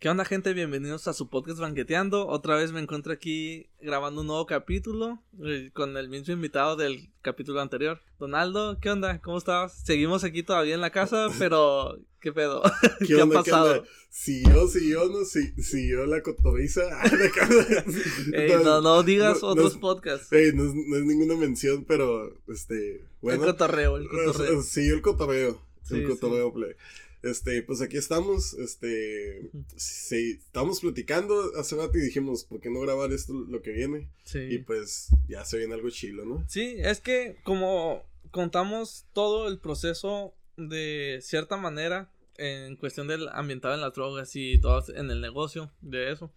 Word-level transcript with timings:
¿Qué 0.00 0.08
onda, 0.08 0.24
gente? 0.24 0.54
Bienvenidos 0.54 1.08
a 1.08 1.12
su 1.12 1.28
podcast 1.28 1.58
Banqueteando. 1.58 2.28
Otra 2.28 2.54
vez 2.54 2.70
me 2.70 2.78
encuentro 2.78 3.12
aquí 3.12 3.66
grabando 3.80 4.20
un 4.20 4.28
nuevo 4.28 4.46
capítulo 4.46 5.20
eh, 5.44 5.72
con 5.74 5.96
el 5.96 6.08
mismo 6.08 6.32
invitado 6.32 6.76
del 6.76 7.10
capítulo 7.20 7.60
anterior. 7.60 8.00
Donaldo, 8.20 8.78
¿qué 8.80 8.90
onda? 8.90 9.20
¿Cómo 9.20 9.38
estás? 9.38 9.82
Seguimos 9.84 10.22
aquí 10.22 10.44
todavía 10.44 10.76
en 10.76 10.82
la 10.82 10.90
casa, 10.90 11.26
pero 11.40 11.98
¿qué 12.20 12.32
pedo? 12.32 12.62
¿Qué, 13.08 13.20
ha 13.20 13.26
pasado? 13.26 13.82
Si 14.08 14.44
yo, 14.44 14.68
si 14.68 14.88
yo, 14.88 15.08
no, 15.08 15.24
si, 15.24 15.50
si 15.60 15.88
yo 15.90 16.06
la 16.06 16.22
cotorriza. 16.22 16.82
no, 18.62 18.80
no, 18.80 19.02
digas 19.02 19.42
otros 19.42 19.78
podcasts. 19.78 20.28
no, 20.30 20.64
es, 20.64 20.74
ninguna 21.04 21.34
mención, 21.34 21.84
pero 21.84 22.36
este. 22.46 23.02
Bueno, 23.20 23.42
el 23.42 23.50
cotorreo, 23.50 23.96
el 23.96 24.08
cotorreo. 24.08 24.62
Sí, 24.62 24.86
el 24.86 25.02
cotorreo. 25.02 25.60
el 25.90 26.06
cotorreo 26.06 26.52
play. 26.52 26.76
Este, 27.28 27.62
pues 27.62 27.80
aquí 27.80 27.96
estamos, 27.96 28.54
este, 28.54 29.50
sí, 29.76 30.40
estamos 30.44 30.80
platicando 30.80 31.52
hace 31.58 31.76
rato 31.76 31.98
y 31.98 32.02
dijimos, 32.02 32.44
¿por 32.44 32.60
qué 32.60 32.70
no 32.70 32.80
grabar 32.80 33.12
esto 33.12 33.32
lo 33.32 33.62
que 33.62 33.72
viene? 33.72 34.10
Sí. 34.24 34.38
Y 34.38 34.58
pues 34.58 35.08
ya 35.28 35.44
se 35.44 35.58
viene 35.58 35.74
algo 35.74 35.90
chilo, 35.90 36.24
¿no? 36.24 36.44
Sí, 36.48 36.76
es 36.78 37.00
que 37.00 37.36
como 37.44 38.02
contamos 38.30 39.06
todo 39.12 39.48
el 39.48 39.58
proceso 39.58 40.34
de 40.56 41.20
cierta 41.22 41.56
manera 41.56 42.10
en 42.36 42.76
cuestión 42.76 43.08
del 43.08 43.28
ambientado 43.28 43.74
en 43.74 43.80
las 43.80 43.94
drogas 43.94 44.34
y 44.34 44.58
todo 44.60 44.82
en 44.94 45.10
el 45.10 45.20
negocio 45.20 45.72
de 45.80 46.12
eso, 46.12 46.32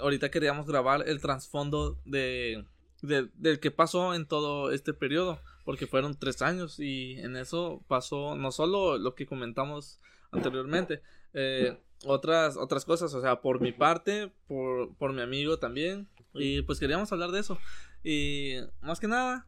ahorita 0.00 0.30
queríamos 0.30 0.66
grabar 0.66 1.08
el 1.08 1.20
trasfondo 1.20 2.00
de, 2.04 2.64
de, 3.02 3.28
del 3.34 3.60
que 3.60 3.70
pasó 3.70 4.14
en 4.14 4.26
todo 4.26 4.72
este 4.72 4.92
periodo 4.92 5.40
porque 5.64 5.86
fueron 5.86 6.18
tres 6.18 6.42
años 6.42 6.78
y 6.78 7.18
en 7.18 7.36
eso 7.36 7.82
pasó 7.88 8.36
no 8.36 8.52
solo 8.52 8.98
lo 8.98 9.14
que 9.14 9.26
comentamos 9.26 10.00
anteriormente, 10.30 11.02
eh, 11.34 11.78
otras, 12.04 12.56
otras 12.56 12.84
cosas, 12.84 13.14
o 13.14 13.20
sea, 13.20 13.40
por 13.40 13.60
mi 13.60 13.72
parte, 13.72 14.32
por, 14.48 14.94
por 14.96 15.12
mi 15.12 15.22
amigo 15.22 15.58
también, 15.58 16.08
y 16.34 16.62
pues 16.62 16.80
queríamos 16.80 17.12
hablar 17.12 17.30
de 17.30 17.40
eso. 17.40 17.58
Y 18.02 18.56
más 18.80 18.98
que 19.00 19.08
nada... 19.08 19.46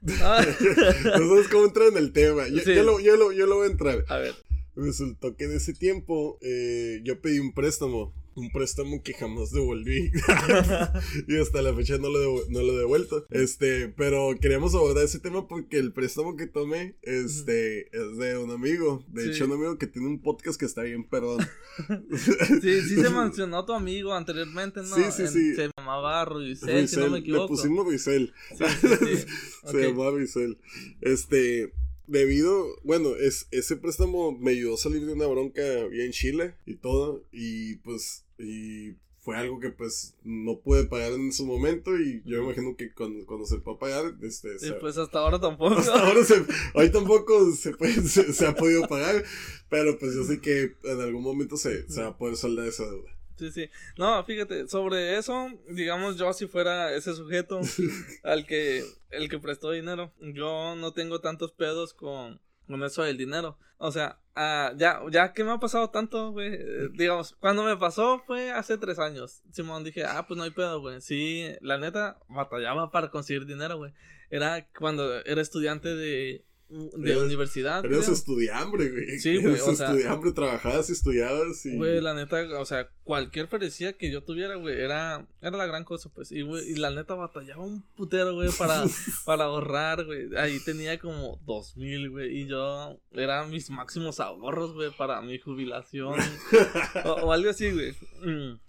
no 0.00 0.14
sabes 0.14 1.48
cómo 1.50 1.66
entrar 1.66 1.88
en 1.88 1.98
el 1.98 2.12
tema. 2.12 2.48
Yo, 2.48 2.82
lo, 2.82 3.00
yo, 3.00 3.16
lo, 3.16 3.32
yo 3.32 3.46
lo 3.46 3.56
voy 3.56 3.68
a 3.68 3.70
entrar. 3.70 4.04
A 4.08 4.16
ver. 4.16 4.34
Resultó 4.74 5.36
que 5.36 5.44
en 5.44 5.52
ese 5.52 5.74
tiempo 5.74 6.38
eh, 6.40 7.00
yo 7.04 7.20
pedí 7.20 7.38
un 7.38 7.52
préstamo 7.52 8.14
un 8.40 8.50
préstamo 8.50 9.02
que 9.02 9.12
jamás 9.14 9.50
devolví. 9.50 10.10
y 11.28 11.36
hasta 11.36 11.62
la 11.62 11.74
fecha 11.74 11.98
no 11.98 12.08
lo, 12.08 12.44
no 12.48 12.62
lo 12.62 12.72
he 12.74 12.78
devuelto. 12.78 13.26
Este, 13.30 13.88
pero 13.88 14.34
queríamos 14.40 14.74
abordar 14.74 15.04
ese 15.04 15.18
tema 15.18 15.46
porque 15.46 15.78
el 15.78 15.92
préstamo 15.92 16.36
que 16.36 16.46
tomé 16.46 16.96
este, 17.02 17.88
es 17.96 18.16
de 18.18 18.38
un 18.38 18.50
amigo. 18.50 19.04
De 19.08 19.30
hecho, 19.30 19.44
un 19.44 19.52
amigo 19.52 19.78
que 19.78 19.86
tiene 19.86 20.08
un 20.08 20.20
podcast 20.20 20.58
que 20.58 20.66
está 20.66 20.82
bien, 20.82 21.04
perdón. 21.04 21.46
sí, 22.62 22.80
sí 22.82 22.96
se 22.96 23.10
mencionó 23.10 23.64
tu 23.64 23.72
amigo 23.72 24.12
anteriormente, 24.12 24.80
¿no? 24.80 24.96
Sí, 24.96 25.04
sí, 25.12 25.26
sí. 25.28 25.54
Se 25.54 25.70
llamaba 25.76 26.24
Ruisel, 26.24 26.88
si 26.88 26.96
no 26.96 27.10
me 27.10 27.18
equivoco. 27.18 27.44
Le 27.44 27.48
pusimos 27.48 27.84
Ruisel. 27.84 28.32
se 29.70 29.88
llamaba 29.88 30.10
Ruisel. 30.12 30.58
Este, 31.00 31.72
debido, 32.10 32.66
bueno, 32.82 33.14
es, 33.16 33.46
ese 33.52 33.76
préstamo 33.76 34.32
me 34.32 34.50
ayudó 34.50 34.74
a 34.74 34.78
salir 34.78 35.06
de 35.06 35.12
una 35.12 35.26
bronca 35.26 35.62
bien 35.90 36.10
chile 36.10 36.54
y 36.66 36.74
todo, 36.74 37.24
y 37.32 37.76
pues, 37.76 38.24
y 38.40 38.96
fue 39.20 39.36
algo 39.36 39.60
que 39.60 39.70
pues 39.70 40.14
no 40.24 40.60
pude 40.60 40.84
pagar 40.84 41.12
en 41.12 41.32
su 41.32 41.44
momento 41.44 41.98
y 41.98 42.22
yo 42.24 42.38
me 42.38 42.46
imagino 42.46 42.74
que 42.74 42.92
cuando, 42.92 43.26
cuando 43.26 43.46
se 43.46 43.58
puede 43.58 43.78
pagar, 43.78 44.14
este... 44.22 44.48
Y 44.62 44.72
pues 44.80 44.96
hasta 44.96 45.18
ahora 45.18 45.38
tampoco. 45.38 45.76
Hasta 45.76 46.06
ahora 46.06 46.24
se, 46.24 46.42
hoy 46.74 46.90
tampoco 46.90 47.52
se, 47.52 47.72
puede, 47.72 48.00
se, 48.02 48.46
ha 48.46 48.54
podido 48.54 48.88
pagar, 48.88 49.22
pero 49.68 49.98
pues 49.98 50.14
yo 50.14 50.24
sé 50.24 50.40
que 50.40 50.74
en 50.84 51.00
algún 51.00 51.22
momento 51.22 51.56
se, 51.56 51.86
se 51.90 52.02
va 52.02 52.08
a 52.08 52.16
poder 52.16 52.36
saldar 52.36 52.66
esa 52.66 52.84
deuda. 52.84 53.10
Sí, 53.40 53.50
sí. 53.52 53.70
No, 53.96 54.22
fíjate, 54.24 54.68
sobre 54.68 55.16
eso, 55.16 55.48
digamos, 55.70 56.18
yo 56.18 56.30
si 56.34 56.46
fuera 56.46 56.94
ese 56.94 57.14
sujeto 57.14 57.60
al 58.22 58.46
que, 58.46 58.84
el 59.10 59.28
que 59.30 59.38
prestó 59.38 59.70
dinero, 59.70 60.12
yo 60.20 60.76
no 60.76 60.92
tengo 60.92 61.20
tantos 61.20 61.52
pedos 61.52 61.94
con, 61.94 62.40
con 62.70 62.82
eso 62.84 63.02
del 63.02 63.18
dinero. 63.18 63.58
O 63.78 63.90
sea, 63.90 64.18
ah, 64.34 64.72
ya, 64.76 65.00
ya 65.10 65.32
que 65.32 65.44
me 65.44 65.52
ha 65.52 65.58
pasado 65.58 65.90
tanto, 65.90 66.32
güey, 66.32 66.54
eh, 66.54 66.88
digamos, 66.92 67.36
cuando 67.40 67.64
me 67.64 67.76
pasó 67.76 68.22
fue 68.26 68.50
hace 68.50 68.78
tres 68.78 68.98
años. 68.98 69.42
Simón 69.52 69.84
dije, 69.84 70.04
ah, 70.04 70.26
pues 70.26 70.38
no 70.38 70.44
hay 70.44 70.50
pedo, 70.50 70.80
güey. 70.80 71.00
Sí, 71.00 71.46
la 71.60 71.78
neta, 71.78 72.18
batallaba 72.28 72.90
para 72.90 73.10
conseguir 73.10 73.46
dinero, 73.46 73.78
güey. 73.78 73.92
Era 74.30 74.66
cuando 74.78 75.20
era 75.24 75.40
estudiante 75.40 75.94
de 75.94 76.44
de 76.70 77.16
universidad. 77.16 77.84
Eres 77.84 78.08
estudiambre, 78.08 78.90
güey. 78.90 79.18
Sí, 79.18 79.38
güey. 79.38 79.54
o 79.54 79.74
sea, 79.74 79.88
estudiambre, 79.88 80.32
trabajabas 80.32 80.88
y 80.88 80.92
estudiabas 80.92 81.66
y. 81.66 81.76
Güey, 81.76 82.00
la 82.00 82.14
neta, 82.14 82.60
o 82.60 82.64
sea, 82.64 82.88
cualquier 83.02 83.48
parecía 83.48 83.92
que 83.94 84.10
yo 84.10 84.22
tuviera, 84.22 84.54
güey, 84.54 84.80
era, 84.80 85.26
era 85.42 85.56
la 85.56 85.66
gran 85.66 85.84
cosa, 85.84 86.10
pues. 86.14 86.30
Y, 86.30 86.42
güey, 86.42 86.70
y 86.70 86.76
la 86.76 86.90
neta 86.90 87.14
batallaba 87.14 87.64
un 87.64 87.82
putero, 87.96 88.34
güey, 88.34 88.50
para, 88.56 88.84
para 89.24 89.44
ahorrar, 89.44 90.04
güey. 90.04 90.28
Ahí 90.36 90.60
tenía 90.64 90.98
como 90.98 91.40
dos 91.44 91.76
mil, 91.76 92.10
güey. 92.10 92.42
Y 92.42 92.46
yo, 92.46 93.00
eran 93.12 93.50
mis 93.50 93.68
máximos 93.70 94.20
ahorros, 94.20 94.72
güey, 94.74 94.90
para 94.96 95.20
mi 95.22 95.38
jubilación. 95.38 96.14
o, 97.04 97.32
algo 97.32 97.50
así, 97.50 97.70
güey. 97.70 97.92
Mm. 98.22 98.60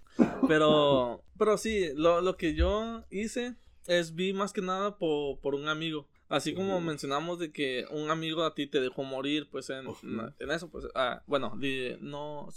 Pero, 0.48 1.24
pero 1.38 1.58
sí, 1.58 1.90
lo, 1.96 2.22
lo 2.22 2.36
que 2.36 2.56
yo 2.56 3.04
hice 3.10 3.56
es 3.88 4.16
vi 4.16 4.34
más 4.34 4.54
que 4.54 4.62
nada 4.62 4.98
por, 4.98 5.40
por 5.40 5.56
un 5.56 5.68
amigo. 5.68 6.08
Así 6.32 6.54
como 6.54 6.80
mencionamos 6.80 7.40
de 7.40 7.52
que 7.52 7.86
un 7.92 8.10
amigo 8.10 8.44
a 8.44 8.56
ti 8.56 8.66
te 8.66 8.80
dejó 8.80 9.04
morir, 9.04 9.50
pues 9.52 9.70
en, 9.70 9.86
en 10.40 10.52
eso, 10.52 10.70
pues, 10.70 10.86
ah, 10.96 11.22
bueno, 11.28 11.60
no, 12.00 12.48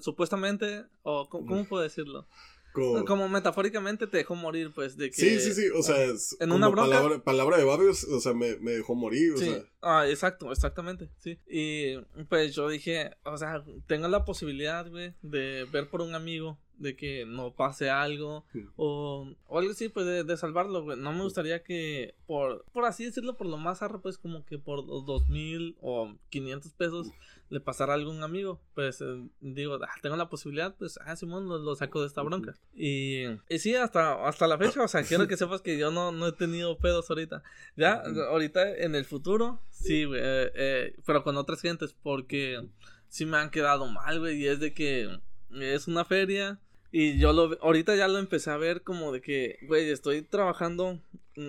supuestamente, 0.00 0.86
o 1.02 1.28
¿cómo, 1.28 1.66
puedo 1.66 1.82
decirlo? 1.82 2.26
Como, 2.72 3.28
metafóricamente 3.28 4.06
te 4.06 4.16
dejó 4.16 4.34
morir, 4.34 4.72
pues, 4.74 4.96
de 4.96 5.10
que... 5.10 5.16
Sí, 5.16 5.40
sí, 5.40 5.52
sí, 5.52 5.68
o 5.74 5.82
sea, 5.82 5.96
en 6.40 6.52
una 6.52 6.74
palabra, 6.74 7.22
palabra, 7.22 7.58
de 7.58 7.64
barrios, 7.64 8.04
o 8.04 8.18
sea, 8.18 8.32
me, 8.32 8.56
me 8.56 8.72
dejó 8.72 8.94
morir, 8.94 9.34
o 9.34 9.36
sea. 9.36 9.62
Ah, 9.82 10.06
exacto, 10.08 10.50
exactamente, 10.50 11.10
sí. 11.18 11.38
Y, 11.46 11.98
pues, 12.30 12.54
yo 12.54 12.66
dije, 12.66 13.10
o 13.24 13.36
sea, 13.36 13.62
tengo 13.86 14.08
la 14.08 14.24
posibilidad, 14.24 14.88
güey, 14.88 15.12
de 15.20 15.66
ver 15.70 15.90
por 15.90 16.00
un 16.00 16.14
amigo 16.14 16.58
de 16.78 16.96
que 16.96 17.24
no 17.26 17.54
pase 17.54 17.90
algo 17.90 18.44
o, 18.76 19.32
o, 19.46 19.58
algo 19.58 19.70
así, 19.70 19.88
pues 19.88 20.06
de, 20.26 20.36
salvarlo, 20.36 20.82
güey. 20.82 20.98
No 20.98 21.12
me 21.12 21.22
gustaría 21.22 21.62
que, 21.62 22.14
por, 22.26 22.64
por 22.72 22.84
así 22.84 23.04
decirlo, 23.04 23.36
por 23.36 23.46
lo 23.46 23.56
más 23.56 23.82
arro, 23.82 24.02
pues 24.02 24.18
como 24.18 24.44
que 24.44 24.58
por 24.58 24.86
dos 24.86 25.28
mil 25.28 25.76
o 25.80 26.14
quinientos 26.28 26.72
pesos 26.74 27.08
le 27.48 27.60
pasara 27.60 27.94
algo 27.94 28.10
a 28.10 28.14
un 28.14 28.22
amigo. 28.22 28.60
Pues 28.74 29.00
eh, 29.00 29.28
digo, 29.40 29.78
ah, 29.82 29.94
tengo 30.02 30.16
la 30.16 30.28
posibilidad, 30.28 30.74
pues, 30.76 30.98
ah, 31.04 31.16
Simón, 31.16 31.48
lo, 31.48 31.76
saco 31.76 32.00
de 32.00 32.08
esta 32.08 32.22
bronca. 32.22 32.54
Y, 32.74 33.24
y 33.48 33.58
sí, 33.58 33.74
hasta, 33.74 34.26
hasta 34.26 34.46
la 34.46 34.58
fecha, 34.58 34.82
o 34.82 34.88
sea, 34.88 35.02
quiero 35.02 35.26
que 35.26 35.36
sepas 35.36 35.62
que 35.62 35.78
yo 35.78 35.90
no, 35.90 36.12
no 36.12 36.28
he 36.28 36.32
tenido 36.32 36.78
pedos 36.78 37.08
ahorita. 37.08 37.42
Ya, 37.76 38.02
ahorita 38.28 38.76
en 38.76 38.94
el 38.94 39.04
futuro, 39.04 39.62
sí, 39.70 40.04
güey, 40.04 40.20
eh, 40.22 40.52
eh, 40.54 40.96
pero 41.06 41.22
con 41.22 41.36
otras 41.36 41.60
gentes, 41.60 41.94
porque 42.02 42.66
sí 43.08 43.24
me 43.24 43.38
han 43.38 43.50
quedado 43.50 43.86
mal, 43.86 44.18
güey, 44.18 44.42
y 44.42 44.48
es 44.48 44.60
de 44.60 44.74
que 44.74 45.20
es 45.50 45.88
una 45.88 46.04
feria 46.04 46.60
y 46.92 47.18
yo 47.18 47.32
lo, 47.32 47.58
ahorita 47.62 47.96
ya 47.96 48.08
lo 48.08 48.18
empecé 48.18 48.50
a 48.50 48.56
ver 48.56 48.82
como 48.82 49.12
de 49.12 49.20
que, 49.20 49.58
güey, 49.62 49.90
estoy 49.90 50.22
trabajando 50.22 51.00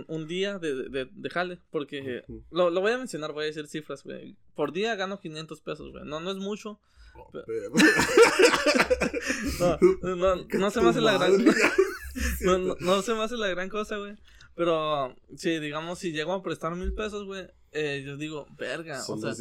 un, 0.07 0.27
día 0.27 0.59
de, 0.59 0.89
de, 0.89 1.07
de, 1.11 1.29
jale, 1.29 1.59
porque 1.71 2.23
lo, 2.51 2.69
lo, 2.69 2.81
voy 2.81 2.91
a 2.91 2.97
mencionar, 2.97 3.31
voy 3.31 3.43
a 3.43 3.47
decir 3.47 3.67
cifras, 3.67 4.03
güey. 4.03 4.35
Por 4.55 4.73
día 4.73 4.95
gano 4.95 5.19
500 5.19 5.61
pesos, 5.61 5.91
güey. 5.91 6.03
No, 6.05 6.19
no 6.19 6.31
es 6.31 6.37
mucho. 6.37 6.79
Oh, 7.15 7.31
no, 9.59 10.15
no, 10.15 10.35
no, 10.35 10.71
se 10.71 10.81
me 10.81 10.89
hace 10.89 11.01
la 11.01 11.13
gran 11.13 11.33
no, 12.41 12.75
no, 12.79 13.01
se 13.01 13.13
me 13.13 13.23
hace 13.23 13.37
la 13.37 13.47
gran 13.47 13.69
cosa, 13.69 13.97
güey. 13.97 14.15
Pero, 14.55 15.15
sí, 15.35 15.59
digamos, 15.59 15.99
si 15.99 16.11
llego 16.11 16.33
a 16.33 16.43
prestar 16.43 16.75
mil 16.75 16.93
pesos, 16.93 17.25
güey, 17.25 17.47
eh, 17.71 18.03
yo 18.05 18.17
digo, 18.17 18.47
verga, 18.57 19.03
o 19.07 19.17
sea, 19.17 19.33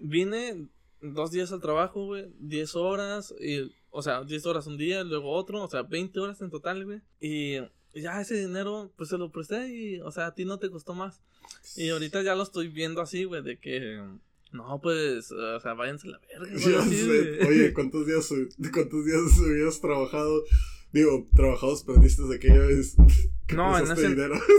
vine 0.00 0.68
dos 1.00 1.30
días 1.30 1.52
al 1.52 1.60
trabajo, 1.60 2.06
güey, 2.06 2.32
10 2.38 2.76
horas, 2.76 3.34
y, 3.40 3.72
o 3.90 4.02
sea, 4.02 4.24
10 4.24 4.46
horas 4.46 4.66
un 4.66 4.76
día, 4.76 5.04
luego 5.04 5.32
otro, 5.32 5.62
o 5.62 5.68
sea, 5.68 5.82
20 5.82 6.18
horas 6.20 6.40
en 6.40 6.50
total, 6.50 6.84
güey. 6.84 7.00
Y 7.20 7.58
ya 7.94 8.20
ese 8.20 8.36
dinero, 8.36 8.92
pues 8.96 9.08
se 9.08 9.18
lo 9.18 9.30
presté 9.30 9.68
y, 9.68 10.00
o 10.00 10.10
sea, 10.10 10.26
a 10.26 10.34
ti 10.34 10.44
no 10.44 10.58
te 10.58 10.70
costó 10.70 10.94
más. 10.94 11.20
Y 11.76 11.90
ahorita 11.90 12.22
ya 12.22 12.34
lo 12.34 12.42
estoy 12.42 12.68
viendo 12.68 13.00
así, 13.00 13.24
güey, 13.24 13.42
de 13.42 13.58
que, 13.58 14.00
no, 14.52 14.80
pues, 14.80 15.32
o 15.32 15.60
sea, 15.60 15.74
váyanse 15.74 16.08
a 16.08 16.12
la 16.12 16.20
verga. 16.20 17.46
Oye, 17.48 17.72
¿cuántos 17.72 18.06
días, 18.06 18.28
¿cuántos 18.72 19.04
días 19.04 19.20
habías 19.44 19.80
trabajado? 19.80 20.42
Digo, 20.92 21.28
trabajados 21.34 21.84
perdiste 21.84 22.22
de 22.22 22.36
aquella 22.36 22.66
vez. 22.66 22.96
No, 23.52 23.76
en 23.76 23.90
ese, 23.90 24.06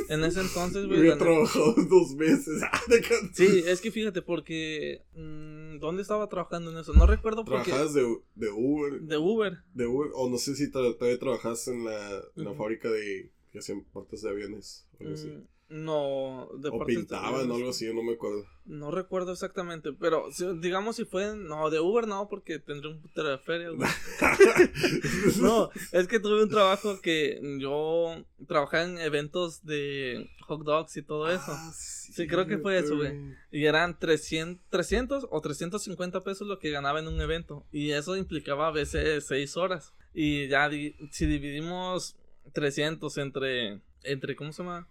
en 0.10 0.24
ese 0.25 0.42
entonces, 0.42 0.86
güey. 0.86 1.00
Había 1.00 1.18
trabajado 1.18 1.75
dos 1.89 2.13
meses. 2.13 2.62
sí, 3.33 3.63
es 3.66 3.80
que 3.80 3.89
fíjate, 3.89 4.22
porque. 4.22 5.06
Mmm, 5.13 5.80
¿Dónde 5.80 6.01
estaba 6.01 6.28
trabajando 6.28 6.72
en 6.72 6.78
eso? 6.78 6.92
No 6.92 7.07
recuerdo 7.07 7.45
porque. 7.45 7.72
Trabajabas 7.72 7.94
de, 7.94 8.01
de 8.36 8.50
Uber. 8.51 9.00
De 9.00 9.18
Uber. 9.18 9.60
De 9.74 9.88
Uber. 9.88 10.10
O 10.13 10.30
no 10.30 10.38
sé 10.38 10.57
si 10.57 10.69
todavía 10.69 11.18
trabajas 11.18 11.69
en 11.69 11.86
la, 11.86 12.22
en 12.36 12.44
la 12.44 12.54
fábrica 12.54 12.89
de. 12.89 13.31
que 13.54 13.60
hacían 13.60 13.86
puertas 13.86 14.24
de 14.24 14.30
aviones. 14.30 14.86
O 15.00 15.04
algo 15.04 15.13
así. 15.13 15.31
No, 15.72 16.50
de 16.58 16.68
o 16.68 16.86
pintaban 16.86 17.50
o 17.50 17.56
algo 17.56 17.70
así, 17.70 17.86
no 17.94 18.04
me 18.04 18.14
acuerdo. 18.14 18.46
No 18.66 18.92
recuerdo 18.92 19.32
exactamente, 19.32 19.94
pero 19.94 20.28
digamos 20.60 20.98
si 20.98 21.06
fue, 21.06 21.34
no, 21.34 21.70
de 21.70 21.80
Uber 21.80 22.10
no, 22.10 22.28
porque 22.28 22.60
tendría 22.60 22.92
un 22.92 23.02
putero 23.02 23.30
de 23.30 23.38
feria, 23.38 23.70
no, 25.42 25.70
es 25.94 26.08
que 26.10 26.20
tuve 26.20 26.44
un 26.44 26.50
trabajo 26.50 27.00
que 27.00 27.40
yo 27.58 28.22
trabajaba 28.48 28.84
en 28.84 28.98
eventos 28.98 29.64
de 29.64 30.30
hot 30.42 30.64
dogs 30.64 30.98
y 30.98 31.04
todo 31.04 31.32
eso. 31.32 31.46
Ah, 31.48 31.72
sí, 31.74 32.28
creo 32.28 32.46
que 32.46 32.58
fue 32.58 32.78
eso, 32.78 32.98
güey. 32.98 33.34
Y 33.50 33.64
eran 33.64 33.98
300, 33.98 34.62
300 34.70 35.28
o 35.30 35.40
350 35.40 36.22
pesos 36.24 36.48
lo 36.48 36.60
que 36.60 36.70
ganaba 36.70 37.00
en 37.00 37.08
un 37.08 37.22
evento. 37.22 37.66
Y 37.72 37.92
eso 37.92 38.18
implicaba 38.18 38.68
a 38.68 38.72
veces 38.72 39.26
6 39.26 39.56
horas. 39.56 39.94
Y 40.14 40.50
ya 40.50 40.70
si 40.70 41.26
dividimos 41.26 42.18
300 42.54 43.18
entre, 43.20 43.82
entre, 44.04 44.36
¿cómo 44.36 44.52
se 44.52 44.64
llama? 44.64 44.90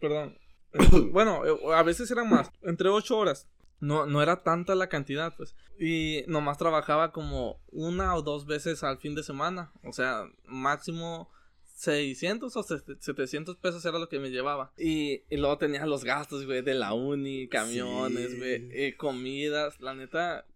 Perdón. 0.00 0.38
bueno, 1.12 1.44
eh, 1.44 1.74
a 1.74 1.82
veces 1.82 2.10
eran 2.10 2.28
más, 2.28 2.50
entre 2.62 2.88
8 2.88 3.16
horas. 3.16 3.48
No, 3.78 4.06
no 4.06 4.22
era 4.22 4.42
tanta 4.42 4.74
la 4.74 4.88
cantidad, 4.88 5.34
pues. 5.36 5.54
Y 5.78 6.24
nomás 6.28 6.56
trabajaba 6.56 7.12
como 7.12 7.60
una 7.70 8.14
o 8.14 8.22
dos 8.22 8.46
veces 8.46 8.82
al 8.82 8.98
fin 8.98 9.14
de 9.14 9.22
semana. 9.22 9.70
O 9.84 9.92
sea, 9.92 10.24
máximo 10.46 11.30
600 11.76 12.56
o 12.56 12.62
700 12.62 13.56
pesos 13.56 13.84
era 13.84 13.98
lo 13.98 14.08
que 14.08 14.18
me 14.18 14.30
llevaba. 14.30 14.72
Y, 14.78 15.22
luego 15.30 15.58
tenía 15.58 15.84
los 15.84 16.04
gastos, 16.04 16.46
güey, 16.46 16.62
de 16.62 16.74
la 16.74 16.94
uni, 16.94 17.48
camiones, 17.48 18.38
güey, 18.38 18.68
eh, 18.72 18.96
comidas. 18.96 19.78
La 19.80 19.94
neta, 19.94 20.46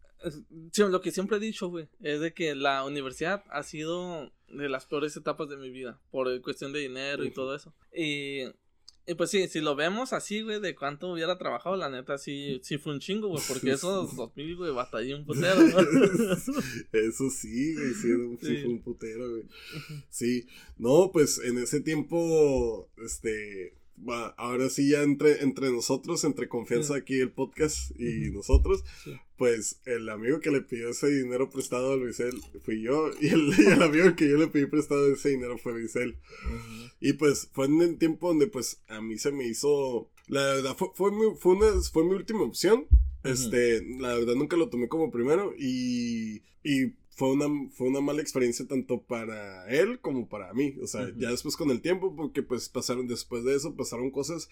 lo 0.78 1.00
que 1.02 1.10
siempre 1.10 1.36
he 1.36 1.40
dicho, 1.40 1.68
güey, 1.68 1.88
es 2.00 2.20
de 2.20 2.32
que 2.32 2.54
la 2.54 2.84
universidad 2.84 3.44
ha 3.50 3.62
sido 3.62 4.32
de 4.48 4.68
las 4.70 4.86
peores 4.86 5.14
etapas 5.14 5.50
de 5.50 5.58
mi 5.58 5.70
vida. 5.70 6.00
Por 6.10 6.40
cuestión 6.40 6.72
de 6.72 6.80
dinero 6.80 7.22
y 7.22 7.30
todo 7.30 7.54
eso. 7.54 7.74
Y 7.94 8.44
y 9.06 9.14
pues 9.14 9.30
sí, 9.30 9.48
si 9.48 9.60
lo 9.60 9.74
vemos 9.74 10.12
así, 10.12 10.42
güey, 10.42 10.60
de 10.60 10.74
cuánto 10.74 11.12
hubiera 11.12 11.38
trabajado, 11.38 11.76
la 11.76 11.88
neta, 11.88 12.18
sí, 12.18 12.60
sí 12.62 12.78
fue 12.78 12.92
un 12.92 13.00
chingo, 13.00 13.28
güey, 13.28 13.42
porque 13.48 13.72
esos 13.72 14.14
2000, 14.14 14.56
güey, 14.56 14.72
batallé 14.72 15.14
un 15.14 15.24
putero, 15.24 15.60
Eso 16.92 17.30
sí, 17.30 17.74
güey, 17.74 17.94
sí, 17.94 18.62
fue 18.62 18.66
un 18.66 18.82
putero, 18.82 19.30
güey. 19.30 19.44
Sí, 20.10 20.46
no, 20.76 21.10
pues 21.12 21.40
en 21.44 21.58
ese 21.58 21.80
tiempo, 21.80 22.88
este, 23.04 23.79
ahora 24.36 24.68
sí 24.70 24.90
ya 24.90 25.02
entre, 25.02 25.42
entre 25.42 25.70
nosotros, 25.70 26.24
entre 26.24 26.48
confianza 26.48 26.96
aquí 26.96 27.18
el 27.18 27.30
podcast 27.30 27.90
y 27.98 28.30
nosotros, 28.30 28.84
pues 29.36 29.80
el 29.84 30.08
amigo 30.08 30.40
que 30.40 30.50
le 30.50 30.60
pidió 30.60 30.90
ese 30.90 31.08
dinero 31.08 31.50
prestado 31.50 31.92
a 31.92 31.96
Luisel 31.96 32.40
fui 32.62 32.82
yo 32.82 33.10
y 33.20 33.28
el, 33.28 33.52
el 33.72 33.82
amigo 33.82 34.14
que 34.16 34.28
yo 34.28 34.36
le 34.36 34.48
pedí 34.48 34.66
prestado 34.66 35.12
ese 35.12 35.30
dinero 35.30 35.58
fue 35.58 35.72
Luisel. 35.72 36.16
Y 37.00 37.14
pues 37.14 37.48
fue 37.52 37.66
en 37.66 37.80
el 37.82 37.98
tiempo 37.98 38.28
donde 38.28 38.46
pues 38.46 38.82
a 38.88 39.00
mí 39.00 39.18
se 39.18 39.32
me 39.32 39.46
hizo, 39.46 40.10
la 40.28 40.42
verdad 40.42 40.76
fue, 40.76 40.88
fue, 40.94 41.10
mi, 41.10 41.36
fue, 41.38 41.54
una, 41.54 41.80
fue 41.92 42.04
mi 42.04 42.14
última 42.14 42.42
opción. 42.42 42.86
Este, 43.22 43.84
la 43.98 44.14
verdad 44.14 44.34
nunca 44.34 44.56
lo 44.56 44.70
tomé 44.70 44.88
como 44.88 45.10
primero 45.10 45.52
y, 45.58 46.42
y 46.64 46.94
fue 47.20 47.32
una, 47.32 47.70
fue 47.72 47.88
una 47.88 48.00
mala 48.00 48.22
experiencia 48.22 48.66
tanto 48.66 49.02
para 49.02 49.68
él 49.68 50.00
como 50.00 50.26
para 50.26 50.54
mí. 50.54 50.74
O 50.82 50.86
sea, 50.86 51.12
ya 51.18 51.28
después 51.30 51.54
con 51.54 51.70
el 51.70 51.82
tiempo, 51.82 52.16
porque 52.16 52.42
pues 52.42 52.70
pasaron, 52.70 53.08
después 53.08 53.44
de 53.44 53.54
eso 53.56 53.76
pasaron 53.76 54.10
cosas 54.10 54.48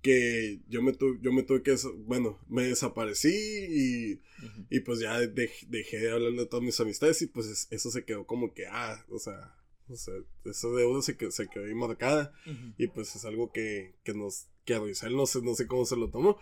que 0.00 0.62
yo 0.68 0.80
me, 0.80 0.94
tuve, 0.94 1.18
yo 1.20 1.34
me 1.34 1.42
tuve 1.42 1.62
que, 1.62 1.76
bueno, 2.06 2.38
me 2.48 2.62
desaparecí 2.62 3.28
y, 3.28 4.22
y 4.70 4.80
pues 4.80 5.00
ya 5.00 5.18
dejé 5.20 5.98
de 5.98 6.10
hablar 6.10 6.32
de 6.32 6.46
todas 6.46 6.64
mis 6.64 6.80
amistades 6.80 7.20
y 7.20 7.26
pues 7.26 7.68
eso 7.70 7.90
se 7.90 8.06
quedó 8.06 8.26
como 8.26 8.54
que, 8.54 8.66
ah, 8.68 9.04
o 9.10 9.18
sea, 9.18 9.54
o 9.90 9.96
sea, 9.96 10.14
esa 10.46 10.68
deuda 10.68 11.02
se, 11.02 11.14
se 11.30 11.48
quedó 11.48 11.66
ahí 11.66 11.74
marcada. 11.74 12.32
Y 12.78 12.86
pues 12.86 13.16
es 13.16 13.26
algo 13.26 13.52
que, 13.52 13.96
que 14.02 14.14
nos, 14.14 14.46
que 14.64 14.72
a 14.72 14.78
Luis, 14.78 15.02
no 15.02 15.26
sé, 15.26 15.42
no 15.42 15.54
sé 15.54 15.66
cómo 15.66 15.84
se 15.84 15.96
lo 15.96 16.08
tomó. 16.08 16.38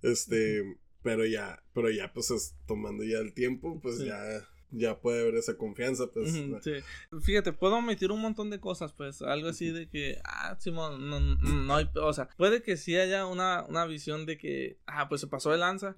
Este, 0.00 0.78
pero 1.02 1.26
ya, 1.26 1.62
pero 1.74 1.90
ya 1.90 2.10
pues 2.10 2.54
tomando 2.66 3.04
ya 3.04 3.18
el 3.18 3.34
tiempo, 3.34 3.78
pues 3.82 3.98
ya 3.98 4.48
ya 4.72 4.98
puede 4.98 5.22
haber 5.22 5.34
esa 5.34 5.56
confianza, 5.56 6.06
pues. 6.12 6.32
sí. 6.32 6.72
Fíjate, 7.22 7.52
puedo 7.52 7.76
omitir 7.76 8.12
un 8.12 8.20
montón 8.20 8.50
de 8.50 8.60
cosas, 8.60 8.92
pues, 8.92 9.22
algo 9.22 9.48
así 9.48 9.70
de 9.70 9.88
que, 9.88 10.20
ah, 10.24 10.56
Simón, 10.58 11.08
no, 11.08 11.20
no, 11.20 11.76
hay, 11.76 11.88
o 11.94 12.12
sea, 12.12 12.28
puede 12.36 12.62
que 12.62 12.76
sí 12.76 12.96
haya 12.96 13.26
una, 13.26 13.64
una 13.68 13.86
visión 13.86 14.26
de 14.26 14.38
que, 14.38 14.78
ah, 14.86 15.08
pues 15.08 15.20
se 15.20 15.26
pasó 15.26 15.50
de 15.50 15.58
lanza, 15.58 15.94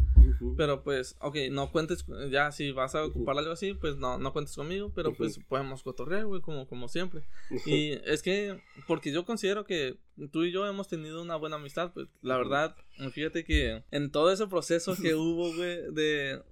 pero 0.57 0.83
pues, 0.83 1.17
ok, 1.21 1.37
no 1.51 1.71
cuentes, 1.71 2.05
ya 2.31 2.51
si 2.53 2.73
vas 2.73 2.95
a 2.95 3.05
ocupar 3.05 3.39
algo 3.39 3.53
así, 3.53 3.75
pues 3.75 3.97
no, 3.97 4.19
no 4.19 4.33
cuentes 4.33 4.57
conmigo, 4.57 4.93
pero 4.95 5.15
pues 5.15 5.39
podemos 5.49 5.83
cotorrear, 5.83 6.27
güey, 6.27 6.41
como, 6.41 6.67
como 6.67 6.89
siempre. 6.89 7.23
Y 7.67 7.93
es 8.05 8.23
que, 8.23 8.61
porque 8.87 9.13
yo 9.13 9.25
considero 9.25 9.65
que 9.65 9.99
tú 10.31 10.45
y 10.45 10.53
yo 10.53 10.67
hemos 10.67 10.89
tenido 10.89 11.23
una 11.23 11.37
buena 11.37 11.57
amistad, 11.57 11.93
pues, 11.93 12.09
la 12.23 12.37
verdad, 12.37 12.77
fíjate 13.13 13.45
que 13.45 13.83
en 13.91 14.11
todo 14.11 14.33
ese 14.33 14.47
proceso 14.47 14.97
que 14.97 15.15
hubo, 15.15 15.55
güey, 15.55 15.93
de 15.93 16.43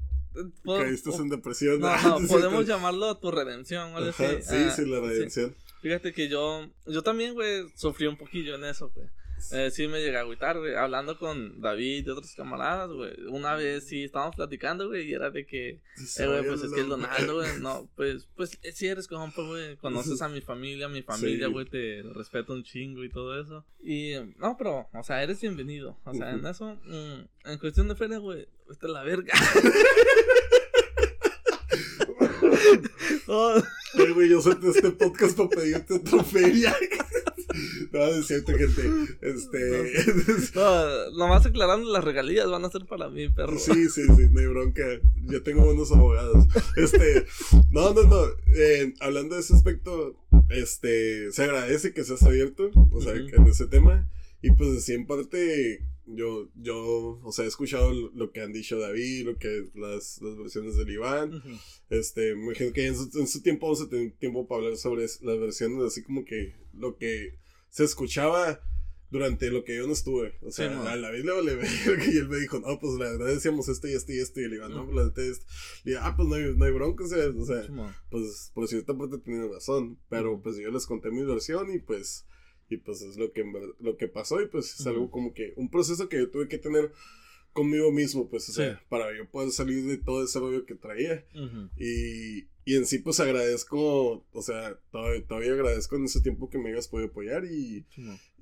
Caíste 0.64 1.10
en 1.10 1.28
depresión. 1.28 1.80
No, 1.80 1.96
no, 2.20 2.28
podemos 2.28 2.66
llamarlo 2.66 3.16
tu 3.18 3.30
redención, 3.30 3.92
Sí, 4.12 4.24
ah, 4.24 4.70
sí, 4.70 4.84
la 4.86 5.00
redención. 5.00 5.54
Fíjate 5.82 6.12
que 6.12 6.28
yo, 6.28 6.68
yo 6.86 7.02
también, 7.02 7.34
güey, 7.34 7.64
sufrí 7.74 8.06
un 8.06 8.16
poquillo 8.16 8.54
en 8.54 8.64
eso, 8.64 8.90
güey. 8.94 9.08
Eh, 9.52 9.70
sí 9.70 9.88
me 9.88 10.00
llegué 10.00 10.16
a 10.16 10.20
agüitar, 10.20 10.58
güey, 10.58 10.74
hablando 10.74 11.18
con 11.18 11.60
David 11.60 12.06
y 12.06 12.10
otros 12.10 12.34
camaradas, 12.34 12.90
güey. 12.90 13.12
Una 13.28 13.54
vez 13.54 13.86
sí 13.86 14.04
estábamos 14.04 14.36
platicando, 14.36 14.88
güey, 14.88 15.08
y 15.08 15.14
era 15.14 15.30
de 15.30 15.46
que, 15.46 15.68
eh, 15.70 16.26
güey, 16.26 16.46
pues 16.46 16.62
es 16.62 16.72
que 16.72 16.80
el 16.80 16.88
Donaldo, 16.88 17.36
güey, 17.36 17.48
no, 17.60 17.88
pues, 17.96 18.28
pues 18.36 18.58
eh, 18.62 18.72
si 18.72 18.86
eres 18.86 19.08
compa, 19.08 19.42
güey, 19.42 19.76
conoces 19.76 20.20
a 20.22 20.28
mi 20.28 20.40
familia, 20.40 20.88
mi 20.88 21.02
familia, 21.02 21.48
güey, 21.48 21.66
te 21.66 22.02
respeto 22.14 22.52
un 22.52 22.62
chingo 22.62 23.02
y 23.04 23.08
todo 23.08 23.40
eso. 23.40 23.64
Y, 23.82 24.14
no, 24.38 24.56
pero, 24.58 24.88
o 24.92 25.02
sea, 25.02 25.22
eres 25.22 25.40
bienvenido. 25.40 25.98
O 26.04 26.14
sea, 26.14 26.32
en 26.32 26.46
eso, 26.46 26.76
mm, 26.84 27.48
en 27.48 27.58
cuestión 27.58 27.88
de 27.88 27.96
feria, 27.96 28.18
güey, 28.18 28.46
es 28.72 28.82
la 28.82 29.02
verga. 29.02 29.34
oh. 33.26 33.62
güey, 34.14 34.28
yo 34.28 34.40
suelto 34.40 34.70
este 34.70 34.90
podcast 34.90 35.36
para 35.36 35.48
pedirte 35.48 35.94
otra 35.94 36.24
feria. 36.24 36.74
No, 37.92 38.04
es 38.04 38.28
cierto, 38.28 38.52
gente. 38.56 39.16
Este. 39.20 39.92
No, 40.60 41.10
nomás 41.18 41.44
aclarando, 41.44 41.92
las 41.92 42.04
regalías 42.04 42.48
van 42.48 42.64
a 42.64 42.70
ser 42.70 42.86
para 42.86 43.08
mí, 43.08 43.28
perro. 43.28 43.58
Sí, 43.58 43.88
sí, 43.88 44.04
sí, 44.04 44.28
no 44.30 44.40
hay 44.40 44.46
bronca. 44.46 44.84
Yo 45.24 45.42
tengo 45.42 45.64
buenos 45.64 45.90
abogados. 45.90 46.46
Este. 46.76 47.26
No, 47.72 47.92
no, 47.92 48.04
no. 48.04 48.24
Eh, 48.54 48.94
hablando 49.00 49.34
de 49.34 49.40
ese 49.40 49.54
aspecto, 49.54 50.14
este. 50.48 51.32
Se 51.32 51.42
agradece 51.42 51.92
que 51.92 52.04
seas 52.04 52.22
abierto, 52.22 52.70
o 52.92 53.00
sea, 53.00 53.14
en 53.14 53.46
ese 53.46 53.66
tema. 53.66 54.08
Y 54.42 54.52
pues, 54.52 54.78
así 54.78 54.94
en 54.94 55.06
parte, 55.06 55.84
yo, 56.14 56.48
yo, 56.54 57.20
o 57.22 57.32
sea, 57.32 57.44
he 57.44 57.48
escuchado 57.48 57.92
lo 57.92 58.30
que 58.32 58.40
han 58.40 58.52
dicho 58.52 58.78
David, 58.78 59.26
lo 59.26 59.38
que 59.38 59.68
las, 59.74 60.20
las 60.22 60.36
versiones 60.36 60.76
del 60.76 60.90
Iván. 60.90 61.42
Este, 61.88 62.34
me 62.34 62.44
imagino 62.44 62.72
que 62.72 62.86
en 62.86 62.96
su, 62.96 63.18
en 63.18 63.26
su, 63.26 63.42
tiempo 63.42 63.66
vamos 63.66 63.82
a 63.82 63.88
tener 63.88 64.12
tiempo 64.12 64.46
para 64.46 64.62
hablar 64.62 64.76
sobre 64.76 65.02
las 65.02 65.40
versiones, 65.40 65.82
así 65.82 66.02
como 66.02 66.24
que 66.24 66.54
lo 66.72 66.96
que 66.96 67.38
se 67.68 67.84
escuchaba 67.84 68.60
durante 69.10 69.50
lo 69.50 69.64
que 69.64 69.76
yo 69.76 69.86
no 69.86 69.92
estuve. 69.92 70.38
O 70.42 70.50
sea, 70.50 70.66
a 70.88 70.96
la 70.96 71.10
vez 71.10 71.24
le 71.24 71.32
vale 71.32 71.52
y 72.12 72.16
él 72.16 72.28
me 72.28 72.38
dijo, 72.38 72.60
no, 72.60 72.78
pues 72.78 72.94
la 72.94 73.10
verdad 73.10 73.26
decíamos 73.26 73.68
esto 73.68 73.88
y 73.88 73.92
esto 73.92 74.12
y 74.12 74.18
esto. 74.18 74.40
Y 74.40 74.44
le 74.44 74.54
digo, 74.56 74.68
no, 74.68 74.84
pues 74.84 74.96
la 74.96 75.02
verdad 75.02 75.24
esto. 75.24 75.46
Y 75.84 75.94
ah, 75.94 76.14
pues 76.16 76.28
no 76.28 76.36
hay, 76.36 76.54
no 76.56 76.64
hay 76.64 76.72
bronca, 76.72 77.04
o 77.04 77.08
sea, 77.08 77.28
o 77.28 77.44
sea 77.44 77.66
pues 78.08 78.50
por 78.54 78.68
cierta 78.68 78.96
parte 78.96 79.18
tenía 79.18 79.46
razón. 79.48 79.98
Pero 80.08 80.40
pues 80.40 80.56
yo 80.56 80.70
les 80.70 80.86
conté 80.86 81.10
mi 81.10 81.24
versión 81.24 81.72
y 81.72 81.80
pues, 81.80 82.24
y 82.70 82.76
pues 82.76 83.02
es 83.02 83.16
lo 83.16 83.32
que, 83.32 83.44
lo 83.80 83.96
que 83.96 84.08
pasó 84.08 84.40
y 84.40 84.46
pues 84.46 84.78
es 84.78 84.86
algo 84.86 85.10
como 85.10 85.34
que 85.34 85.52
un 85.56 85.68
proceso 85.68 86.08
que 86.08 86.18
yo 86.18 86.30
tuve 86.30 86.48
que 86.48 86.58
tener 86.58 86.92
conmigo 87.52 87.90
mismo, 87.90 88.28
pues, 88.30 88.48
o 88.48 88.52
sea, 88.52 88.80
para 88.88 89.16
yo 89.16 89.28
poder 89.28 89.50
salir 89.50 89.84
de 89.84 89.98
todo 89.98 90.24
ese 90.24 90.38
rollo 90.38 90.64
que 90.66 90.76
traía. 90.76 91.24
y, 91.76 92.46
y, 92.64 92.76
en 92.76 92.86
sí, 92.86 92.98
pues 93.00 93.18
agradezco, 93.18 94.24
o 94.30 94.42
sea, 94.42 94.78
todavía, 94.92 95.52
agradezco 95.52 95.96
en 95.96 96.04
ese 96.04 96.20
tiempo 96.20 96.48
que 96.48 96.58
me 96.58 96.70
hayas 96.70 96.86
podido 96.86 97.08
apoyar 97.08 97.44
y, 97.44 97.84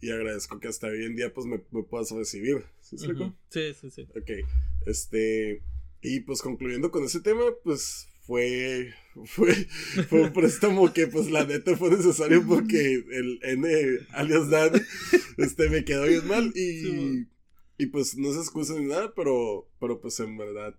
y 0.03 0.11
agradezco 0.11 0.61
que 0.61 0.69
hasta 0.69 0.89
hoy 0.89 1.05
en 1.05 1.17
día, 1.17 1.33
pues, 1.33 1.47
me, 1.47 1.63
me 1.71 1.83
puedas 1.85 2.11
recibir. 2.11 2.65
¿Sí, 2.83 2.99
sí, 2.99 3.75
sí, 3.75 3.91
sí. 3.91 4.03
Ok, 4.15 4.47
este, 4.85 5.63
y 6.03 6.21
pues 6.21 6.43
concluyendo 6.43 6.91
con 6.91 7.03
ese 7.05 7.21
tema, 7.21 7.45
pues 7.65 8.09
fue, 8.29 8.93
fue, 9.25 9.55
fue 10.07 10.21
un 10.21 10.33
préstamo 10.35 10.93
que 10.93 11.07
pues 11.07 11.31
la 11.31 11.45
neta 11.45 11.75
fue 11.79 11.89
necesario 11.89 12.47
porque 12.47 13.03
el 13.11 13.41
N 13.43 13.69
alias 14.13 14.51
Dan 14.51 14.73
este, 15.39 15.71
me 15.71 15.83
quedó 15.83 16.05
bien 16.05 16.29
mal 16.29 16.53
y, 16.55 17.27
y 17.79 17.87
pues 17.87 18.19
no 18.19 18.31
se 18.35 18.41
excusa 18.41 18.75
ni 18.75 18.85
nada, 18.85 19.15
pero, 19.17 19.67
pero 19.81 19.99
pues 19.99 20.21
en 20.21 20.37
verdad 20.37 20.75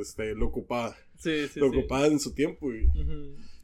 este, 0.00 0.36
lo 0.36 0.46
ocupaba. 0.46 0.96
Sí, 1.18 1.48
sí. 1.52 1.58
Lo 1.58 1.66
ocupaba 1.66 2.06
en 2.06 2.20
su 2.20 2.32
tiempo 2.32 2.72
y. 2.72 2.86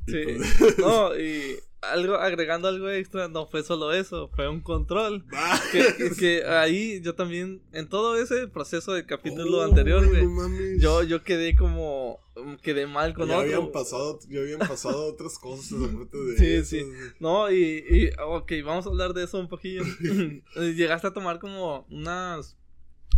sí. 0.08 0.24
Pues, 0.58 0.78
no, 0.78 1.16
y 1.18 1.56
algo, 1.82 2.16
agregando 2.16 2.68
algo 2.68 2.90
extra, 2.90 3.28
no 3.28 3.46
fue 3.46 3.62
solo 3.62 3.92
eso, 3.92 4.28
fue 4.34 4.48
un 4.48 4.60
control. 4.60 5.24
Ah. 5.42 5.60
que, 5.72 6.10
que, 6.18 6.44
ahí 6.44 7.00
yo 7.02 7.14
también, 7.14 7.62
en 7.72 7.88
todo 7.88 8.20
ese 8.20 8.46
proceso 8.46 8.92
del 8.92 9.06
capítulo 9.06 9.58
oh, 9.58 9.62
anterior, 9.62 10.06
güey, 10.06 10.78
yo, 10.78 11.02
yo 11.02 11.22
quedé 11.22 11.56
como, 11.56 12.20
quedé 12.62 12.86
mal 12.86 13.14
con 13.14 13.28
ya 13.28 13.38
otro. 13.38 13.56
Habían 13.56 13.72
pasado, 13.72 14.18
ya 14.28 14.40
habían 14.40 14.58
pasado 14.58 15.06
otras 15.06 15.38
cosas 15.38 15.78
de 15.80 16.36
Sí, 16.36 16.64
sí. 16.64 16.92
No, 17.20 17.50
y, 17.50 17.84
y, 17.88 18.10
ok, 18.22 18.52
vamos 18.64 18.86
a 18.86 18.90
hablar 18.90 19.14
de 19.14 19.24
eso 19.24 19.38
un 19.38 19.48
poquillo. 19.48 19.82
Llegaste 20.56 21.06
a 21.06 21.12
tomar 21.12 21.38
como 21.38 21.86
unas 21.90 22.56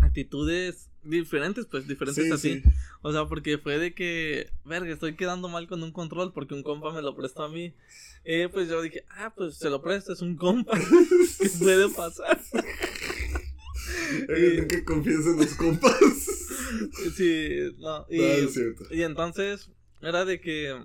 actitudes 0.01 0.92
diferentes, 1.03 1.67
pues, 1.67 1.87
diferentes 1.87 2.31
así. 2.31 2.63
O 3.03 3.13
sea, 3.13 3.27
porque 3.27 3.59
fue 3.59 3.79
de 3.79 3.95
que, 3.95 4.51
verga, 4.65 4.93
estoy 4.93 5.17
quedando 5.17 5.49
mal 5.49 5.67
con 5.67 5.83
un 5.83 5.93
control 5.93 6.33
porque 6.33 6.55
un 6.55 6.63
compa 6.63 6.93
me 6.93 7.03
lo 7.03 7.17
prestó 7.17 7.43
a 7.43 7.49
mí. 7.49 7.75
Eh, 8.25 8.49
pues 8.53 8.69
yo 8.69 8.81
dije, 8.83 9.05
ah, 9.11 9.33
pues 9.35 9.57
se 9.57 9.69
lo 9.69 9.83
presto, 9.83 10.13
es 10.13 10.23
un 10.23 10.37
compa. 10.37 10.79
¿Qué 11.41 11.49
puede 11.59 11.89
pasar? 11.89 12.41
y, 14.29 14.67
que 14.67 14.85
confíes 14.85 15.27
en 15.27 15.37
los 15.39 15.55
compas. 15.55 15.99
sí, 17.17 17.75
no. 17.79 18.07
Y, 18.09 18.97
y 18.97 19.03
entonces, 19.03 19.71
era 20.01 20.25
de 20.25 20.41
que 20.41 20.81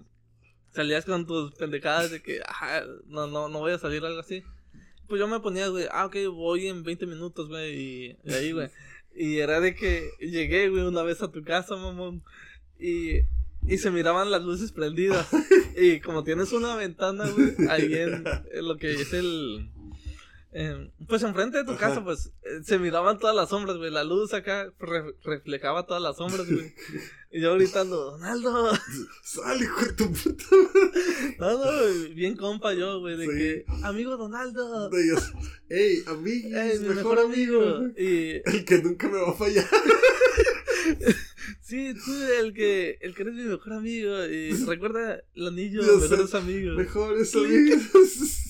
salías 0.73 1.05
con 1.05 1.25
tus 1.25 1.53
pendejadas 1.55 2.11
de 2.11 2.21
que, 2.21 2.39
ah, 2.47 2.83
no, 3.07 3.27
no, 3.27 3.49
no 3.49 3.59
voy 3.59 3.73
a 3.73 3.79
salir 3.79 4.03
algo 4.03 4.19
así. 4.19 4.43
Pues 5.07 5.19
yo 5.19 5.27
me 5.27 5.39
ponía, 5.39 5.67
güey, 5.69 5.85
ah, 5.91 6.05
ok, 6.05 6.15
voy 6.31 6.67
en 6.67 6.83
20 6.83 7.05
minutos, 7.05 7.47
güey, 7.47 7.75
y, 7.75 8.17
y 8.25 8.33
ahí, 8.33 8.51
güey. 8.51 8.69
Y 9.17 9.39
era 9.39 9.59
de 9.59 9.73
que 9.73 10.11
llegué, 10.19 10.69
güey, 10.69 10.83
una 10.83 11.01
vez 11.01 11.23
a 11.23 11.31
tu 11.31 11.43
casa, 11.43 11.75
mamón. 11.75 12.21
Y, 12.79 13.21
y 13.67 13.77
se 13.79 13.89
miraban 13.89 14.29
las 14.29 14.43
luces 14.43 14.71
prendidas. 14.71 15.27
y 15.77 15.99
como 16.01 16.23
tienes 16.23 16.53
una 16.53 16.75
ventana, 16.75 17.25
güey, 17.27 17.55
ahí 17.69 17.93
en, 17.95 18.23
lo 18.61 18.77
que 18.77 18.93
es 18.93 19.13
el. 19.13 19.71
Pues 21.07 21.23
enfrente 21.23 21.57
de 21.57 21.65
tu 21.65 21.75
casa, 21.77 22.03
pues 22.03 22.31
eh, 22.43 22.63
se 22.63 22.79
miraban 22.79 23.19
todas 23.19 23.35
las 23.35 23.49
sombras, 23.49 23.77
güey. 23.77 23.91
La 23.91 24.03
luz 24.03 24.33
acá 24.33 24.73
reflejaba 25.23 25.85
todas 25.85 26.01
las 26.01 26.17
sombras, 26.17 26.49
güey. 26.49 26.73
Y 27.29 27.41
yo 27.41 27.55
gritando, 27.55 28.11
Donaldo. 28.11 28.71
Sal, 29.23 29.61
hijo 29.61 29.85
de 29.85 29.93
tu 29.93 30.13
puta 30.13 30.45
No, 31.39 31.57
no, 31.57 32.15
bien 32.15 32.37
compa 32.37 32.73
yo, 32.73 33.01
güey, 33.01 33.17
de 33.17 33.27
que, 33.27 33.65
amigo 33.83 34.15
Donaldo. 34.15 34.89
De 34.89 35.03
ellos, 35.03 35.33
ey, 35.67 36.03
amigo, 36.07 36.47
mi 36.47 36.95
mejor, 36.95 37.19
amigo. 37.19 37.89
Y... 37.97 38.41
El 38.45 38.63
que 38.63 38.81
nunca 38.81 39.09
me 39.09 39.19
va 39.19 39.31
a 39.31 39.33
fallar. 39.33 39.67
sí, 41.61 41.93
tú, 41.93 42.13
el 42.39 42.53
que, 42.53 42.97
el 43.01 43.13
que 43.13 43.23
eres 43.23 43.35
mi 43.35 43.43
mejor 43.43 43.73
amigo. 43.73 44.23
Y 44.23 44.53
recuerda 44.63 45.21
el 45.35 45.47
anillo, 45.47 45.83
mejores 45.83 46.33
amigos. 46.33 46.77
Mejores 46.77 47.35
amigos. 47.35 48.46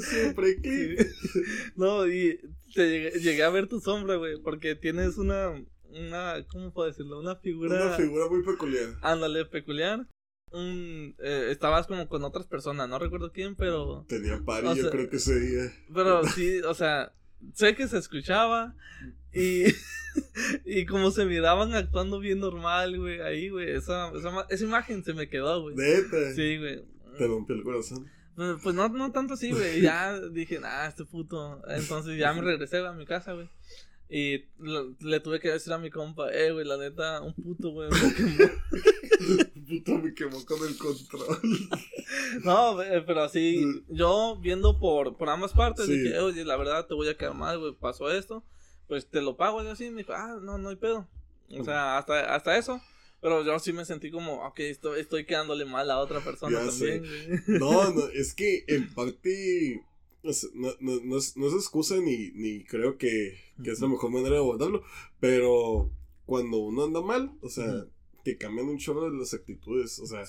Siempre, 0.00 0.56
¿qué? 0.62 1.06
No, 1.76 2.06
y 2.06 2.40
te 2.74 3.10
llegué 3.20 3.42
a 3.42 3.50
ver 3.50 3.68
tu 3.68 3.80
sombra, 3.80 4.16
güey, 4.16 4.40
porque 4.42 4.74
tienes 4.74 5.16
una 5.18 5.54
una, 5.96 6.44
¿cómo 6.48 6.72
puedo 6.72 6.88
decirlo? 6.88 7.20
Una 7.20 7.36
figura... 7.36 7.86
Una 7.86 7.96
figura 7.96 8.28
muy 8.28 8.42
peculiar. 8.42 8.96
Ándale, 9.02 9.44
peculiar. 9.46 10.06
Un, 10.52 11.14
eh, 11.18 11.48
estabas 11.50 11.86
como 11.86 12.08
con 12.08 12.22
otras 12.24 12.46
personas, 12.46 12.88
no 12.88 12.98
recuerdo 12.98 13.32
quién, 13.32 13.56
pero... 13.56 14.04
Tenía 14.08 14.40
pari, 14.44 14.68
yo 14.76 14.90
creo 14.90 15.10
que 15.10 15.16
ese 15.16 15.38
día. 15.40 15.72
Pero 15.92 16.24
sí, 16.24 16.60
o 16.60 16.74
sea, 16.74 17.12
sé 17.54 17.74
que 17.74 17.88
se 17.88 17.98
escuchaba 17.98 18.74
y... 19.32 19.64
y 20.64 20.86
como 20.86 21.10
se 21.10 21.24
miraban 21.24 21.74
actuando 21.74 22.20
bien 22.20 22.38
normal, 22.38 22.98
güey, 22.98 23.20
ahí, 23.20 23.48
güey, 23.48 23.70
esa, 23.70 24.10
esa, 24.16 24.46
esa, 24.48 24.64
imagen 24.64 25.04
se 25.04 25.14
me 25.14 25.28
quedó, 25.28 25.62
güey. 25.62 25.76
¿Neta? 25.76 26.32
Sí, 26.34 26.58
güey. 26.58 26.84
Te 27.18 27.26
rompió 27.26 27.56
el 27.56 27.62
corazón. 27.62 28.08
Pues, 28.36 28.74
no, 28.74 28.88
no 28.88 29.12
tanto 29.12 29.34
así, 29.34 29.50
güey. 29.50 29.80
Ya 29.82 30.20
dije, 30.20 30.60
ah, 30.62 30.86
este 30.88 31.04
puto. 31.04 31.62
Entonces 31.68 32.18
ya 32.18 32.32
me 32.32 32.42
regresé 32.42 32.78
a 32.86 32.92
mi 32.92 33.06
casa, 33.06 33.32
güey. 33.32 33.48
Y 34.08 34.44
le 35.00 35.18
tuve 35.18 35.40
que 35.40 35.50
decir 35.50 35.72
a 35.72 35.78
mi 35.78 35.90
compa, 35.90 36.30
eh, 36.32 36.52
güey, 36.52 36.64
la 36.64 36.76
neta, 36.76 37.20
un 37.22 37.34
puto, 37.34 37.70
güey, 37.70 37.88
me 37.90 38.14
quemó. 38.14 38.44
un 39.56 39.66
puto 39.66 39.98
me 39.98 40.14
quemó 40.14 40.44
con 40.44 40.64
el 40.64 40.78
control. 40.78 41.38
no, 42.44 42.76
pero 43.04 43.24
así, 43.24 43.82
yo 43.88 44.38
viendo 44.40 44.78
por, 44.78 45.16
por 45.16 45.28
ambas 45.28 45.52
partes, 45.54 45.88
dije, 45.88 46.20
oye, 46.20 46.44
la 46.44 46.56
verdad 46.56 46.86
te 46.86 46.94
voy 46.94 47.08
a 47.08 47.16
quedar 47.16 47.34
mal, 47.34 47.58
güey, 47.58 47.72
pasó 47.72 48.08
esto, 48.08 48.44
pues 48.86 49.10
te 49.10 49.20
lo 49.20 49.36
pago, 49.36 49.64
y 49.64 49.66
así, 49.66 49.90
me 49.90 50.02
dijo, 50.02 50.12
ah, 50.12 50.38
no, 50.40 50.56
no 50.56 50.68
hay 50.68 50.76
pedo. 50.76 51.08
O 51.58 51.64
sea, 51.64 51.98
hasta, 51.98 52.32
hasta 52.32 52.56
eso. 52.56 52.80
Pero 53.20 53.44
yo 53.44 53.58
sí 53.58 53.72
me 53.72 53.84
sentí 53.84 54.10
como, 54.10 54.46
ok, 54.46 54.60
estoy, 54.60 55.00
estoy 55.00 55.24
quedándole 55.24 55.64
mal 55.64 55.90
a 55.90 55.98
otra 55.98 56.20
persona 56.20 56.58
también. 56.66 57.04
No, 57.46 57.92
no, 57.92 58.08
es 58.14 58.34
que 58.34 58.64
en 58.68 58.92
parte 58.92 59.82
no, 60.54 60.68
no, 60.80 61.00
no, 61.04 61.16
es, 61.16 61.36
no 61.36 61.46
es 61.46 61.54
excusa 61.54 61.96
ni, 62.00 62.30
ni 62.32 62.64
creo 62.64 62.98
que, 62.98 63.38
que, 63.62 63.70
es 63.70 63.80
la 63.80 63.88
mejor 63.88 64.10
manera 64.10 64.34
de 64.34 64.38
abordarlo, 64.38 64.82
pero 65.20 65.90
cuando 66.24 66.58
uno 66.58 66.84
anda 66.84 67.00
mal, 67.00 67.32
o 67.40 67.48
sea, 67.48 67.86
te 68.24 68.36
cambian 68.36 68.68
un 68.68 68.78
chorro 68.78 69.10
de 69.10 69.16
las 69.16 69.34
actitudes, 69.34 69.98
o 70.00 70.06
sea, 70.06 70.24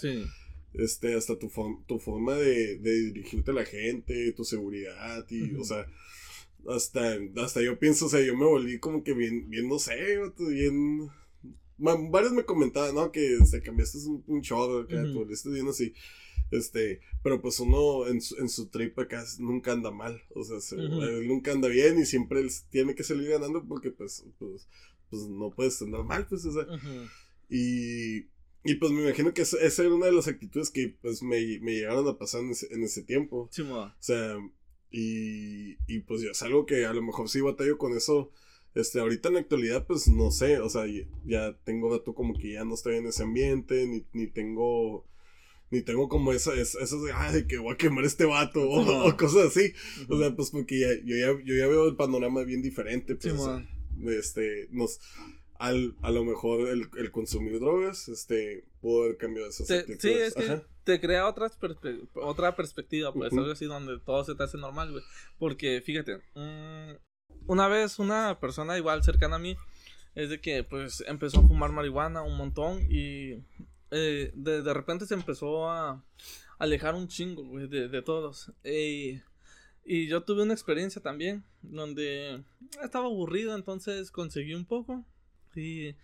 este, 0.73 1.15
hasta 1.15 1.37
tu, 1.39 1.51
tu 1.87 1.99
forma 1.99 2.35
de, 2.35 2.77
de, 2.77 3.11
dirigirte 3.11 3.51
a 3.51 3.55
la 3.55 3.65
gente, 3.65 4.31
tu 4.33 4.43
seguridad, 4.43 5.25
y, 5.29 5.55
o 5.55 5.63
sea, 5.63 5.87
hasta, 6.67 7.17
hasta 7.37 7.61
yo 7.61 7.79
pienso, 7.79 8.05
o 8.05 8.09
sea, 8.09 8.21
yo 8.21 8.35
me 8.35 8.45
volví 8.45 8.79
como 8.79 9.03
que 9.03 9.13
bien, 9.13 9.49
bien 9.49 9.67
no 9.67 9.79
sé, 9.79 10.19
bien... 10.37 11.09
Varios 11.77 12.33
me 12.33 12.45
comentaban, 12.45 12.95
¿no? 12.95 13.11
Que 13.11 13.37
se 13.45 13.61
cambiaste 13.61 13.99
un, 14.07 14.23
un 14.27 14.41
chorro, 14.41 14.87
que 14.87 14.95
te 14.95 15.11
volviste 15.11 15.49
bien 15.49 15.67
así. 15.67 15.93
Este, 16.49 17.01
pero 17.23 17.41
pues 17.41 17.59
uno 17.59 18.07
en 18.07 18.21
su, 18.21 18.37
en 18.37 18.47
su 18.47 18.67
trip 18.67 18.97
acá 18.99 19.23
nunca 19.39 19.73
anda 19.73 19.91
mal, 19.91 20.21
o 20.33 20.43
sea, 20.43 20.77
nunca 21.25 21.51
anda 21.51 21.67
bien 21.67 21.99
y 21.99 22.05
siempre 22.05 22.39
él 22.39 22.49
tiene 22.69 22.95
que 22.95 23.03
salir 23.03 23.27
ganando 23.29 23.65
porque 23.67 23.91
pues, 23.91 24.25
pues, 24.39 24.65
pues 25.09 25.23
no 25.23 25.51
puedes 25.51 25.81
andar 25.81 26.05
mal, 26.05 26.25
pues, 26.25 26.45
o 26.45 26.53
sea, 26.53 26.65
y, 27.49 28.27
y 28.63 28.75
pues 28.79 28.93
me 28.93 29.03
imagino 29.03 29.33
que 29.33 29.41
esa, 29.41 29.57
era 29.59 29.93
una 29.93 30.05
de 30.05 30.13
las 30.13 30.29
actitudes 30.29 30.69
que 30.69 30.95
pues 31.01 31.21
me, 31.21 31.59
me 31.59 31.73
llegaron 31.73 32.07
a 32.07 32.17
pasar 32.17 32.41
en 32.41 32.51
ese, 32.51 32.73
en 32.73 32.81
ese 32.83 33.03
tiempo, 33.03 33.49
o 33.89 33.91
sea, 33.99 34.37
y, 34.89 35.75
y 35.85 35.99
pues 35.99 36.21
ya 36.21 36.29
es 36.31 36.41
algo 36.43 36.65
que 36.65 36.85
a 36.85 36.93
lo 36.93 37.01
mejor 37.01 37.27
sí 37.27 37.41
batallo 37.41 37.77
con 37.77 37.91
eso, 37.91 38.31
este, 38.79 38.99
ahorita 38.99 39.29
en 39.29 39.35
la 39.35 39.39
actualidad, 39.41 39.85
pues 39.85 40.07
no 40.07 40.31
sé, 40.31 40.59
o 40.59 40.69
sea, 40.69 40.85
ya 41.25 41.57
tengo 41.63 41.91
dato 41.91 42.13
como 42.13 42.33
que 42.33 42.53
ya 42.53 42.65
no 42.65 42.75
estoy 42.75 42.95
en 42.95 43.07
ese 43.07 43.23
ambiente, 43.23 43.87
ni, 43.87 44.05
ni 44.13 44.27
tengo 44.27 45.05
ni 45.69 45.81
tengo 45.81 46.07
como 46.07 46.31
esa, 46.31 46.53
esa, 46.53 46.79
de, 46.79 47.11
ay, 47.13 47.45
que 47.45 47.57
voy 47.57 47.73
a 47.73 47.77
quemar 47.77 48.05
este 48.05 48.25
vato, 48.25 48.61
o, 48.69 49.17
cosas 49.17 49.47
así. 49.47 49.73
O 50.07 50.17
sea, 50.17 50.33
pues 50.35 50.51
porque 50.51 50.79
ya, 50.79 50.87
yo, 51.03 51.17
ya, 51.17 51.43
yo 51.43 51.55
ya 51.55 51.67
veo 51.67 51.87
el 51.87 51.95
panorama 51.95 52.43
bien 52.43 52.61
diferente, 52.61 53.15
pues, 53.15 53.35
este, 54.05 54.67
nos, 54.71 54.99
al, 55.59 55.95
a 56.01 56.11
lo 56.11 56.23
mejor 56.23 56.69
el, 56.69 56.87
el, 56.97 57.11
consumir 57.11 57.59
drogas, 57.59 58.07
este, 58.07 58.63
pudo 58.79 59.03
haber 59.03 59.17
cambiado 59.17 59.49
esas 59.49 59.67
te, 59.67 59.99
Sí, 59.99 60.09
es 60.09 60.33
que 60.35 60.61
te 60.83 61.01
crea 61.01 61.27
otras 61.27 61.57
otra 62.13 62.55
perspectiva, 62.55 63.13
pues, 63.13 63.33
algo 63.33 63.51
así 63.51 63.65
donde 63.65 63.99
todo 63.99 64.23
se 64.23 64.35
te 64.35 64.43
hace 64.43 64.57
normal, 64.57 64.91
güey. 64.91 65.03
Porque, 65.37 65.81
fíjate, 65.81 66.17
mm, 66.35 66.95
una 67.47 67.67
vez 67.67 67.99
una 67.99 68.39
persona 68.39 68.77
igual 68.77 69.03
cercana 69.03 69.37
a 69.37 69.39
mí, 69.39 69.57
es 70.15 70.29
de 70.29 70.39
que, 70.39 70.63
pues, 70.63 71.03
empezó 71.07 71.39
a 71.39 71.47
fumar 71.47 71.71
marihuana 71.71 72.21
un 72.21 72.37
montón 72.37 72.81
y 72.89 73.43
eh, 73.91 74.31
de, 74.33 74.61
de, 74.61 74.73
repente 74.73 75.05
se 75.05 75.13
empezó 75.13 75.69
a 75.69 76.03
alejar 76.59 76.95
un 76.95 77.07
chingo, 77.07 77.43
güey, 77.43 77.67
de, 77.67 77.87
de, 77.87 78.01
todos. 78.01 78.51
y 78.63 79.21
yo 80.07 80.23
tuve 80.23 80.43
una 80.43 80.53
experiencia 80.53 81.01
también, 81.01 81.43
donde 81.61 82.43
estaba 82.83 83.05
aburrido, 83.05 83.55
entonces 83.55 84.11
conseguí 84.11 84.53
un 84.53 84.65
poco. 84.65 85.05
Y 85.55 85.95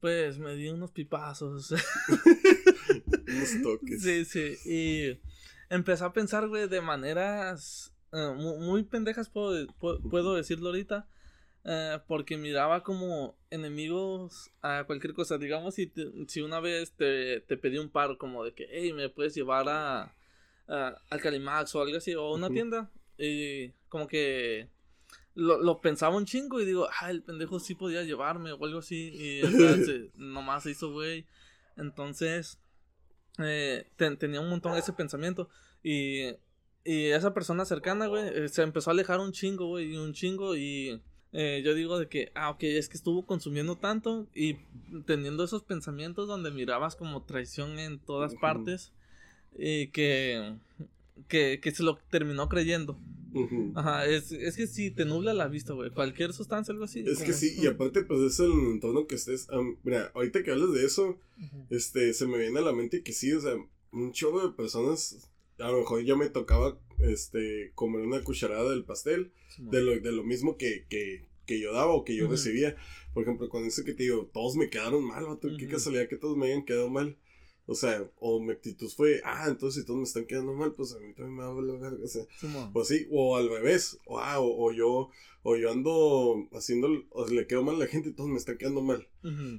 pues 0.00 0.38
me 0.38 0.54
di 0.54 0.68
unos 0.68 0.90
pipazos. 0.90 1.70
unos 3.28 3.62
toques. 3.62 4.02
Sí, 4.02 4.24
sí. 4.24 4.56
Y 4.64 5.20
empecé 5.68 6.04
a 6.04 6.12
pensar, 6.12 6.48
güey, 6.48 6.68
de 6.68 6.80
maneras 6.80 7.89
eh, 8.12 8.34
muy, 8.36 8.82
pendejas, 8.84 9.28
puedo, 9.28 9.66
puedo 9.78 10.34
decirlo 10.34 10.68
ahorita. 10.68 11.06
Eh, 11.64 11.98
porque 12.06 12.38
miraba 12.38 12.82
como 12.82 13.36
enemigos 13.50 14.50
a 14.62 14.84
cualquier 14.84 15.12
cosa. 15.14 15.38
Digamos, 15.38 15.74
si, 15.74 15.92
si 16.26 16.40
una 16.40 16.60
vez 16.60 16.92
te, 16.92 17.40
te 17.40 17.56
pedí 17.56 17.78
un 17.78 17.90
paro 17.90 18.18
como 18.18 18.44
de 18.44 18.54
que, 18.54 18.66
hey, 18.70 18.92
me 18.92 19.08
puedes 19.08 19.34
llevar 19.34 19.68
a, 19.68 20.14
al 20.66 21.20
Calimax 21.20 21.74
o 21.74 21.82
algo 21.82 21.98
así, 21.98 22.14
o 22.14 22.22
a 22.22 22.34
una 22.34 22.48
tienda. 22.48 22.90
Y 23.18 23.70
como 23.88 24.06
que 24.06 24.68
lo, 25.34 25.58
lo, 25.58 25.80
pensaba 25.80 26.16
un 26.16 26.24
chingo 26.24 26.60
y 26.60 26.64
digo, 26.64 26.88
ah, 27.00 27.10
el 27.10 27.22
pendejo 27.22 27.60
sí 27.60 27.74
podía 27.74 28.02
llevarme 28.02 28.52
o 28.52 28.64
algo 28.64 28.78
así. 28.78 29.12
Y 29.14 29.42
nomás 30.14 30.62
se 30.62 30.70
hizo, 30.70 30.92
güey. 30.92 31.26
Entonces, 31.76 32.58
eh, 33.38 33.90
tenía 34.18 34.40
un 34.40 34.48
montón 34.48 34.76
ese 34.76 34.92
pensamiento. 34.92 35.48
Y, 35.82 36.36
y 36.90 37.06
esa 37.12 37.32
persona 37.32 37.64
cercana, 37.64 38.08
güey, 38.08 38.24
eh, 38.34 38.48
se 38.48 38.62
empezó 38.62 38.90
a 38.90 38.94
alejar 38.94 39.20
un 39.20 39.30
chingo, 39.30 39.68
güey, 39.68 39.94
y 39.94 39.96
un 39.96 40.12
chingo. 40.12 40.56
Y 40.56 41.00
eh, 41.32 41.62
yo 41.64 41.72
digo 41.72 42.00
de 42.00 42.08
que, 42.08 42.32
ah, 42.34 42.50
ok, 42.50 42.64
es 42.64 42.88
que 42.88 42.96
estuvo 42.96 43.24
consumiendo 43.24 43.76
tanto 43.76 44.26
y 44.34 44.56
teniendo 45.06 45.44
esos 45.44 45.62
pensamientos 45.62 46.26
donde 46.26 46.50
mirabas 46.50 46.96
como 46.96 47.22
traición 47.22 47.78
en 47.78 48.00
todas 48.00 48.34
partes 48.34 48.90
y 49.56 49.86
que, 49.92 50.56
que, 51.28 51.60
que 51.62 51.70
se 51.70 51.84
lo 51.84 51.96
terminó 52.10 52.48
creyendo. 52.48 52.98
Ajá, 53.76 54.06
es, 54.06 54.32
es, 54.32 54.56
que 54.56 54.66
si 54.66 54.90
te 54.90 55.04
nubla 55.04 55.32
la 55.32 55.46
vista, 55.46 55.74
güey. 55.74 55.90
Cualquier 55.90 56.32
sustancia, 56.32 56.72
algo 56.72 56.86
así. 56.86 57.04
Es 57.06 57.22
que 57.22 57.32
sí, 57.32 57.54
y 57.56 57.68
aparte, 57.68 58.02
pues 58.02 58.20
es 58.20 58.40
el 58.40 58.50
entorno 58.50 59.06
que 59.06 59.14
estés. 59.14 59.46
mira, 59.84 60.10
ahorita 60.16 60.42
que 60.42 60.50
hablas 60.50 60.72
de 60.72 60.84
eso, 60.84 61.20
este, 61.68 62.12
se 62.14 62.26
me 62.26 62.36
viene 62.36 62.58
a 62.58 62.62
la 62.62 62.72
mente 62.72 63.04
que 63.04 63.12
sí, 63.12 63.32
o 63.32 63.40
sea, 63.40 63.54
un 63.92 64.10
chorro 64.10 64.48
de 64.48 64.56
personas. 64.56 65.29
A 65.62 65.70
lo 65.70 65.78
mejor 65.78 66.04
ya 66.04 66.16
me 66.16 66.28
tocaba 66.28 66.78
este, 67.00 67.72
comer 67.74 68.02
una 68.02 68.22
cucharada 68.22 68.70
del 68.70 68.84
pastel, 68.84 69.32
de, 69.58 69.82
lo, 69.82 69.98
de 69.98 70.12
lo 70.12 70.24
mismo 70.24 70.56
que, 70.56 70.86
que, 70.88 71.28
que 71.46 71.60
yo 71.60 71.72
daba 71.72 71.92
o 71.92 72.04
que 72.04 72.16
yo 72.16 72.28
recibía. 72.28 72.76
Por 73.12 73.24
ejemplo, 73.24 73.48
con 73.48 73.64
ese 73.64 73.84
que 73.84 73.94
te 73.94 74.04
digo, 74.04 74.30
todos 74.32 74.56
me 74.56 74.70
quedaron 74.70 75.04
mal, 75.04 75.24
qué 75.58 75.66
casualidad 75.66 76.08
que 76.08 76.16
todos 76.16 76.36
me 76.36 76.46
hayan 76.46 76.64
quedado 76.64 76.88
mal. 76.88 77.16
O 77.66 77.74
sea, 77.74 78.04
o 78.18 78.40
mi 78.40 78.50
actitud 78.52 78.88
fue, 78.88 79.20
ah, 79.24 79.44
entonces 79.46 79.82
si 79.82 79.86
todos 79.86 79.98
me 79.98 80.04
están 80.04 80.26
quedando 80.26 80.52
mal, 80.52 80.74
pues 80.74 80.92
a 80.92 80.98
mí 80.98 81.12
también 81.14 81.36
me 81.36 81.44
va 81.44 81.50
a 81.50 81.52
valer 81.52 82.00
O 82.02 82.08
sea, 82.08 82.24
pues 82.72 82.88
sí, 82.88 83.06
o 83.12 83.36
al 83.36 83.48
revés, 83.48 83.98
o, 84.06 84.18
ah, 84.18 84.40
o, 84.40 84.72
yo, 84.72 85.10
o 85.44 85.56
yo 85.56 85.70
ando 85.70 86.48
haciendo, 86.52 86.88
o 87.10 87.28
le 87.28 87.46
quedo 87.46 87.62
mal 87.62 87.76
a 87.76 87.78
la 87.78 87.86
gente 87.86 88.08
y 88.08 88.12
todos 88.12 88.28
me 88.28 88.38
están 88.38 88.58
quedando 88.58 88.82
mal. 88.82 89.06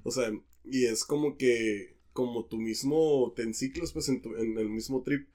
O 0.04 0.12
sea, 0.12 0.30
y 0.66 0.86
es 0.86 1.06
como 1.06 1.38
que, 1.38 1.96
como 2.12 2.46
tú 2.46 2.58
mismo 2.58 3.32
te 3.36 3.44
enciclas 3.44 3.94
pues 3.94 4.10
en, 4.10 4.22
en 4.38 4.58
el 4.58 4.68
mismo 4.68 5.04
trip. 5.04 5.30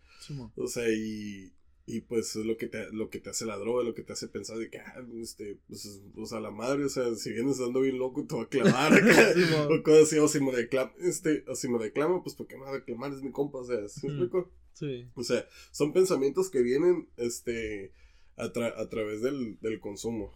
O 0.56 0.66
sea, 0.66 0.88
y, 0.88 1.52
y 1.87 2.00
pues 2.00 2.35
es 2.35 2.45
lo 2.45 2.56
que 2.56 2.66
te, 2.66 2.90
lo 2.92 3.11
que 3.11 3.21
te 3.21 3.30
hace 3.30 3.47
la 3.47 3.56
droga, 3.56 3.85
lo 3.85 3.95
que 3.95 4.02
te 4.02 4.12
hace 4.12 4.28
pensar 4.28 4.59
de 4.59 4.68
que, 4.68 4.78
ah, 4.78 5.04
este, 5.21 5.59
pues, 5.68 6.00
o 6.16 6.26
sea, 6.26 6.40
la 6.40 6.50
madre, 6.50 6.85
o 6.85 6.88
sea, 6.88 7.14
si 7.14 7.33
vienes 7.33 7.59
dando 7.59 7.80
bien 7.80 7.99
loco, 7.99 8.26
te 8.26 8.35
va 8.35 8.42
a 8.42 8.49
clavar 8.49 8.92
o 9.71 9.83
cosas 9.83 10.02
así, 10.02 10.18
o 10.18 10.26
si 10.28 10.40
me 10.40 10.50
reclama, 10.50 10.92
este, 10.99 11.45
o 11.47 11.54
si 11.54 11.68
me 11.68 11.78
reclama, 11.78 12.23
pues 12.23 12.35
porque 12.35 12.56
me 12.56 12.64
va 12.64 12.71
a 12.71 12.78
reclamar, 12.78 13.12
es 13.12 13.23
mi 13.23 13.30
compa, 13.30 13.59
o 13.59 13.64
sea, 13.64 13.88
¿sí 13.88 14.09
me 14.09 14.28
Sí. 14.73 15.09
O 15.14 15.25
sea, 15.25 15.49
son 15.71 15.95
pensamientos 15.95 16.50
que 16.50 16.61
vienen, 16.61 17.09
este, 17.16 17.92
a, 18.37 18.45
a 18.45 18.88
través 18.88 19.23
del, 19.23 19.59
del 19.61 19.80
consumo. 19.80 20.35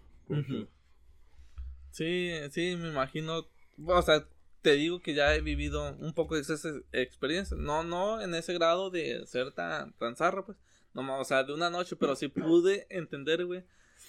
Sí, 1.90 2.30
sí, 2.50 2.76
me 2.76 2.88
imagino, 2.88 3.46
o 3.84 4.02
sea, 4.02 4.26
te 4.62 4.74
digo 4.74 5.00
que 5.00 5.14
ya 5.14 5.34
he 5.34 5.40
vivido 5.40 5.96
un 5.98 6.12
poco 6.14 6.34
de 6.34 6.42
esas 6.42 6.66
experiencias, 6.92 7.58
no, 7.58 7.82
no 7.82 8.20
en 8.20 8.34
ese 8.34 8.52
grado 8.54 8.90
de 8.90 9.26
ser 9.26 9.52
tan, 9.52 9.92
tan 9.94 10.16
zarra, 10.16 10.44
pues, 10.44 10.58
no, 10.94 11.20
o 11.20 11.24
sea, 11.24 11.44
de 11.44 11.54
una 11.54 11.70
noche, 11.70 11.96
pero 11.96 12.16
sí 12.16 12.28
pude 12.28 12.86
entender, 12.90 13.46
güey, 13.46 13.64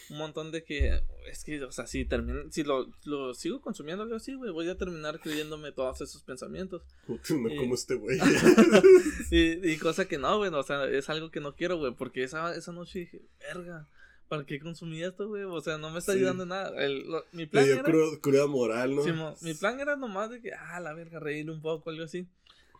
un 0.09 0.17
montón 0.17 0.51
de 0.51 0.63
que, 0.63 1.01
es 1.29 1.43
que, 1.43 1.63
o 1.63 1.71
sea, 1.71 1.87
si 1.87 2.05
termino, 2.05 2.51
si 2.51 2.63
lo, 2.63 2.87
lo 3.05 3.33
sigo 3.33 3.61
consumiendo 3.61 4.03
algo 4.03 4.15
así, 4.15 4.33
güey, 4.33 4.51
voy 4.51 4.69
a 4.69 4.77
terminar 4.77 5.19
creyéndome 5.19 5.71
todos 5.71 6.01
esos 6.01 6.23
pensamientos. 6.23 6.81
No 7.07 7.55
como 7.55 7.75
este 7.75 7.95
güey. 7.95 8.17
y, 9.31 9.71
y, 9.71 9.77
cosa 9.77 10.07
que 10.07 10.17
no, 10.17 10.37
güey, 10.37 10.51
o 10.53 10.63
sea, 10.63 10.85
es 10.85 11.09
algo 11.09 11.31
que 11.31 11.39
no 11.39 11.55
quiero, 11.55 11.77
güey, 11.77 11.93
porque 11.93 12.23
esa, 12.23 12.55
esa 12.55 12.71
noche 12.71 12.99
dije, 12.99 13.21
verga. 13.39 13.87
¿Para 14.31 14.45
qué 14.45 14.61
consumí 14.61 15.03
esto, 15.03 15.27
güey? 15.27 15.43
O 15.43 15.59
sea, 15.59 15.77
no 15.77 15.89
me 15.89 15.99
está 15.99 16.13
ayudando 16.13 16.43
en 16.43 16.49
nada. 16.49 16.81
El, 16.81 17.03
mi 17.33 17.47
plan 17.47 17.67
era... 17.67 18.47
moral, 18.47 18.95
¿no? 18.95 19.35
mi 19.41 19.53
plan 19.55 19.77
era 19.77 19.97
nomás 19.97 20.29
de 20.29 20.39
que, 20.39 20.53
ah, 20.53 20.79
la 20.79 20.93
verga, 20.93 21.19
reír 21.19 21.51
un 21.51 21.61
poco, 21.61 21.89
algo 21.89 22.05
así. 22.05 22.25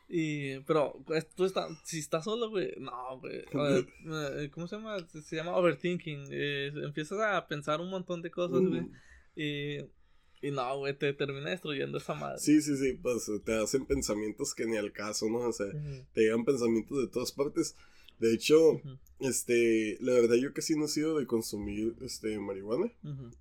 Y, 0.07 0.59
pero, 0.59 1.03
pues, 1.05 1.27
tú 1.35 1.43
estás, 1.43 1.69
si 1.83 1.99
estás 1.99 2.23
solo, 2.23 2.49
güey, 2.51 2.73
no, 2.79 3.19
güey. 3.19 3.43
Eh, 3.51 4.49
¿Cómo 4.53 4.65
se 4.65 4.77
llama? 4.77 4.95
Se 5.09 5.35
llama 5.35 5.57
overthinking. 5.57 6.27
Eh, 6.31 6.71
empiezas 6.85 7.19
a 7.19 7.45
pensar 7.45 7.81
un 7.81 7.89
montón 7.89 8.21
de 8.21 8.31
cosas, 8.31 8.61
güey. 8.61 8.83
Mm. 8.83 8.93
Y, 9.35 10.47
y 10.47 10.51
no, 10.51 10.77
güey, 10.77 10.97
te 10.97 11.11
termina 11.11 11.49
destruyendo 11.49 11.97
esa 11.97 12.13
madre. 12.13 12.39
Sí, 12.39 12.61
sí, 12.61 12.77
sí, 12.77 12.93
pues 12.93 13.29
te 13.43 13.55
hacen 13.55 13.85
pensamientos 13.85 14.55
que 14.55 14.65
ni 14.65 14.77
al 14.77 14.93
caso, 14.93 15.27
¿no? 15.29 15.39
O 15.39 15.51
sea, 15.51 15.67
te 16.13 16.21
llegan 16.21 16.45
pensamientos 16.45 16.97
de 16.97 17.07
todas 17.09 17.33
partes. 17.33 17.75
De 18.21 18.33
hecho, 18.33 18.81
este, 19.19 19.97
la 19.99 20.13
verdad 20.13 20.35
yo 20.35 20.53
casi 20.53 20.77
no 20.77 20.85
he 20.85 20.87
sido 20.87 21.17
de 21.19 21.27
consumir, 21.27 21.95
este, 22.01 22.39
marihuana. 22.39 22.89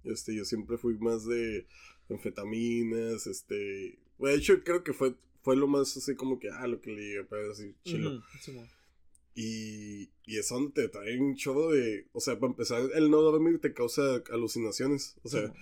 Este, 0.03 0.35
yo 0.35 0.45
siempre 0.45 0.77
fui 0.79 0.99
más 0.99 1.25
de 1.25 1.67
anfetaminas, 2.09 3.29
este, 3.29 3.99
de 4.19 4.35
hecho 4.35 4.65
creo 4.65 4.83
que 4.83 4.93
fue 4.93 5.15
fue 5.43 5.57
lo 5.57 5.67
más 5.67 5.97
así 5.97 6.15
como 6.15 6.39
que, 6.39 6.51
ah, 6.51 6.67
lo 6.67 6.81
que 6.81 6.91
le 6.91 7.03
llegué 7.03 7.21
a 7.21 7.51
así, 7.51 7.75
chilo. 7.85 8.23
y, 9.35 10.11
y 10.27 10.39
eso 10.39 10.71
te 10.75 10.89
trae 10.89 11.19
un 11.19 11.35
chorro 11.37 11.71
de, 11.71 12.07
o 12.13 12.21
sea, 12.21 12.39
para 12.39 12.51
empezar, 12.51 12.83
el 12.95 13.11
no 13.11 13.23
dormir 13.23 13.59
te 13.59 13.73
causa 13.73 14.23
alucinaciones, 14.31 15.17
o 15.23 15.29
sea, 15.29 15.53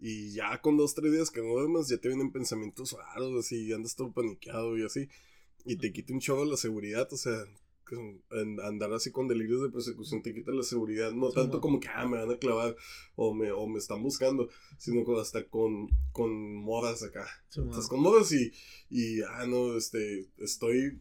y 0.00 0.32
ya 0.32 0.60
con 0.60 0.76
dos, 0.76 0.94
tres 0.94 1.12
días 1.12 1.30
que 1.30 1.40
no 1.40 1.48
duermes, 1.48 1.88
ya 1.88 1.98
te 1.98 2.08
vienen 2.08 2.32
pensamientos 2.32 2.92
raros, 2.92 3.44
así, 3.44 3.72
andas 3.72 3.94
todo 3.94 4.12
paniqueado 4.12 4.76
y 4.78 4.84
así, 4.84 5.08
y 5.64 5.76
te 5.76 5.92
quita 5.92 6.12
un 6.12 6.20
chorro 6.20 6.44
la 6.44 6.56
seguridad, 6.56 7.12
o 7.12 7.16
sea, 7.16 7.44
andar 8.62 8.92
así 8.92 9.10
con 9.10 9.28
delirios 9.28 9.62
de 9.62 9.70
persecución 9.70 10.22
te 10.22 10.34
quita 10.34 10.52
la 10.52 10.62
seguridad, 10.62 11.12
no 11.12 11.30
tanto 11.30 11.60
como 11.60 11.80
que 11.80 11.88
ah, 11.88 12.06
me 12.06 12.18
van 12.18 12.30
a 12.30 12.38
clavar 12.38 12.76
o 13.16 13.34
me, 13.34 13.50
o 13.52 13.66
me 13.66 13.78
están 13.78 14.02
buscando, 14.02 14.48
sino 14.78 15.04
hasta 15.18 15.44
con, 15.48 15.88
con 16.12 16.54
modas 16.54 17.02
acá. 17.02 17.26
Estás 17.48 17.88
con 17.88 18.00
modas 18.00 18.32
y, 18.32 18.52
y, 18.90 19.22
ah, 19.22 19.46
no, 19.46 19.76
este, 19.76 20.28
estoy 20.38 21.00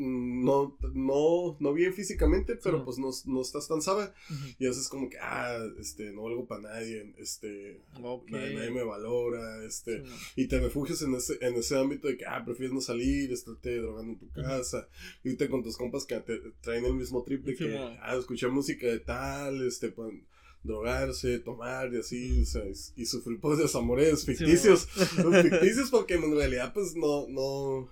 no, 0.00 0.78
no, 0.94 1.56
no 1.60 1.72
bien 1.74 1.92
físicamente, 1.92 2.56
pero 2.56 2.84
pues 2.84 2.98
no, 2.98 3.10
no, 3.26 3.42
estás 3.42 3.68
tan 3.68 3.82
sabe. 3.82 4.10
Y 4.58 4.66
haces 4.66 4.88
como 4.88 5.10
que, 5.10 5.18
ah, 5.18 5.58
este, 5.78 6.10
no 6.12 6.22
valgo 6.22 6.46
para 6.46 6.62
nadie, 6.62 7.14
este, 7.18 7.82
nadie, 8.28 8.70
me 8.70 8.82
valora, 8.82 9.62
este, 9.64 10.02
y 10.36 10.46
te 10.46 10.58
refugias 10.58 11.02
en 11.02 11.14
ese, 11.14 11.36
en 11.42 11.54
ese 11.54 11.76
ámbito 11.76 12.08
de 12.08 12.16
que, 12.16 12.24
ah, 12.24 12.42
prefieres 12.44 12.72
no 12.72 12.80
salir, 12.80 13.30
estarte 13.30 13.76
drogando 13.76 14.12
en 14.12 14.18
tu 14.18 14.30
casa, 14.30 14.88
y 15.22 15.34
te 15.34 15.50
con 15.50 15.62
tus 15.62 15.76
compas 15.76 16.06
que 16.06 16.18
te 16.20 16.38
traen 16.62 16.86
el 16.86 16.94
mismo 16.94 17.22
trip 17.22 17.44
de 17.44 17.54
que, 17.54 17.76
ah, 17.76 18.16
escuchar 18.18 18.50
música 18.50 18.86
de 18.86 19.00
tal, 19.00 19.66
este, 19.66 19.90
pues, 19.90 20.14
drogarse, 20.62 21.38
tomar 21.38 21.92
y 21.92 21.98
así, 21.98 22.42
o 22.42 22.46
sea, 22.46 22.62
y 22.96 23.06
sufrir 23.06 23.40
por 23.40 23.56
desamores 23.56 24.24
ficticios, 24.24 24.86
ficticios 25.42 25.90
porque 25.90 26.14
en 26.14 26.34
realidad 26.34 26.72
pues 26.74 26.94
no, 26.94 27.26
no, 27.28 27.88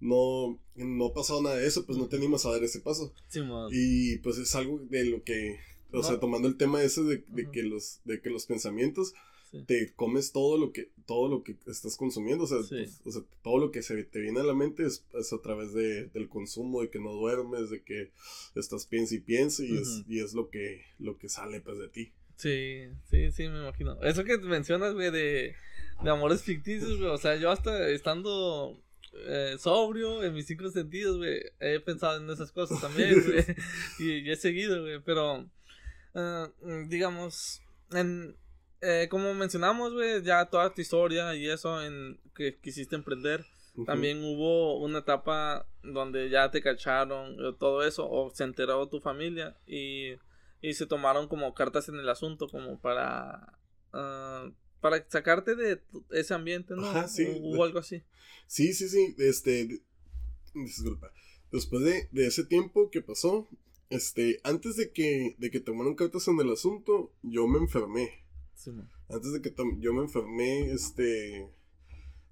no, 0.00 0.58
no 0.74 1.06
ha 1.06 1.14
pasado 1.14 1.42
nada 1.42 1.56
de 1.56 1.66
eso, 1.66 1.86
pues 1.86 1.98
no 1.98 2.08
tenemos 2.08 2.46
a 2.46 2.50
dar 2.50 2.64
ese 2.64 2.80
paso. 2.80 3.12
y 3.70 4.18
pues 4.18 4.38
es 4.38 4.54
algo 4.54 4.78
de 4.78 5.04
lo 5.04 5.22
que, 5.22 5.58
o 5.92 6.02
sea, 6.02 6.18
tomando 6.18 6.48
el 6.48 6.56
tema 6.56 6.82
ese 6.82 7.02
de, 7.02 7.24
de 7.28 7.50
que 7.50 7.62
los, 7.62 8.00
de 8.04 8.20
que 8.20 8.30
los 8.30 8.46
pensamientos, 8.46 9.14
te 9.66 9.92
comes 9.94 10.30
todo 10.32 10.56
lo 10.56 10.72
que, 10.72 10.90
todo 11.06 11.28
lo 11.28 11.42
que 11.42 11.56
estás 11.66 11.96
consumiendo, 11.96 12.44
o 12.44 12.46
sea, 12.46 12.58
pues, 12.68 13.00
o 13.04 13.10
sea 13.10 13.22
todo 13.42 13.58
lo 13.58 13.72
que 13.72 13.82
se 13.82 14.04
te 14.04 14.20
viene 14.20 14.40
a 14.40 14.44
la 14.44 14.54
mente 14.54 14.84
es, 14.86 15.04
es, 15.18 15.32
a 15.32 15.42
través 15.42 15.72
de, 15.72 16.06
del 16.06 16.28
consumo, 16.28 16.82
de 16.82 16.90
que 16.90 17.00
no 17.00 17.12
duermes, 17.12 17.68
de 17.70 17.82
que 17.82 18.12
estás 18.54 18.86
piensa 18.86 19.16
y 19.16 19.20
piensa 19.20 19.64
y, 19.64 19.76
es, 19.76 20.04
y 20.08 20.20
es 20.20 20.34
lo 20.34 20.50
que, 20.50 20.84
lo 20.98 21.18
que 21.18 21.28
sale 21.28 21.60
pues 21.60 21.78
de 21.78 21.88
ti. 21.88 22.12
Sí, 22.36 22.84
sí, 23.10 23.32
sí, 23.32 23.48
me 23.48 23.58
imagino. 23.58 24.00
Eso 24.02 24.24
que 24.24 24.38
mencionas, 24.38 24.94
güey, 24.94 25.10
de, 25.10 25.54
de 26.02 26.10
amores 26.10 26.42
ficticios, 26.42 26.98
güey, 26.98 27.10
o 27.10 27.18
sea, 27.18 27.36
yo 27.36 27.50
hasta 27.50 27.88
estando 27.90 28.80
eh, 29.12 29.56
sobrio 29.58 30.22
en 30.22 30.34
mis 30.34 30.46
cinco 30.46 30.68
sentidos, 30.70 31.18
güey. 31.18 31.40
He 31.58 31.80
pensado 31.80 32.20
en 32.20 32.30
esas 32.30 32.52
cosas 32.52 32.80
también, 32.82 33.22
güey. 33.22 33.44
y, 33.98 34.30
he 34.30 34.36
seguido, 34.36 34.82
güey. 34.82 35.00
Pero, 35.00 35.48
eh, 36.14 36.48
digamos, 36.88 37.62
en, 37.92 38.36
eh, 38.80 39.08
como 39.10 39.34
mencionamos, 39.34 39.92
güey, 39.92 40.22
ya 40.22 40.46
toda 40.46 40.72
tu 40.72 40.80
historia 40.80 41.34
y 41.34 41.48
eso 41.48 41.82
en 41.82 42.20
que 42.34 42.58
quisiste 42.58 42.96
emprender. 42.96 43.44
También 43.86 44.22
hubo 44.22 44.78
una 44.80 44.98
etapa 44.98 45.66
donde 45.82 46.28
ya 46.28 46.50
te 46.50 46.60
cacharon 46.60 47.56
todo 47.58 47.82
eso, 47.82 48.06
o 48.10 48.28
se 48.34 48.44
enteró 48.44 48.88
tu 48.88 49.00
familia 49.00 49.56
y, 49.66 50.16
y 50.60 50.74
se 50.74 50.86
tomaron 50.86 51.28
como 51.28 51.54
cartas 51.54 51.88
en 51.88 51.98
el 51.98 52.08
asunto, 52.08 52.46
como 52.48 52.78
para 52.78 53.58
para 54.80 55.04
sacarte 55.08 55.54
de 55.54 55.80
ese 56.10 56.34
ambiente, 56.34 56.74
¿no? 56.74 56.90
O, 56.90 57.64
algo 57.64 57.78
así. 57.78 58.02
Sí, 58.46 58.72
sí, 58.72 58.88
sí. 58.88 59.14
Este. 59.18 59.82
Disculpa. 60.54 61.12
Después 61.52 61.84
de, 61.84 62.08
de, 62.12 62.26
ese 62.26 62.44
tiempo 62.44 62.90
que 62.90 63.02
pasó, 63.02 63.48
este, 63.90 64.40
antes 64.44 64.76
de 64.76 64.92
que, 64.92 65.34
de 65.38 65.50
que 65.50 65.60
tomaron 65.60 65.94
cartas 65.94 66.26
en 66.28 66.38
el 66.40 66.50
asunto, 66.52 67.12
yo 67.22 67.46
me 67.46 67.58
enfermé. 67.58 68.24
Sí, 68.54 68.70
antes 69.08 69.32
de 69.32 69.42
que 69.42 69.54
yo 69.78 69.92
me 69.92 70.02
enfermé, 70.02 70.70
este. 70.70 71.48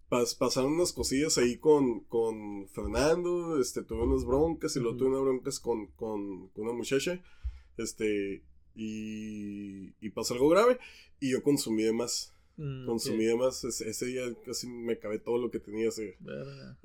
pasaron 0.09 0.73
unas 0.73 0.93
cosillas 0.93 1.37
ahí 1.39 1.57
con, 1.57 2.01
con 2.05 2.69
Fernando, 2.69 3.61
este, 3.61 3.83
tuve 3.83 4.03
unas 4.03 4.25
broncas 4.25 4.77
y 4.77 4.81
luego 4.81 4.97
tuve 4.97 5.09
unas 5.09 5.23
broncas 5.23 5.59
con, 5.59 5.89
con, 5.89 6.49
con 6.49 6.65
una 6.65 6.75
muchacha, 6.75 7.23
este, 7.77 8.43
y, 8.75 9.95
y 10.01 10.11
pasó 10.11 10.35
algo 10.35 10.49
grave 10.49 10.79
y 11.21 11.33
yo 11.33 11.43
consumí 11.43 11.83
de 11.83 11.93
más. 11.93 12.33
Mm, 12.59 12.85
consumí 12.87 13.25
demás. 13.25 13.65
Ese, 13.65 14.07
día 14.07 14.25
casi 14.45 14.67
me 14.67 14.93
acabé 14.93 15.19
todo 15.19 15.39
lo 15.39 15.51
que 15.51 15.61
tenía. 15.61 15.89
Ese. 15.89 16.19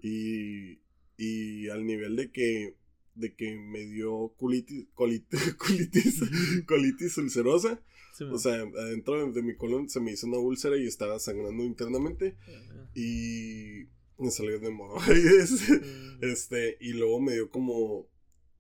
Y, 0.02 0.80
y 1.18 1.68
al 1.68 1.86
nivel 1.86 2.16
de 2.16 2.32
que 2.32 2.78
de 3.16 3.36
que 3.36 3.56
me 3.56 3.86
dio 3.86 4.34
colitis, 4.38 4.88
colitis, 4.94 5.52
colitis, 6.68 7.18
ulcerosa. 7.18 7.82
o 8.32 8.38
sea, 8.38 8.62
adentro 8.62 9.32
de, 9.32 9.42
mi 9.42 9.56
colon 9.56 9.90
se 9.90 10.00
me 10.00 10.12
hizo 10.12 10.28
una 10.28 10.38
úlcera 10.38 10.78
y 10.78 10.86
estaba 10.88 11.20
sangrando 11.20 11.64
internamente. 11.64 12.36
Y 12.96 13.88
me 14.18 14.32
salió 14.32 14.60
de 14.60 14.68
hemorroides. 14.68 15.70
Mm. 16.14 16.24
Este, 16.24 16.78
y 16.80 16.94
luego 16.94 17.20
me 17.20 17.34
dio 17.34 17.50
como 17.50 18.08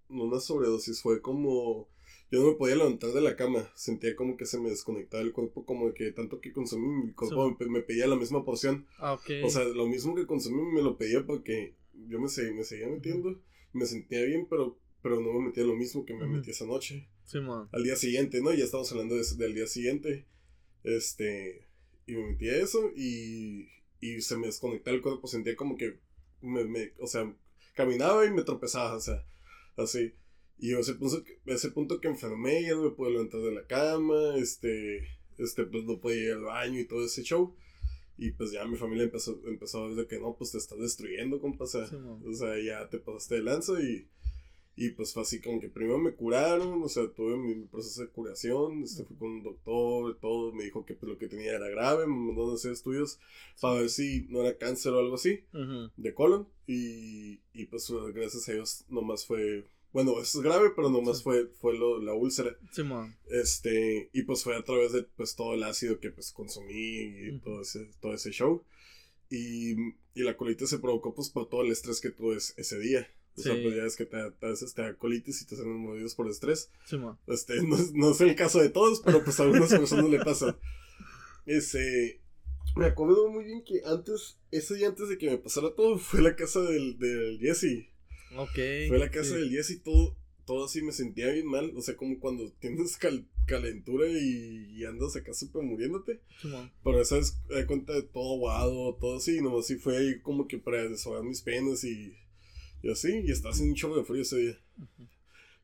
una 0.10 0.40
sobredosis, 0.42 1.02
fue 1.02 1.22
como 1.22 1.88
yo 2.34 2.42
no 2.42 2.48
me 2.48 2.56
podía 2.56 2.76
levantar 2.76 3.12
de 3.12 3.22
la 3.22 3.36
cama, 3.36 3.72
sentía 3.76 4.16
como 4.16 4.38
que 4.38 4.48
se 4.48 4.60
me 4.60 4.72
desconectaba 4.72 5.22
el 5.22 5.34
cuerpo, 5.34 5.68
como 5.68 5.94
que 5.94 6.12
tanto 6.14 6.42
que 6.42 6.52
consumí, 6.52 6.88
mi 7.06 7.14
cuerpo 7.14 7.56
me, 7.70 7.82
pedía 7.82 8.08
la 8.08 8.16
misma 8.16 8.44
porción. 8.44 8.88
Ah, 8.98 9.20
O 9.44 9.50
sea, 9.52 9.64
lo 9.66 9.86
mismo 9.86 10.16
que 10.16 10.26
consumí 10.26 10.64
me 10.64 10.82
lo 10.82 10.98
pedía 10.98 11.24
porque 11.28 11.76
yo 11.94 12.18
me, 12.18 12.24
me 12.24 12.64
seguía 12.64 12.88
metiendo, 12.88 13.40
me 13.72 13.86
sentía 13.86 14.24
bien, 14.24 14.48
pero, 14.50 14.80
pero 15.04 15.22
no 15.22 15.32
me 15.32 15.46
metía 15.46 15.64
lo 15.64 15.76
mismo 15.76 16.06
que 16.06 16.16
me 16.16 16.26
metí 16.26 16.50
esa 16.50 16.66
noche. 16.66 17.08
Sí, 17.24 17.40
man. 17.40 17.70
Al 17.72 17.84
día 17.84 17.96
siguiente, 17.96 18.42
¿no? 18.42 18.52
Ya 18.52 18.64
estamos 18.64 18.92
hablando 18.92 19.14
del 19.16 19.54
día 19.54 19.68
siguiente. 19.68 20.26
Este, 20.84 21.68
y 22.08 22.16
me 22.16 22.32
metía 22.32 22.58
eso 22.58 22.92
y, 22.96 23.68
y 24.02 24.22
se 24.22 24.38
me 24.38 24.48
desconectaba 24.48 24.96
el 24.96 25.04
cuerpo, 25.04 25.28
sentía 25.28 25.56
como 25.56 25.78
que, 25.78 26.00
me, 26.42 26.64
me, 26.64 26.94
o 26.98 27.06
sea, 27.06 27.32
caminaba 27.76 28.26
y 28.26 28.32
me 28.32 28.42
tropezaba, 28.42 28.96
o 28.96 29.00
sea, 29.00 29.24
así. 29.78 30.16
Y 30.60 30.74
ese 30.74 30.94
punto, 30.96 31.24
ese 31.46 31.72
punto 31.72 32.00
que 32.00 32.08
enfermé, 32.08 32.64
ya 32.64 32.76
no 32.76 32.84
me 32.84 32.92
pude 32.92 33.12
levantar 33.12 33.42
de 33.42 33.52
la 33.52 33.68
cama, 33.68 34.38
este, 34.38 35.08
este, 35.38 35.66
pues 35.66 35.84
no 35.84 36.00
podía 36.00 36.24
ir 36.24 36.32
al 36.34 36.44
baño 36.44 36.80
y 36.80 36.86
todo 36.86 37.06
ese 37.06 37.24
show. 37.24 37.56
Y 38.18 38.32
pues 38.32 38.52
ya 38.52 38.66
mi 38.66 38.78
familia 38.78 39.06
empezó, 39.06 39.42
empezó 39.46 39.84
a 39.84 39.88
ver 39.88 39.96
de 39.96 40.08
que 40.08 40.20
no, 40.20 40.36
pues 40.38 40.52
te 40.52 40.58
estás 40.58 40.80
destruyendo, 40.80 41.42
compa. 41.42 41.64
O 41.66 41.68
sea, 41.68 41.90
o 42.26 42.34
sea 42.34 42.60
ya 42.64 42.88
te 42.90 43.00
pasaste 43.00 43.36
de 43.36 43.42
lanza 43.42 43.74
y, 43.82 44.08
y 44.76 44.90
pues 44.92 45.14
fue 45.14 45.24
así 45.24 45.42
como 45.42 45.60
que 45.60 45.70
primero 45.70 46.00
me 46.00 46.14
curaron, 46.14 46.82
o 46.82 46.90
sea, 46.90 47.08
tuve 47.12 47.38
mi, 47.38 47.66
proceso 47.66 48.02
de 48.02 48.10
curación, 48.10 48.84
este, 48.84 49.04
fui 49.04 49.16
con 49.18 49.30
un 49.30 49.44
doctor, 49.44 50.18
todo, 50.20 50.52
me 50.52 50.64
dijo 50.64 50.86
que 50.86 50.96
pues, 50.96 51.12
lo 51.12 51.18
que 51.18 51.28
tenía 51.28 51.54
era 51.54 51.68
grave, 51.70 52.08
me 52.08 52.16
mandó 52.16 52.52
a 52.52 52.56
hacer 52.56 52.72
estudios 52.72 53.20
para 53.62 53.82
ver 53.82 53.90
si 53.90 54.28
no 54.30 54.42
era 54.42 54.58
cáncer 54.58 54.94
o 54.94 55.00
algo 55.00 55.16
así, 55.16 55.44
de 55.98 56.14
colon. 56.14 56.48
Y, 56.68 57.42
y 57.54 57.66
pues 57.66 57.92
gracias 58.14 58.48
a 58.48 58.54
Dios 58.54 58.86
nomás 58.90 59.26
fue 59.26 59.66
bueno, 59.94 60.20
eso 60.20 60.40
es 60.40 60.44
grave, 60.44 60.72
pero 60.76 60.90
nomás 60.90 61.22
fue, 61.22 61.48
fue 61.62 61.78
lo, 61.78 62.02
la 62.02 62.14
úlcera. 62.14 62.58
Sí, 62.72 62.82
este, 63.30 64.10
y 64.12 64.24
pues 64.24 64.44
fue 64.44 64.56
a 64.56 64.64
través 64.64 64.92
de 64.92 65.04
pues 65.04 65.36
todo 65.36 65.54
el 65.54 65.64
ácido 65.64 66.00
que 66.00 66.10
pues 66.10 66.32
consumí 66.32 66.74
y 66.74 67.40
todo, 67.40 67.62
ese, 67.62 67.92
todo 68.02 68.14
ese 68.14 68.32
show. 68.32 68.64
Y, 69.30 69.74
y, 70.16 70.24
la 70.24 70.36
colitis 70.36 70.70
se 70.70 70.80
provocó 70.80 71.14
pues 71.14 71.30
por 71.30 71.48
todo 71.48 71.62
el 71.62 71.72
estrés 71.72 72.02
que 72.02 72.10
tuve 72.10 72.38
ese 72.38 72.80
día. 72.80 73.08
O 73.36 73.42
sea, 73.42 73.54
pues 73.54 73.76
ya 73.76 73.84
es 73.84 73.96
que 73.96 74.06
te, 74.06 74.18
te, 74.32 74.54
te 74.54 74.96
colitis 74.98 75.42
y 75.42 75.46
te 75.46 75.56
hacen 75.56 75.76
mordidos 75.76 76.16
por 76.16 76.28
estrés. 76.28 76.70
Sí, 76.86 76.98
este, 77.28 77.62
no, 77.64 77.78
no, 77.94 78.12
es 78.12 78.22
el 78.22 78.36
caso 78.36 78.60
de 78.60 78.70
todos, 78.70 79.02
pero 79.02 79.24
pues 79.24 79.40
a 79.40 79.44
algunas 79.44 79.70
personas 79.70 80.10
le 80.10 80.20
pasa. 80.20 80.58
Ese, 81.46 82.22
me 82.76 82.86
acuerdo 82.86 83.30
muy 83.30 83.44
bien 83.46 83.64
que 83.64 83.82
antes, 83.86 84.40
ese 84.50 84.76
día 84.76 84.88
antes 84.88 85.10
de 85.10 85.18
que 85.18 85.30
me 85.30 85.38
pasara 85.38 85.76
todo, 85.76 85.98
fue 85.98 86.22
la 86.22 86.36
casa 86.36 86.62
del, 86.62 86.98
del 86.98 87.40
Jesse. 87.40 87.93
Fue 88.88 88.98
a 88.98 89.00
la 89.00 89.12
casa 89.12 89.36
del 89.36 89.50
10 89.50 89.70
y 89.72 89.80
todo, 89.80 90.16
todo 90.46 90.66
así 90.66 90.82
me 90.82 90.92
sentía 90.92 91.32
bien 91.32 91.48
mal. 91.48 91.72
O 91.76 91.82
sea, 91.82 91.96
como 91.96 92.20
cuando 92.20 92.52
tienes 92.60 92.98
calentura 93.46 94.08
y, 94.08 94.84
andas 94.86 95.16
acá 95.16 95.34
súper 95.34 95.64
muriéndote. 95.64 96.20
Pero 96.84 97.02
esa 97.02 97.18
es, 97.18 97.38
de 97.48 97.66
cuenta 97.66 97.94
de 97.94 98.04
todo 98.04 98.36
aguado, 98.36 98.96
todo 98.96 99.18
así. 99.18 99.42
No, 99.42 99.60
así 99.60 99.76
fue 99.76 99.98
ahí 99.98 100.20
como 100.22 100.48
que 100.48 100.58
para 100.58 100.88
desahogar 100.88 101.24
mis 101.24 101.42
penas 101.42 101.84
y, 101.84 102.16
y 102.82 102.92
así. 102.92 103.22
Y 103.26 103.32
estaba 103.32 103.54
haciendo 103.54 103.72
un 103.72 103.78
chorro 103.78 103.98
de 103.98 104.04
frío 104.04 104.22
ese 104.22 104.38
día. 104.38 104.60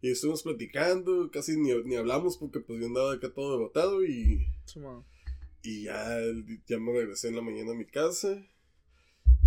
Y 0.01 0.11
estuvimos 0.11 0.43
platicando, 0.43 1.29
casi 1.29 1.57
ni, 1.57 1.73
ni, 1.83 1.95
hablamos 1.95 2.37
porque 2.37 2.61
pues 2.61 2.79
yo 2.79 2.87
andaba 2.87 3.13
acá 3.13 3.33
todo 3.33 3.57
derrotado 3.57 4.05
y... 4.05 4.47
y 5.61 5.83
ya, 5.83 6.19
ya 6.67 6.79
me 6.79 6.93
regresé 6.93 7.29
en 7.29 7.35
la 7.35 7.41
mañana 7.41 7.71
a 7.71 7.75
mi 7.75 7.85
casa. 7.85 8.41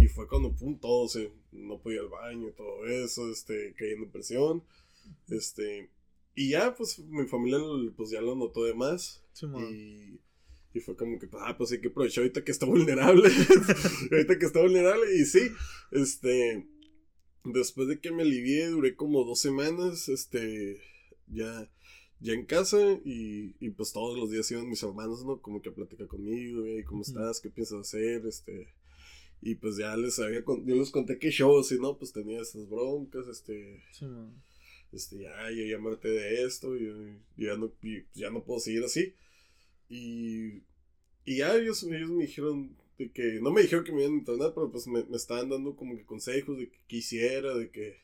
Y 0.02 0.08
fue 0.08 0.26
cuando, 0.26 0.52
pum, 0.52 0.78
todo 0.78 1.08
se, 1.08 1.30
no 1.52 1.80
podía 1.80 1.98
ir 1.98 2.02
al 2.02 2.08
baño, 2.08 2.52
todo 2.56 2.86
eso, 2.86 3.30
este, 3.30 3.72
cayendo 3.78 4.06
en 4.06 4.10
presión, 4.10 4.64
este, 5.28 5.90
y 6.34 6.50
ya, 6.50 6.74
pues, 6.74 6.98
mi 6.98 7.26
familia, 7.26 7.58
pues, 7.96 8.10
ya 8.10 8.20
lo 8.20 8.34
notó 8.34 8.64
de 8.64 8.74
más, 8.74 9.22
y, 9.70 10.20
y 10.74 10.80
fue 10.80 10.96
como 10.96 11.20
que, 11.20 11.28
ah, 11.34 11.56
pues, 11.56 11.70
hay 11.70 11.80
que 11.80 11.88
aprovechar 11.88 12.22
ahorita 12.22 12.42
que 12.42 12.50
está 12.50 12.66
vulnerable, 12.74 13.28
ahorita 14.10 14.38
que 14.38 14.46
está 14.46 14.60
vulnerable, 14.60 15.14
y 15.14 15.24
sí, 15.24 15.50
este, 15.92 16.66
después 17.44 17.86
de 17.86 18.00
que 18.00 18.10
me 18.10 18.22
alivié, 18.22 18.66
duré 18.66 18.96
como 18.96 19.24
dos 19.24 19.40
semanas, 19.40 20.08
este, 20.08 20.80
ya, 21.28 21.70
ya 22.18 22.32
en 22.32 22.44
casa 22.44 22.78
y, 23.04 23.54
y 23.58 23.70
pues 23.70 23.92
todos 23.92 24.16
los 24.16 24.30
días 24.30 24.50
iban 24.50 24.68
mis 24.68 24.82
hermanos, 24.82 25.24
¿no? 25.24 25.40
Como 25.40 25.60
que 25.60 25.70
a 25.70 25.74
platicar 25.74 26.06
conmigo, 26.06 26.62
¿cómo 26.86 27.02
estás? 27.02 27.40
¿Qué 27.40 27.50
piensas 27.50 27.80
hacer? 27.80 28.24
Este, 28.26 28.68
y 29.42 29.56
pues 29.56 29.76
ya 29.76 29.96
les 29.96 30.20
había, 30.20 30.44
yo 30.46 30.76
les 30.76 30.90
conté 30.90 31.18
qué 31.18 31.30
shows 31.30 31.72
y 31.72 31.80
no, 31.80 31.98
pues 31.98 32.12
tenía 32.12 32.40
esas 32.40 32.68
broncas, 32.68 33.26
este, 33.26 33.82
este, 34.92 35.18
ya, 35.18 35.50
yo 35.50 35.64
ya 35.64 35.78
me 35.78 35.96
de 35.96 36.44
esto 36.44 36.76
y, 36.76 37.18
ya, 37.36 37.56
no, 37.56 37.70
pues, 37.70 38.04
ya 38.14 38.30
no 38.30 38.44
puedo 38.44 38.60
seguir 38.60 38.84
así. 38.84 39.14
Y, 39.88 40.62
y 41.24 41.38
ya 41.38 41.56
ellos, 41.56 41.82
ellos 41.82 42.10
me 42.10 42.22
dijeron 42.22 42.76
de 42.98 43.10
que, 43.10 43.40
no 43.42 43.50
me 43.50 43.62
dijeron 43.62 43.84
que 43.84 43.90
me 43.90 44.02
iban 44.02 44.14
a 44.14 44.18
internar, 44.18 44.52
pero 44.54 44.70
pues 44.70 44.86
me, 44.86 45.02
me 45.04 45.16
estaban 45.16 45.48
dando 45.48 45.74
como 45.74 45.96
que 45.96 46.04
consejos 46.04 46.56
de 46.56 46.68
que 46.70 46.78
quisiera, 46.86 47.52
de 47.56 47.70
que, 47.70 47.96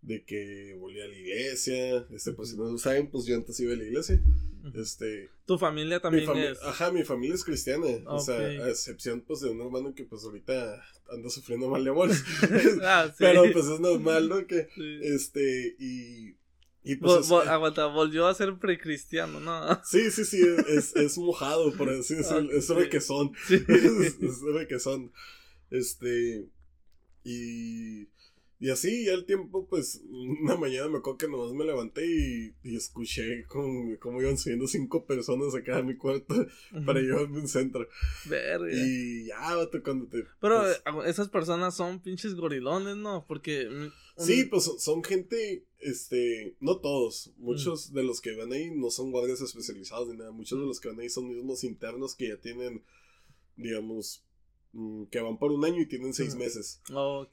de 0.00 0.24
que 0.24 0.74
volvía 0.80 1.04
a 1.04 1.08
la 1.08 1.18
iglesia, 1.18 2.06
este, 2.12 2.32
pues 2.32 2.48
si 2.48 2.56
no 2.56 2.64
lo 2.64 2.78
saben, 2.78 3.10
pues 3.10 3.26
yo 3.26 3.36
antes 3.36 3.60
iba 3.60 3.74
a 3.74 3.76
la 3.76 3.84
iglesia. 3.84 4.22
Este. 4.74 5.30
Tu 5.46 5.58
familia 5.58 6.00
también 6.00 6.28
es. 6.36 6.62
Ajá, 6.62 6.90
mi 6.90 7.04
familia 7.04 7.34
es 7.34 7.44
cristiana. 7.44 7.86
O 8.06 8.18
sea, 8.18 8.38
a 8.38 8.68
excepción 8.68 9.20
pues 9.20 9.40
de 9.40 9.50
un 9.50 9.60
hermano 9.60 9.94
que 9.94 10.04
pues 10.04 10.24
ahorita 10.24 10.82
anda 11.10 11.30
sufriendo 11.30 11.68
mal 11.68 11.84
de 11.84 11.90
amor. 11.90 12.10
ah, 12.82 13.06
sí. 13.08 13.16
Pero 13.18 13.44
pues 13.52 13.66
es 13.66 13.80
normal, 13.80 14.28
¿no? 14.28 14.46
Que 14.46 14.68
este 15.02 15.76
y. 15.78 16.36
Y 16.88 16.94
pues, 16.96 17.28
aguanta, 17.32 17.86
volvió 17.86 18.28
a 18.28 18.34
ser 18.34 18.58
precristiano, 18.58 19.40
¿no? 19.40 19.82
Sí, 19.84 20.08
sí, 20.12 20.24
sí, 20.24 20.40
es, 20.68 20.94
es 20.94 21.18
mojado, 21.18 21.72
por 21.72 21.90
así 21.90 22.14
decirlo. 22.14 22.52
Es 22.52 22.68
de 22.68 22.88
que 22.88 23.00
son. 23.00 23.32
Sí. 23.48 23.56
es, 23.66 24.18
de 24.20 24.66
que 24.68 24.78
son. 24.78 25.12
Este. 25.70 26.48
Y 27.24 28.06
y 28.58 28.70
así, 28.70 29.04
ya 29.04 29.12
el 29.12 29.26
tiempo, 29.26 29.66
pues, 29.68 30.00
una 30.08 30.56
mañana 30.56 30.88
me 30.88 30.98
acuerdo 30.98 31.18
que 31.18 31.28
nomás 31.28 31.52
me 31.52 31.66
levanté 31.66 32.06
y, 32.06 32.54
y 32.62 32.76
escuché 32.76 33.44
cómo, 33.48 33.98
cómo, 34.00 34.22
iban 34.22 34.38
subiendo 34.38 34.66
cinco 34.66 35.04
personas 35.04 35.54
acá 35.54 35.78
a 35.78 35.82
mi 35.82 35.96
cuarto 35.96 36.34
para 36.86 37.00
llevarme 37.00 37.40
un 37.40 37.48
centro. 37.48 37.86
Verga. 38.24 38.72
Y 38.72 39.26
ya, 39.26 39.56
vato, 39.56 39.82
cuando 39.82 40.06
te. 40.06 40.24
Pero 40.40 40.60
pues 40.60 40.76
eh, 40.76 41.10
esas 41.10 41.28
personas 41.28 41.76
son 41.76 42.00
pinches 42.00 42.34
gorilones, 42.34 42.96
¿no? 42.96 43.26
Porque. 43.28 43.68
Sí, 44.16 44.44
pues 44.44 44.70
son 44.78 45.04
gente, 45.04 45.66
este, 45.78 46.56
no 46.60 46.78
todos. 46.78 47.34
Muchos 47.36 47.92
de 47.92 48.02
los 48.02 48.22
que 48.22 48.34
van 48.36 48.52
ahí 48.52 48.70
no 48.70 48.90
son 48.90 49.10
guardias 49.10 49.42
especializados 49.42 50.08
ni 50.08 50.16
nada. 50.16 50.30
Muchos 50.30 50.58
de 50.58 50.64
los 50.64 50.80
que 50.80 50.88
van 50.88 51.00
ahí 51.00 51.10
son 51.10 51.28
mismos 51.28 51.62
internos 51.62 52.14
que 52.14 52.28
ya 52.28 52.38
tienen, 52.38 52.82
digamos, 53.56 54.25
Mm, 54.25 54.25
que 55.10 55.20
van 55.20 55.38
por 55.38 55.52
un 55.52 55.64
año 55.64 55.80
y 55.80 55.86
tienen 55.86 56.14
seis 56.14 56.34
meses. 56.34 56.82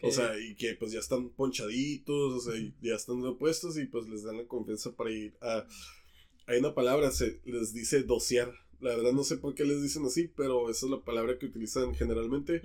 O 0.02 0.12
sea, 0.12 0.40
y 0.40 0.56
que 0.56 0.76
pues 0.76 0.92
ya 0.92 1.00
están 1.00 1.30
ponchaditos, 1.30 2.34
o 2.34 2.40
sea, 2.40 2.54
ya 2.82 2.96
están 2.96 3.24
repuestos 3.24 3.78
y 3.78 3.86
pues 3.86 4.08
les 4.08 4.24
dan 4.24 4.38
la 4.38 4.46
confianza 4.46 4.96
para 4.96 5.12
ir 5.12 5.36
a... 5.42 5.66
Hay 6.46 6.60
una 6.60 6.74
palabra, 6.74 7.12
se 7.12 7.40
les 7.46 7.74
dice 7.74 8.04
dosear. 8.04 8.54
La 8.80 8.96
verdad 8.96 9.14
no 9.14 9.24
sé 9.24 9.38
por 9.38 9.56
qué 9.56 9.64
les 9.64 9.82
dicen 9.82 10.06
así, 10.06 10.28
pero 10.36 10.70
esa 10.70 10.86
es 10.86 10.92
la 10.92 11.04
palabra 11.04 11.38
que 11.40 11.46
utilizan 11.46 11.96
generalmente 11.96 12.62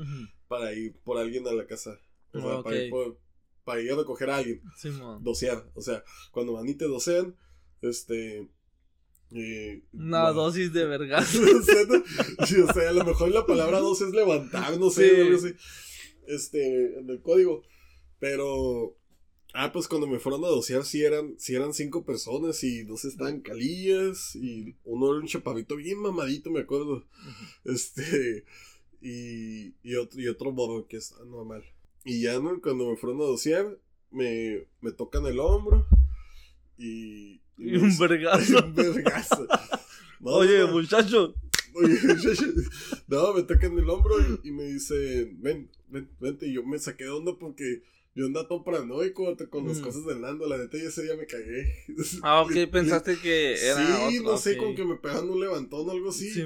para 0.49 0.73
ir 0.73 0.97
por 1.05 1.19
alguien 1.19 1.47
a 1.47 1.53
la 1.53 1.67
casa. 1.67 2.01
O 2.33 2.41
sea, 2.41 2.63
para, 2.63 2.77
ir 2.77 2.93
para, 3.65 3.81
ir 3.81 3.93
a 3.93 3.97
recoger 3.97 4.31
a 4.31 4.37
alguien. 4.37 4.63
dosear. 5.21 5.71
O 5.75 5.81
sea, 5.81 6.03
cuando 6.33 6.55
van 6.55 6.69
y 6.69 6.75
te 6.75 6.87
dosean, 6.87 7.37
este 7.83 8.49
una 9.31 10.31
dosis 10.31 10.73
de 10.73 10.87
vergazo. 10.87 11.41
o 12.39 12.73
sea, 12.73 12.91
a 12.91 12.93
lo 12.93 13.05
mejor 13.05 13.31
la 13.31 13.47
palabra 13.47 13.81
dosis 13.81 14.09
es 14.09 14.15
levantar, 14.15 14.79
no 14.79 14.91
sé, 14.91 15.37
Este, 16.27 16.99
en 16.99 17.09
el 17.11 17.21
código. 17.21 17.63
Pero. 18.19 18.97
Ah, 19.55 19.73
pues 19.73 19.89
cuando 19.89 20.07
me 20.07 20.19
fueron 20.19 20.45
a 20.45 20.49
dosear, 20.49 20.85
sí 20.85 21.03
eran, 21.03 21.35
sí 21.39 21.55
eran 21.55 21.73
cinco 21.73 22.05
personas 22.05 22.63
y 22.63 22.83
dos 22.83 23.07
estaban 23.07 23.41
calillas 23.41 24.37
y 24.37 24.77
uno 24.85 25.11
era 25.11 25.21
un 25.21 25.27
chaparrito 25.27 25.77
bien 25.77 25.99
mamadito, 25.99 26.51
me 26.51 26.61
acuerdo. 26.61 27.07
Este. 27.65 28.45
Y, 29.01 29.75
y, 29.83 29.95
otro, 29.95 30.21
y 30.21 30.29
otro 30.29 30.53
modo 30.53 30.87
que 30.87 30.97
está 30.97 31.25
normal. 31.25 31.65
Y 32.05 32.23
ya, 32.23 32.39
¿no? 32.41 32.61
Cuando 32.61 32.91
me 32.91 32.97
fueron 32.97 33.21
a 33.21 33.25
dosear, 33.25 33.79
me, 34.11 34.67
me 34.81 34.93
tocan 34.93 35.25
el 35.27 35.39
hombro 35.39 35.87
y, 36.79 37.41
y 37.59 37.77
un 37.77 37.97
vergazo. 37.99 38.65
un 38.65 38.75
vergazo. 38.75 39.47
Oye, 40.23 40.65
muchacho. 40.67 41.35
Oye, 41.75 41.99
No, 43.09 43.35
me 43.35 43.43
tocan 43.43 43.79
el 43.79 43.89
hombro 43.89 44.15
y, 44.43 44.51
me 44.51 44.65
dice, 44.65 45.31
ven, 45.39 45.71
ven, 45.89 46.09
vente. 46.21 46.47
Y 46.47 46.55
yo 46.55 46.65
me 46.65 46.79
saqué 46.79 47.05
de 47.05 47.11
onda 47.11 47.37
porque 47.39 47.83
yo 48.15 48.27
andaba 48.27 48.49
todo 48.49 48.65
paranoico 48.65 49.37
con 49.51 49.69
las 49.69 49.79
mm. 49.79 49.83
cosas 49.83 50.07
del 50.07 50.21
Nando. 50.21 50.49
La 50.49 50.59
neta, 50.59 50.77
y 50.77 50.81
ese 50.81 51.03
día 51.03 51.17
me 51.17 51.27
cagué. 51.27 51.85
Ah, 52.23 52.43
ok, 52.43 52.71
pensaste 52.71 53.17
que 53.19 53.55
era. 53.55 54.11
Sí, 54.11 54.21
no 54.23 54.37
sé, 54.37 54.57
con 54.57 54.75
que 54.75 54.85
me 54.85 54.97
pegan 54.97 55.29
un 55.29 55.41
levantón 55.41 55.89
o 55.89 55.93
algo 55.93 56.11
así. 56.11 56.31
Sí, 56.31 56.43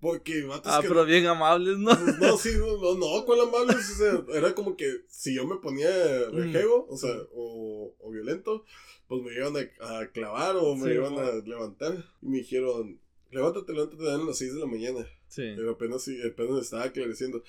Porque 0.00 0.46
Ah, 0.64 0.80
pero 0.82 1.04
bien 1.04 1.26
amables, 1.26 1.78
¿no? 1.78 1.90
Pues, 1.98 2.18
no, 2.18 2.36
sí, 2.36 2.50
no, 2.58 2.94
no, 2.94 3.24
¿cuál 3.24 3.40
amables? 3.40 3.90
O 3.90 3.94
sea, 3.96 4.36
era 4.36 4.54
como 4.54 4.76
que 4.76 5.02
si 5.08 5.34
yo 5.34 5.46
me 5.46 5.56
ponía 5.56 5.88
rejego, 6.30 6.86
o 6.90 6.96
sea, 6.96 7.14
o, 7.32 7.94
o 7.98 8.10
violento, 8.10 8.64
pues 9.12 9.24
me 9.24 9.34
iban 9.34 9.54
a, 9.56 9.98
a 9.98 10.06
clavar 10.10 10.56
o 10.56 10.74
me 10.74 10.94
iban 10.94 11.18
a 11.18 11.32
levantar. 11.44 12.02
Y 12.22 12.28
me 12.28 12.38
dijeron, 12.38 12.98
levántate, 13.30 13.74
levántate, 13.74 14.02
dan 14.02 14.26
las 14.26 14.38
6 14.38 14.54
de 14.54 14.60
la 14.60 14.64
mañana. 14.64 15.06
Sí. 15.28 15.52
Pero 15.54 15.72
apenas, 15.72 16.08
apenas 16.26 16.62
estaba 16.62 16.84
aclareciendo. 16.84 17.44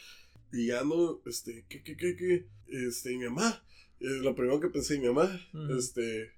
Y 0.52 0.67
ya 0.67 0.84
no, 0.84 1.21
este, 1.26 1.65
¿qué, 1.69 1.82
qué, 1.82 1.95
qué, 1.95 2.17
qué? 2.17 2.47
Este, 2.67 3.13
y 3.13 3.17
mi 3.17 3.26
mamá. 3.30 3.63
Eh, 4.02 4.19
lo 4.21 4.36
primero 4.36 4.60
que 4.60 4.67
pensé, 4.67 4.99
mi 4.99 5.08
mamá, 5.08 5.39
este, 5.78 6.34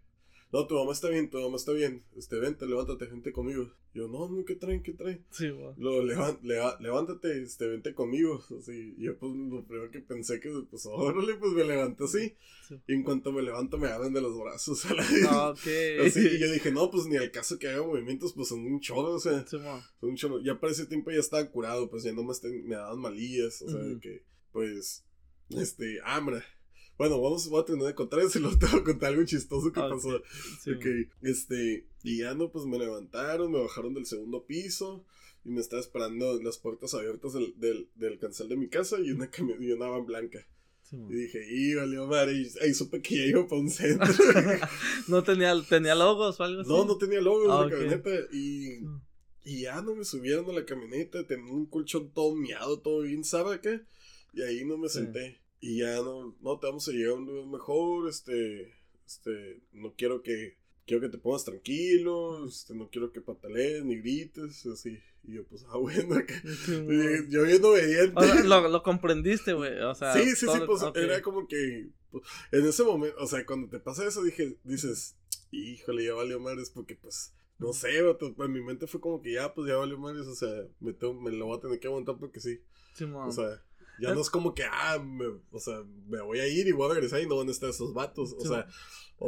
no, 0.54 0.68
tu 0.68 0.76
mamá 0.76 0.92
está 0.92 1.10
bien, 1.10 1.28
tu 1.32 1.40
mamá 1.40 1.56
está 1.56 1.72
bien, 1.72 2.04
este, 2.16 2.40
vente, 2.40 2.68
levántate, 2.68 3.06
vente 3.06 3.32
conmigo. 3.32 3.72
Yo, 3.96 4.10
no, 4.10 4.28
no, 4.28 4.44
¿qué 4.44 4.56
traen, 4.56 4.84
qué 4.84 4.92
traen? 4.92 5.24
Sí, 5.32 5.50
bueno. 5.50 5.74
Lo, 5.78 6.04
levántate, 6.04 7.42
este, 7.42 7.66
vente 7.66 7.94
conmigo. 7.94 8.44
Así, 8.60 8.94
y 8.98 9.04
yo, 9.04 9.18
pues, 9.18 9.32
lo 9.34 9.64
primero 9.64 9.90
que 9.90 10.02
pensé 10.02 10.42
que, 10.42 10.52
pues, 10.70 10.86
órale, 10.86 11.36
pues, 11.36 11.54
me 11.54 11.64
levanté 11.64 12.04
así. 12.04 12.36
Y 12.88 12.94
en 12.94 13.04
cuanto 13.04 13.32
me 13.32 13.42
levanto, 13.42 13.78
me 13.78 13.88
abren 13.88 14.12
de 14.12 14.20
los 14.20 14.38
brazos 14.38 14.86
ah, 15.30 15.54
Así, 15.56 16.20
y 16.20 16.40
yo 16.40 16.52
dije, 16.52 16.72
no, 16.72 16.92
pues, 16.92 17.06
ni 17.06 17.16
al 17.16 17.32
caso 17.32 17.58
que 17.58 17.70
haga 17.70 17.88
movimientos, 17.88 18.34
pues, 18.34 18.50
son 18.50 18.66
un 18.66 18.82
chorro, 18.82 19.14
o 19.14 19.20
sea. 19.20 19.48
Sí, 19.48 19.58
son 20.02 20.10
un 20.10 20.16
chorro. 20.18 20.42
Ya 20.44 20.60
para 20.60 20.74
ese 20.74 20.88
tiempo 20.88 21.12
ya 21.12 21.20
estaba 21.20 21.50
curado, 21.50 21.90
pues, 21.90 22.04
ya 22.04 22.12
no 22.12 22.24
me, 22.24 22.34
me 22.66 22.76
daban 22.76 23.00
malillas, 23.00 23.62
o 23.62 23.70
sea, 23.70 23.80
que, 24.02 24.26
pues, 24.52 25.06
este, 25.52 26.00
hambre. 26.04 26.44
Bueno, 26.98 27.22
vamos, 27.22 27.50
voy 27.50 27.62
a 27.62 27.66
terminar 27.66 27.90
de 27.90 27.96
contar 27.96 28.20
y 28.34 28.40
luego 28.40 28.58
te 28.58 28.68
voy 28.68 28.80
a 28.80 28.84
contar 28.84 29.10
algo 29.10 29.26
chistoso 29.26 29.72
que 29.72 29.80
pasó. 29.80 30.16
ok, 30.16 30.86
este, 31.24 31.86
y 32.04 32.20
ya 32.20 32.34
no, 32.34 32.52
pues 32.52 32.66
me 32.66 32.80
levantaron, 32.80 33.52
me 33.52 33.60
bajaron 33.60 33.94
del 33.94 34.06
segundo 34.06 34.46
piso 34.46 35.06
y 35.44 35.50
me 35.50 35.62
estaba 35.62 35.82
esperando 35.82 36.42
las 36.42 36.58
puertas 36.58 36.94
abiertas 36.94 37.34
del, 37.34 37.54
del, 37.60 37.90
del 37.96 38.18
cancel 38.18 38.50
de 38.50 38.56
mi 38.56 38.70
casa 38.70 38.98
y 39.00 39.12
una 39.12 39.30
y 39.60 39.72
una 39.72 39.88
van 39.88 40.06
blanca. 40.06 40.48
y 40.92 41.14
dije, 41.14 41.46
y 41.50 41.76
valió 41.76 42.08
madre, 42.08 42.34
y 42.34 42.50
ahí 42.62 42.74
supe 42.74 43.02
que 43.02 43.18
ya 43.18 43.26
iba 43.26 43.48
para 43.48 43.62
un 43.62 43.70
centro. 43.70 44.08
¿No 45.08 45.22
tenía, 45.24 45.54
tenía 45.68 45.96
logos 45.96 46.40
o 46.40 46.44
algo 46.44 46.62
así? 46.62 46.70
No, 46.70 46.86
no 46.86 46.98
tenía 46.98 47.22
logos 47.22 47.48
ah, 47.50 47.66
la 47.66 47.72
camioneta 47.72 48.10
y... 48.32 48.80
Y 49.48 49.62
ya 49.62 49.80
no 49.84 49.94
me 49.94 50.04
subieron 50.04 50.50
a 50.50 50.54
la 50.54 50.66
camioneta, 50.66 51.28
tenía 51.28 51.54
un 51.54 51.68
colchón 51.68 52.10
todo 52.12 52.34
miado, 52.34 52.80
todo 52.80 53.02
bien, 53.02 53.24
¿sabe 53.24 53.62
qué? 53.62 53.82
Y 54.34 54.42
ahí 54.42 54.66
no 54.66 54.76
me 54.76 54.90
senté. 54.90 55.40
Y 55.66 55.80
ya 55.80 55.96
no, 55.96 56.36
no 56.42 56.60
te 56.60 56.68
vamos 56.68 56.88
a 56.88 56.92
llegar 56.92 57.14
a 57.14 57.16
un 57.16 57.26
lugar 57.26 57.48
mejor, 57.48 58.08
este, 58.08 58.72
este, 59.04 59.64
no 59.72 59.96
quiero 59.98 60.22
que, 60.22 60.60
quiero 60.86 61.02
que 61.02 61.10
te 61.10 61.18
pongas 61.18 61.44
tranquilo, 61.44 62.46
este, 62.46 62.76
no 62.76 62.88
quiero 62.92 63.12
que 63.12 63.20
patalees 63.20 63.84
ni 63.84 63.96
grites, 63.96 64.64
así. 64.68 65.00
Y 65.24 65.34
yo, 65.34 65.44
pues, 65.46 65.66
ah, 65.70 65.78
bueno, 65.78 66.18
yo 67.30 67.44
bien 67.46 67.66
obediente. 67.66 68.14
O 68.16 68.44
lo, 68.44 68.70
lo 68.70 68.84
comprendiste, 68.84 69.54
güey, 69.54 69.80
o 69.80 69.96
sea. 69.96 70.14
Sí, 70.14 70.36
sí, 70.36 70.46
sí, 70.46 70.60
pues, 70.68 70.84
era 70.94 71.20
como 71.24 71.48
que, 71.48 71.90
pues, 72.12 72.24
en 72.52 72.64
ese 72.68 72.84
momento, 72.84 73.18
o 73.20 73.26
sea, 73.26 73.44
cuando 73.44 73.68
te 73.68 73.80
pasa 73.80 74.06
eso, 74.06 74.22
dije, 74.22 74.60
dices, 74.64 75.16
híjole, 75.50 76.06
ya 76.06 76.14
valió 76.14 76.40
madres, 76.40 76.70
porque, 76.70 76.94
pues, 76.94 77.34
no 77.58 77.74
sé, 77.74 77.90
en 77.98 78.52
mi 78.52 78.62
mente 78.62 78.86
fue 78.86 79.02
como 79.02 79.20
que 79.20 79.34
ya, 79.34 79.52
pues, 79.52 79.68
ya 79.68 79.78
valió 79.78 79.98
madres, 79.98 80.28
o 80.28 80.36
sea, 80.36 80.68
me, 80.80 80.92
me 80.92 81.32
lo 81.32 81.48
voy 81.48 81.58
a 81.58 81.62
tener 81.62 81.80
que 81.80 81.88
aguantar 81.88 82.18
porque 82.20 82.40
sí. 82.40 82.62
Sí, 82.94 83.06
o 83.06 83.32
sea, 83.32 83.64
ya 84.00 84.14
no 84.14 84.22
es 84.22 84.30
como 84.30 84.54
que, 84.54 84.64
ah, 84.64 84.98
me, 85.04 85.26
o 85.52 85.60
sea, 85.60 85.82
me 86.08 86.22
voy 86.22 86.40
a 86.40 86.48
ir 86.48 86.68
y 86.68 86.72
voy 86.72 86.90
a 86.90 86.94
regresar 86.94 87.22
y 87.22 87.28
no 87.28 87.38
van 87.38 87.48
a 87.48 87.52
estar 87.52 87.70
esos 87.70 87.94
vatos. 87.94 88.34
O 88.38 88.46
sea. 88.46 88.68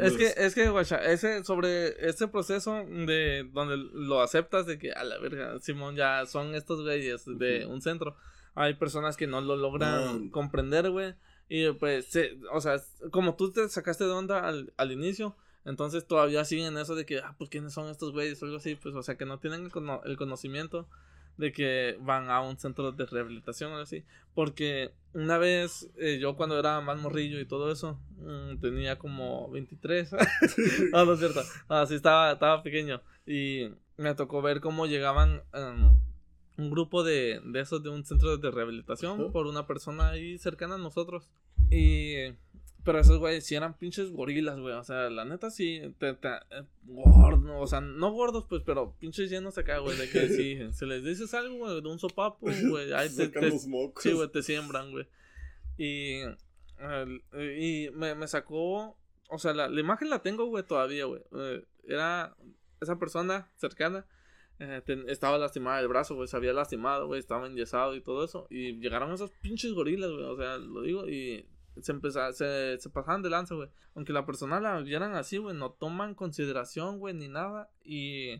Es 0.02 0.14
que, 0.14 0.34
es 0.36 0.54
que, 0.54 0.70
guacha, 0.70 0.98
ese, 0.98 1.46
sobre 1.46 2.08
ese 2.08 2.28
proceso 2.28 2.74
de 2.86 3.50
donde 3.54 3.78
lo 3.78 4.22
aceptas 4.22 4.66
de 4.66 4.78
que, 4.78 4.92
a 4.92 5.04
la 5.04 5.18
verga, 5.18 5.60
Simón, 5.62 5.96
ya 5.96 6.26
son 6.26 6.56
estos 6.56 6.82
güeyes 6.84 7.24
de 7.26 7.66
un 7.66 7.82
centro. 7.82 8.16
Hay 8.54 8.74
personas 8.74 9.16
que 9.16 9.28
no 9.28 9.40
lo 9.40 9.56
logran 9.56 10.30
comprender, 10.30 10.90
güey. 10.90 11.16
Y 11.48 11.72
pues, 11.74 12.10
o 12.52 12.60
sea, 12.60 12.82
como 13.12 13.36
tú 13.36 13.52
te 13.52 13.70
sacaste 13.70 14.04
de 14.04 14.12
onda 14.12 14.46
al, 14.46 14.74
al 14.76 14.92
inicio, 14.92 15.38
entonces 15.64 16.06
todavía 16.06 16.44
siguen 16.44 16.78
eso 16.78 16.96
de 16.96 17.06
que, 17.06 17.20
ah, 17.20 17.36
pues 17.38 17.50
quiénes 17.50 17.74
son 17.74 17.90
estos 17.90 18.12
güeyes 18.12 18.42
o 18.42 18.46
algo 18.46 18.58
así, 18.58 18.76
pues, 18.76 18.94
o 18.94 19.04
sea, 19.04 19.16
que 19.16 19.26
no 19.26 19.40
tienen 19.40 19.66
el, 19.66 19.72
el 20.04 20.18
conocimiento 20.18 20.90
de 21.38 21.52
que 21.52 21.97
van 22.02 22.30
a 22.30 22.41
un 22.41 22.58
centro 22.58 22.91
de 22.91 23.06
rehabilitación 23.06 23.71
o 23.71 23.78
así. 23.78 24.04
Porque 24.34 24.91
una 25.13 25.38
vez 25.38 25.89
eh, 25.97 26.19
yo 26.19 26.36
cuando 26.36 26.60
era 26.60 26.82
más 26.82 27.00
morrillo 27.00 27.39
y 27.39 27.47
todo 27.47 27.71
eso, 27.71 28.00
mm, 28.17 28.60
tenía 28.60 28.97
como 28.97 29.50
23. 29.50 30.12
no, 30.91 31.06
no 31.06 31.13
es 31.13 31.19
cierto. 31.19 31.41
Así 31.67 31.95
estaba, 31.95 32.32
estaba 32.32 32.63
pequeño. 32.63 33.02
Y 33.26 33.69
me 33.97 34.15
tocó 34.15 34.41
ver 34.41 34.62
cómo 34.62 34.86
llegaban 34.86 35.41
em, 35.54 36.00
un 36.58 36.71
grupo 36.71 37.04
de, 37.04 37.41
de 37.45 37.60
esos 37.60 37.84
de 37.84 37.89
un 37.89 38.06
centro 38.06 38.38
de 38.38 38.52
rehabilitación 38.52 39.32
por 39.32 39.47
una 39.47 39.67
persona 39.67 40.10
ahí 40.10 40.38
cercana 40.38 40.76
a 40.76 40.80
nosotros. 40.80 41.30
Y 41.69 42.34
pero 42.88 43.02
esos 43.02 43.19
güeyes 43.19 43.45
sí 43.45 43.54
eran 43.54 43.78
pinches 43.78 44.13
gorilas, 44.13 44.58
güey. 44.62 44.73
O 44.73 44.84
sea, 44.86 45.10
la 45.10 45.26
neta 45.26 45.52
sí. 45.52 45.82
Te, 46.00 46.13
te, 46.13 46.30
eh, 46.30 46.63
gordo, 46.86 47.60
o 47.60 47.67
sea, 47.67 47.82
no 47.82 48.13
gordos, 48.13 48.45
pues, 48.47 48.63
pero 48.65 48.95
pinches 48.97 49.30
llenos 49.30 49.58
acá, 49.58 49.80
güey. 49.80 49.97
De 49.97 50.10
que 50.10 50.30
sí, 50.30 50.58
se 50.71 50.86
les 50.86 51.04
dices 51.04 51.34
algo, 51.34 51.58
güey, 51.58 51.82
de 51.82 51.89
un 51.89 52.00
sopapo, 52.00 52.47
güey. 52.69 52.93
Ahí 52.93 53.10
te, 53.10 53.30
Sí, 54.00 54.13
güey, 54.13 54.32
te 54.32 54.41
siembran, 54.41 54.91
güey. 54.91 55.06
Y. 55.78 56.21
y 57.60 57.89
me, 57.91 58.15
me 58.15 58.26
sacó. 58.26 58.97
O 59.28 59.38
sea, 59.38 59.54
la, 59.54 59.67
la 59.67 59.82
imagen 59.82 60.10
la 60.10 60.21
tengo, 60.21 60.45
güey, 60.45 60.63
todavía, 60.63 61.04
güey. 61.04 61.21
Eh, 61.34 61.65
era 61.89 62.38
esa 62.80 62.97
persona 62.97 63.52
cercana. 63.58 64.06
Eh, 64.60 64.82
estaba 65.08 65.38
lastimada 65.38 65.82
el 65.82 65.89
brazo, 65.89 66.15
güey, 66.15 66.30
se 66.30 66.38
había 66.38 66.54
lastimado, 66.54 67.08
güey, 67.08 67.19
estaba 67.19 67.47
enyesado 67.47 67.97
y 67.97 68.02
todo 68.02 68.23
eso. 68.23 68.47
Y 68.50 68.80
llegaron 68.80 69.12
esos 69.12 69.32
pinches 69.41 69.73
gorilas, 69.73 70.10
güey, 70.10 70.23
o 70.23 70.38
sea, 70.38 70.58
lo 70.58 70.84
digo, 70.84 71.10
y 71.10 71.45
se, 71.82 71.92
empezaba, 71.92 72.32
se, 72.34 72.78
se 72.80 72.90
pasaban 72.90 73.22
de 73.22 73.30
lanza, 73.30 73.56
güey. 73.56 73.70
Aunque 73.96 74.13
la 74.13 74.26
persona 74.26 74.60
la 74.60 74.80
vieran 74.82 75.16
así, 75.16 75.38
güey, 75.38 75.56
no 75.56 75.72
toman 75.72 76.16
consideración, 76.16 77.00
güey, 77.00 77.13
ni 77.13 77.28
nada. 77.28 77.70
Y, 77.84 78.36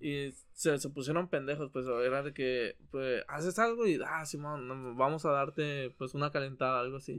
y 0.00 0.32
se, 0.52 0.78
se, 0.78 0.88
pusieron 0.90 1.28
pendejos, 1.28 1.70
pues 1.72 1.86
era 1.86 2.22
de 2.22 2.32
que, 2.32 2.76
pues, 2.90 3.24
haces 3.28 3.58
algo 3.58 3.86
y, 3.86 4.00
ah, 4.04 4.24
Simón, 4.26 4.96
vamos 4.96 5.24
a 5.24 5.30
darte, 5.30 5.94
pues, 5.98 6.14
una 6.14 6.30
calentada, 6.30 6.80
algo 6.80 6.98
así. 6.98 7.18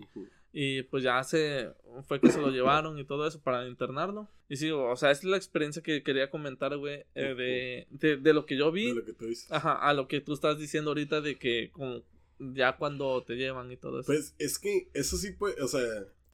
Y 0.56 0.84
pues 0.84 1.04
ya 1.04 1.24
se, 1.24 1.74
fue 2.04 2.22
que 2.22 2.30
se 2.30 2.40
lo 2.40 2.52
llevaron 2.52 3.00
y 3.00 3.06
todo 3.06 3.26
eso 3.28 3.42
para 3.42 3.68
internarlo. 3.68 4.30
Y 4.48 4.58
sí, 4.58 4.70
o 4.70 4.96
sea, 4.96 5.10
es 5.10 5.24
la 5.24 5.36
experiencia 5.36 5.82
que 5.82 6.04
quería 6.04 6.30
comentar, 6.30 6.78
güey, 6.78 7.06
eh, 7.16 7.34
de, 7.34 7.88
de, 7.90 8.18
de, 8.18 8.34
lo 8.34 8.46
que 8.46 8.56
yo 8.56 8.72
vi. 8.72 8.90
De 8.90 8.94
lo 8.94 9.04
que 9.04 9.14
tú 9.14 9.26
dices. 9.26 9.52
Ajá, 9.52 9.74
a 9.74 9.94
lo 9.96 10.08
que 10.08 10.22
tú 10.22 10.32
estás 10.32 10.60
diciendo 10.60 10.92
ahorita 10.92 11.22
de 11.22 11.40
que 11.40 11.72
como 11.72 12.04
ya 12.54 12.78
cuando 12.78 13.24
te 13.24 13.36
llevan 13.36 13.72
y 13.72 13.78
todo 13.78 14.00
eso. 14.00 14.08
Pues 14.08 14.36
es 14.38 14.60
que 14.60 14.90
eso 14.94 15.18
sí 15.18 15.32
puede, 15.32 15.62
o 15.62 15.68
sea, 15.68 15.82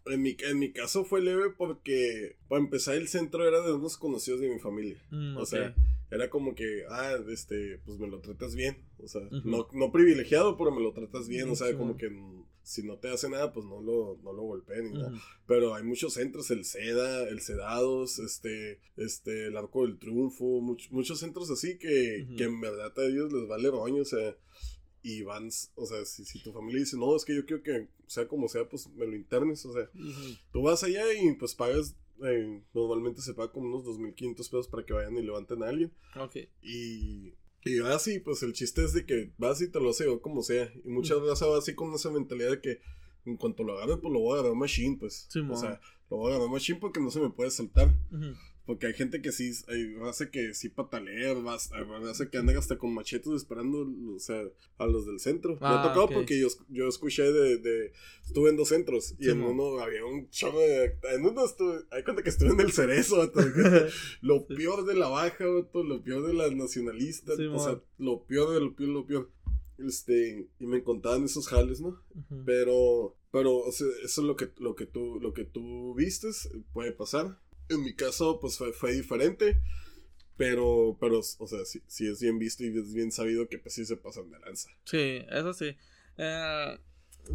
en 0.05 0.21
mi, 0.21 0.35
en 0.39 0.59
mi 0.59 0.71
caso 0.71 1.05
fue 1.05 1.21
leve 1.21 1.51
porque 1.57 2.37
para 2.47 2.61
empezar 2.61 2.95
el 2.95 3.07
centro 3.07 3.47
era 3.47 3.61
de 3.61 3.73
unos 3.73 3.97
conocidos 3.97 4.41
de 4.41 4.49
mi 4.49 4.59
familia. 4.59 4.97
Mm, 5.11 5.37
o 5.37 5.45
sea, 5.45 5.75
era 6.11 6.29
como 6.29 6.55
que, 6.55 6.83
ah, 6.89 7.17
este, 7.29 7.79
pues 7.85 7.99
me 7.99 8.07
lo 8.07 8.19
tratas 8.19 8.55
bien. 8.55 8.77
O 8.97 9.07
sea, 9.07 9.21
no, 9.43 9.67
no 9.73 9.91
privilegiado, 9.91 10.57
pero 10.57 10.71
me 10.71 10.81
lo 10.81 10.93
tratas 10.93 11.27
bien. 11.27 11.49
o 11.49 11.55
sea, 11.55 11.75
como 11.77 11.97
que 11.97 12.09
si 12.63 12.83
no 12.83 12.97
te 12.97 13.09
hace 13.09 13.29
nada, 13.29 13.51
pues 13.53 13.65
no 13.65 13.81
lo, 13.81 14.19
no 14.23 14.33
lo 14.33 14.43
golpeen 14.43 14.91
ni 14.91 14.97
nada. 14.99 15.11
Pero 15.47 15.75
hay 15.75 15.83
muchos 15.83 16.13
centros, 16.13 16.49
el 16.51 16.65
SEDA, 16.65 17.27
el 17.29 17.41
SEDADOS, 17.41 18.19
este, 18.19 18.79
este, 18.97 19.47
el 19.47 19.57
Arco 19.57 19.85
del 19.85 19.99
Triunfo, 19.99 20.61
muchos 20.61 21.19
centros 21.19 21.49
así 21.51 21.77
que, 21.77 22.27
que 22.37 22.43
en 22.43 22.59
verdad 22.59 22.91
a 22.97 23.05
ellos 23.05 23.31
les 23.31 23.47
vale 23.47 23.69
roño. 23.69 24.01
O 24.01 24.05
sea, 24.05 24.35
y 25.01 25.23
van, 25.23 25.49
o 25.75 25.85
sea, 25.85 26.03
si, 26.05 26.25
si, 26.25 26.41
tu 26.43 26.51
familia 26.51 26.79
dice, 26.79 26.97
no, 26.97 27.15
es 27.15 27.23
que 27.23 27.35
yo 27.35 27.45
quiero 27.45 27.63
que 27.63 27.87
sea 28.07 28.27
como 28.27 28.47
sea, 28.47 28.67
pues 28.67 28.87
me 28.89 29.05
lo 29.05 29.15
internes, 29.15 29.65
o 29.65 29.73
sea, 29.73 29.89
tú 30.51 30.61
vas 30.61 30.83
allá 30.83 31.13
y 31.13 31.33
pues 31.33 31.55
pagas, 31.55 31.95
eh, 32.23 32.61
normalmente 32.73 33.21
se 33.21 33.33
paga 33.33 33.51
como 33.51 33.67
unos 33.67 33.85
2.500 33.85 34.35
pesos 34.35 34.67
para 34.67 34.85
que 34.85 34.93
vayan 34.93 35.17
y 35.17 35.21
levanten 35.21 35.63
a 35.63 35.69
alguien. 35.69 35.91
Ok. 36.17 36.37
Y, 36.61 37.33
y 37.63 37.79
así, 37.85 38.19
pues 38.19 38.43
el 38.43 38.53
chiste 38.53 38.83
es 38.83 38.93
de 38.93 39.05
que 39.05 39.31
vas 39.37 39.61
y 39.61 39.69
te 39.69 39.79
lo 39.79 39.89
hace 39.89 40.05
como 40.19 40.43
sea, 40.43 40.71
y 40.83 40.89
muchas 40.89 41.21
veces 41.21 41.47
va 41.47 41.57
así 41.57 41.75
con 41.75 41.93
esa 41.93 42.11
mentalidad 42.11 42.51
de 42.51 42.61
que 42.61 42.81
en 43.25 43.37
cuanto 43.37 43.63
lo 43.63 43.77
agarre, 43.77 43.97
pues 43.97 44.11
lo 44.11 44.19
voy 44.19 44.37
a 44.37 44.39
agarrar 44.39 44.57
machine, 44.57 44.97
pues, 44.97 45.29
o 45.49 45.55
sea, 45.55 45.79
lo 46.09 46.17
voy 46.17 46.31
a 46.31 46.35
agarrar 46.35 46.51
machine 46.51 46.79
porque 46.79 46.99
no 46.99 47.11
se 47.11 47.19
me 47.19 47.29
puede 47.29 47.51
saltar. 47.51 47.93
Porque 48.69 48.85
hay 48.85 48.93
gente 48.93 49.19
que 49.23 49.31
sí 49.31 49.51
hace 50.03 50.29
que 50.29 50.53
sí 50.53 50.69
patalea, 50.69 51.35
hace 52.07 52.29
que 52.29 52.37
anda 52.37 52.55
hasta 52.55 52.77
con 52.77 52.93
machetes 52.93 53.33
esperando 53.33 53.91
o 54.15 54.19
sea, 54.19 54.43
a 54.77 54.85
los 54.85 55.07
del 55.07 55.19
centro. 55.19 55.57
me 55.59 55.65
ha 55.65 55.81
ah, 55.81 55.87
tocado 55.87 56.07
porque 56.07 56.39
yo, 56.39 56.49
yo 56.67 56.87
escuché 56.87 57.23
de, 57.33 57.57
de, 57.57 57.91
Estuve 58.23 58.51
en 58.51 58.57
dos 58.57 58.67
centros 58.67 59.15
y 59.17 59.31
en 59.31 59.41
uno 59.41 59.79
había 59.79 60.05
un 60.05 60.29
chavo 60.29 60.59
de. 60.59 60.99
En 61.15 61.25
uno 61.25 61.45
estuve. 61.45 61.79
Hay 61.89 62.03
cuenta 62.03 62.21
que 62.21 62.29
estuve 62.29 62.49
en 62.49 62.59
el 62.59 62.71
cerezo, 62.71 63.31
lo 64.21 64.45
peor 64.45 64.85
de 64.85 64.93
la 64.93 65.07
baja, 65.07 65.45
lo 65.45 66.03
peor 66.03 66.27
de 66.27 66.33
las 66.35 66.51
nacionalistas, 66.51 67.39
o 67.39 67.57
sea, 67.57 67.81
lo 67.97 68.23
peor 68.25 68.53
de 68.53 68.59
lo 68.59 68.75
peor, 68.75 68.89
lo 68.89 69.07
peor. 69.07 69.31
Este, 69.79 70.47
y 70.59 70.67
me 70.67 70.83
contaban 70.83 71.23
esos 71.23 71.47
jales, 71.47 71.81
¿no? 71.81 71.99
Pero, 72.45 73.15
pero, 73.31 73.57
o 73.57 73.71
sea, 73.71 73.87
eso 74.03 74.21
es 74.21 74.27
lo 74.27 74.35
que, 74.35 74.51
lo 74.59 74.75
que 74.75 74.85
tú, 74.85 75.19
lo 75.19 75.33
que 75.33 75.43
tú 75.43 75.95
vistes, 75.95 76.51
puede 76.71 76.91
pasar. 76.91 77.39
En 77.69 77.83
mi 77.83 77.93
caso, 77.93 78.39
pues 78.39 78.57
fue, 78.57 78.93
diferente. 78.93 79.61
Pero, 80.37 80.97
pero, 80.99 81.19
o 81.19 81.47
sea, 81.47 81.65
sí, 81.65 81.81
sí 81.87 82.07
es 82.07 82.21
bien 82.21 82.39
visto 82.39 82.63
y 82.63 82.67
es 82.77 82.93
bien 82.93 83.11
sabido 83.11 83.49
que 83.49 83.59
pues 83.59 83.75
sí 83.75 83.85
se 83.85 83.97
pasan 83.97 84.29
de 84.31 84.39
lanza. 84.39 84.69
Sí, 84.85 85.25
eso 85.29 85.53
sí. 85.53 85.75
Eh, 86.17 86.79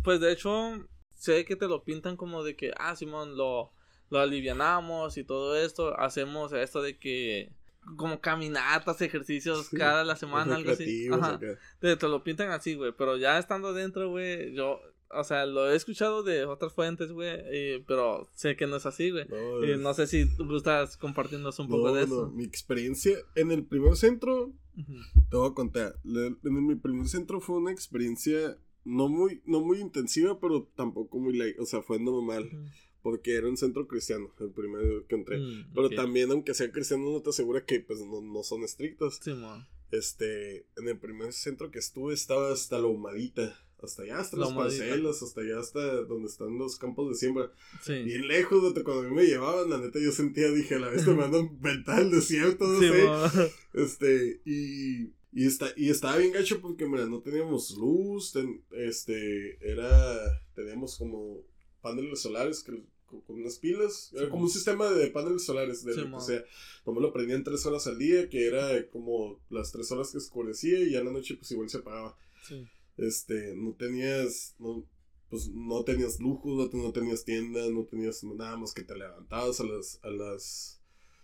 pues 0.02 0.20
de 0.20 0.32
hecho, 0.32 0.88
sé 1.14 1.44
que 1.44 1.54
te 1.54 1.68
lo 1.68 1.84
pintan 1.84 2.16
como 2.16 2.42
de 2.42 2.56
que, 2.56 2.72
ah, 2.78 2.96
Simón, 2.96 3.36
lo, 3.36 3.72
lo 4.08 4.20
alivianamos 4.20 5.18
y 5.18 5.24
todo 5.24 5.54
esto, 5.56 5.98
hacemos 5.98 6.52
esto 6.54 6.80
de 6.80 6.98
que 6.98 7.52
como 7.96 8.20
caminatas, 8.20 9.00
ejercicios 9.02 9.68
cada 9.70 10.04
la 10.04 10.16
semana, 10.16 10.56
algo 10.56 10.70
así. 10.72 11.08
Ajá. 11.12 11.38
Te, 11.80 11.96
te, 11.96 12.08
lo 12.08 12.24
pintan 12.24 12.50
así, 12.50 12.74
güey, 12.74 12.92
pero 12.96 13.16
ya 13.16 13.38
estando 13.38 13.72
dentro, 13.74 14.08
güey, 14.08 14.54
yo, 14.54 14.80
o 15.16 15.24
sea, 15.24 15.46
lo 15.46 15.70
he 15.70 15.76
escuchado 15.76 16.22
de 16.22 16.44
otras 16.44 16.72
fuentes, 16.72 17.12
güey, 17.12 17.82
pero 17.86 18.28
sé 18.34 18.56
que 18.56 18.66
no 18.66 18.76
es 18.76 18.86
así, 18.86 19.10
güey. 19.10 19.26
No, 19.28 19.76
no 19.78 19.94
sé 19.94 20.06
si 20.06 20.26
tú 20.36 20.46
gustas 20.46 20.96
compartiéndonos 20.96 21.58
un 21.58 21.68
poco 21.68 21.92
de 21.92 22.04
eso. 22.04 22.30
Mi 22.30 22.44
experiencia 22.44 23.16
en 23.34 23.52
el 23.52 23.64
primer 23.64 23.96
centro, 23.96 24.52
te 25.30 25.36
voy 25.36 25.50
a 25.50 25.54
contar, 25.54 25.96
en 26.04 26.66
mi 26.66 26.74
primer 26.74 27.08
centro 27.08 27.40
fue 27.40 27.56
una 27.56 27.72
experiencia 27.72 28.58
no 28.84 29.08
muy, 29.08 29.42
no 29.46 29.60
muy 29.60 29.80
intensiva, 29.80 30.38
pero 30.40 30.68
tampoco 30.76 31.18
muy 31.18 31.36
light, 31.36 31.58
o 31.58 31.66
sea, 31.66 31.82
fue 31.82 31.98
normal. 31.98 32.50
Porque 33.02 33.34
era 33.34 33.48
un 33.48 33.58
centro 33.58 33.86
cristiano, 33.86 34.32
el 34.40 34.50
primero 34.50 35.06
que 35.06 35.14
entré. 35.14 35.38
Mm, 35.38 35.74
pero 35.74 35.90
también, 35.90 36.30
aunque 36.30 36.54
sea 36.54 36.72
cristiano, 36.72 37.12
no 37.12 37.20
te 37.20 37.28
asegura 37.28 37.62
que 37.66 37.80
pues 37.80 38.00
no, 38.00 38.22
no 38.22 38.42
son 38.42 38.62
estrictos. 38.64 39.20
Sí, 39.22 39.32
este, 39.90 40.66
en 40.76 40.88
el 40.88 40.98
primer 40.98 41.32
centro 41.32 41.70
que 41.70 41.78
estuve 41.78 42.14
estaba 42.14 42.50
hasta 42.50 42.78
la 42.78 42.86
humadita. 42.86 43.56
Hasta 43.84 44.02
allá, 44.02 44.18
hasta 44.18 44.36
las 44.36 44.52
parcelas, 44.52 45.22
hasta 45.22 45.40
allá, 45.40 45.58
hasta 45.60 46.02
donde 46.02 46.28
están 46.28 46.58
los 46.58 46.76
campos 46.76 47.10
de 47.10 47.14
siembra. 47.14 47.52
Sí. 47.82 48.02
Bien 48.02 48.26
lejos 48.26 48.74
de 48.74 48.82
cuando 48.82 49.02
a 49.02 49.10
mí 49.10 49.14
me 49.14 49.26
llevaban, 49.26 49.70
la 49.70 49.78
neta 49.78 49.98
yo 49.98 50.12
sentía, 50.12 50.50
dije, 50.50 50.76
a 50.76 50.78
la 50.80 50.88
vez 50.88 51.04
te 51.04 51.10
mandan 51.14 51.60
ventana 51.60 51.98
al 51.98 52.10
desierto, 52.10 52.66
no 52.66 52.80
sé. 52.80 53.50
Este, 53.74 54.40
y 54.44 55.10
y, 55.34 55.46
está, 55.46 55.72
y 55.76 55.90
estaba 55.90 56.16
bien 56.16 56.32
gacho 56.32 56.60
porque, 56.60 56.86
mira, 56.86 57.06
no 57.06 57.20
teníamos 57.20 57.76
luz, 57.76 58.32
este, 58.70 59.58
era, 59.68 60.40
teníamos 60.54 60.96
como 60.96 61.42
paneles 61.80 62.20
solares 62.20 62.62
que, 62.62 62.80
con, 63.04 63.40
unas 63.40 63.58
pilas, 63.58 64.12
era 64.14 64.28
como 64.28 64.44
un 64.44 64.50
sistema 64.50 64.88
de 64.90 65.08
paneles 65.08 65.44
solares, 65.44 65.84
de, 65.84 66.00
o 66.02 66.20
sea, 66.20 66.44
como 66.84 67.00
lo 67.00 67.12
prendían 67.12 67.42
tres 67.42 67.66
horas 67.66 67.88
al 67.88 67.98
día, 67.98 68.28
que 68.28 68.46
era 68.46 68.88
como 68.90 69.40
las 69.50 69.72
tres 69.72 69.90
horas 69.90 70.12
que 70.12 70.18
escurecía 70.18 70.78
y 70.80 70.92
ya 70.92 71.00
en 71.00 71.06
la 71.06 71.12
noche 71.12 71.34
pues 71.34 71.50
igual 71.50 71.68
se 71.68 71.78
apagaba. 71.78 72.16
Este, 72.96 73.54
no 73.56 73.72
tenías, 73.74 74.54
no, 74.58 74.86
pues 75.28 75.48
no 75.48 75.82
tenías 75.84 76.20
lujos, 76.20 76.72
no, 76.72 76.92
tenías 76.92 77.24
tiendas, 77.24 77.70
no 77.70 77.84
tenías 77.84 78.22
nada 78.24 78.56
más 78.56 78.72
que 78.72 78.82
te 78.82 78.96
levantabas 78.96 79.60
a 79.60 79.64
las, 79.64 79.98
a 80.02 80.10
las 80.10 80.80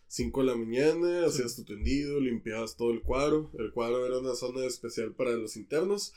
5 0.08 0.40
de 0.40 0.46
la 0.46 0.56
mañana, 0.56 1.26
hacías 1.26 1.54
tu 1.54 1.64
tendido, 1.64 2.18
limpiabas 2.18 2.76
todo 2.76 2.90
el 2.90 3.02
cuadro. 3.02 3.52
El 3.56 3.72
cuadro 3.72 4.04
era 4.04 4.18
una 4.18 4.34
zona 4.34 4.64
especial 4.64 5.14
para 5.14 5.32
los 5.32 5.56
internos. 5.56 6.12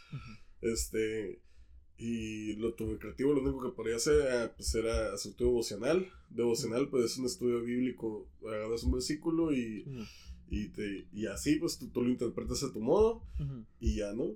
Este. 0.62 1.40
Y 1.96 2.54
lo 2.54 2.74
tu 2.74 2.92
recreativo, 2.92 3.34
lo 3.34 3.44
único 3.44 3.62
que 3.62 3.76
podía 3.76 3.98
hacer 3.98 4.20
era, 4.22 4.56
pues, 4.56 4.74
era 4.74 5.14
hacer 5.14 5.34
tu 5.34 5.46
devocional. 5.46 6.12
Devocional, 6.32 6.90
pues 6.90 7.06
es 7.06 7.18
un 7.20 7.26
estudio 7.26 7.62
bíblico. 7.62 8.28
Agarras 8.42 8.84
un 8.84 8.94
versículo 8.94 9.54
y, 9.54 9.86
y, 10.50 10.70
te, 10.70 11.08
y 11.14 11.28
así, 11.28 11.58
pues 11.58 11.78
tú, 11.78 12.02
lo 12.02 12.10
interpretas 12.10 12.64
a 12.64 12.74
tu 12.74 12.82
modo. 12.82 13.22
Y 13.80 13.98
ya, 13.98 14.12
¿no? 14.14 14.36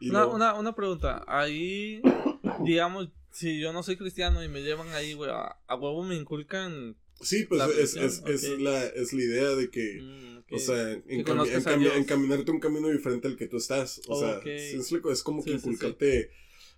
Una, 0.00 0.26
una, 0.26 0.54
una 0.54 0.74
pregunta. 0.74 1.24
Ahí, 1.26 2.00
digamos, 2.64 3.08
si 3.30 3.60
yo 3.60 3.72
no 3.72 3.82
soy 3.82 3.96
cristiano 3.96 4.42
y 4.42 4.48
me 4.48 4.62
llevan 4.62 4.88
ahí, 4.88 5.14
güey, 5.14 5.30
a, 5.30 5.56
a 5.66 5.74
huevo 5.74 6.02
me 6.04 6.16
inculcan 6.16 6.96
Sí, 7.20 7.44
pues 7.44 7.62
es, 7.78 7.96
es, 7.96 8.22
es, 8.26 8.60
la, 8.60 8.84
es 8.84 9.12
la 9.12 9.22
idea 9.22 9.48
de 9.54 9.70
que, 9.70 10.00
mm, 10.02 10.54
o 10.54 10.58
sea, 10.58 10.92
encaminarte 11.08 12.50
un 12.50 12.60
camino 12.60 12.90
diferente 12.90 13.26
al 13.26 13.36
que 13.36 13.46
tú 13.46 13.56
estás. 13.56 14.02
O 14.06 14.18
sea, 14.20 14.40
es, 14.44 15.22
como 15.22 15.42
que 15.42 15.52
inculcarte. 15.52 16.30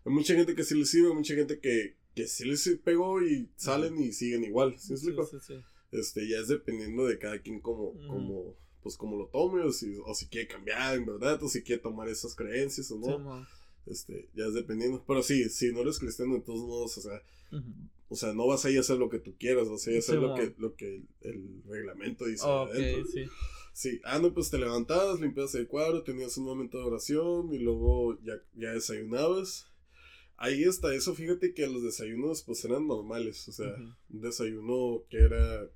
Hay 0.05 0.13
mucha 0.13 0.35
gente 0.35 0.55
que 0.55 0.63
sí 0.63 0.77
le 0.77 0.87
sirve, 0.87 1.13
mucha 1.13 1.35
gente 1.35 1.59
que, 1.59 1.97
que 2.15 2.29
sí 2.29 2.45
les 2.45 2.69
pegó 2.85 3.21
y 3.21 3.51
salen 3.57 3.99
y 3.99 4.13
siguen 4.13 4.45
igual. 4.45 4.79
¿Sí 4.79 4.95
Este, 5.91 6.29
ya 6.29 6.39
es 6.39 6.49
dependiendo 6.49 7.07
de 7.07 7.19
cada 7.19 7.41
quien 7.41 7.61
como, 7.61 7.95
como, 8.07 8.55
pues 8.88 8.96
como 8.96 9.18
lo 9.18 9.27
tome, 9.27 9.61
o 9.61 9.70
si, 9.70 9.98
o 10.03 10.14
si 10.14 10.29
quiere 10.29 10.48
cambiar, 10.48 10.96
en 10.96 11.05
verdad, 11.05 11.42
o 11.42 11.46
si 11.46 11.62
quiere 11.62 11.83
tomar 11.83 12.09
esas 12.09 12.35
creencias 12.35 12.90
o 12.90 12.98
no. 12.98 13.46
este, 13.85 14.31
ya 14.35 14.46
es 14.46 14.55
dependiendo. 14.55 15.05
Pero 15.07 15.22
sí, 15.22 15.51
si 15.51 15.70
no 15.72 15.81
eres 15.81 15.98
cristiano, 15.98 16.33
de 16.33 16.40
todos 16.40 16.61
modos, 16.61 16.96
o 16.96 17.03
sea, 17.03 17.22
o 18.09 18.16
sea, 18.16 18.33
no 18.33 18.46
vas 18.46 18.64
a 18.64 18.70
ir 18.70 18.79
a 18.79 18.81
hacer 18.81 18.96
lo 18.96 19.11
que 19.11 19.18
tú 19.18 19.35
quieras, 19.38 19.68
vas 19.68 19.87
a 19.87 19.90
ir 19.90 19.96
a 19.96 19.98
hacer 19.98 20.16
lo, 20.16 20.35
que, 20.35 20.55
lo 20.57 20.74
que 20.74 21.03
el, 21.20 21.62
reglamento 21.68 22.24
dice 22.24 22.46
adentro. 22.46 23.05
Sí. 23.12 23.24
sí. 23.74 24.01
Ah, 24.05 24.18
no, 24.18 24.33
pues 24.33 24.48
te 24.48 24.57
levantabas, 24.57 25.20
limpiabas 25.20 25.55
el 25.55 25.68
cuadro, 25.68 26.03
tenías 26.03 26.38
un 26.38 26.44
momento 26.44 26.79
de 26.79 26.85
oración 26.85 27.53
y 27.53 27.59
luego 27.59 28.18
ya, 28.22 28.40
ya 28.55 28.72
desayunabas. 28.72 29.66
Ahí 30.38 30.62
está 30.62 30.94
eso, 30.94 31.14
fíjate 31.14 31.53
que 31.53 31.66
los 31.66 31.83
desayunos 31.83 32.42
pues 32.42 32.64
eran 32.64 32.87
normales, 32.87 33.46
o 33.48 33.53
sea, 33.53 33.77
un 34.09 34.20
desayuno 34.22 35.03
que 35.11 35.18
era 35.18 35.68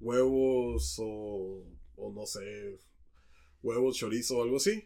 huevos 0.00 0.96
o, 0.98 1.62
o 1.96 2.12
no 2.12 2.26
sé, 2.26 2.78
huevos, 3.62 3.96
chorizo 3.96 4.38
o 4.38 4.42
algo 4.42 4.56
así. 4.56 4.84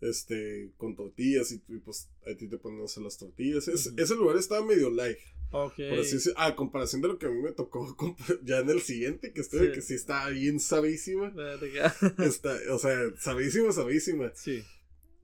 este, 0.00 0.72
con 0.76 0.96
tortillas 0.96 1.52
y, 1.52 1.58
pues 1.78 2.08
a 2.26 2.36
ti 2.36 2.48
te 2.48 2.58
ponen 2.58 2.80
a 2.80 2.84
hacer 2.84 3.02
las 3.02 3.16
tortillas. 3.16 3.68
Ese 3.68 4.14
lugar 4.16 4.36
estaba 4.36 4.64
medio 4.64 4.90
light. 4.90 5.18
Okay. 5.52 6.02
ah, 6.36 6.56
comparación 6.56 7.02
de 7.02 7.08
lo 7.08 7.18
que 7.18 7.26
a 7.26 7.30
mí 7.30 7.40
me 7.40 7.52
tocó 7.52 7.96
ya 8.42 8.58
en 8.58 8.68
el 8.68 8.80
siguiente, 8.80 9.32
que 9.32 9.40
estoy, 9.40 9.70
que 9.72 9.80
sí 9.80 9.94
está 9.94 10.28
bien 10.28 10.58
sabísima. 10.58 11.32
está, 12.18 12.56
o 12.72 12.78
sea, 12.78 12.98
sabísima, 13.18 13.72
sabísima. 13.72 14.32
Sí. 14.34 14.64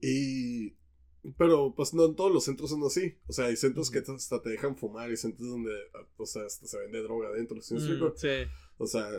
Y. 0.01 0.75
Pero 1.37 1.73
pues 1.73 1.93
no 1.93 2.05
en 2.05 2.15
todos 2.15 2.33
los 2.33 2.43
centros 2.43 2.69
son 2.69 2.83
así. 2.83 3.15
O 3.27 3.33
sea, 3.33 3.45
hay 3.45 3.55
centros 3.55 3.89
que 3.89 3.99
hasta 3.99 4.41
te 4.41 4.49
dejan 4.49 4.75
fumar, 4.75 5.09
y 5.09 5.15
centros 5.15 5.49
donde, 5.49 5.71
o 6.17 6.25
sea, 6.25 6.45
hasta 6.45 6.67
se 6.67 6.77
vende 6.79 7.01
droga 7.01 7.29
adentro. 7.29 7.61
¿sí? 7.61 7.77
sí. 7.79 8.29
O 8.77 8.87
sea, 8.87 9.09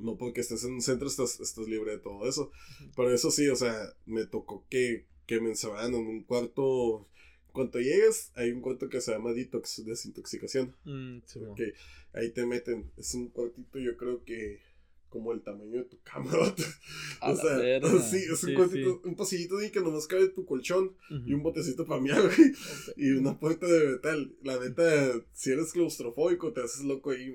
no 0.00 0.16
porque 0.16 0.40
estés 0.40 0.64
en 0.64 0.72
un 0.72 0.82
centro 0.82 1.08
estás, 1.08 1.40
estás 1.40 1.68
libre 1.68 1.92
de 1.92 1.98
todo 1.98 2.28
eso. 2.28 2.50
Pero 2.96 3.12
eso 3.12 3.30
sí, 3.30 3.48
o 3.48 3.56
sea, 3.56 3.94
me 4.06 4.26
tocó 4.26 4.64
que, 4.68 5.06
que 5.26 5.40
me 5.40 5.50
encerraran 5.50 5.94
en 5.94 6.06
un 6.06 6.22
cuarto 6.22 7.06
cuando 7.52 7.80
llegas, 7.80 8.30
hay 8.36 8.52
un 8.52 8.60
cuarto 8.60 8.88
que 8.88 9.00
se 9.00 9.10
llama 9.10 9.32
detox, 9.32 9.84
desintoxicación. 9.84 10.76
Mm, 10.84 11.18
que 11.56 11.74
ahí 12.12 12.30
te 12.30 12.46
meten. 12.46 12.90
Es 12.96 13.14
un 13.14 13.30
cuartito, 13.30 13.80
yo 13.80 13.96
creo 13.96 14.22
que 14.24 14.60
como 15.08 15.32
el 15.32 15.40
tamaño 15.40 15.78
de 15.78 15.84
tu 15.84 15.98
cama. 16.04 16.30
o 16.34 17.36
sea, 17.36 17.80
sí, 18.10 18.18
es 18.30 18.44
un 18.44 18.54
cuartito, 18.54 19.00
un 19.04 19.16
pasillito 19.16 19.56
de 19.56 19.72
que 19.72 19.80
nomás 19.80 20.06
cabe 20.06 20.28
tu 20.28 20.44
colchón 20.44 20.94
y 21.26 21.32
un 21.32 21.42
botecito 21.42 21.84
para 21.84 22.00
miar, 22.00 22.22
güey. 22.22 22.52
Y 22.96 23.10
una 23.10 23.38
puerta 23.38 23.66
de 23.66 23.88
metal. 23.88 24.32
La 24.42 24.60
neta, 24.60 25.20
si 25.32 25.50
eres 25.50 25.72
claustrofóbico, 25.72 26.52
te 26.52 26.62
haces 26.62 26.84
loco 26.84 27.10
ahí. 27.10 27.34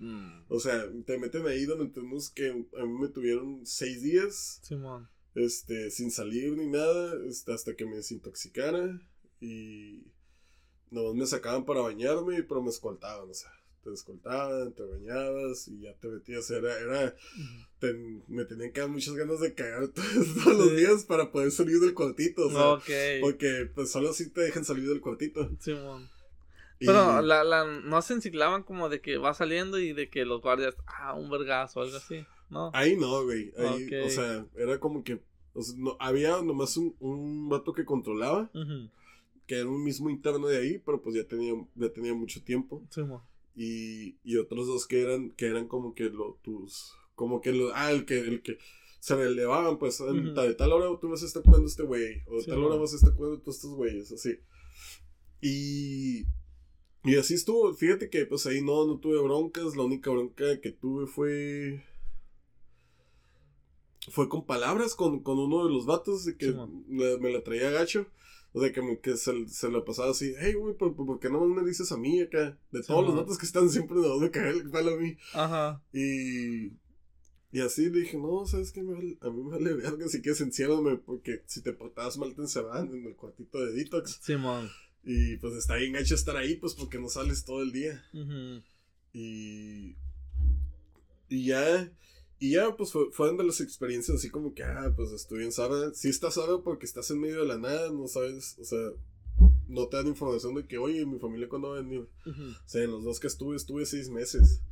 Mm. 0.00 0.44
O 0.48 0.58
sea, 0.58 0.90
te 1.06 1.18
meten 1.18 1.46
ahí 1.46 1.66
donde 1.66 1.92
tenemos 1.92 2.30
que 2.30 2.48
a 2.50 2.84
mí 2.84 2.98
me 2.98 3.08
tuvieron 3.08 3.64
seis 3.64 4.02
días. 4.02 4.60
Este, 5.34 5.90
sin 5.90 6.10
salir 6.10 6.56
ni 6.56 6.66
nada, 6.66 7.14
este, 7.28 7.52
hasta 7.52 7.76
que 7.76 7.86
me 7.86 7.96
desintoxicara. 7.96 9.00
Y 9.40 10.02
nomás 10.90 11.14
me 11.14 11.26
sacaban 11.26 11.64
para 11.64 11.82
bañarme, 11.82 12.42
pero 12.42 12.62
me 12.62 12.70
escoltaban, 12.70 13.30
o 13.30 13.34
sea, 13.34 13.50
te 13.82 13.92
escoltaban, 13.92 14.72
te 14.72 14.82
bañabas 14.82 15.68
y 15.68 15.82
ya 15.82 15.94
te 15.94 16.08
metías, 16.08 16.50
era, 16.50 16.78
era, 16.78 17.16
me 18.28 18.44
tenían 18.44 18.72
que 18.72 18.80
dar 18.80 18.90
muchas 18.90 19.14
ganas 19.14 19.40
de 19.40 19.54
cagar 19.54 19.88
todos, 19.94 20.58
los 20.58 20.76
días 20.76 21.04
para 21.04 21.30
poder 21.30 21.50
salir 21.50 21.78
del 21.80 21.94
cuartito, 21.94 22.46
o 22.46 22.50
sea, 22.50 23.20
porque 23.20 23.70
pues 23.74 23.90
solo 23.90 24.10
así 24.10 24.30
te 24.30 24.42
dejan 24.42 24.64
salir 24.64 24.88
del 24.88 25.00
cuartito. 25.00 25.50
Sí, 25.60 25.74
Pero 26.86 27.20
la, 27.22 27.44
la, 27.44 27.64
no 27.64 28.02
se 28.02 28.14
enciclaban 28.14 28.62
como 28.62 28.88
de 28.88 29.00
que 29.00 29.18
va 29.18 29.34
saliendo 29.34 29.78
y 29.78 29.92
de 29.92 30.08
que 30.08 30.24
los 30.24 30.40
guardias, 30.40 30.74
ah, 30.86 31.14
un 31.14 31.30
vergazo 31.30 31.80
o 31.80 31.82
algo 31.82 31.96
así, 31.96 32.24
¿no? 32.48 32.70
Ahí 32.72 32.96
no, 32.96 33.22
güey, 33.24 33.52
ahí, 33.58 33.94
o 34.02 34.08
sea, 34.08 34.46
era 34.56 34.80
como 34.80 35.04
que, 35.04 35.20
o 35.52 35.62
sea, 35.62 35.74
no, 35.78 35.96
había 36.00 36.40
nomás 36.42 36.76
un, 36.76 36.96
un 36.98 37.48
vato 37.48 37.72
que 37.74 37.84
controlaba, 37.84 38.50
que 39.46 39.58
era 39.58 39.68
un 39.68 39.84
mismo 39.84 40.08
interno 40.08 40.46
de 40.46 40.58
ahí, 40.58 40.78
pero 40.78 41.02
pues 41.02 41.14
ya 41.16 41.24
tenía, 41.24 41.52
ya 41.74 41.92
tenía 41.92 42.14
mucho 42.14 42.42
tiempo. 42.42 42.82
Sí, 42.90 43.02
y, 43.54 44.16
y 44.24 44.36
otros 44.36 44.66
dos 44.66 44.86
que 44.86 45.02
eran, 45.02 45.32
que 45.32 45.46
eran 45.46 45.68
como 45.68 45.94
que 45.94 46.04
lo, 46.04 46.38
tus, 46.42 46.94
como 47.14 47.40
que 47.40 47.52
lo, 47.52 47.74
ah, 47.74 47.90
el 47.92 48.06
que, 48.06 48.20
el 48.20 48.42
que 48.42 48.58
se 49.00 49.16
relevaban, 49.16 49.78
pues, 49.78 49.98
de 49.98 50.54
tal 50.54 50.72
hora 50.72 50.98
tú 51.00 51.10
vas 51.10 51.22
a 51.22 51.26
estar 51.26 51.42
cuidando 51.42 51.66
este 51.66 51.82
güey, 51.82 52.22
o 52.26 52.36
de 52.36 52.44
tal 52.44 52.62
hora 52.62 52.76
vas 52.76 52.92
a 52.92 52.96
estar 52.96 53.14
cuidando 53.14 53.40
todos 53.40 53.56
estos 53.56 53.74
güeyes, 53.74 54.12
así. 54.12 54.38
Y, 55.40 56.24
y 57.04 57.16
así 57.16 57.34
estuvo, 57.34 57.72
fíjate 57.74 58.10
que 58.10 58.26
pues 58.26 58.46
ahí 58.46 58.62
no, 58.62 58.86
no 58.86 58.98
tuve 58.98 59.20
broncas, 59.22 59.76
la 59.76 59.84
única 59.84 60.10
bronca 60.10 60.60
que 60.60 60.70
tuve 60.70 61.06
fue 61.06 61.82
fue 64.10 64.28
con 64.28 64.46
palabras 64.46 64.94
con, 64.94 65.20
con 65.20 65.38
uno 65.38 65.64
de 65.64 65.72
los 65.72 65.86
vatos 65.86 66.24
de 66.24 66.36
que 66.36 66.54
me 66.86 67.32
la 67.32 67.42
traía 67.42 67.70
gacho. 67.70 68.06
O 68.52 68.60
sea, 68.60 68.72
que, 68.72 68.82
me, 68.82 68.98
que 68.98 69.16
se, 69.16 69.48
se 69.48 69.68
pasaba 69.86 70.10
así, 70.10 70.34
hey, 70.40 70.54
güey, 70.54 70.74
¿por, 70.74 70.96
¿por, 70.96 71.20
qué 71.20 71.30
no 71.30 71.46
me 71.46 71.64
dices 71.64 71.92
a 71.92 71.96
mí 71.96 72.20
acá? 72.20 72.58
De 72.72 72.82
todos 72.82 73.06
los 73.06 73.14
datos 73.14 73.38
que 73.38 73.46
están 73.46 73.70
siempre 73.70 74.00
de 74.00 74.08
dónde 74.08 74.30
caer 74.32 74.56
el 74.56 74.70
palo 74.70 74.94
a 74.94 74.96
mí. 74.96 75.16
Ajá. 75.34 75.82
Y. 75.92 76.72
Y 77.52 77.60
así 77.60 77.90
le 77.90 78.00
dije, 78.00 78.16
no, 78.16 78.46
¿sabes 78.46 78.70
qué? 78.70 78.80
a 78.80 78.84
mí 78.84 79.18
me 79.20 79.50
vale 79.50 79.74
verga 79.74 80.08
si 80.08 80.22
quieres 80.22 80.40
enciérrame, 80.40 80.98
porque 80.98 81.42
si 81.46 81.62
te 81.62 81.72
portabas 81.72 82.16
mal 82.16 82.32
te 82.34 82.42
encerraban 82.42 82.94
en 82.94 83.06
el 83.06 83.16
cuartito 83.16 83.58
de 83.58 83.72
detox. 83.72 84.20
Sí, 84.22 84.36
man. 84.36 84.68
Y 85.04 85.36
pues 85.36 85.54
está 85.54 85.76
bien 85.76 85.96
hecho 85.96 86.14
estar 86.14 86.36
ahí, 86.36 86.56
pues 86.56 86.74
porque 86.74 86.98
no 86.98 87.08
sales 87.08 87.44
todo 87.44 87.62
el 87.62 87.72
día. 87.72 88.04
Y. 89.12 89.96
Y 91.28 91.46
ya. 91.46 91.90
Y 92.38 92.52
ya, 92.52 92.74
pues 92.74 92.90
fue, 92.92 93.10
fueron 93.12 93.36
de 93.36 93.44
las 93.44 93.60
experiencias 93.60 94.16
así 94.16 94.30
como 94.30 94.54
que, 94.54 94.62
ah, 94.62 94.92
pues 94.96 95.12
estuve 95.12 95.44
en 95.44 95.52
Sara. 95.52 95.92
Sí 95.94 96.08
estás 96.08 96.34
Sara 96.34 96.58
porque 96.64 96.86
estás 96.86 97.10
en 97.10 97.20
medio 97.20 97.40
de 97.40 97.46
la 97.46 97.58
nada, 97.58 97.90
no 97.90 98.08
sabes, 98.08 98.56
o 98.58 98.64
sea, 98.64 98.78
no 99.68 99.86
te 99.88 99.98
dan 99.98 100.06
información 100.06 100.54
de 100.54 100.66
que, 100.66 100.78
oye, 100.78 101.04
mi 101.04 101.18
familia 101.18 101.48
cuando 101.50 101.70
va 101.70 101.78
a 101.78 101.82
venir. 101.82 102.08
O 102.26 102.68
sea, 102.68 102.82
en 102.82 102.90
los 102.90 103.04
dos 103.04 103.20
que 103.20 103.26
estuve, 103.26 103.56
estuve 103.56 103.84
seis 103.84 104.08
meses. 104.08 104.62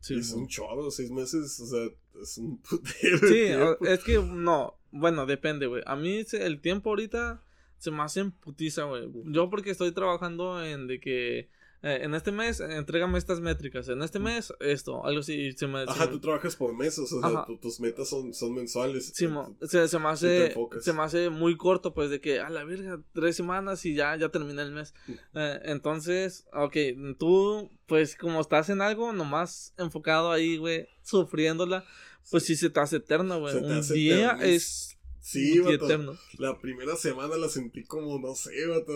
Sí, 0.00 0.14
es 0.14 0.32
un 0.32 0.48
chorro, 0.48 0.90
seis 0.90 1.10
meses, 1.10 1.60
o 1.60 1.66
sea, 1.66 1.88
es 2.20 2.38
un 2.38 2.58
putero. 2.62 3.28
Sí, 3.28 3.86
es 3.86 4.04
que 4.04 4.18
no, 4.18 4.74
bueno, 4.90 5.26
depende, 5.26 5.66
güey. 5.66 5.82
A 5.86 5.96
mí 5.96 6.24
el 6.32 6.60
tiempo 6.60 6.90
ahorita 6.90 7.42
se 7.78 7.90
me 7.90 8.02
hace 8.02 8.20
en 8.20 8.32
putiza, 8.32 8.84
güey. 8.84 9.08
Yo 9.26 9.50
porque 9.50 9.70
estoy 9.70 9.92
trabajando 9.92 10.64
en 10.64 10.86
de 10.86 11.00
que 11.00 11.48
eh, 11.80 12.00
en 12.02 12.14
este 12.14 12.32
mes, 12.32 12.58
entrégame 12.58 13.18
estas 13.18 13.40
métricas. 13.40 13.88
En 13.88 14.02
este 14.02 14.18
mes, 14.18 14.52
esto, 14.58 15.04
algo 15.06 15.20
así. 15.20 15.52
Se 15.52 15.68
me, 15.68 15.82
Ajá, 15.82 16.10
tú 16.10 16.18
trabajas 16.18 16.56
por 16.56 16.76
meses, 16.76 17.12
o 17.12 17.20
sea, 17.20 17.46
tus 17.60 17.78
metas 17.78 18.08
son, 18.08 18.34
son 18.34 18.52
mensuales. 18.52 19.12
Sí, 19.14 19.28
se, 19.62 19.88
se, 19.88 19.98
me 20.00 20.08
hace, 20.08 20.54
se 20.80 20.92
me 20.92 21.02
hace 21.02 21.30
muy 21.30 21.56
corto, 21.56 21.94
pues, 21.94 22.10
de 22.10 22.20
que, 22.20 22.40
a 22.40 22.50
la 22.50 22.64
verga, 22.64 23.00
tres 23.12 23.36
semanas 23.36 23.84
y 23.86 23.94
ya, 23.94 24.16
ya 24.16 24.28
termina 24.30 24.62
el 24.62 24.72
mes. 24.72 24.92
Eh, 25.34 25.60
entonces, 25.66 26.46
ok, 26.52 26.76
tú, 27.16 27.70
pues, 27.86 28.16
como 28.16 28.40
estás 28.40 28.70
en 28.70 28.80
algo, 28.80 29.12
nomás 29.12 29.72
enfocado 29.78 30.32
ahí, 30.32 30.56
güey, 30.56 30.88
sufriéndola, 31.02 31.84
pues 32.28 32.44
sí 32.44 32.56
se 32.56 32.70
te 32.70 32.80
hace 32.80 32.96
eterno, 32.96 33.38
güey. 33.38 33.56
Un 33.56 33.88
día 33.88 34.36
es 34.42 34.97
Sí, 35.28 35.58
vato. 35.58 36.16
La 36.38 36.58
primera 36.58 36.96
semana 36.96 37.36
la 37.36 37.50
sentí 37.50 37.84
como, 37.84 38.18
no 38.18 38.34
sé, 38.34 38.66
vato. 38.66 38.92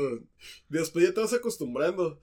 Después 0.71 1.05
ya 1.05 1.13
te 1.13 1.21
vas 1.21 1.35
acostumbrando. 1.35 2.19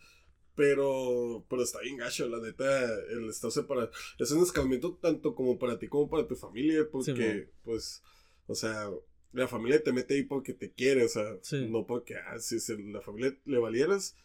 Pero, 0.56 1.46
pero 1.48 1.62
está 1.62 1.80
bien 1.80 1.96
gacho, 1.96 2.28
la 2.28 2.42
neta, 2.42 2.66
el 3.12 3.30
estar 3.30 3.50
separado. 3.50 3.92
Es 4.18 4.32
un 4.32 4.44
escalamiento 4.44 4.98
tanto 5.02 5.34
como 5.34 5.58
para 5.58 5.78
ti 5.78 5.88
como 5.88 6.10
para 6.10 6.28
tu 6.28 6.36
familia, 6.36 6.90
porque, 6.92 7.50
pues, 7.64 8.04
o 8.46 8.56
sea, 8.56 8.90
la 9.32 9.48
familia 9.48 9.82
te 9.82 9.94
mete 9.94 10.16
ahí 10.16 10.24
porque 10.24 10.54
te 10.54 10.74
quiere, 10.74 11.06
o 11.06 11.08
sea, 11.08 11.38
no 11.70 11.86
porque, 11.86 12.16
ah, 12.16 12.40
si 12.40 12.58
la 12.92 13.00
familia 13.00 13.38
le 13.46 13.58
valieras, 13.58 14.18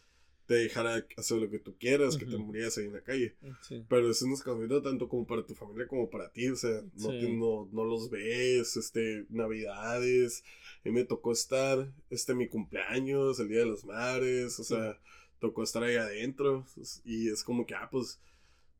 te 0.45 0.55
dejara 0.55 1.05
hacer 1.17 1.37
lo 1.37 1.49
que 1.49 1.59
tú 1.59 1.75
quieras, 1.79 2.17
que 2.17 2.25
te 2.25 2.37
murieras 2.37 2.77
ahí 2.77 2.85
en 2.85 2.93
la 2.93 3.01
calle. 3.01 3.35
Pero 3.87 4.09
es 4.09 4.21
un 4.21 4.33
escalamiento 4.33 4.81
tanto 4.81 5.07
como 5.07 5.25
para 5.25 5.45
tu 5.45 5.55
familia 5.55 5.87
como 5.87 6.09
para 6.09 6.31
ti, 6.31 6.49
o 6.49 6.55
sea, 6.55 6.83
no, 6.95 7.11
no, 7.11 7.69
no, 7.71 7.85
los 7.85 8.09
ves, 8.09 8.77
este, 8.77 9.25
navidades, 9.29 10.43
y 10.83 10.91
me 10.91 11.03
tocó 11.03 11.31
estar, 11.31 11.91
este, 12.09 12.35
mi 12.35 12.47
cumpleaños, 12.47 13.39
el 13.39 13.49
Día 13.49 13.59
de 13.59 13.65
las 13.65 13.85
Madres, 13.85 14.59
o 14.59 14.63
sea 14.63 14.99
tocó 15.39 15.63
estar 15.63 15.83
ahí 15.83 15.95
adentro. 15.95 16.65
Y 17.03 17.29
es 17.29 17.43
como 17.43 17.65
que, 17.65 17.75
ah, 17.75 17.89
pues, 17.91 18.19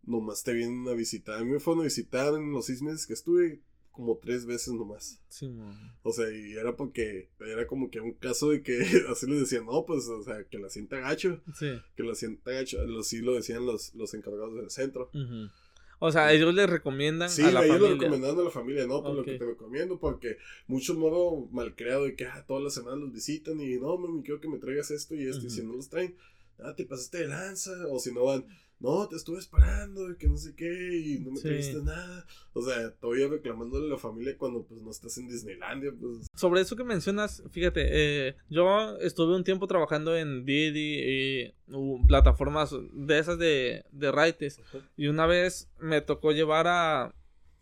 nomás 0.04 0.44
te 0.44 0.54
vienen 0.54 0.88
a 0.88 0.94
visitar. 0.94 1.40
A 1.40 1.44
mí 1.44 1.52
me 1.52 1.60
fueron 1.60 1.82
a 1.82 1.86
visitar 1.86 2.34
en 2.34 2.52
los 2.52 2.66
seis 2.66 2.82
meses 2.82 3.06
que 3.06 3.14
estuve 3.14 3.60
como 3.96 4.18
tres 4.18 4.46
veces 4.46 4.74
nomás. 4.74 5.20
Sí, 5.30 5.50
O 6.04 6.12
sea, 6.12 6.30
y 6.30 6.54
era 6.54 6.76
porque 6.76 7.30
era 7.40 7.66
como 7.66 7.90
que 7.90 8.00
un 8.00 8.14
caso 8.14 8.50
de 8.50 8.62
que 8.62 8.78
así 9.10 9.26
les 9.28 9.40
decían, 9.40 9.66
no, 9.66 9.86
pues, 9.86 10.08
o 10.08 10.24
sea, 10.24 10.44
que 10.44 10.60
la 10.60 10.70
sienta 10.70 11.00
gacho. 11.00 11.42
Sí. 11.58 11.72
Que 11.96 12.04
la 12.04 12.16
sienta 12.16 12.52
gacho. 12.52 12.78
Así 13.00 13.20
lo 13.20 13.34
decían 13.34 13.66
los, 13.66 13.96
los 13.96 14.14
encargados 14.14 14.56
del 14.56 14.70
centro. 14.70 15.10
O 16.00 16.12
sea, 16.12 16.34
ellos 16.34 16.54
le 16.54 16.68
recomiendan 16.68 17.30
a 17.30 17.52
la 17.52 17.66
ellos 17.66 17.82
le 17.82 17.94
recomendan 17.96 18.38
a 18.38 18.44
la 18.44 18.50
familia, 18.50 18.86
no, 18.86 19.02
por 19.02 19.16
lo 19.16 19.24
que 19.24 19.38
te 19.38 19.46
recomiendo, 19.46 19.98
porque 19.98 20.38
muchos 20.68 20.98
modo 20.98 21.48
malcreado 21.52 22.04
de 22.04 22.16
que 22.16 22.26
ah, 22.26 22.44
todas 22.46 22.64
las 22.64 22.74
semanas 22.74 23.00
los 23.00 23.14
visitan 23.14 23.60
y 23.62 23.78
no, 23.78 23.98
mami, 23.98 24.22
quiero 24.22 24.42
que 24.42 24.50
me 24.50 24.58
traigas 24.58 24.92
esto 24.92 25.16
y 25.16 25.26
esto, 25.28 25.48
y 25.48 25.50
si 25.50 25.64
no 25.64 25.74
los 25.74 25.90
traen, 25.90 26.16
ah, 26.60 26.76
te 26.76 26.86
pasaste 26.86 27.20
de 27.20 27.28
lanza, 27.28 27.72
o 27.90 28.00
si 28.00 28.12
no 28.12 28.26
van, 28.26 28.46
no, 28.86 29.08
te 29.08 29.16
estuve 29.16 29.40
esperando, 29.40 30.16
que 30.18 30.28
no 30.28 30.38
sé 30.38 30.54
qué, 30.56 30.98
y 30.98 31.20
no 31.20 31.32
me 31.32 31.38
sí. 31.38 31.74
nada. 31.84 32.26
O 32.54 32.62
sea, 32.62 32.92
todavía 32.92 33.28
reclamándole 33.28 33.88
a 33.88 33.90
la 33.90 33.98
familia 33.98 34.38
cuando 34.38 34.64
pues 34.64 34.80
no 34.82 34.92
estás 34.92 35.18
en 35.18 35.28
Disneylandia, 35.28 35.92
pues. 36.00 36.28
Sobre 36.36 36.62
eso 36.62 36.76
que 36.76 36.84
mencionas, 36.84 37.44
fíjate, 37.52 37.88
eh, 37.90 38.36
yo 38.50 38.98
estuve 38.98 39.36
un 39.36 39.44
tiempo 39.44 39.66
trabajando 39.66 40.16
en 40.16 40.46
Didi 40.46 41.00
y 41.00 41.54
plataformas 42.08 42.76
de 42.94 43.18
esas 43.18 43.40
de, 43.40 43.86
de 43.92 44.12
raites, 44.12 44.62
y 44.96 45.08
una 45.08 45.26
vez 45.26 45.68
me 45.80 46.02
tocó 46.02 46.32
llevar 46.32 46.68
a, 46.68 47.16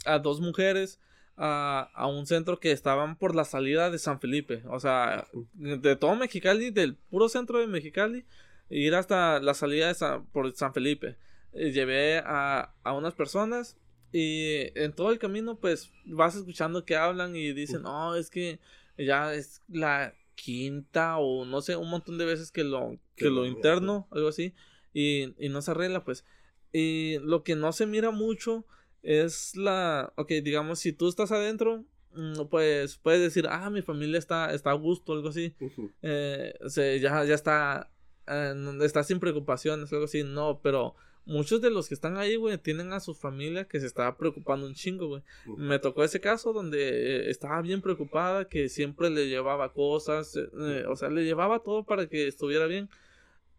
a 0.05 0.19
dos 0.19 0.41
mujeres 0.41 0.99
a, 1.37 1.89
a, 1.95 2.07
un 2.07 2.27
centro 2.27 2.59
que 2.59 2.71
estaban 2.71 3.17
por 3.17 3.33
la 3.33 3.45
salida 3.45 3.89
de 3.89 3.97
San 3.97 4.19
Felipe. 4.19 4.61
O 4.67 4.79
sea, 4.79 5.25
de 5.53 5.95
todo 5.95 6.15
Mexicali, 6.15 6.69
del 6.69 6.95
puro 6.95 7.29
centro 7.29 7.59
de 7.59 7.67
Mexicali, 7.67 8.25
ir 8.69 8.95
hasta 8.95 9.39
la 9.39 9.53
salida 9.53 9.93
de 9.93 10.21
por 10.31 10.53
San 10.55 10.73
Felipe. 10.73 11.17
Eh, 11.53 11.71
llevé 11.71 12.17
a, 12.25 12.73
a 12.83 12.93
unas 12.93 13.13
personas 13.13 13.77
y 14.11 14.77
en 14.79 14.93
todo 14.93 15.11
el 15.11 15.19
camino 15.19 15.59
pues 15.59 15.91
vas 16.05 16.35
escuchando 16.35 16.85
que 16.85 16.95
hablan 16.95 17.35
y 17.35 17.53
dicen, 17.53 17.83
no, 17.83 18.15
es 18.15 18.29
que 18.29 18.59
ya 18.97 19.33
es 19.33 19.61
la 19.67 20.13
quinta 20.35 21.17
o 21.17 21.45
no 21.45 21.61
sé, 21.61 21.75
un 21.75 21.89
montón 21.89 22.17
de 22.17 22.25
veces 22.25 22.51
que 22.51 22.63
lo, 22.63 22.97
que 23.15 23.29
lo 23.29 23.45
interno, 23.45 24.07
algo 24.11 24.27
así, 24.27 24.53
y, 24.93 25.33
y 25.43 25.49
no 25.49 25.61
se 25.61 25.71
arregla 25.71 26.03
pues. 26.03 26.25
Y 26.71 27.17
lo 27.19 27.43
que 27.43 27.55
no 27.55 27.71
se 27.71 27.85
mira 27.85 28.11
mucho 28.11 28.65
es 29.03 29.55
la, 29.55 30.11
ok, 30.15 30.29
digamos, 30.43 30.79
si 30.79 30.91
tú 30.93 31.07
estás 31.07 31.31
adentro, 31.31 31.85
mm, 32.13 32.45
pues 32.49 32.97
puedes 32.97 33.21
decir, 33.21 33.45
ah, 33.49 33.69
mi 33.69 33.81
familia 33.81 34.17
está, 34.17 34.53
está 34.53 34.71
a 34.71 34.75
gusto, 34.75 35.13
algo 35.13 35.29
así. 35.29 35.53
eh, 36.01 36.53
ya, 37.01 37.23
ya 37.25 37.35
está 37.35 37.91
eh, 38.27 38.53
está 38.81 39.03
sin 39.03 39.19
preocupaciones, 39.19 39.91
algo 39.91 40.05
así, 40.05 40.23
no, 40.23 40.59
pero 40.61 40.95
muchos 41.25 41.61
de 41.61 41.69
los 41.69 41.87
que 41.87 41.93
están 41.93 42.17
ahí, 42.17 42.35
güey, 42.35 42.57
tienen 42.57 42.93
a 42.93 42.99
su 42.99 43.13
familia 43.13 43.65
que 43.67 43.79
se 43.79 43.85
estaba 43.85 44.17
preocupando 44.17 44.65
un 44.65 44.73
chingo, 44.73 45.07
güey. 45.07 45.21
Me 45.57 45.79
tocó 45.79 46.03
ese 46.03 46.19
caso 46.19 46.53
donde 46.53 47.29
estaba 47.29 47.61
bien 47.61 47.81
preocupada, 47.81 48.47
que 48.47 48.69
siempre 48.69 49.09
le 49.09 49.27
llevaba 49.27 49.73
cosas, 49.73 50.35
eh, 50.35 50.85
o 50.87 50.95
sea, 50.95 51.09
le 51.09 51.23
llevaba 51.23 51.59
todo 51.59 51.83
para 51.83 52.07
que 52.07 52.27
estuviera 52.27 52.65
bien. 52.65 52.89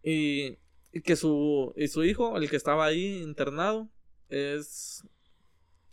Y, 0.03 0.59
que 1.03 1.17
su, 1.17 1.73
y 1.77 1.89
su 1.89 2.05
hijo, 2.05 2.37
el 2.37 2.49
que 2.49 2.57
estaba 2.57 2.85
ahí 2.87 3.23
internado, 3.23 3.89
es... 4.29 5.05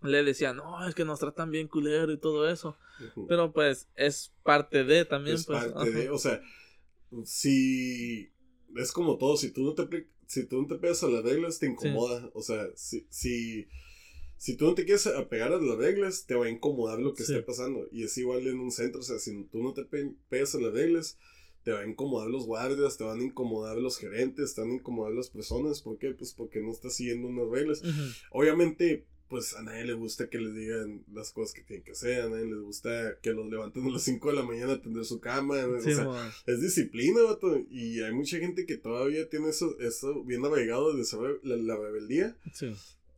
Le 0.04 0.24
decía, 0.24 0.52
no, 0.52 0.88
es 0.88 0.96
que 0.96 1.06
nos 1.06 1.20
tratan 1.20 1.52
bien 1.52 1.68
culero 1.68 2.12
y 2.12 2.18
todo 2.18 2.50
eso. 2.50 2.76
Pero 3.28 3.54
pues 3.54 3.88
es 3.96 4.34
parte 4.42 4.84
de 4.84 5.06
también, 5.06 5.36
es 5.36 5.46
pues. 5.46 5.66
Parte 5.66 5.92
de, 5.92 6.10
o 6.10 6.18
sea, 6.18 6.42
si 7.24 8.32
es 8.78 8.92
como 8.92 9.18
todo, 9.18 9.38
si 9.38 9.52
tú 9.52 9.64
no 9.64 9.74
te, 9.74 10.08
si 10.28 10.46
tú 10.46 10.62
no 10.62 10.68
te 10.68 10.76
pegas 10.76 11.04
a 11.04 11.08
las 11.10 11.24
reglas, 11.24 11.60
te 11.60 11.68
incomoda. 11.68 12.30
O 12.34 12.42
sea, 12.42 12.68
si, 12.76 13.06
si, 13.10 13.68
si 14.38 14.56
tú 14.56 14.66
no 14.66 14.74
te 14.74 14.86
quieres 14.86 15.08
apegar 15.08 15.52
a 15.54 15.62
las 15.62 15.78
reglas, 15.78 16.26
te 16.26 16.36
va 16.36 16.46
a 16.46 16.50
incomodar 16.50 17.00
lo 17.00 17.14
que 17.14 17.24
esté 17.24 17.42
pasando. 17.42 17.88
Y 17.92 18.04
es 18.04 18.18
igual 18.18 18.48
en 18.48 18.60
un 18.60 18.72
centro, 18.72 19.02
o 19.02 19.04
sea, 19.04 19.20
si 19.20 19.44
tú 19.46 19.62
no 19.62 19.74
te 19.74 19.84
pegas 20.30 20.56
a 20.56 20.60
las 20.60 20.74
reglas, 20.74 21.18
te 21.64 21.72
van 21.72 21.88
a 21.88 21.92
incomodar 21.92 22.30
los 22.30 22.46
guardias, 22.46 22.98
te 22.98 23.04
van 23.04 23.20
a 23.20 23.24
incomodar 23.24 23.78
los 23.78 23.98
gerentes, 23.98 24.56
te 24.56 24.62
van 24.62 24.72
a 24.72 24.76
incomodar 24.76 25.14
las 25.14 25.30
personas. 25.30 25.82
¿Por 25.82 25.98
qué? 25.98 26.12
Pues 26.12 26.34
porque 26.34 26.62
no 26.62 26.72
estás 26.72 26.96
siguiendo 26.96 27.28
unas 27.28 27.50
reglas. 27.50 27.84
Obviamente, 28.32 29.06
pues 29.32 29.56
a 29.56 29.64
nadie 29.64 29.86
le 29.86 29.94
gusta 29.94 30.30
que 30.30 30.40
les 30.40 30.54
digan 30.54 31.06
las 31.14 31.32
cosas 31.32 31.54
que 31.54 31.62
tienen 31.62 31.86
que 31.86 31.94
hacer, 31.94 32.24
a 32.24 32.30
nadie 32.30 32.48
les 32.48 32.60
gusta 32.60 33.18
que 33.22 33.32
los 33.32 33.50
levanten 33.50 33.86
a 33.88 33.90
las 33.90 34.02
5 34.02 34.30
de 34.30 34.36
la 34.36 34.44
mañana 34.44 34.74
a 34.74 34.82
tender 34.82 35.06
su 35.06 35.22
cama, 35.22 35.56
o 35.66 35.82
sea, 35.82 36.34
es 36.48 36.60
disciplina, 36.60 37.22
vato, 37.22 37.58
y 37.70 38.02
hay 38.02 38.12
mucha 38.12 38.38
gente 38.40 38.66
que 38.66 38.76
todavía 38.76 39.30
tiene 39.30 39.48
eso, 39.48 39.80
eso 39.80 40.22
bien 40.26 40.44
arraigado 40.44 40.94
de 40.94 41.06
la, 41.44 41.56
la 41.56 41.78
rebeldía, 41.78 42.36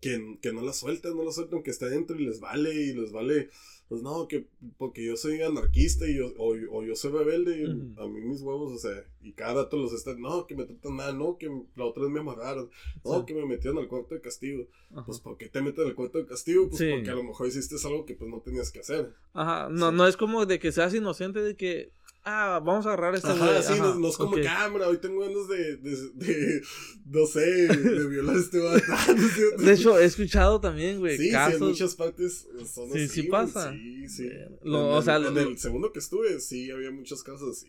que, 0.02 0.38
que 0.40 0.54
no 0.54 0.62
la 0.62 0.74
sueltan, 0.74 1.18
no 1.18 1.24
la 1.24 1.32
sueltan, 1.32 1.64
que 1.64 1.72
está 1.72 1.88
dentro 1.88 2.16
y 2.16 2.26
les 2.26 2.40
vale, 2.40 2.76
y 2.76 2.94
les 2.94 3.12
vale 3.12 3.50
pues 3.94 4.02
no, 4.02 4.28
que 4.28 4.48
porque 4.80 5.06
yo 5.06 5.16
soy 5.16 5.40
anarquista 5.44 6.08
y 6.08 6.16
yo, 6.16 6.34
o, 6.40 6.56
o 6.72 6.84
yo 6.84 6.96
soy 6.96 7.12
rebelde, 7.12 7.62
y 7.62 7.66
a 7.66 8.08
mí 8.08 8.22
mis 8.22 8.42
huevos, 8.42 8.74
o 8.74 8.78
sea, 8.80 9.06
y 9.22 9.34
cada 9.34 9.54
rato 9.54 9.78
los 9.78 9.94
están, 9.94 10.20
no, 10.20 10.48
que 10.48 10.56
me 10.56 10.66
tratan 10.66 10.94
mal, 10.94 11.16
no, 11.16 11.38
que 11.38 11.48
la 11.76 11.86
otra 11.86 12.02
vez 12.02 12.12
me 12.12 12.22
amarraron, 12.22 12.72
no, 13.06 13.24
que 13.24 13.36
me 13.36 13.46
metieron 13.46 13.78
al 13.78 13.88
cuarto 13.88 14.16
de 14.16 14.22
castigo. 14.22 14.66
Pues, 15.06 15.20
¿por 15.20 15.38
qué 15.38 15.48
te 15.48 15.62
meten 15.62 15.86
al 15.86 15.94
cuarto 15.94 16.18
de 16.18 16.26
castigo? 16.26 16.68
Pues 16.70 16.82
porque 16.92 17.08
a 17.08 17.14
lo 17.14 17.24
mejor 17.24 17.48
hiciste 17.48 17.76
algo 17.86 18.04
que 18.04 18.16
pues 18.16 18.32
no 18.32 18.40
tenías 18.40 18.72
que 18.72 18.80
hacer. 18.80 19.14
Ajá, 19.34 19.70
no, 19.70 19.92
no 19.92 20.08
es 20.08 20.18
como 20.18 20.48
de 20.48 20.58
que 20.58 20.72
seas 20.72 20.96
inocente 20.96 21.44
de 21.44 21.56
que 21.56 21.92
ah, 22.24 22.62
vamos 22.64 22.86
a 22.86 22.90
agarrar 22.90 23.16
esta 23.16 23.32
Ajá, 23.32 23.62
sí, 23.62 23.80
no, 23.80 24.08
es 24.08 24.18
como 24.18 24.36
cámara, 24.42 24.88
hoy 24.88 24.98
tengo 24.98 25.22
ganas 25.22 25.48
de, 25.48 25.78
de, 25.78 25.96
de, 26.14 26.62
no 27.06 27.26
sé, 27.26 27.68
de 27.68 28.08
violar 28.08 28.36
a 28.36 28.40
este 28.40 28.60
vato. 28.60 28.84
de 29.58 29.74
hecho, 29.74 30.00
he 30.00 30.06
escuchado 30.06 30.60
también, 30.60 31.00
güey, 31.00 31.18
sí, 31.18 31.32
casos. 31.32 31.58
Sí, 31.58 31.64
en 31.64 31.70
muchas 31.70 31.96
partes 31.96 32.48
son 32.66 32.92
sí, 32.92 33.04
así. 33.04 33.08
Sí, 33.08 33.24
pasa. 33.24 33.72
Sí, 33.72 34.10
sí. 34.10 34.30
Lo, 34.64 34.92
en, 34.92 34.98
o 34.98 35.02
sea, 35.02 35.18
en, 35.18 35.38
el 35.38 35.58
segundo 35.58 35.92
que 35.92 36.00
estuve, 36.00 36.40
sí, 36.40 36.72
había 36.72 36.92
muchos 36.92 37.24
casos 37.24 37.58
así. 37.58 37.68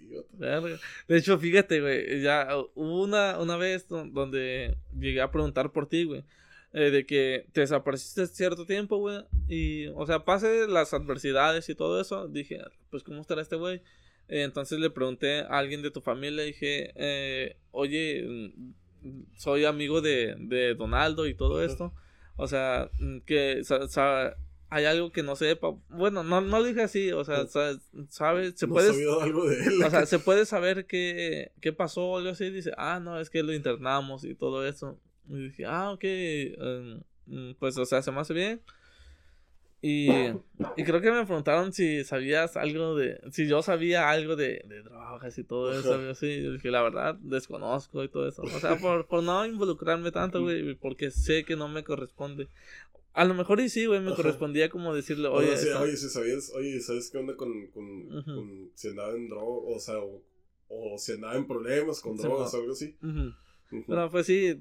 De 1.09 1.17
hecho, 1.17 1.39
fíjate, 1.39 1.81
güey, 1.81 2.23
ya 2.23 2.49
hubo 2.75 3.03
una, 3.05 3.39
una 3.41 3.57
vez 3.57 3.87
donde 3.89 4.77
llegué 4.99 5.21
a 5.21 5.31
preguntar 5.31 5.73
por 5.73 5.89
ti, 5.89 6.05
güey. 6.05 6.25
eh, 6.75 6.91
de 6.91 7.07
que 7.07 7.47
te 7.53 7.61
desapareciste 7.61 8.27
cierto 8.27 8.67
tiempo, 8.67 8.99
güey, 8.99 9.25
y, 9.49 9.87
o 9.89 10.05
sea, 10.07 10.25
pase 10.25 10.67
las 10.67 10.93
adversidades 10.93 11.69
y 11.69 11.75
todo 11.77 12.01
eso, 12.01 12.27
dije, 12.29 12.61
pues, 12.91 13.05
¿cómo 13.05 13.21
estará 13.21 13.43
este 13.43 13.57
güey? 13.57 13.81
Entonces 14.29 14.79
le 14.79 14.91
pregunté 14.91 15.41
a 15.41 15.59
alguien 15.59 15.83
de 15.83 15.91
tu 15.91 16.01
familia, 16.01 16.45
dije, 16.45 16.93
eh, 16.97 17.57
oye, 17.71 18.25
mm, 19.03 19.23
soy 19.37 19.65
amigo 19.65 20.01
de, 20.01 20.35
de 20.39 20.75
Donaldo 20.75 21.27
y 21.27 21.35
todo 21.35 21.63
esto, 21.63 21.93
o 22.37 22.47
sea, 22.49 22.91
mm, 22.99 23.19
que 23.21 23.63
hay 24.75 24.87
algo 24.87 25.13
que 25.13 25.23
no 25.23 25.37
sepa. 25.37 25.69
Bueno, 25.89 26.25
no, 26.25 26.41
no 26.41 26.59
lo 26.59 26.65
dije 26.65 26.83
así, 26.83 27.13
o 27.13 27.25
sea, 27.25 27.47
sabe, 28.09 28.53
se 28.57 28.67
puede. 28.67 28.91
Algo 29.23 29.49
de 29.49 29.63
él. 29.63 29.83
O 29.85 29.91
sea, 29.91 30.05
se 30.05 30.19
puede 30.19 30.47
saber 30.47 30.87
qué, 30.87 31.53
qué 31.61 31.73
pasó 31.73 32.09
o 32.09 32.17
algo 32.19 32.31
así. 32.31 32.51
Dice, 32.51 32.73
ah, 32.77 32.99
no, 32.99 33.21
es 33.21 33.31
que 33.31 33.45
lo 33.45 33.53
internamos 33.53 34.25
y 34.25 34.35
todo 34.35 34.67
eso. 34.67 34.99
Y 35.29 35.45
dije, 35.45 35.65
ah, 35.65 35.93
ok, 35.93 36.03
em, 36.03 37.03
mm, 37.27 37.55
pues, 37.61 37.79
o 37.79 37.85
sea, 37.85 38.03
se 38.03 38.11
me 38.11 38.19
hace 38.19 38.35
bien. 38.35 38.63
Y, 39.87 40.09
y 40.79 40.85
creo 40.85 41.03
que 41.03 41.13
me 41.13 41.27
preguntaron 41.27 41.75
si 41.75 42.05
sabías 42.05 42.57
algo 42.57 42.97
de, 42.97 43.21
si 43.33 43.47
yo 43.47 43.61
sabía 43.61 44.09
algo 44.09 44.35
de, 44.35 44.65
de 44.67 44.83
drogas 44.83 45.37
y 45.37 45.45
todo 45.45 45.79
eso, 45.79 45.93
así. 46.09 46.27
Y 46.27 46.53
dije, 46.55 46.71
la 46.71 46.81
verdad, 46.81 47.17
desconozco 47.17 48.03
y 48.03 48.09
todo 48.09 48.27
eso. 48.27 48.41
O 48.41 48.61
sea, 48.61 48.79
por, 48.79 49.07
por 49.07 49.23
no 49.23 49.45
involucrarme 49.45 50.11
tanto, 50.11 50.41
güey, 50.41 50.75
porque 50.75 51.11
sé 51.11 51.45
que 51.45 51.55
no 51.55 51.69
me 51.69 51.85
corresponde. 51.85 52.49
A 53.13 53.27
lo 53.27 53.35
mejor 53.35 53.61
y 53.61 53.69
sí, 53.69 53.85
güey, 53.85 54.01
me 54.01 54.15
correspondía 54.15 54.71
como 54.71 54.95
decirle, 54.95 55.29
oye. 55.29 55.55
Oye, 55.83 55.97
si 55.99 56.09
sabías, 56.09 56.51
oye, 56.55 56.81
¿sabes 56.81 57.11
qué 57.11 57.19
onda 57.19 57.37
con, 57.37 57.67
con, 57.67 58.09
con 58.25 58.71
si 58.75 58.89
andaba 58.89 59.15
en 59.15 59.29
drogas, 59.29 59.77
o 59.77 59.79
sea, 59.79 59.99
o, 59.99 60.23
o, 60.69 60.97
si 60.97 61.13
andaba 61.13 61.37
en 61.37 61.47
problemas 61.47 62.01
con 62.01 62.17
drogas 62.17 62.55
o 62.55 62.57
algo 62.57 62.73
así? 62.73 62.97
Pero 63.87 64.11
pues 64.11 64.27
sí, 64.27 64.59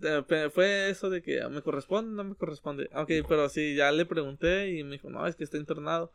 fue 0.51 0.89
eso 0.89 1.09
de 1.09 1.21
que 1.21 1.47
me 1.49 1.61
corresponde, 1.61 2.15
no 2.15 2.23
me 2.23 2.35
corresponde. 2.35 2.89
Ok, 2.95 3.11
pero 3.27 3.49
sí, 3.49 3.75
ya 3.75 3.91
le 3.91 4.05
pregunté 4.05 4.71
y 4.71 4.83
me 4.83 4.93
dijo, 4.93 5.09
no, 5.09 5.25
es 5.27 5.35
que 5.35 5.43
está 5.43 5.57
internado. 5.57 6.11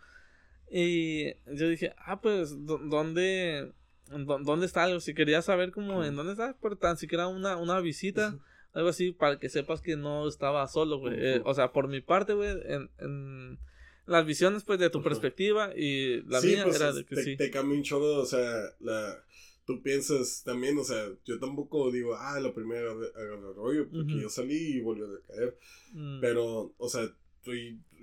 Y 0.70 1.34
yo 1.46 1.68
dije, 1.68 1.94
ah, 1.98 2.20
pues, 2.20 2.66
¿dónde, 2.66 3.72
dónde 4.06 4.66
está 4.66 4.84
algo? 4.84 5.00
Si 5.00 5.14
quería 5.14 5.42
saber 5.42 5.70
como 5.70 6.04
en 6.04 6.16
dónde 6.16 6.32
está, 6.32 6.56
pero 6.60 6.76
tan 6.76 6.96
siquiera 6.96 7.26
una, 7.26 7.56
una 7.56 7.80
visita, 7.80 8.38
algo 8.72 8.88
así, 8.90 9.12
para 9.12 9.38
que 9.38 9.48
sepas 9.48 9.80
que 9.80 9.96
no 9.96 10.28
estaba 10.28 10.66
solo, 10.68 10.98
güey. 10.98 11.14
Eh, 11.16 11.42
o 11.44 11.54
sea, 11.54 11.72
por 11.72 11.88
mi 11.88 12.00
parte, 12.00 12.34
güey, 12.34 12.50
en, 12.50 12.90
en 12.98 13.58
las 14.04 14.26
visiones, 14.26 14.64
pues, 14.64 14.78
de 14.78 14.90
tu 14.90 15.02
perspectiva 15.02 15.72
y 15.74 16.22
la 16.22 16.40
mía 16.40 16.64
pues, 16.64 16.76
era 16.76 16.92
de 16.92 17.04
que 17.04 17.14
te, 17.14 17.22
sí. 17.22 17.36
Te 17.36 17.50
cambia 17.50 17.76
un 17.76 17.82
chorro, 17.82 18.20
o 18.20 18.26
sea, 18.26 18.50
la 18.80 19.22
tú 19.68 19.82
piensas 19.82 20.42
también, 20.44 20.78
o 20.78 20.82
sea, 20.82 21.10
yo 21.26 21.38
tampoco 21.38 21.90
digo, 21.90 22.16
ah, 22.16 22.40
lo 22.40 22.54
primero 22.54 22.92
agarrar 23.14 23.54
rollo, 23.54 23.86
porque 23.90 24.18
yo 24.18 24.30
salí 24.30 24.76
y 24.76 24.80
volvió 24.80 25.04
a 25.04 25.26
caer. 25.26 25.58
Mm. 25.92 26.20
Pero, 26.22 26.74
o 26.78 26.88
sea, 26.88 27.14
tú 27.42 27.52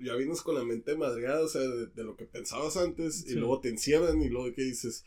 ya 0.00 0.14
vienes 0.14 0.42
con 0.42 0.54
la 0.54 0.62
mente 0.62 0.96
madreada, 0.96 1.40
o 1.40 1.48
sea, 1.48 1.62
de, 1.62 2.04
lo 2.04 2.16
que 2.16 2.24
pensabas 2.24 2.76
antes, 2.76 3.26
y 3.28 3.34
luego 3.34 3.58
te 3.58 3.68
encierran 3.68 4.22
y 4.22 4.28
luego 4.28 4.54
que 4.54 4.62
dices, 4.62 5.04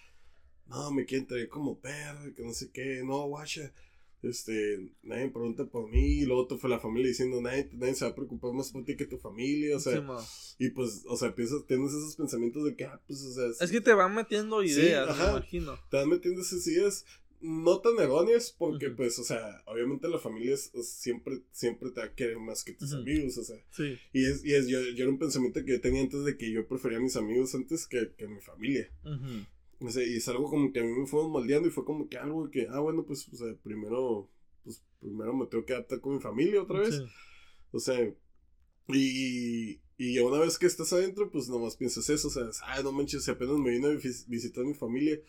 no, 0.68 0.92
me 0.92 1.06
quieren 1.06 1.28
traer 1.28 1.48
como 1.48 1.80
perro, 1.80 2.36
que 2.36 2.44
no 2.44 2.52
sé 2.52 2.70
qué, 2.74 3.04
no, 3.06 3.26
guacha 3.28 3.74
este, 4.22 4.92
nadie 5.04 5.26
me 5.26 5.32
pregunta 5.32 5.66
por 5.66 5.90
mí, 5.90 6.20
y 6.20 6.26
luego 6.26 6.48
te 6.48 6.58
fue 6.58 6.70
la 6.70 6.80
familia 6.80 7.08
diciendo, 7.08 7.42
nadie, 7.42 7.70
nadie, 7.74 7.96
se 7.96 8.06
va 8.06 8.12
a 8.12 8.16
preocupar 8.16 8.54
más 8.54 8.72
por 8.72 8.84
ti 8.84 8.96
que 8.96 9.06
tu 9.06 9.18
familia, 9.18 9.78
o 9.78 9.80
sea, 9.80 10.04
y 10.58 10.70
pues, 10.72 11.04
o 11.08 11.16
sea, 11.16 11.34
piensas, 11.34 11.66
tienes 11.66 11.92
esos 11.92 12.16
pensamientos 12.16 12.66
de 12.66 12.76
que, 12.76 12.86
ah, 12.86 13.02
pues, 13.08 13.22
o 13.24 13.34
sea, 13.34 13.66
es, 13.66 13.72
que 13.72 13.82
te 13.82 13.94
van 13.94 14.14
metiendo 14.14 14.62
ideas, 14.64 15.18
me 15.18 15.24
imagino. 15.24 15.80
Te 15.90 15.98
van 15.98 16.10
metiendo 16.10 16.42
esas 16.42 16.66
ideas, 16.68 17.06
no 17.42 17.80
tan 17.80 17.98
erróneas, 17.98 18.54
porque, 18.58 18.90
pues, 18.90 19.18
o 19.20 19.24
sea, 19.24 19.64
obviamente 19.66 20.10
la 20.10 20.20
familia 20.20 20.58
siempre, 20.58 21.42
siempre 21.52 21.92
te 21.92 22.02
va 22.02 22.08
a 22.08 22.14
querer 22.14 22.40
más 22.40 22.64
que 22.64 22.74
tus 22.74 22.94
amigos, 22.94 23.38
o 23.38 23.44
sea, 23.44 23.56
sí. 23.72 23.98
y 24.12 24.26
es, 24.26 24.44
y 24.44 24.54
es, 24.54 24.68
yo, 24.68 24.82
yo, 24.82 25.04
era 25.04 25.10
un 25.10 25.20
pensamiento 25.20 25.64
que 25.64 25.72
yo 25.72 25.82
tenía 25.82 26.02
antes 26.02 26.26
de 26.26 26.38
que 26.38 26.52
yo 26.52 26.68
prefería 26.68 26.98
a 26.98 27.02
mis 27.02 27.16
amigos 27.16 27.56
antes 27.56 27.88
que, 27.88 28.12
que 28.18 28.26
a 28.26 28.30
mi 28.30 28.42
familia. 28.42 28.92
No 29.80 29.90
sé, 29.90 30.08
y 30.08 30.18
es 30.18 30.28
algo 30.28 30.50
como 30.50 30.72
que 30.74 30.80
a 30.82 30.84
mí 30.84 30.92
me 30.92 31.08
fue 31.08 31.28
moldeando 31.28 31.68
y 31.68 31.72
fue 31.72 31.86
como 31.86 32.10
que 32.10 32.18
algo 32.18 32.50
que, 32.52 32.68
ah, 32.70 32.80
bueno, 32.80 33.06
pues, 33.06 33.28
o 33.30 33.36
sea, 33.36 33.54
primero, 33.64 34.30
pues, 34.64 34.84
primero 35.00 35.34
me 35.34 35.46
tengo 35.48 35.66
que 35.66 35.74
adaptar 35.74 36.02
con 36.02 36.16
mi 36.16 36.20
familia 36.20 36.62
otra 36.62 36.80
vez. 36.82 37.02
O 37.72 37.80
sea, 37.80 37.98
y, 38.90 39.80
y 39.98 40.20
una 40.20 40.40
vez 40.40 40.58
que 40.58 40.66
estás 40.66 40.92
adentro, 40.94 41.30
pues 41.30 41.48
nomás 41.50 41.76
piensas 41.76 42.10
eso, 42.10 42.28
o 42.30 42.32
sea, 42.32 42.50
ay, 42.66 42.84
no 42.84 42.92
manches, 42.92 43.28
apenas 43.30 43.58
me 43.58 43.72
vino 43.72 43.88
a 43.88 43.92
visitar 44.28 44.64
mi 44.66 44.74
familia, 44.74 45.20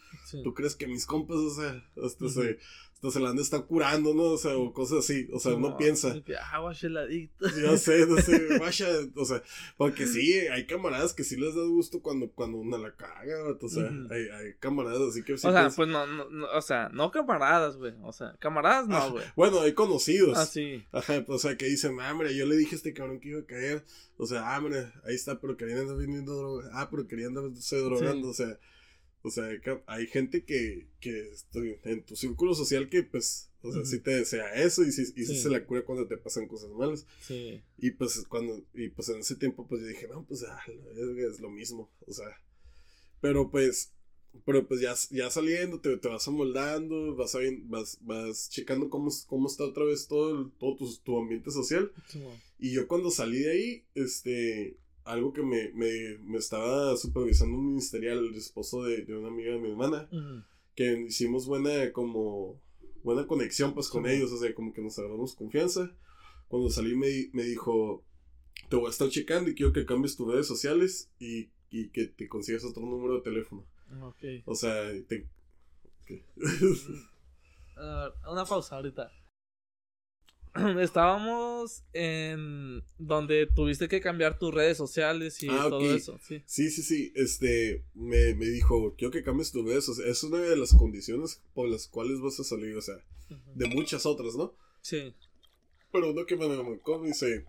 ¿tú 0.42 0.55
crees 0.55 0.74
que 0.74 0.86
mis 0.86 1.07
compas, 1.07 1.36
o 1.36 1.55
sea, 1.55 1.84
hasta 2.03 2.28
se 2.28 2.59
entonces 3.01 3.22
el 3.22 3.28
anda 3.28 3.40
está 3.40 3.62
curando, 3.62 4.12
¿no? 4.12 4.24
O 4.24 4.36
sea, 4.36 4.59
o 4.59 4.74
cosas 4.74 4.98
así. 4.98 5.26
O 5.32 5.40
sea, 5.40 5.55
uno 5.55 5.74
piensa. 5.78 6.14
ah, 6.38 6.68
adicto. 6.68 7.46
Ya 7.48 7.74
sé, 7.78 8.07
no 8.07 8.18
sé, 8.20 8.46
guacha. 8.59 8.88
O 9.16 9.24
sea, 9.24 9.42
porque 9.78 10.07
sí, 10.07 10.34
hay 10.34 10.66
camaradas 10.66 11.14
que 11.14 11.24
sí 11.24 11.36
les 11.36 11.55
da 11.55 11.62
gusto 11.62 12.03
cuando, 12.03 12.30
cuando 12.30 12.59
uno 12.59 12.76
la 12.76 12.94
caga, 12.94 13.57
o 13.59 13.68
sea, 13.70 13.90
hay, 14.11 14.28
hay, 14.28 14.55
camaradas 14.59 15.01
así 15.01 15.22
que 15.22 15.38
sí. 15.38 15.46
O 15.46 15.51
sea, 15.51 15.70
pues 15.74 15.88
no, 15.88 16.07
no, 16.07 16.46
o 16.55 16.61
sea, 16.61 16.90
no 16.92 17.11
camaradas, 17.11 17.78
güey. 17.78 17.94
O 18.03 18.12
sea, 18.12 18.36
camaradas 18.38 18.86
no, 18.86 18.96
ah, 18.98 19.09
güey. 19.09 19.24
bueno, 19.34 19.62
hay 19.62 19.72
conocidos. 19.72 20.36
Ah, 20.36 20.44
sí. 20.44 20.84
Ajá, 20.92 21.24
o 21.26 21.38
sea, 21.38 21.57
que 21.57 21.64
dicen, 21.64 21.98
ah, 22.03 22.12
hombre, 22.12 22.36
yo 22.36 22.44
le 22.44 22.57
dije 22.57 22.74
a 22.74 22.76
este 22.76 22.92
cabrón 22.92 23.18
que 23.18 23.30
iba 23.30 23.40
a 23.40 23.46
caer. 23.46 23.82
O 24.18 24.26
sea, 24.26 24.55
ah, 24.55 24.59
hombre, 24.59 24.92
ahí 25.07 25.14
está, 25.14 25.40
pero 25.40 25.57
querían 25.57 25.78
andar 25.78 25.96
vendiendo 25.96 26.36
droga. 26.36 26.68
Ah, 26.74 26.90
pero 26.90 27.09
querían 27.09 27.34
andarse 27.34 27.78
drogando, 27.78 28.28
o 28.28 28.34
sea. 28.34 28.59
O 29.22 29.30
sea, 29.30 29.48
hay 29.86 30.06
gente 30.06 30.44
que, 30.44 30.86
que 31.00 31.30
en 31.84 32.02
tu 32.04 32.16
círculo 32.16 32.54
social 32.54 32.88
que, 32.88 33.02
pues, 33.02 33.50
o 33.62 33.70
sea, 33.70 33.84
sí 33.84 34.00
te 34.00 34.12
desea 34.12 34.54
eso 34.54 34.82
y 34.82 34.92
sí, 34.92 35.12
y 35.14 35.24
se 35.24 35.50
la 35.50 35.66
cura 35.66 35.84
cuando 35.84 36.06
te 36.06 36.16
pasan 36.16 36.48
cosas 36.48 36.70
malas. 36.70 37.06
Sí. 37.20 37.60
Y 37.78 37.90
pues, 37.90 38.24
cuando, 38.28 38.64
y 38.72 38.88
pues 38.88 39.10
en 39.10 39.20
ese 39.20 39.36
tiempo, 39.36 39.66
pues 39.66 39.82
yo 39.82 39.88
dije, 39.88 40.08
no, 40.08 40.24
pues, 40.24 40.42
ah, 40.44 40.62
es, 41.28 41.40
lo 41.40 41.50
mismo, 41.50 41.90
o 42.06 42.12
sea. 42.12 42.40
Pero 43.20 43.50
pues, 43.50 43.92
pero 44.46 44.66
pues 44.66 44.80
ya, 44.80 44.94
ya 45.10 45.30
saliendo, 45.30 45.80
te, 45.80 45.98
te 45.98 46.08
vas 46.08 46.26
amoldando, 46.26 47.14
vas, 47.14 47.34
a, 47.34 47.40
vas, 47.64 47.98
vas 48.00 48.48
checando 48.48 48.88
cómo, 48.88 49.10
cómo 49.26 49.48
está 49.48 49.64
otra 49.64 49.84
vez 49.84 50.08
todo, 50.08 50.48
todo 50.58 50.76
tu, 50.76 50.96
tu 50.96 51.18
ambiente 51.18 51.50
social. 51.50 51.92
y 52.58 52.72
yo 52.72 52.88
cuando 52.88 53.10
salí 53.10 53.40
de 53.40 53.50
ahí, 53.50 53.84
este, 53.94 54.78
algo 55.05 55.32
que 55.32 55.42
me, 55.42 55.70
me, 55.72 56.18
me, 56.18 56.38
estaba 56.38 56.96
supervisando 56.96 57.57
un 57.57 57.68
ministerial, 57.68 58.18
el 58.18 58.34
esposo 58.34 58.84
de, 58.84 59.05
de 59.05 59.16
una 59.16 59.28
amiga 59.28 59.53
de 59.53 59.59
mi 59.59 59.70
hermana, 59.70 60.09
que 60.74 61.05
hicimos 61.09 61.46
buena 61.46 61.92
como 61.92 62.61
buena 63.03 63.26
conexión 63.26 63.74
pues 63.74 63.88
con 63.88 64.07
ellos, 64.07 64.30
o 64.32 64.36
sea, 64.36 64.55
como 64.55 64.72
que 64.72 64.82
nos 64.82 64.98
agarramos 64.98 65.34
confianza. 65.34 65.90
Cuando 66.48 66.70
salí 66.70 66.96
me, 66.96 67.30
me 67.32 67.44
dijo, 67.44 68.05
te 68.68 68.76
voy 68.76 68.86
a 68.86 68.90
estar 68.90 69.09
checando 69.09 69.51
y 69.51 69.55
quiero 69.55 69.72
que 69.72 69.86
cambies 69.86 70.16
tus 70.16 70.32
redes 70.32 70.46
sociales 70.46 71.11
y, 71.18 71.51
y 71.70 71.88
que 71.90 72.07
te 72.07 72.28
consigas 72.28 72.64
otro 72.64 72.82
número 72.82 73.16
de 73.16 73.22
teléfono. 73.22 73.64
Okay. 74.03 74.42
O 74.46 74.55
sea, 74.55 74.90
te... 75.09 75.28
una 77.76 78.44
pausa 78.44 78.76
ahorita. 78.76 79.11
estábamos 80.80 81.84
en 81.92 82.82
donde 82.98 83.46
tuviste 83.46 83.88
que 83.88 84.01
cambiar 84.01 84.38
tus 84.38 84.53
redes 84.53 84.76
sociales 84.76 85.42
y 85.42 85.48
ah, 85.48 85.66
todo 85.68 85.94
eso. 85.94 86.18
¿sí? 86.26 86.42
sí, 86.46 86.70
sí, 86.70 87.12
Este, 87.14 87.84
me, 87.94 88.34
me, 88.34 88.46
dijo, 88.46 88.94
quiero 88.96 89.12
que 89.12 89.22
cambies 89.22 89.53
tus 89.53 89.64
redes 89.64 89.84
sociales. 89.84 90.16
Es 90.16 90.24
una 90.24 90.38
de 90.38 90.57
las 90.57 90.74
condiciones 90.74 91.40
por 91.55 91.68
las 91.68 91.86
cuales 91.86 92.20
vas 92.20 92.40
a 92.40 92.44
salir, 92.44 92.76
o 92.76 92.82
sea, 92.82 92.96
de 93.55 93.68
muchas 93.68 94.07
otras, 94.07 94.34
¿no? 94.34 94.55
Sí. 94.82 95.14
Pero 95.92 96.11
uno 96.11 96.26
que 96.26 96.36
me 96.36 96.48
marcó 96.48 96.98
me 96.98 97.09
dice, 97.09 97.44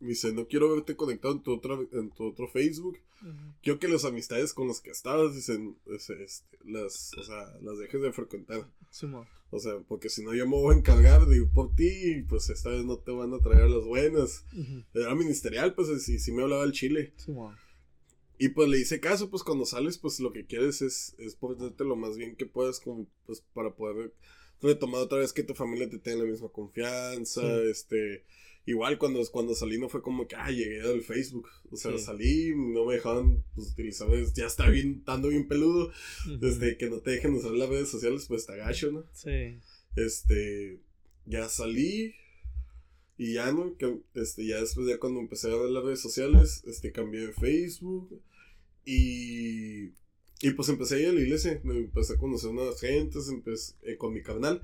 me 0.00 0.08
dice, 0.08 0.32
no 0.32 0.46
quiero 0.46 0.74
verte 0.74 0.96
conectado 0.96 1.34
en 1.34 1.42
tu, 1.42 1.54
otro, 1.54 1.88
en 1.92 2.10
tu 2.10 2.24
otro 2.24 2.48
Facebook. 2.48 2.98
Quiero 3.62 3.78
que 3.78 3.88
las 3.88 4.04
amistades 4.04 4.52
con 4.52 4.68
las 4.68 4.80
que 4.80 4.90
estabas, 4.90 5.34
dicen, 5.34 5.76
este, 5.86 6.14
las, 6.64 7.12
o 7.14 7.22
sea, 7.24 7.54
las 7.62 7.78
dejes 7.78 8.02
de 8.02 8.12
frecuentar. 8.12 8.68
Sí, 8.90 9.06
o 9.50 9.58
sea, 9.58 9.78
porque 9.88 10.08
si 10.08 10.22
no 10.22 10.34
yo 10.34 10.46
me 10.46 10.56
voy 10.56 10.74
a 10.74 10.78
encargar 10.78 11.26
de 11.26 11.36
ir 11.36 11.48
por 11.48 11.74
ti 11.74 11.88
y 11.88 12.22
pues 12.22 12.50
esta 12.50 12.70
vez 12.70 12.84
no 12.84 12.98
te 12.98 13.12
van 13.12 13.32
a 13.32 13.38
traer 13.38 13.70
las 13.70 13.84
buenas. 13.84 14.44
Era 14.92 15.14
ministerial, 15.14 15.74
pues 15.74 16.02
si 16.02 16.18
sí 16.18 16.32
me 16.32 16.42
hablaba 16.42 16.64
el 16.64 16.72
chile. 16.72 17.14
Sí, 17.16 17.32
y 18.38 18.50
pues 18.50 18.68
le 18.68 18.78
hice 18.78 19.00
caso, 19.00 19.30
pues 19.30 19.42
cuando 19.42 19.64
sales, 19.64 19.98
pues 19.98 20.20
lo 20.20 20.32
que 20.32 20.44
quieres 20.44 20.82
es, 20.82 21.14
es 21.18 21.36
ponerte 21.36 21.84
lo 21.84 21.96
más 21.96 22.16
bien 22.16 22.36
que 22.36 22.44
puedas, 22.44 22.80
como, 22.80 23.06
pues 23.24 23.42
para 23.54 23.74
poder 23.74 24.12
retomar 24.60 25.02
otra 25.02 25.18
vez 25.18 25.32
que 25.32 25.42
tu 25.42 25.54
familia 25.54 25.88
te 25.88 25.98
tenga 25.98 26.24
la 26.24 26.30
misma 26.30 26.48
confianza, 26.48 27.42
este 27.62 28.24
Igual 28.66 28.98
cuando, 28.98 29.24
cuando 29.30 29.54
salí 29.54 29.78
no 29.78 29.88
fue 29.88 30.02
como 30.02 30.26
que, 30.26 30.34
ah, 30.34 30.50
llegué 30.50 30.80
al 30.80 31.00
Facebook. 31.00 31.48
O 31.70 31.76
sea, 31.76 31.96
salí, 31.98 32.52
no 32.54 32.84
me 32.84 32.94
dejaban 32.94 33.44
pues, 33.54 33.70
utilizar, 33.70 34.08
ya 34.34 34.46
está 34.46 34.68
bien, 34.68 34.96
estando 34.98 35.28
bien 35.28 35.46
peludo. 35.46 35.92
Desde 36.40 36.76
que 36.76 36.90
no 36.90 36.98
te 36.98 37.12
dejen 37.12 37.34
usar 37.34 37.52
las 37.52 37.68
redes 37.68 37.88
sociales, 37.88 38.26
pues 38.26 38.44
te 38.44 38.54
agacho, 38.54 38.90
¿no? 38.90 39.04
Sí. 39.12 39.60
Este, 39.94 40.80
ya 41.26 41.48
salí 41.48 42.16
y 43.16 43.34
ya, 43.34 43.52
¿no? 43.52 43.76
Que, 43.76 44.00
este, 44.14 44.44
ya 44.44 44.60
después, 44.60 44.88
ya 44.88 44.98
cuando 44.98 45.20
empecé 45.20 45.48
a 45.48 45.56
ver 45.56 45.70
las 45.70 45.84
redes 45.84 46.00
sociales, 46.00 46.64
este, 46.66 46.90
cambié 46.90 47.28
de 47.28 47.32
Facebook 47.32 48.20
y, 48.84 49.92
y 50.40 50.50
pues 50.50 50.68
empecé 50.68 50.96
a 50.96 50.98
ir 50.98 51.08
a 51.08 51.12
la 51.12 51.20
iglesia, 51.20 51.60
empecé 51.64 52.14
a 52.14 52.18
conocer 52.18 52.52
nuevas 52.52 52.78
gentes, 52.78 53.28
empecé 53.28 53.74
eh, 53.82 53.96
con 53.96 54.12
mi 54.12 54.22
carnal, 54.22 54.60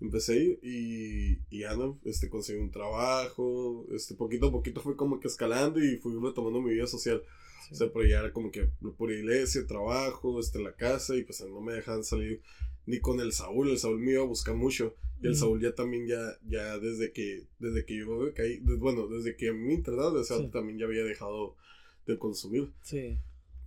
empecé 0.00 0.32
a 0.32 0.36
ir 0.36 0.58
y, 0.62 1.38
y 1.50 1.60
ya 1.60 1.76
no, 1.76 1.98
este, 2.04 2.30
conseguí 2.30 2.58
un 2.58 2.70
trabajo, 2.70 3.86
este, 3.94 4.14
poquito 4.14 4.46
a 4.46 4.52
poquito 4.52 4.80
fue 4.80 4.96
como 4.96 5.20
que 5.20 5.28
escalando 5.28 5.82
y 5.84 5.98
fui 5.98 6.14
retomando 6.14 6.62
mi 6.62 6.72
vida 6.72 6.86
social. 6.86 7.22
O 7.70 7.74
sea, 7.74 7.92
pero 7.92 8.04
ya 8.04 8.18
era 8.18 8.32
como 8.32 8.50
que 8.50 8.68
por 8.96 9.12
iglesia, 9.12 9.64
trabajo, 9.66 10.40
este, 10.40 10.60
la 10.60 10.72
casa 10.72 11.14
y 11.14 11.22
pues 11.22 11.40
no 11.42 11.60
me 11.60 11.74
dejaban 11.74 12.02
salir 12.02 12.40
ni 12.86 12.98
con 12.98 13.20
el 13.20 13.32
Saúl, 13.32 13.70
el 13.70 13.78
Saúl 13.78 14.00
me 14.00 14.12
iba 14.12 14.22
a 14.22 14.26
buscar 14.26 14.56
mucho 14.56 14.96
y 15.22 15.26
el 15.26 15.36
Saúl 15.36 15.60
ya 15.60 15.74
también 15.74 16.06
ya, 16.06 16.38
ya 16.48 16.78
desde 16.78 17.12
que, 17.12 17.44
desde 17.58 17.84
que 17.84 17.98
yo 17.98 18.32
caí, 18.34 18.58
bueno, 18.58 19.06
desde 19.06 19.36
que 19.36 19.52
mi 19.52 19.74
internado, 19.74 20.18
o 20.18 20.24
sea, 20.24 20.50
también 20.50 20.78
ya 20.78 20.86
había 20.86 21.04
dejado 21.04 21.56
de 22.06 22.18
consumir. 22.18 22.70
Sí. 22.82 23.18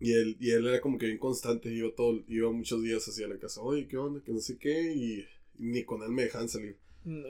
Y 0.04 0.12
él, 0.12 0.36
y 0.38 0.52
él 0.52 0.68
era 0.68 0.82
como 0.82 0.98
que 0.98 1.06
bien 1.06 1.18
constante, 1.18 1.74
iba, 1.74 1.90
todo, 1.96 2.20
iba 2.28 2.52
muchos 2.52 2.84
días 2.84 3.08
hacia 3.08 3.26
la 3.26 3.40
casa, 3.40 3.62
oye, 3.62 3.88
¿qué 3.88 3.96
onda? 3.96 4.22
Que 4.22 4.34
no 4.34 4.40
sé 4.40 4.58
qué, 4.58 4.94
y, 4.94 5.26
ni 5.58 5.86
con 5.86 6.04
él 6.04 6.10
me 6.10 6.24
dejaban 6.24 6.50
salir. 6.50 6.78
Mm, 7.06 7.24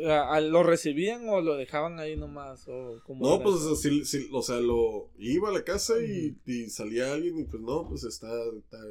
¿Lo 0.50 0.64
recibían 0.64 1.30
o 1.30 1.40
lo 1.40 1.56
dejaban 1.56 2.00
ahí 2.00 2.18
nomás? 2.18 2.68
O 2.68 3.00
no, 3.10 3.44
pues 3.44 3.80
sí, 3.80 4.28
o 4.32 4.42
sea, 4.42 4.60
lo 4.60 5.12
iba 5.20 5.50
a 5.50 5.54
la 5.54 5.64
casa 5.64 6.02
y, 6.04 6.36
y, 6.48 6.68
salía 6.72 7.14
alguien 7.14 7.38
y 7.38 7.44
pues 7.44 7.62
no, 7.62 7.88
pues 7.88 8.06
está, 8.06 8.32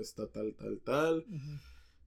está, 0.01 0.29
tal, 0.29 0.55
tal, 0.55 0.81
tal. 0.85 1.27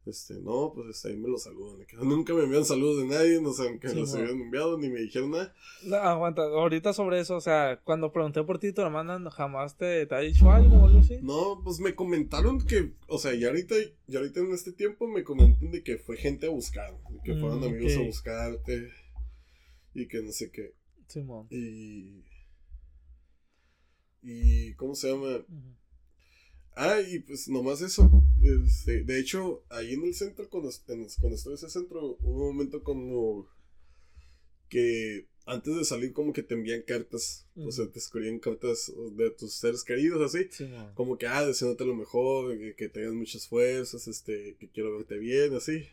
Este, 0.06 0.36
no, 0.36 0.72
pues 0.76 0.90
este, 0.90 1.10
ahí 1.10 1.18
me 1.18 1.28
lo 1.28 1.38
saludan. 1.40 1.84
Nunca 2.04 2.34
me 2.36 2.44
envían 2.44 2.64
saludos 2.64 3.02
de 3.02 3.08
nadie, 3.08 3.42
no 3.42 3.54
saben 3.54 3.80
que 3.80 3.88
los 3.94 4.14
habían 4.14 4.40
enviado, 4.40 4.78
ni 4.78 4.88
me 4.90 5.00
dijeron 5.00 5.32
nada. 5.32 5.56
No, 5.84 5.96
aguanta, 5.96 6.44
ahorita 6.44 6.94
sobre 6.94 7.20
eso, 7.20 7.36
o 7.36 7.42
sea, 7.42 7.82
cuando 7.84 8.12
pregunté 8.12 8.44
por 8.44 8.60
ti, 8.60 8.72
tu 8.72 8.82
hermana 8.82 9.20
jamás 9.32 9.78
te, 9.78 10.06
te 10.06 10.14
ha 10.14 10.20
dicho 10.20 10.52
algo 10.52 10.78
o 10.78 10.86
algo 10.86 11.00
así. 11.00 11.18
No, 11.24 11.60
pues 11.64 11.80
me 11.80 11.96
comentaron 11.96 12.64
que, 12.64 12.94
o 13.08 13.18
sea, 13.18 13.34
ya 13.34 13.48
ahorita, 13.48 13.74
ya 14.06 14.20
ahorita 14.20 14.42
en 14.42 14.52
este 14.52 14.74
tiempo 14.74 15.08
me 15.08 15.24
comentan 15.24 15.72
de 15.72 15.82
que 15.82 15.98
fue 15.98 16.18
gente 16.18 16.46
a 16.46 16.52
buscar, 16.52 16.94
que 17.24 17.34
fueron 17.34 17.62
mm, 17.62 17.64
amigos 17.64 17.98
a 17.98 18.02
buscarte 18.02 18.92
y 19.96 20.08
que 20.08 20.22
no 20.22 20.32
sé 20.32 20.52
qué. 20.52 20.76
Simón. 21.08 21.48
Y. 21.50 22.24
Y. 24.22 24.74
¿Cómo 24.76 24.94
se 24.94 25.12
llama? 25.12 25.44
Ah, 26.76 27.00
y 27.02 27.20
pues 27.20 27.48
nomás 27.48 27.82
eso. 27.82 28.10
Este, 28.42 29.04
de 29.04 29.20
hecho, 29.20 29.64
ahí 29.70 29.94
en 29.94 30.04
el 30.04 30.14
centro, 30.14 30.50
cuando, 30.50 30.70
cuando 30.86 31.08
estuve 31.08 31.28
en 31.30 31.54
ese 31.56 31.70
centro, 31.70 32.18
hubo 32.22 32.48
un 32.48 32.56
momento 32.56 32.84
como 32.84 33.48
que 34.70 35.28
antes 35.46 35.76
de 35.76 35.86
salir 35.86 36.12
como 36.12 36.34
que 36.34 36.44
te 36.44 36.56
envían 36.56 36.82
cartas, 36.82 37.48
o 37.56 37.72
sea, 37.72 37.88
te 37.88 38.00
escribían 38.00 38.40
cartas 38.40 38.92
de 39.12 39.30
tus 39.32 39.54
seres 39.54 39.84
queridos, 39.84 40.22
así, 40.22 40.50
como 40.96 41.18
que, 41.18 41.28
ah, 41.28 41.46
deseándote 41.46 41.86
lo 41.86 41.96
mejor, 41.96 42.58
que, 42.76 42.90
tengas 42.90 43.14
muchas 43.14 43.48
fuerzas, 43.48 44.08
este, 44.08 44.56
que 44.60 44.70
quiero 44.70 44.98
verte 44.98 45.18
bien, 45.18 45.54
así. 45.54 45.88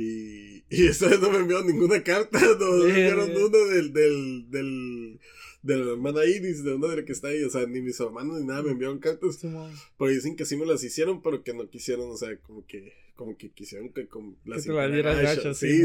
Y, 0.00 0.62
y 0.70 0.86
esta 0.86 1.08
vez 1.08 1.20
no 1.20 1.28
me 1.28 1.38
enviaron 1.38 1.66
ninguna 1.66 2.04
carta, 2.04 2.38
no 2.60 2.72
me 2.72 2.88
enviaron 2.88 3.30
una 3.30 3.58
del, 3.74 3.92
del, 3.92 4.48
del 4.48 5.20
de 5.62 5.76
la 5.76 5.90
hermana 5.90 6.24
Iris, 6.24 6.62
de 6.62 6.74
una 6.74 6.86
de 6.86 6.96
la 6.98 7.04
que 7.04 7.12
está 7.12 7.28
ahí, 7.28 7.42
o 7.42 7.50
sea, 7.50 7.66
ni 7.66 7.80
mis 7.80 7.98
hermanos 7.98 8.40
ni 8.40 8.46
nada 8.46 8.62
me 8.62 8.70
enviaron 8.70 9.00
cartas. 9.00 9.40
pero 9.40 10.10
dicen 10.10 10.36
que 10.36 10.44
sí 10.44 10.56
me 10.56 10.66
las 10.66 10.84
hicieron, 10.84 11.20
pero 11.20 11.42
que 11.42 11.52
no 11.52 11.68
quisieron, 11.68 12.10
o 12.10 12.16
sea, 12.16 12.36
como 12.38 12.64
que, 12.64 12.92
como 13.16 13.36
que 13.36 13.50
quisieron 13.50 13.88
que 13.92 14.06
con 14.06 14.36
las 14.44 14.62
que 14.62 14.68
te 14.68 14.74
la 14.76 14.88
dieran 14.88 15.54
sí, 15.54 15.82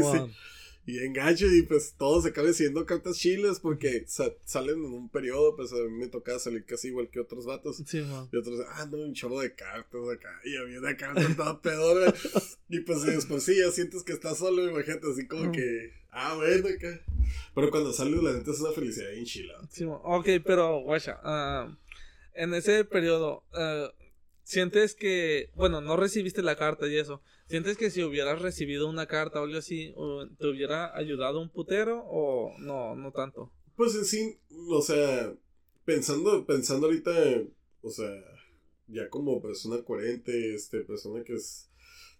Y 0.86 0.98
engancho 0.98 1.46
y 1.46 1.62
pues 1.62 1.94
todo 1.96 2.20
se 2.20 2.28
acaba 2.28 2.52
siendo 2.52 2.84
cartas 2.84 3.16
chiles 3.16 3.58
porque 3.58 4.04
salen 4.06 4.76
en 4.76 4.84
un 4.84 5.08
periodo, 5.08 5.56
pues 5.56 5.72
a 5.72 5.76
mí 5.76 5.98
me 5.98 6.08
tocaba 6.08 6.38
salir 6.38 6.64
casi 6.64 6.88
igual 6.88 7.08
que 7.08 7.20
otros 7.20 7.46
vatos. 7.46 7.82
y 7.92 8.36
otros, 8.36 8.60
ah, 8.68 8.86
no, 8.90 8.98
un 8.98 9.14
chavo 9.14 9.40
de 9.40 9.54
cartas 9.54 10.02
acá. 10.12 10.28
Y 10.44 10.56
había 10.56 10.78
una 10.78 10.96
carta 10.96 11.22
toda 11.34 11.60
pedora. 11.62 12.12
y 12.68 12.80
pues 12.80 13.02
después 13.02 13.42
sí, 13.44 13.56
ya 13.56 13.70
sientes 13.70 14.02
que 14.02 14.12
estás 14.12 14.38
solo, 14.38 14.68
imagínate, 14.68 15.10
así 15.10 15.26
como 15.26 15.50
que, 15.52 15.92
ah, 16.10 16.34
bueno, 16.36 16.68
acá. 16.68 17.00
Pero 17.54 17.70
cuando 17.70 17.92
sale 17.92 18.20
la 18.20 18.34
neta 18.34 18.50
es 18.50 18.60
una 18.60 18.72
felicidad 18.72 19.12
en 19.12 19.24
Chile. 19.24 19.54
Sí, 19.70 19.84
ok, 19.86 20.28
pero, 20.44 20.80
guacha, 20.80 21.18
uh, 21.24 21.74
en 22.34 22.52
ese 22.52 22.84
periodo, 22.84 23.44
uh, 23.52 23.88
sientes 24.42 24.94
que, 24.94 25.50
bueno, 25.54 25.80
no 25.80 25.96
recibiste 25.96 26.42
la 26.42 26.56
carta 26.56 26.86
y 26.86 26.98
eso. 26.98 27.22
¿Sientes 27.54 27.76
que 27.76 27.88
si 27.88 28.02
hubieras 28.02 28.42
recibido 28.42 28.88
una 28.88 29.06
carta 29.06 29.40
o 29.40 29.44
algo 29.44 29.58
así, 29.58 29.94
te 30.40 30.48
hubiera 30.48 30.92
ayudado 30.98 31.40
un 31.40 31.50
putero 31.50 32.02
o 32.04 32.52
no, 32.58 32.96
no 32.96 33.12
tanto? 33.12 33.52
Pues 33.76 33.94
en 33.94 34.04
sí, 34.04 34.40
o 34.70 34.82
sea, 34.82 35.32
pensando, 35.84 36.44
pensando 36.46 36.88
ahorita, 36.88 37.12
o 37.80 37.90
sea, 37.90 38.12
ya 38.88 39.08
como 39.08 39.40
persona 39.40 39.80
coherente, 39.84 40.56
este, 40.56 40.80
persona 40.80 41.22
que 41.22 41.34
es 41.34 41.70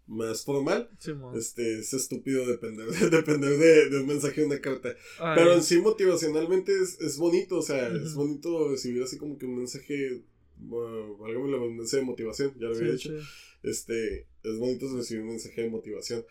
más 0.06 0.44
formal, 0.44 0.88
este, 1.34 1.80
es 1.80 1.92
estúpido 1.92 2.46
depender, 2.46 2.86
depender 3.10 3.90
de, 3.90 3.98
un 4.02 4.06
mensaje 4.06 4.42
de 4.42 4.46
una 4.46 4.60
carta. 4.60 4.94
Pero 5.34 5.52
en 5.52 5.64
sí 5.64 5.80
motivacionalmente 5.80 6.80
es, 6.80 7.00
es 7.00 7.18
bonito, 7.18 7.58
o 7.58 7.62
sea, 7.62 7.88
es 7.88 8.14
bonito 8.14 8.68
recibir 8.68 9.02
así 9.02 9.18
como 9.18 9.36
que 9.36 9.46
un 9.46 9.56
mensaje, 9.56 10.22
bueno, 10.58 11.24
algo 11.26 11.48
la 11.48 11.58
mensaje 11.58 12.02
de 12.02 12.06
motivación, 12.06 12.54
ya 12.56 12.68
lo 12.68 12.76
había 12.76 12.92
dicho 12.92 13.10
este, 13.64 14.28
es 14.42 14.58
bonito 14.58 14.86
recibir 14.94 15.22
un 15.22 15.30
mensaje 15.30 15.62
de 15.62 15.70
motivación. 15.70 16.24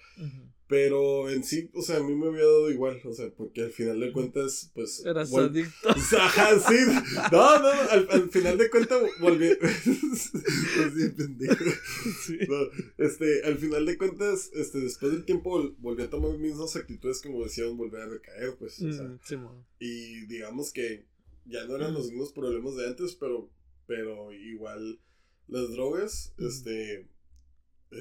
Pero 0.68 1.30
en 1.30 1.44
sí, 1.44 1.70
o 1.74 1.82
sea, 1.82 1.98
a 1.98 2.04
mí 2.04 2.16
me 2.16 2.28
había 2.28 2.46
dado 2.46 2.72
igual, 2.72 3.00
o 3.04 3.14
sea, 3.14 3.30
porque 3.36 3.62
al 3.62 3.72
final 3.72 4.00
de 4.00 4.12
cuentas, 4.14 4.72
pues... 4.74 5.04
Eras 5.06 5.34
adicto. 5.34 5.90
Ajá, 6.18 6.60
sí. 6.60 6.76
No, 7.32 7.60
no, 7.60 7.70
al, 7.92 8.30
final 8.30 8.58
de 8.58 8.70
cuentas 8.70 9.02
volví... 9.20 9.50
sí. 10.16 10.32
Sí. 12.24 12.38
este, 12.98 13.44
al 13.44 13.58
final 13.58 13.86
de 13.86 13.98
cuentas, 13.98 14.52
este, 14.54 14.80
después 14.80 15.12
del 15.12 15.26
tiempo 15.26 15.76
volví 15.80 16.04
a 16.04 16.10
tomar 16.10 16.32
mis 16.32 16.52
mismas 16.52 16.76
actitudes 16.76 17.20
que 17.20 17.30
me 17.30 17.40
decían 17.40 17.76
volver 17.76 18.02
a 18.02 18.10
recaer, 18.10 18.56
pues, 18.58 18.82
o 18.82 18.92
sea. 18.92 19.38
Mm, 19.38 19.66
y 19.80 20.26
digamos 20.28 20.72
que 20.72 21.06
ya 21.46 21.66
no 21.66 21.76
eran 21.76 21.94
los 21.94 22.10
mismos 22.10 22.32
problemas 22.32 22.76
de 22.78 22.88
antes, 22.88 23.16
pero, 23.16 23.52
pero 23.86 24.32
igual 24.32 25.00
las 25.48 25.72
drogas, 25.72 26.34
este 26.38 27.13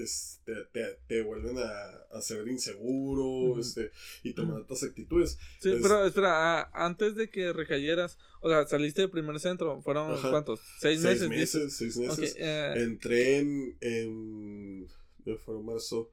este, 0.00 0.54
te, 0.72 0.98
te, 1.06 1.22
vuelven 1.22 1.58
a, 1.58 2.16
a, 2.16 2.20
ser 2.20 2.46
inseguro 2.48 3.58
este, 3.58 3.90
y 4.22 4.32
tomar 4.34 4.62
otras 4.62 4.82
actitudes. 4.82 5.38
Sí, 5.60 5.74
pero 5.82 6.04
espera, 6.04 6.70
antes 6.72 7.14
de 7.14 7.30
que 7.30 7.52
recayeras, 7.52 8.18
o 8.40 8.48
sea, 8.48 8.66
saliste 8.66 9.02
del 9.02 9.10
primer 9.10 9.38
centro, 9.40 9.80
¿fueron 9.82 10.20
cuántos? 10.30 10.60
¿Seis, 10.80 11.00
meses? 11.00 11.28
meses 11.28 11.76
seis 11.76 11.96
meses. 11.96 12.34
Eh, 12.38 12.74
Entré 12.76 13.38
en, 13.38 13.76
en. 13.80 14.88
Fue 15.44 15.62
marzo. 15.62 16.10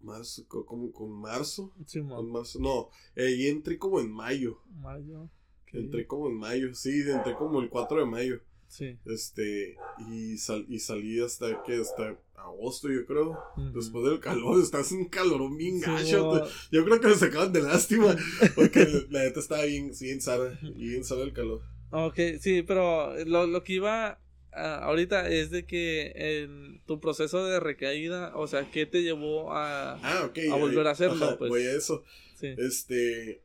Marzo, 0.00 0.46
como 0.48 0.92
con 0.92 1.10
marzo. 1.10 1.72
Sí, 1.86 2.00
con 2.00 2.30
marzo. 2.30 2.58
No, 2.60 2.90
eh, 3.16 3.48
entré 3.48 3.78
como 3.78 4.00
en 4.00 4.12
mayo. 4.12 4.60
Mayo. 4.80 5.30
Entré 5.72 6.06
como 6.06 6.28
en 6.28 6.36
mayo, 6.36 6.74
sí, 6.74 7.02
entré 7.08 7.34
como 7.34 7.60
el 7.60 7.68
4 7.68 8.00
de 8.00 8.06
mayo. 8.06 8.40
Sí. 8.74 8.98
Este, 9.04 9.76
y, 10.10 10.36
sal, 10.36 10.66
y 10.68 10.80
salí 10.80 11.20
hasta 11.20 11.62
que 11.62 11.76
hasta 11.76 12.18
agosto, 12.34 12.90
yo 12.90 13.06
creo. 13.06 13.38
Después 13.72 14.04
del 14.04 14.18
calor, 14.18 14.60
estás 14.62 14.90
en 14.90 14.98
un 14.98 15.08
calorón 15.08 15.56
bien 15.56 15.78
gacho. 15.80 16.44
Yo 16.72 16.84
creo 16.84 17.00
que 17.00 17.06
me 17.06 17.14
sacaban 17.14 17.52
de 17.52 17.62
lástima. 17.62 18.16
Porque 18.56 19.06
la 19.10 19.22
neta 19.22 19.38
estaba 19.38 19.64
bien, 19.64 19.92
bien 20.00 20.20
sana, 20.20 20.58
bien 20.74 21.04
sana 21.04 21.22
el 21.22 21.32
calor. 21.32 21.62
Ok, 21.92 22.18
sí, 22.40 22.62
pero 22.62 23.14
lo, 23.24 23.46
lo 23.46 23.62
que 23.62 23.74
iba 23.74 24.18
ahorita 24.50 25.28
es 25.28 25.50
de 25.50 25.66
que 25.66 26.12
en 26.16 26.82
tu 26.84 26.98
proceso 26.98 27.46
de 27.46 27.60
recaída, 27.60 28.32
o 28.34 28.48
sea, 28.48 28.68
¿qué 28.72 28.86
te 28.86 29.02
llevó 29.02 29.52
a, 29.52 29.94
ah, 30.02 30.32
a 30.50 30.56
volver 30.56 30.88
a 30.88 30.90
hacerlo? 30.90 31.36
pues? 31.38 31.48
Voy 31.48 31.62
a 31.62 31.76
eso. 31.76 32.02
Este, 32.40 33.40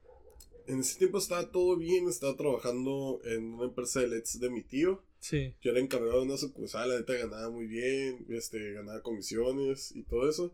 en 0.66 0.80
ese 0.80 0.98
tiempo 0.98 1.20
estaba 1.20 1.52
todo 1.52 1.78
bien, 1.78 2.10
estaba 2.10 2.36
trabajando 2.36 3.22
en 3.26 3.54
una 3.54 3.66
empresa 3.66 4.00
de 4.00 4.08
LEDs 4.08 4.40
de 4.40 4.50
mi 4.50 4.64
tío. 4.64 5.04
Sí. 5.20 5.54
Yo 5.62 5.72
era 5.72 5.80
encargado 5.80 6.20
de 6.20 6.26
una 6.26 6.38
sucursal, 6.38 6.90
la 6.90 7.00
neta 7.00 7.14
ganaba 7.14 7.50
muy 7.50 7.68
bien, 7.68 8.26
este, 8.30 8.74
ganaba 8.74 9.02
comisiones 9.02 9.96
y 9.96 10.04
todo 10.04 10.30
eso. 10.30 10.54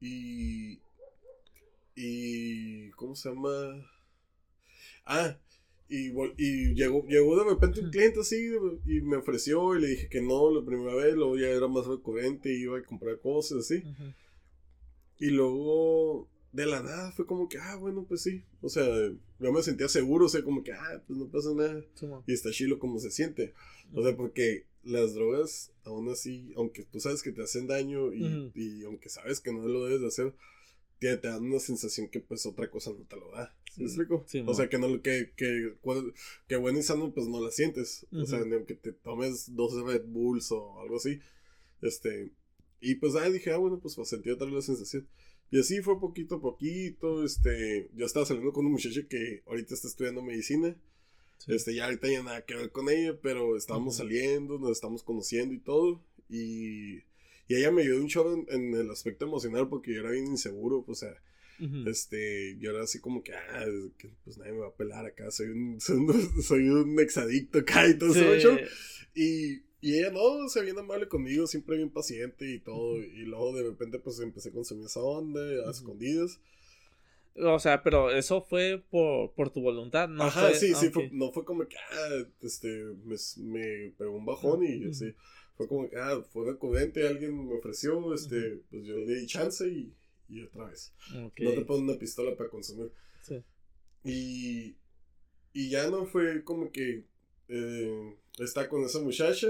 Y. 0.00 0.80
Y. 1.94 2.90
¿Cómo 2.92 3.14
se 3.14 3.28
llama? 3.28 3.86
Ah, 5.04 5.36
y, 5.88 6.12
y 6.38 6.74
llegó, 6.74 7.04
llegó 7.08 7.36
de 7.36 7.50
repente 7.50 7.80
un 7.80 7.90
cliente 7.90 8.20
así 8.20 8.36
y 8.86 9.00
me 9.00 9.16
ofreció 9.16 9.76
y 9.76 9.80
le 9.80 9.88
dije 9.88 10.08
que 10.08 10.22
no 10.22 10.50
la 10.52 10.64
primera 10.64 10.94
vez, 10.94 11.14
luego 11.14 11.36
ya 11.36 11.48
era 11.48 11.66
más 11.66 11.84
recurrente 11.84 12.48
y 12.54 12.62
iba 12.62 12.78
a 12.78 12.82
comprar 12.84 13.18
cosas 13.18 13.58
así. 13.58 13.82
Y 15.18 15.30
luego 15.30 16.28
de 16.52 16.66
la 16.66 16.82
nada 16.82 17.12
fue 17.12 17.26
como 17.26 17.48
que, 17.48 17.58
ah, 17.58 17.76
bueno, 17.76 18.04
pues 18.08 18.22
sí. 18.22 18.44
O 18.60 18.68
sea, 18.68 18.84
yo 18.84 19.52
me 19.52 19.62
sentía 19.62 19.88
seguro, 19.88 20.26
o 20.26 20.28
sea, 20.28 20.42
como 20.42 20.62
que, 20.62 20.72
ah, 20.72 21.02
pues 21.06 21.18
no 21.18 21.28
pasa 21.28 21.54
nada. 21.54 21.84
y 22.26 22.32
está 22.32 22.50
chilo 22.50 22.78
como 22.78 22.98
se 22.98 23.10
siente. 23.10 23.54
O 23.92 24.02
sea, 24.02 24.16
porque 24.16 24.66
las 24.82 25.14
drogas, 25.14 25.72
aún 25.84 26.08
así, 26.08 26.52
aunque 26.56 26.84
tú 26.84 27.00
sabes 27.00 27.22
que 27.22 27.32
te 27.32 27.42
hacen 27.42 27.66
daño 27.66 28.12
y, 28.12 28.50
y 28.54 28.84
aunque 28.84 29.08
sabes 29.08 29.40
que 29.40 29.52
no 29.52 29.66
lo 29.66 29.84
debes 29.84 30.00
de 30.00 30.06
hacer, 30.08 30.34
te, 30.98 31.16
te 31.16 31.28
dan 31.28 31.44
una 31.44 31.58
sensación 31.58 32.08
que 32.08 32.20
pues 32.20 32.46
otra 32.46 32.70
cosa 32.70 32.90
no 32.90 33.04
te 33.04 33.16
lo 33.16 33.30
da. 33.32 33.54
¿Sí 33.72 33.82
me 33.82 33.86
explico? 33.86 34.26
o 34.46 34.54
sea, 34.54 34.68
que 34.68 34.78
no 34.78 35.00
que, 35.00 35.32
que, 35.36 35.74
que 36.48 36.56
bueno 36.56 36.78
y 36.78 36.82
sano 36.82 37.12
pues 37.12 37.28
no 37.28 37.40
la 37.40 37.50
sientes. 37.50 38.06
O 38.12 38.26
sea, 38.26 38.40
aunque 38.40 38.74
te 38.74 38.92
tomes 38.92 39.54
dos 39.54 39.72
Red 39.84 40.04
Bulls 40.06 40.50
o 40.52 40.80
algo 40.80 40.96
así. 40.96 41.20
Este, 41.80 42.32
y 42.80 42.96
pues 42.96 43.14
ahí 43.14 43.32
dije, 43.32 43.52
ah, 43.52 43.56
bueno, 43.58 43.78
pues, 43.80 43.94
pues 43.94 44.08
sentí 44.08 44.30
otra 44.30 44.46
vez 44.46 44.54
la 44.54 44.62
sensación. 44.62 45.08
Y 45.50 45.58
así 45.58 45.82
fue 45.82 45.98
poquito 45.98 46.36
a 46.36 46.40
poquito, 46.40 47.24
este, 47.24 47.90
yo 47.94 48.06
estaba 48.06 48.24
saliendo 48.24 48.52
con 48.52 48.66
una 48.66 48.72
muchacha 48.72 49.00
que 49.08 49.42
ahorita 49.46 49.74
está 49.74 49.88
estudiando 49.88 50.22
medicina. 50.22 50.76
Este, 51.48 51.74
ya 51.74 51.86
ahorita 51.86 52.08
ya 52.08 52.22
nada 52.22 52.44
que 52.44 52.54
ver 52.54 52.70
con 52.70 52.88
ella, 52.88 53.18
pero 53.20 53.56
estábamos 53.56 53.96
saliendo, 53.96 54.58
nos 54.58 54.72
estamos 54.72 55.02
conociendo 55.02 55.54
y 55.54 55.58
todo. 55.58 56.04
Y, 56.28 56.98
y 57.48 57.56
ella 57.56 57.72
me 57.72 57.82
ayudó 57.82 58.00
un 58.00 58.08
chorro 58.08 58.44
en, 58.48 58.74
el 58.74 58.90
aspecto 58.90 59.24
emocional 59.24 59.68
porque 59.68 59.92
yo 59.92 60.00
era 60.00 60.10
bien 60.10 60.26
inseguro, 60.26 60.84
pues, 60.84 61.02
o 61.02 61.06
sea, 61.06 61.22
este, 61.86 62.56
yo 62.58 62.70
era 62.70 62.84
así 62.84 63.00
como 63.00 63.22
que, 63.22 63.34
ah, 63.34 63.64
pues 64.24 64.38
nadie 64.38 64.52
me 64.52 64.60
va 64.60 64.68
a 64.68 64.74
pelar 64.74 65.04
acá, 65.04 65.30
soy 65.30 65.48
un, 65.48 65.80
soy 65.80 66.68
un, 66.68 66.98
exadicto 67.00 67.58
acá 67.58 67.88
y 67.88 67.98
todo 67.98 68.14
eso. 68.14 68.56
Y, 69.14 69.62
y 69.80 69.98
ella 69.98 70.10
no, 70.10 70.48
se 70.48 70.62
viene 70.62 70.80
amable 70.80 71.08
conmigo, 71.08 71.46
siempre 71.46 71.76
bien 71.76 71.90
paciente 71.90 72.50
y 72.50 72.58
todo. 72.60 72.98
Y 72.98 73.24
luego 73.24 73.54
de 73.54 73.62
repente 73.62 73.98
pues 73.98 74.20
empecé 74.20 74.50
a 74.50 74.52
consumir 74.52 74.86
esa 74.86 75.00
onda, 75.00 75.40
a 75.66 75.70
escondidas. 75.70 76.40
O 77.36 77.58
sea, 77.58 77.82
pero 77.82 78.10
eso 78.10 78.42
fue 78.42 78.82
por, 78.90 79.32
por 79.32 79.50
tu 79.50 79.62
voluntad, 79.62 80.08
¿no? 80.08 80.24
Ajá, 80.24 80.52
sí, 80.52 80.74
sí, 80.74 80.90
no 81.12 81.30
fue 81.32 81.44
como 81.44 81.66
que, 81.66 81.76
ah, 81.76 82.26
este, 82.42 82.68
me, 83.04 83.16
me 83.36 83.92
pegó 83.96 84.16
un 84.16 84.26
bajón 84.26 84.64
y 84.64 84.88
así. 84.88 85.14
Fue 85.56 85.68
como 85.68 85.88
que, 85.88 85.96
ah, 85.96 86.22
fue 86.30 86.46
recurrente, 86.46 87.06
alguien 87.06 87.46
me 87.46 87.54
ofreció, 87.54 88.12
este, 88.12 88.62
pues 88.70 88.84
yo 88.84 88.96
le 88.96 89.14
di 89.14 89.26
chance 89.26 89.66
y 89.66 89.94
y 90.30 90.42
otra 90.42 90.66
vez. 90.66 90.92
No 91.12 91.30
te 91.30 91.64
pones 91.64 91.82
una 91.82 91.98
pistola 91.98 92.36
para 92.36 92.48
consumir. 92.48 92.92
Sí. 93.22 93.42
Y, 94.04 94.76
y 95.52 95.70
ya 95.70 95.90
no 95.90 96.06
fue 96.06 96.44
como 96.44 96.70
que 96.70 97.04
eh, 97.48 98.16
está 98.38 98.68
con 98.68 98.84
esa 98.84 99.00
muchacha, 99.00 99.48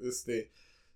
este, 0.00 0.50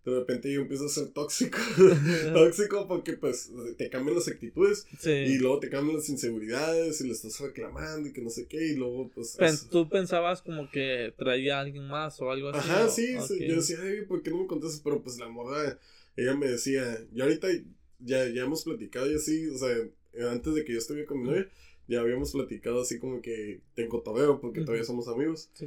de 0.04 0.18
repente 0.20 0.52
yo 0.52 0.60
empiezo 0.60 0.86
a 0.86 0.88
ser 0.88 1.08
tóxico, 1.08 1.58
tóxico 2.32 2.86
porque 2.86 3.14
pues 3.14 3.50
te 3.76 3.90
cambian 3.90 4.14
las 4.16 4.28
actitudes 4.28 4.86
y 5.04 5.38
luego 5.38 5.58
te 5.58 5.68
cambian 5.68 5.96
las 5.96 6.08
inseguridades 6.08 7.00
y 7.00 7.06
le 7.08 7.12
estás 7.12 7.40
reclamando 7.40 8.08
y 8.08 8.12
que 8.12 8.22
no 8.22 8.30
sé 8.30 8.46
qué 8.46 8.68
y 8.68 8.76
luego 8.76 9.10
pues... 9.14 9.36
¿Tú 9.68 9.88
pensabas 9.88 10.42
como 10.42 10.70
que 10.70 11.12
traía 11.18 11.58
a 11.58 11.62
alguien 11.62 11.88
más 11.88 12.20
o 12.20 12.30
algo 12.30 12.50
así? 12.50 12.58
Ajá, 12.58 12.88
sí, 12.88 13.16
yo 13.48 13.56
decía, 13.56 13.78
Ay, 13.82 14.02
¿por 14.06 14.22
qué 14.22 14.30
no 14.30 14.42
me 14.42 14.46
contestas? 14.46 14.80
Pero 14.82 15.02
pues 15.02 15.18
la 15.18 15.28
moda, 15.28 15.78
ella 16.16 16.34
me 16.36 16.46
decía, 16.46 17.04
y 17.12 17.20
ahorita 17.20 17.48
ya, 17.98 18.28
ya 18.28 18.44
hemos 18.44 18.62
platicado 18.62 19.10
y 19.10 19.16
así, 19.16 19.48
o 19.48 19.58
sea, 19.58 19.76
antes 20.30 20.54
de 20.54 20.64
que 20.64 20.72
yo 20.72 20.78
estuviera 20.78 21.08
con 21.08 21.20
mi 21.20 21.28
novia, 21.28 21.48
ya 21.88 22.00
habíamos 22.00 22.32
platicado 22.32 22.82
así 22.82 22.98
como 22.98 23.20
que 23.20 23.60
tengo 23.74 24.02
tabeo 24.02 24.40
porque 24.40 24.60
todavía 24.60 24.84
somos 24.84 25.08
amigos. 25.08 25.50
Sí, 25.54 25.66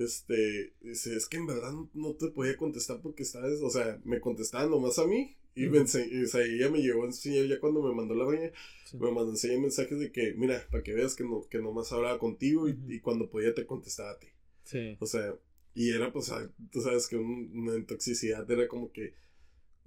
Este, 0.00 0.72
dice, 0.80 1.14
es 1.14 1.26
que 1.26 1.36
en 1.36 1.46
verdad 1.46 1.74
no, 1.92 2.14
te 2.14 2.28
podía 2.28 2.56
contestar 2.56 3.02
porque 3.02 3.22
estabas, 3.22 3.60
o 3.60 3.68
sea, 3.68 4.00
me 4.02 4.18
contestaba 4.18 4.64
nomás 4.64 4.98
a 4.98 5.06
mí 5.06 5.36
y, 5.54 5.66
me 5.66 5.80
o 5.80 5.86
sea, 5.86 6.02
ella 6.42 6.70
me 6.70 6.80
llegó 6.80 7.02
a 7.02 7.06
enseñar 7.08 7.46
ya 7.46 7.60
cuando 7.60 7.82
me 7.82 7.94
mandó 7.94 8.14
la 8.14 8.24
baña, 8.24 8.50
me 8.94 9.10
mandó 9.10 9.32
enseñar 9.32 9.60
mensajes 9.60 9.98
de 9.98 10.10
que, 10.10 10.32
mira, 10.32 10.66
para 10.70 10.82
que 10.82 10.94
veas 10.94 11.14
que 11.14 11.24
no, 11.24 11.46
que 11.50 11.58
nomás 11.58 11.92
hablaba 11.92 12.18
contigo 12.18 12.66
y, 12.66 13.00
cuando 13.00 13.28
podía 13.28 13.54
te 13.54 13.66
contestaba 13.66 14.12
a 14.12 14.18
ti. 14.18 14.28
Sí. 14.64 14.96
O 15.00 15.06
sea, 15.06 15.34
y 15.74 15.90
era 15.90 16.10
pues, 16.10 16.32
tú 16.72 16.80
sabes 16.80 17.06
que 17.06 17.16
una 17.16 17.84
toxicidad 17.84 18.50
era 18.50 18.68
como 18.68 18.90
que, 18.92 19.12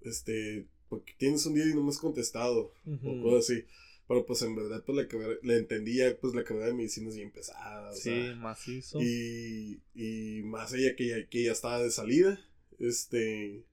este, 0.03 0.67
porque 0.89 1.13
tienes 1.17 1.43
un 1.47 1.55
día 1.55 1.65
y 1.65 1.73
no 1.73 1.81
me 1.81 1.89
has 1.89 1.97
contestado, 1.97 2.71
o 2.85 3.21
cosas 3.23 3.49
así. 3.49 3.65
Pero 4.07 4.25
pues 4.25 4.41
en 4.41 4.55
verdad, 4.55 4.83
pues 4.85 4.97
la 4.97 5.07
carrera, 5.07 5.35
le 5.41 5.57
entendía, 5.57 6.17
pues 6.19 6.35
la 6.35 6.43
carrera 6.43 6.67
de 6.67 6.73
medicina 6.73 7.09
es 7.09 7.15
bien 7.15 7.31
pesada. 7.31 7.91
Sí, 7.93 8.31
macizo. 8.37 9.01
Y, 9.01 9.81
y 9.95 10.41
más 10.43 10.73
ella 10.73 10.95
que 10.95 11.07
ya, 11.07 11.27
que 11.27 11.43
ya 11.43 11.51
estaba 11.51 11.81
de 11.81 11.91
salida, 11.91 12.39
este... 12.79 13.65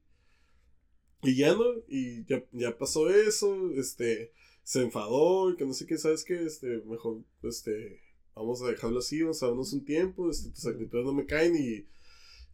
Y 1.23 1.37
ya 1.37 1.55
no, 1.55 1.65
y 1.87 2.25
ya, 2.25 2.45
ya 2.53 2.79
pasó 2.79 3.11
eso, 3.11 3.71
este, 3.73 4.33
se 4.63 4.81
enfadó, 4.81 5.51
y 5.51 5.57
que 5.57 5.67
no 5.67 5.75
sé 5.75 5.85
qué, 5.85 5.99
¿sabes 5.99 6.25
qué? 6.25 6.43
Este, 6.45 6.81
mejor, 6.87 7.23
este, 7.43 8.01
vamos 8.35 8.63
a 8.63 8.69
dejarlo 8.69 9.01
así, 9.01 9.21
vamos 9.21 9.43
a 9.43 9.49
darnos 9.49 9.75
un 9.75 9.85
tiempo, 9.85 10.31
este, 10.31 10.49
tus 10.49 10.65
actitudes 10.65 11.05
no 11.05 11.13
me 11.13 11.27
caen 11.27 11.55
y 11.57 11.61
y 11.63 11.87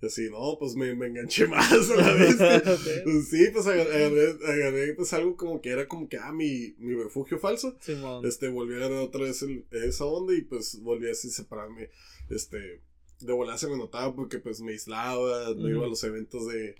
así, 0.02 0.28
no, 0.30 0.56
pues 0.58 0.74
me, 0.74 0.94
me 0.94 1.06
enganché 1.06 1.46
más 1.48 1.90
a 1.90 1.96
la 1.96 2.12
vez. 2.12 2.36
pues 3.04 3.28
sí, 3.28 3.48
pues 3.52 3.66
agarré, 3.66 4.94
pues 4.94 5.12
algo 5.12 5.36
como 5.36 5.60
que 5.60 5.70
era 5.70 5.86
como 5.88 6.08
que, 6.08 6.18
ah, 6.18 6.32
mi, 6.32 6.74
mi 6.78 6.94
refugio 6.94 7.38
falso. 7.38 7.76
este, 8.24 8.48
volví 8.48 8.74
a 8.74 8.78
agarrar 8.78 8.98
otra 8.98 9.22
vez 9.22 9.42
el, 9.42 9.64
esa 9.70 10.04
onda 10.04 10.34
y 10.34 10.42
pues 10.42 10.80
volví 10.80 11.10
así 11.10 11.28
a 11.28 11.32
separarme. 11.32 11.90
Este, 12.28 12.80
de 13.20 13.32
volar 13.32 13.58
se 13.58 13.68
me 13.68 13.76
notaba 13.76 14.14
porque 14.14 14.38
pues 14.38 14.60
me 14.60 14.72
aislaba, 14.72 15.54
no 15.54 15.68
iba 15.68 15.84
a 15.84 15.88
los 15.88 16.04
eventos 16.04 16.46
de, 16.48 16.76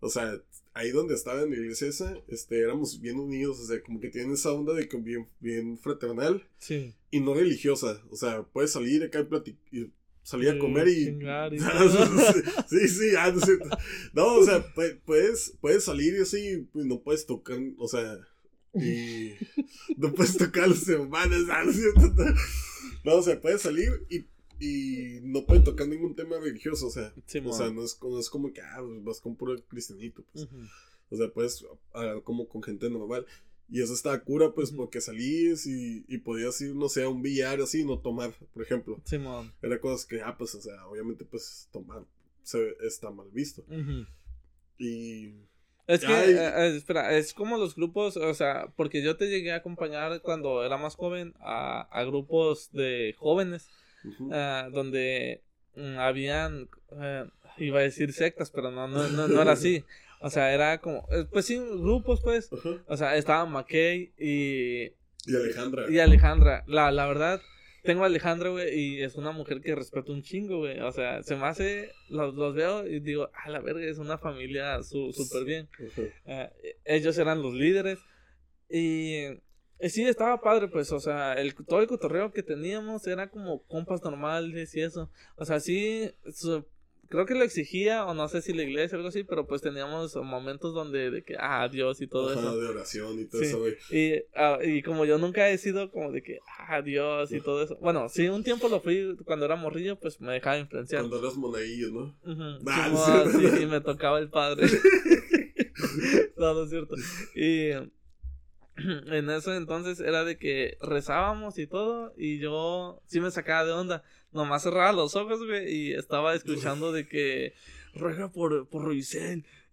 o 0.00 0.08
sea, 0.08 0.40
ahí 0.72 0.90
donde 0.90 1.14
estaba 1.14 1.42
en 1.42 1.50
la 1.50 1.56
iglesia 1.56 1.88
esa, 1.88 2.16
este, 2.28 2.60
éramos 2.60 3.00
bien 3.00 3.18
unidos, 3.18 3.60
o 3.60 3.66
sea, 3.66 3.82
como 3.82 4.00
que 4.00 4.08
tienen 4.08 4.32
esa 4.32 4.52
onda 4.52 4.72
de 4.72 4.88
que 4.88 4.96
bien, 4.96 5.28
bien 5.40 5.78
fraternal. 5.78 6.46
Sí. 6.58 6.94
Y 7.10 7.20
no 7.20 7.34
religiosa, 7.34 8.02
o 8.10 8.16
sea, 8.16 8.44
puedes 8.44 8.72
salir 8.72 9.02
acá 9.02 9.26
y, 9.72 9.90
salía 10.22 10.52
a 10.52 10.58
comer 10.58 10.88
y... 10.88 11.18
sí, 12.68 12.88
sí, 12.88 13.10
ah, 13.18 13.32
no, 13.32 13.76
no, 14.12 14.34
o 14.34 14.44
sea, 14.44 14.64
puedes, 15.04 15.56
puedes 15.60 15.84
salir 15.84 16.14
y 16.14 16.22
así, 16.22 16.68
pues, 16.72 16.86
no 16.86 17.00
puedes 17.02 17.26
tocar, 17.26 17.58
o 17.78 17.88
sea, 17.88 18.18
y 18.74 19.32
no 19.96 20.12
puedes 20.12 20.36
tocar 20.36 20.64
a 20.64 20.68
los 20.68 20.88
hermanos, 20.88 21.46
ah, 21.50 21.64
no, 23.04 23.14
o 23.14 23.22
sea, 23.22 23.40
puedes 23.40 23.62
salir 23.62 24.06
y, 24.08 24.26
y 24.64 25.20
no 25.22 25.44
puedes 25.46 25.64
tocar 25.64 25.88
ningún 25.88 26.14
tema 26.14 26.38
religioso, 26.38 26.86
o 26.86 26.90
sea, 26.90 27.12
o 27.44 27.52
sea, 27.52 27.70
no 27.70 27.84
es, 27.84 27.98
no 28.02 28.20
es 28.20 28.30
como 28.30 28.52
que, 28.52 28.60
ah, 28.60 28.80
vas 29.02 29.20
con 29.20 29.36
puro 29.36 29.56
cristianito, 29.68 30.24
pues, 30.32 30.48
o 31.10 31.16
sea, 31.16 31.28
puedes 31.32 31.64
hablar 31.92 32.22
como 32.22 32.48
con 32.48 32.62
gente 32.62 32.88
normal. 32.88 33.26
Y 33.70 33.80
eso 33.82 33.94
estaba 33.94 34.18
cura, 34.18 34.52
pues, 34.52 34.72
porque 34.72 35.00
salías 35.00 35.64
y, 35.66 36.04
y 36.08 36.18
podías 36.18 36.60
ir, 36.60 36.74
no 36.74 36.88
sé, 36.88 37.04
a 37.04 37.08
un 37.08 37.22
billar 37.22 37.60
así, 37.60 37.84
no 37.84 37.98
tomar, 37.98 38.32
por 38.52 38.62
ejemplo. 38.62 39.00
Sí. 39.04 39.16
Era 39.62 39.80
cosas 39.80 40.06
que, 40.06 40.20
ah, 40.22 40.36
pues, 40.36 40.54
o 40.56 40.60
sea, 40.60 40.86
obviamente, 40.88 41.24
pues, 41.24 41.68
tomar 41.70 42.02
se, 42.42 42.76
está 42.82 43.10
mal 43.10 43.28
visto. 43.30 43.64
Y... 44.78 45.34
Es 45.86 46.00
que, 46.00 46.12
eh, 46.12 46.36
eh, 46.36 46.76
espera, 46.76 47.16
es 47.16 47.34
como 47.34 47.58
los 47.58 47.74
grupos, 47.74 48.16
o 48.16 48.34
sea, 48.34 48.72
porque 48.76 49.02
yo 49.02 49.16
te 49.16 49.28
llegué 49.28 49.52
a 49.52 49.56
acompañar 49.56 50.20
cuando 50.22 50.64
era 50.64 50.76
más 50.76 50.94
joven 50.94 51.34
a, 51.40 51.82
a 51.90 52.04
grupos 52.04 52.70
de 52.72 53.14
jóvenes, 53.18 53.68
ah, 54.32 54.68
donde 54.72 55.42
mm, 55.74 55.98
habían, 55.98 56.68
eh, 56.92 57.24
iba 57.58 57.80
a 57.80 57.82
decir 57.82 58.12
sectas, 58.12 58.50
pero 58.50 58.70
no, 58.70 58.86
no, 58.86 59.08
no, 59.08 59.26
no 59.26 59.42
era 59.42 59.52
así. 59.52 59.84
O 60.20 60.28
sea, 60.28 60.52
era 60.52 60.78
como, 60.78 61.06
eh, 61.10 61.24
pues 61.30 61.46
sí, 61.46 61.58
grupos, 61.58 62.20
pues. 62.20 62.50
O 62.86 62.96
sea, 62.96 63.16
estaba 63.16 63.46
McKay 63.46 64.12
y... 64.18 64.92
Y 65.26 65.36
Alejandra. 65.36 65.90
Y 65.90 65.98
Alejandra. 65.98 66.64
La, 66.66 66.90
la 66.90 67.06
verdad, 67.06 67.40
tengo 67.82 68.02
a 68.02 68.06
Alejandra, 68.06 68.50
güey, 68.50 68.78
y 68.78 69.02
es 69.02 69.16
una 69.16 69.32
mujer 69.32 69.60
que 69.62 69.74
respeto 69.74 70.12
un 70.12 70.22
chingo, 70.22 70.58
güey. 70.58 70.80
O 70.80 70.92
sea, 70.92 71.22
se 71.22 71.36
me 71.36 71.46
hace, 71.46 71.90
los, 72.10 72.34
los 72.34 72.54
veo 72.54 72.86
y 72.86 73.00
digo, 73.00 73.30
a 73.32 73.48
la 73.48 73.60
verga, 73.60 73.84
es 73.84 73.98
una 73.98 74.18
familia 74.18 74.82
súper 74.82 75.44
bien. 75.44 75.68
Eh, 76.26 76.50
ellos 76.84 77.16
eran 77.16 77.42
los 77.42 77.54
líderes. 77.54 77.98
Y 78.68 79.24
sí, 79.80 80.04
estaba 80.04 80.42
padre, 80.42 80.68
pues, 80.68 80.92
o 80.92 81.00
sea, 81.00 81.32
el, 81.34 81.54
todo 81.54 81.80
el 81.80 81.86
cotorreo 81.86 82.32
que 82.32 82.42
teníamos 82.42 83.06
era 83.06 83.30
como 83.30 83.62
compas 83.64 84.02
normales 84.04 84.74
y 84.74 84.82
eso. 84.82 85.10
O 85.36 85.44
sea, 85.46 85.60
sí, 85.60 86.10
creo 87.10 87.26
que 87.26 87.34
lo 87.34 87.42
exigía, 87.42 88.06
o 88.06 88.14
no 88.14 88.28
sé 88.28 88.40
si 88.40 88.52
la 88.52 88.62
iglesia 88.62 88.96
o 88.96 88.98
algo 89.00 89.08
así, 89.08 89.24
pero 89.24 89.46
pues 89.46 89.60
teníamos 89.60 90.14
momentos 90.16 90.72
donde 90.72 91.10
de 91.10 91.24
que, 91.24 91.36
ah, 91.38 91.68
Dios 91.68 92.00
y 92.00 92.06
todo 92.06 92.32
eso. 92.32 92.58
de 92.58 92.68
oración 92.68 93.18
y 93.18 93.24
todo 93.26 93.42
eso, 93.42 93.58
güey. 93.58 93.76
Y, 93.90 94.22
ah, 94.36 94.58
y 94.62 94.80
como 94.82 95.04
yo 95.04 95.18
nunca 95.18 95.50
he 95.50 95.58
sido 95.58 95.90
como 95.90 96.12
de 96.12 96.22
que, 96.22 96.38
ah, 96.68 96.80
Dios 96.82 97.32
y 97.32 97.40
todo 97.40 97.62
eso. 97.62 97.76
Bueno, 97.80 98.08
sí, 98.08 98.28
un 98.28 98.44
tiempo 98.44 98.68
lo 98.68 98.80
fui 98.80 99.16
cuando 99.24 99.44
era 99.44 99.56
morrillo, 99.56 99.98
pues 99.98 100.20
me 100.20 100.32
dejaba 100.32 100.58
influenciar. 100.58 101.02
Cuando 101.02 101.18
eras 101.18 101.36
monaillo, 101.36 101.90
¿no? 101.90 102.16
sí, 103.32 103.62
y 103.62 103.66
me 103.66 103.80
tocaba 103.80 104.20
el 104.20 104.30
padre. 104.30 104.68
no, 106.36 106.54
no 106.54 106.62
es 106.62 106.70
cierto. 106.70 106.94
Y 107.34 107.72
en 109.06 109.30
eso 109.30 109.54
entonces 109.54 110.00
era 110.00 110.24
de 110.24 110.38
que 110.38 110.76
rezábamos 110.80 111.58
y 111.58 111.66
todo, 111.66 112.12
y 112.16 112.38
yo 112.38 113.00
sí 113.06 113.20
me 113.20 113.30
sacaba 113.30 113.64
de 113.64 113.72
onda 113.72 114.02
nomás 114.32 114.62
cerraba 114.62 114.92
los 114.92 115.16
ojos, 115.16 115.44
güey, 115.44 115.72
y 115.72 115.92
estaba 115.92 116.34
escuchando 116.34 116.92
de 116.92 117.08
que 117.08 117.54
ruega 117.94 118.30
por, 118.30 118.68
por 118.68 118.94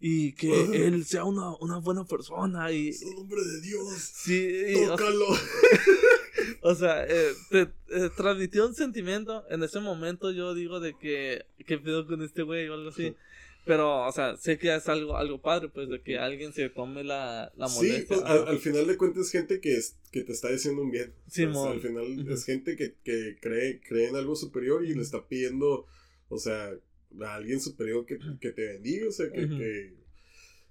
y 0.00 0.32
que 0.32 0.50
él 0.86 1.04
sea 1.04 1.24
una, 1.24 1.54
una 1.60 1.78
buena 1.78 2.04
persona 2.04 2.72
y... 2.72 2.88
Es 2.88 3.02
nombre 3.14 3.40
de 3.40 3.60
Dios. 3.60 3.94
Sí. 3.98 4.84
Tócalo. 4.86 5.26
O 6.62 6.74
sea, 6.74 7.04
eh, 7.06 7.32
te, 7.50 7.62
eh, 7.88 8.10
transmitió 8.16 8.66
un 8.66 8.74
sentimiento. 8.74 9.44
En 9.50 9.62
ese 9.62 9.80
momento 9.80 10.30
yo 10.30 10.54
digo 10.54 10.80
de 10.80 10.96
que, 10.96 11.46
¿qué 11.66 11.78
pedo 11.78 12.06
con 12.06 12.22
este 12.22 12.42
güey 12.42 12.68
o 12.68 12.74
algo 12.74 12.90
así? 12.90 13.14
Pero, 13.68 14.06
o 14.06 14.12
sea, 14.12 14.34
sé 14.38 14.58
que 14.58 14.74
es 14.74 14.88
algo, 14.88 15.18
algo 15.18 15.42
padre, 15.42 15.68
pues, 15.68 15.90
de 15.90 16.00
que 16.00 16.16
alguien 16.16 16.54
se 16.54 16.70
tome 16.70 17.04
la, 17.04 17.52
la 17.54 17.68
molestia. 17.68 18.00
Sí, 18.00 18.06
pues, 18.08 18.22
al, 18.22 18.58
final 18.60 18.86
de 18.86 18.96
cuentas 18.96 19.26
es 19.26 19.30
gente 19.30 19.60
que, 19.60 19.76
es, 19.76 19.98
que 20.10 20.22
te 20.22 20.32
está 20.32 20.48
diciendo 20.48 20.80
un 20.80 20.90
bien. 20.90 21.12
Sí, 21.26 21.44
al 21.44 21.78
final 21.78 22.26
es 22.30 22.46
gente 22.46 22.76
que, 22.76 22.94
que 23.04 23.36
cree, 23.42 23.82
cree 23.86 24.08
en 24.08 24.16
algo 24.16 24.36
superior 24.36 24.86
y 24.86 24.94
le 24.94 25.02
está 25.02 25.28
pidiendo, 25.28 25.84
o 26.30 26.38
sea, 26.38 26.70
a 27.20 27.34
alguien 27.34 27.60
superior 27.60 28.06
que, 28.06 28.18
que 28.40 28.52
te 28.52 28.68
bendiga, 28.68 29.08
o 29.08 29.12
sea, 29.12 29.30
que, 29.30 29.46
que 29.46 29.94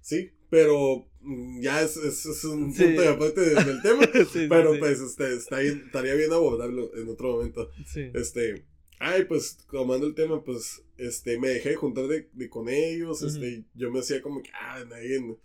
sí, 0.00 0.32
pero 0.50 1.08
mm, 1.20 1.60
ya 1.60 1.82
es, 1.82 1.96
es, 1.98 2.44
un 2.46 2.74
punto 2.74 3.00
de 3.00 3.08
aparte 3.08 3.40
del 3.42 3.80
tema, 3.80 4.10
pero 4.48 4.76
pues 4.76 4.98
este, 5.00 5.36
está 5.36 5.62
estaría 5.62 6.14
bien 6.14 6.32
abordarlo 6.32 6.90
en 6.96 7.08
otro 7.08 7.36
momento. 7.36 7.70
Este, 7.94 8.64
ay, 8.98 9.24
pues 9.24 9.58
tomando 9.70 10.06
el 10.06 10.14
tema, 10.14 10.42
pues 10.44 10.82
este, 10.96 11.38
me 11.38 11.48
dejé 11.48 11.70
de 11.70 11.76
juntar 11.76 12.06
de, 12.06 12.48
con 12.48 12.68
ellos, 12.68 13.22
este, 13.22 13.64
yo 13.74 13.90
me 13.90 14.00
hacía 14.00 14.22
como 14.22 14.42
que, 14.42 14.50
ah, 14.60 14.84
nadie, 14.88 15.36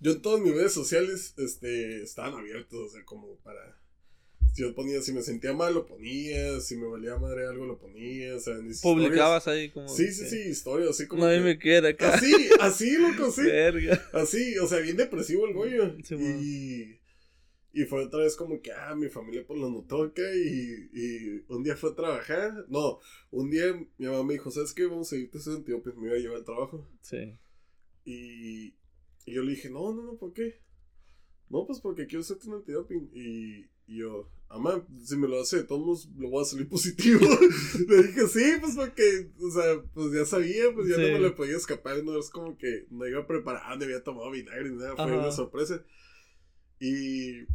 yo 0.00 0.12
en 0.12 0.22
todas 0.22 0.40
mis 0.40 0.54
redes 0.54 0.72
sociales, 0.72 1.34
este, 1.36 2.02
estaban 2.02 2.34
abiertos, 2.34 2.78
o 2.78 2.88
sea, 2.88 3.04
como 3.04 3.36
para 3.44 3.82
si 4.52 4.62
yo 4.62 4.74
ponía, 4.74 5.00
si 5.00 5.12
me 5.12 5.22
sentía 5.22 5.54
mal, 5.54 5.72
lo 5.72 5.86
ponía. 5.86 6.60
Si 6.60 6.76
me 6.76 6.86
valía 6.86 7.16
madre 7.16 7.46
algo, 7.46 7.64
lo 7.64 7.78
ponía. 7.78 8.36
O 8.36 8.40
sea, 8.40 8.54
Publicabas 8.82 9.48
ahí 9.48 9.70
como. 9.70 9.88
Sí, 9.88 10.12
sí, 10.12 10.28
sí, 10.28 10.40
historias 10.50 10.90
así 10.90 11.06
como. 11.06 11.24
Nadie 11.24 11.40
me 11.40 11.58
quiere 11.58 11.88
acá. 11.88 12.14
Así, 12.14 12.32
así, 12.60 12.98
loco, 12.98 13.30
sí. 13.30 13.42
Verga. 13.44 14.02
Así, 14.12 14.58
o 14.58 14.66
sea, 14.66 14.80
bien 14.80 14.96
depresivo 14.96 15.46
el 15.46 15.54
güey. 15.54 15.72
y. 16.10 17.01
Y 17.72 17.84
fue 17.84 18.04
otra 18.04 18.20
vez 18.20 18.36
como 18.36 18.60
que, 18.60 18.70
ah, 18.72 18.94
mi 18.94 19.08
familia 19.08 19.46
pues 19.46 19.58
lo 19.58 19.70
notó 19.70 20.02
acá 20.02 20.22
y, 20.34 20.90
y 20.92 21.44
un 21.48 21.62
día 21.62 21.76
fue 21.76 21.90
a 21.90 21.94
trabajar. 21.94 22.66
No, 22.68 23.00
un 23.30 23.50
día 23.50 23.72
mi 23.96 24.06
mamá 24.06 24.24
me 24.24 24.34
dijo, 24.34 24.50
¿sabes 24.50 24.74
qué? 24.74 24.86
Vamos 24.86 25.12
a 25.12 25.16
irte 25.16 25.38
a 25.38 25.40
sentido, 25.40 25.82
pues 25.82 25.96
me 25.96 26.08
iba 26.08 26.16
a 26.16 26.20
llevar 26.20 26.38
al 26.38 26.44
trabajo. 26.44 26.88
Sí. 27.00 27.38
Y, 28.04 28.74
y 29.24 29.32
yo 29.32 29.42
le 29.42 29.52
dije, 29.52 29.70
no, 29.70 29.92
no, 29.94 30.02
no, 30.02 30.16
¿por 30.18 30.32
qué? 30.32 30.60
No, 31.48 31.66
pues 31.66 31.80
porque 31.80 32.06
quiero 32.06 32.20
hacerte 32.20 32.48
un 32.48 32.54
antidoping. 32.56 33.10
Y, 33.14 33.70
y 33.86 33.98
yo, 33.98 34.30
Amá, 34.52 34.86
si 35.02 35.16
me 35.16 35.26
lo 35.26 35.40
hace 35.40 35.58
de 35.58 35.64
todos 35.64 36.10
lo 36.18 36.28
voy 36.28 36.42
a 36.42 36.44
salir 36.44 36.68
positivo. 36.68 37.20
le 37.88 38.02
dije, 38.02 38.28
sí, 38.28 38.52
pues 38.60 38.76
porque, 38.76 39.30
o 39.40 39.50
sea, 39.50 39.82
pues 39.94 40.12
ya 40.12 40.26
sabía, 40.26 40.64
pues 40.74 40.88
ya 40.88 40.98
no 40.98 41.04
me 41.04 41.20
le 41.20 41.30
podía 41.30 41.56
escapar, 41.56 42.04
no 42.04 42.18
es 42.18 42.28
como 42.28 42.58
que 42.58 42.86
no 42.90 43.06
iba 43.06 43.26
preparado, 43.26 43.78
no 43.78 43.84
había 43.84 44.04
tomado 44.04 44.30
vinagre 44.30 44.68
ni 44.68 44.76
nada, 44.76 44.94
fue 44.94 45.18
una 45.18 45.32
sorpresa. 45.32 45.82
Y, 46.78 47.46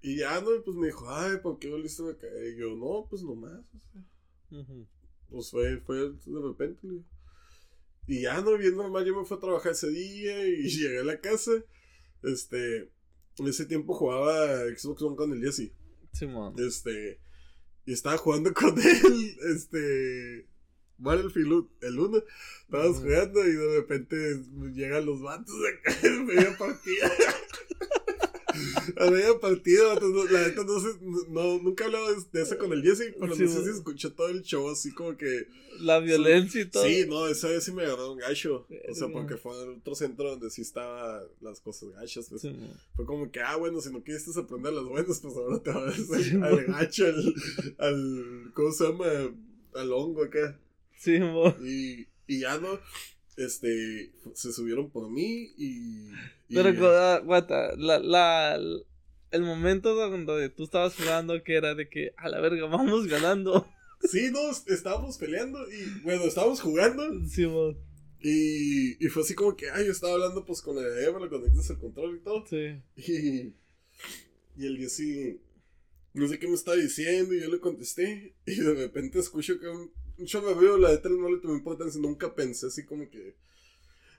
y 0.00 0.18
ya, 0.18 0.40
no, 0.40 0.50
pues 0.64 0.76
me 0.76 0.86
dijo, 0.86 1.08
ay, 1.08 1.38
¿por 1.42 1.58
qué 1.58 1.68
volviste 1.68 2.02
a 2.08 2.16
caer? 2.16 2.54
Y 2.54 2.60
yo, 2.60 2.76
no, 2.76 3.06
pues 3.08 3.22
nomás, 3.22 3.60
o 3.74 3.78
sea. 3.78 4.04
Pues 5.28 5.50
fue, 5.50 5.78
fue 5.80 5.96
de 5.96 6.40
repente, 6.42 6.86
Y 8.06 8.22
ya, 8.22 8.40
no, 8.40 8.56
bien 8.56 8.76
normal, 8.76 9.04
yo 9.04 9.14
me 9.14 9.26
fui 9.26 9.36
a 9.36 9.40
trabajar 9.40 9.72
ese 9.72 9.88
día 9.88 10.46
y 10.46 10.62
llegué 10.68 11.00
a 11.00 11.04
la 11.04 11.20
casa. 11.20 11.52
Este, 12.22 12.90
en 13.38 13.46
ese 13.46 13.66
tiempo 13.66 13.94
jugaba 13.94 14.64
Xbox 14.76 15.02
One 15.02 15.16
con 15.16 15.32
el 15.32 15.42
Jesse. 15.42 15.72
Este. 16.58 17.20
Y 17.86 17.92
estaba 17.92 18.16
jugando 18.16 18.52
con 18.54 18.78
él. 18.78 19.36
Este. 19.54 20.48
Battlefield 20.98 21.68
el 21.80 21.98
1. 21.98 22.24
Estabas 22.64 22.96
jugando 22.96 23.46
y 23.46 23.52
de 23.52 23.76
repente 23.76 24.16
llegan 24.72 25.06
los 25.06 25.22
vatos 25.22 25.54
acá 25.54 25.96
en 26.06 26.26
media 26.26 26.56
partida. 26.58 27.12
A 28.96 29.10
media 29.10 29.38
partida, 29.40 29.94
la 29.94 30.48
neta 30.48 30.64
no 30.64 30.80
sé, 30.80 30.88
no, 31.28 31.58
nunca 31.58 31.84
he 31.84 31.86
hablado 31.86 32.14
de, 32.14 32.42
eso 32.42 32.58
con 32.58 32.72
el 32.72 32.82
Jesse, 32.82 33.14
pero 33.18 33.28
no 33.28 33.36
sé 33.36 33.64
si 33.64 33.70
escuchó 33.70 34.12
todo 34.12 34.28
el 34.28 34.42
show 34.42 34.68
así 34.68 34.92
como 34.92 35.16
que. 35.16 35.46
La 35.80 36.00
violencia 36.00 36.60
y 36.60 36.64
todo. 36.66 36.84
Sí, 36.84 37.06
no, 37.08 37.28
esa 37.28 37.48
vez 37.48 37.64
sí 37.64 37.72
me 37.72 37.84
agarró 37.84 38.12
un 38.12 38.18
gacho. 38.18 38.66
O 38.88 38.94
sea, 38.94 39.08
porque 39.08 39.36
fue 39.36 39.62
en 39.62 39.78
otro 39.78 39.94
centro 39.94 40.30
donde 40.30 40.50
sí 40.50 40.62
estaba 40.62 41.22
las 41.40 41.60
cosas 41.60 41.90
gachas. 41.90 42.28
Pues. 42.28 42.42
fue 42.96 43.04
como 43.04 43.30
que, 43.30 43.40
ah, 43.40 43.56
bueno, 43.56 43.80
si 43.80 43.92
no 43.92 44.02
quieres 44.02 44.36
aprender 44.36 44.72
las 44.72 44.84
buenas, 44.84 45.20
pues 45.20 45.36
ahora 45.36 45.62
te 45.62 45.70
vas 45.70 46.10
al, 46.42 46.64
gacho, 46.66 47.06
al, 47.06 47.34
al. 47.78 48.50
¿Cómo 48.54 48.72
se 48.72 48.84
llama? 48.84 49.06
Al 49.74 49.92
hongo 49.92 50.24
acá. 50.24 50.58
Sí, 50.98 51.20
mo. 51.20 51.54
Y, 51.62 52.08
y 52.26 52.40
ya 52.40 52.58
no 52.58 52.78
este, 53.38 54.10
se 54.34 54.52
subieron 54.52 54.90
por 54.90 55.08
mí 55.08 55.52
y... 55.56 56.10
Pero, 56.48 57.24
guata, 57.24 57.76
la, 57.76 57.98
la, 57.98 58.58
el 59.30 59.42
momento 59.42 59.94
donde 59.94 60.48
tú 60.48 60.64
estabas 60.64 60.94
jugando 60.94 61.42
que 61.42 61.56
era 61.56 61.74
de 61.74 61.88
que, 61.88 62.12
a 62.16 62.28
la 62.28 62.40
verga, 62.40 62.66
vamos 62.66 63.06
ganando. 63.06 63.66
Sí, 64.00 64.30
no, 64.30 64.38
estábamos 64.72 65.18
peleando 65.18 65.58
y, 65.72 66.02
bueno, 66.04 66.22
estábamos 66.22 66.60
jugando. 66.60 67.02
Sí, 67.28 67.42
Y, 68.20 69.04
y 69.04 69.08
fue 69.08 69.24
así 69.24 69.34
como 69.34 69.56
que, 69.56 69.68
ay, 69.70 69.86
yo 69.86 69.90
estaba 69.90 70.12
hablando 70.12 70.44
pues 70.44 70.62
con 70.62 70.76
la 70.76 70.82
Eva, 71.02 71.18
le 71.18 71.28
conectas 71.28 71.68
el 71.70 71.78
control 71.78 72.16
y 72.16 72.20
todo. 72.20 72.46
Sí. 72.46 72.80
Y, 72.94 73.54
y 74.56 74.66
el 74.66 74.78
día 74.78 74.88
sí, 74.88 75.40
no 76.14 76.28
sé 76.28 76.38
qué 76.38 76.46
me 76.46 76.54
estaba 76.54 76.76
diciendo 76.76 77.34
y 77.34 77.40
yo 77.40 77.50
le 77.50 77.58
contesté 77.58 78.36
y 78.46 78.54
de 78.54 78.74
repente 78.74 79.18
escucho 79.18 79.58
que 79.58 79.66
un, 79.66 79.90
yo 80.18 80.42
me 80.42 80.54
veo, 80.54 80.76
la 80.78 80.96
de 80.96 81.10
no 81.10 81.30
le 81.30 81.40
tomé 81.40 81.54
importancia, 81.54 82.00
nunca 82.00 82.34
pensé 82.34 82.66
así 82.66 82.84
como 82.84 83.08
que. 83.08 83.36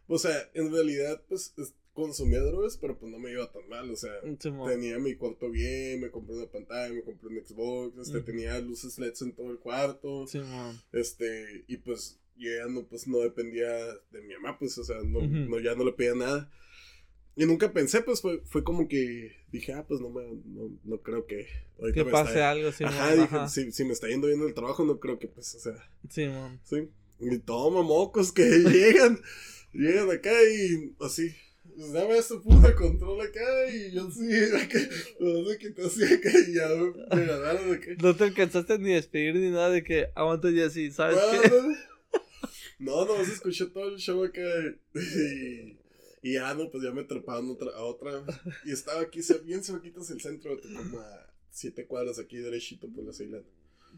O 0.07 0.17
sea, 0.17 0.49
en 0.53 0.71
realidad, 0.71 1.21
pues 1.27 1.53
consumía 1.93 2.39
drogas, 2.39 2.77
pero 2.77 2.97
pues 2.97 3.11
no 3.11 3.19
me 3.19 3.31
iba 3.31 3.51
tan 3.51 3.67
mal, 3.67 3.89
o 3.89 3.95
sea, 3.95 4.11
tenía 4.39 4.99
mi 4.99 5.15
cuarto 5.15 5.49
bien, 5.49 6.01
me 6.01 6.11
compré 6.11 6.35
una 6.35 6.47
pantalla, 6.47 6.93
me 6.93 7.03
compré 7.03 7.29
un 7.29 7.45
Xbox, 7.45 7.97
este, 7.97 8.21
tenía 8.21 8.59
luces 8.59 8.97
LEDs 8.97 9.21
en 9.23 9.33
todo 9.33 9.51
el 9.51 9.59
cuarto, 9.59 10.25
este, 10.91 11.65
y 11.67 11.77
pues 11.77 12.19
yo 12.37 12.49
ya 12.49 12.71
no, 12.71 12.83
pues 12.85 13.07
no 13.07 13.19
dependía 13.19 13.69
de 14.11 14.21
mi 14.21 14.33
mamá, 14.35 14.57
pues, 14.57 14.77
o 14.77 14.83
sea, 14.83 14.97
no, 15.03 15.21
no 15.21 15.59
ya 15.59 15.75
no 15.75 15.83
le 15.83 15.91
pedía 15.91 16.15
nada. 16.15 16.49
Y 17.35 17.45
nunca 17.45 17.71
pensé, 17.71 18.01
pues 18.01 18.21
fue, 18.21 18.41
fue 18.45 18.65
como 18.65 18.87
que 18.87 19.31
dije, 19.51 19.71
ah, 19.73 19.85
pues 19.87 20.01
no, 20.01 20.09
me, 20.09 20.23
no, 20.45 20.77
no 20.83 21.01
creo 21.01 21.25
que. 21.25 21.47
Que 21.93 22.03
pase 22.03 22.41
algo, 22.41 22.71
sí, 22.73 22.83
Ajá, 22.83 23.15
dije, 23.15 23.47
Si, 23.47 23.71
si, 23.71 23.85
me 23.85 23.93
está 23.93 24.07
yendo 24.07 24.27
bien 24.27 24.41
el 24.41 24.53
trabajo, 24.53 24.83
no 24.83 24.99
creo 24.99 25.19
que, 25.19 25.27
pues, 25.27 25.55
o 25.55 25.59
sea. 25.59 25.89
Sí, 26.09 26.27
man. 26.27 26.59
Sí. 26.65 26.89
Y 27.21 27.37
toma 27.39 27.81
mocos 27.81 28.33
que 28.33 28.43
llegan, 28.43 29.21
llegan 29.71 30.11
acá 30.11 30.31
y 30.31 30.93
así. 30.99 31.33
Pues 31.79 31.93
dame 31.93 32.17
ese 32.17 32.35
puta 32.37 32.75
control 32.75 33.21
acá 33.21 33.71
y 33.73 33.91
yo 33.93 34.11
sí, 34.11 34.29
acá, 34.53 34.79
no 35.19 35.49
sé 35.49 35.57
qué 35.57 35.69
te 35.69 35.85
hacía 35.85 36.13
acá 36.13 36.29
y 36.47 36.53
ya 36.53 36.67
me 37.15 37.25
ganaron 37.25 37.73
acá. 37.73 37.87
No 38.01 38.15
te 38.15 38.23
alcanzaste 38.25 38.77
ni 38.79 38.91
despedir 38.91 39.35
ni 39.35 39.49
nada 39.49 39.69
de 39.69 39.83
que 39.83 40.09
aguanto 40.13 40.49
ya 40.49 40.65
así, 40.65 40.91
¿sabes 40.91 41.17
qué? 41.31 41.49
No, 42.79 43.05
no, 43.05 43.23
se 43.23 43.33
escuchó 43.33 43.71
todo 43.71 43.89
el 43.89 43.97
show 43.97 44.23
acá 44.23 44.41
y 44.93 45.77
y 46.21 46.33
ya, 46.33 46.53
no, 46.53 46.69
pues 46.69 46.83
ya 46.83 46.91
me 46.91 47.03
treparon 47.03 47.49
otra, 47.51 47.71
a 47.71 47.83
otra. 47.83 48.23
Y 48.65 48.71
estaba 48.71 49.01
aquí, 49.01 49.21
bien 49.45 49.63
cerquitas 49.63 50.09
el 50.11 50.19
centro, 50.19 50.59
como 50.61 50.99
a 50.99 51.33
siete 51.49 51.85
cuadras 51.85 52.19
aquí 52.19 52.37
derechito 52.37 52.89
por 52.89 53.05
la 53.05 53.13
Ceilán. 53.13 53.43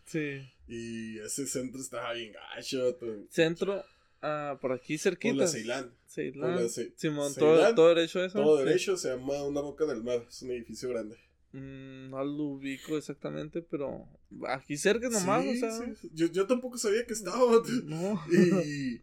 Sí. 0.06 0.42
Y 0.68 1.20
ese 1.20 1.48
centro 1.48 1.82
estaba 1.82 2.14
bien 2.14 2.34
gacho. 2.34 2.98
Centro, 3.30 3.84
ah, 4.22 4.58
por 4.62 4.72
aquí 4.74 4.98
cerquita. 4.98 5.34
Por 5.34 5.42
la 5.42 5.48
Ceilán. 5.48 5.92
Ceilán. 6.08 6.70
Simón, 6.96 7.34
todo, 7.36 7.76
todo, 7.76 7.90
derecho 7.90 8.24
eso. 8.24 8.40
Todo 8.42 8.64
derecho, 8.64 8.98
se 8.98 9.10
llama 9.10 9.44
Una 9.44 9.62
Boca 9.62 9.86
del 9.86 10.04
Mar, 10.04 10.26
es 10.30 10.42
un 10.42 10.52
edificio 10.52 10.90
grande. 10.90 11.18
Mm, 11.54 12.10
no 12.10 12.24
lo 12.24 12.44
ubico 12.44 12.98
exactamente, 12.98 13.62
pero 13.62 14.08
aquí 14.48 14.78
cerca 14.78 15.10
nomás, 15.10 15.46
o 15.46 15.54
sea. 15.54 15.96
Sí. 15.96 16.10
Yo, 16.14 16.28
yo 16.28 16.48
tampoco 16.48 16.78
sabía 16.78 17.06
que 17.06 17.14
estaba. 17.14 17.62
No. 17.84 18.22
Y. 18.64 19.02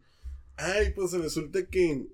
Ay, 0.55 0.91
pues 0.93 1.13
resulta 1.13 1.65
que 1.65 2.07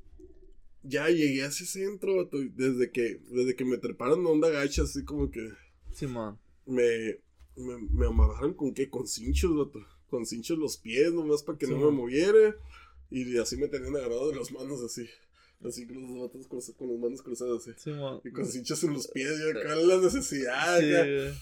ya 0.84 1.10
llegué 1.10 1.43
a 1.43 1.47
ese 1.47 1.66
centro, 1.66 2.30
desde 2.56 2.91
que, 2.91 3.20
desde 3.30 3.56
que 3.56 3.66
me 3.66 3.78
treparon 3.78 4.26
onda 4.26 4.49
gacha, 4.49 4.84
así 4.84 5.03
como 5.03 5.32
que. 5.32 5.49
Sí, 5.93 6.06
man. 6.06 6.38
Me, 6.66 7.18
me, 7.56 7.78
me 7.91 8.06
amarraron 8.06 8.53
con 8.53 8.74
qué, 8.74 8.89
con 8.89 9.08
cinchos, 9.08 9.70
Con 10.10 10.26
cinchos 10.26 10.58
los 10.58 10.78
pies, 10.78 11.12
nomás 11.14 11.43
para 11.43 11.58
que 11.58 11.68
no 11.68 11.78
me 11.78 11.91
moviera. 11.91 12.56
Y 13.10 13.38
así 13.38 13.58
me 13.58 13.68
tenían 13.68 13.95
agarrado 13.95 14.32
de 14.32 14.38
las 14.38 14.51
manos 14.51 14.82
así. 14.84 15.08
Así 15.64 15.88
con 15.88 16.01
los 16.01 16.22
vatos 16.22 16.47
con 16.76 16.89
las 16.89 16.99
manos 16.99 17.22
cruzadas 17.22 17.62
así. 17.62 17.72
Sí, 17.78 17.91
man. 17.91 18.20
Y 18.24 18.32
con 18.32 18.45
cinchos 18.45 18.84
en 18.84 18.93
los 18.93 19.08
pies, 19.08 19.39
ya 19.39 19.60
acá 19.60 19.76
la 19.76 19.97
necesidad. 19.97 20.82
Ya, 20.82 21.34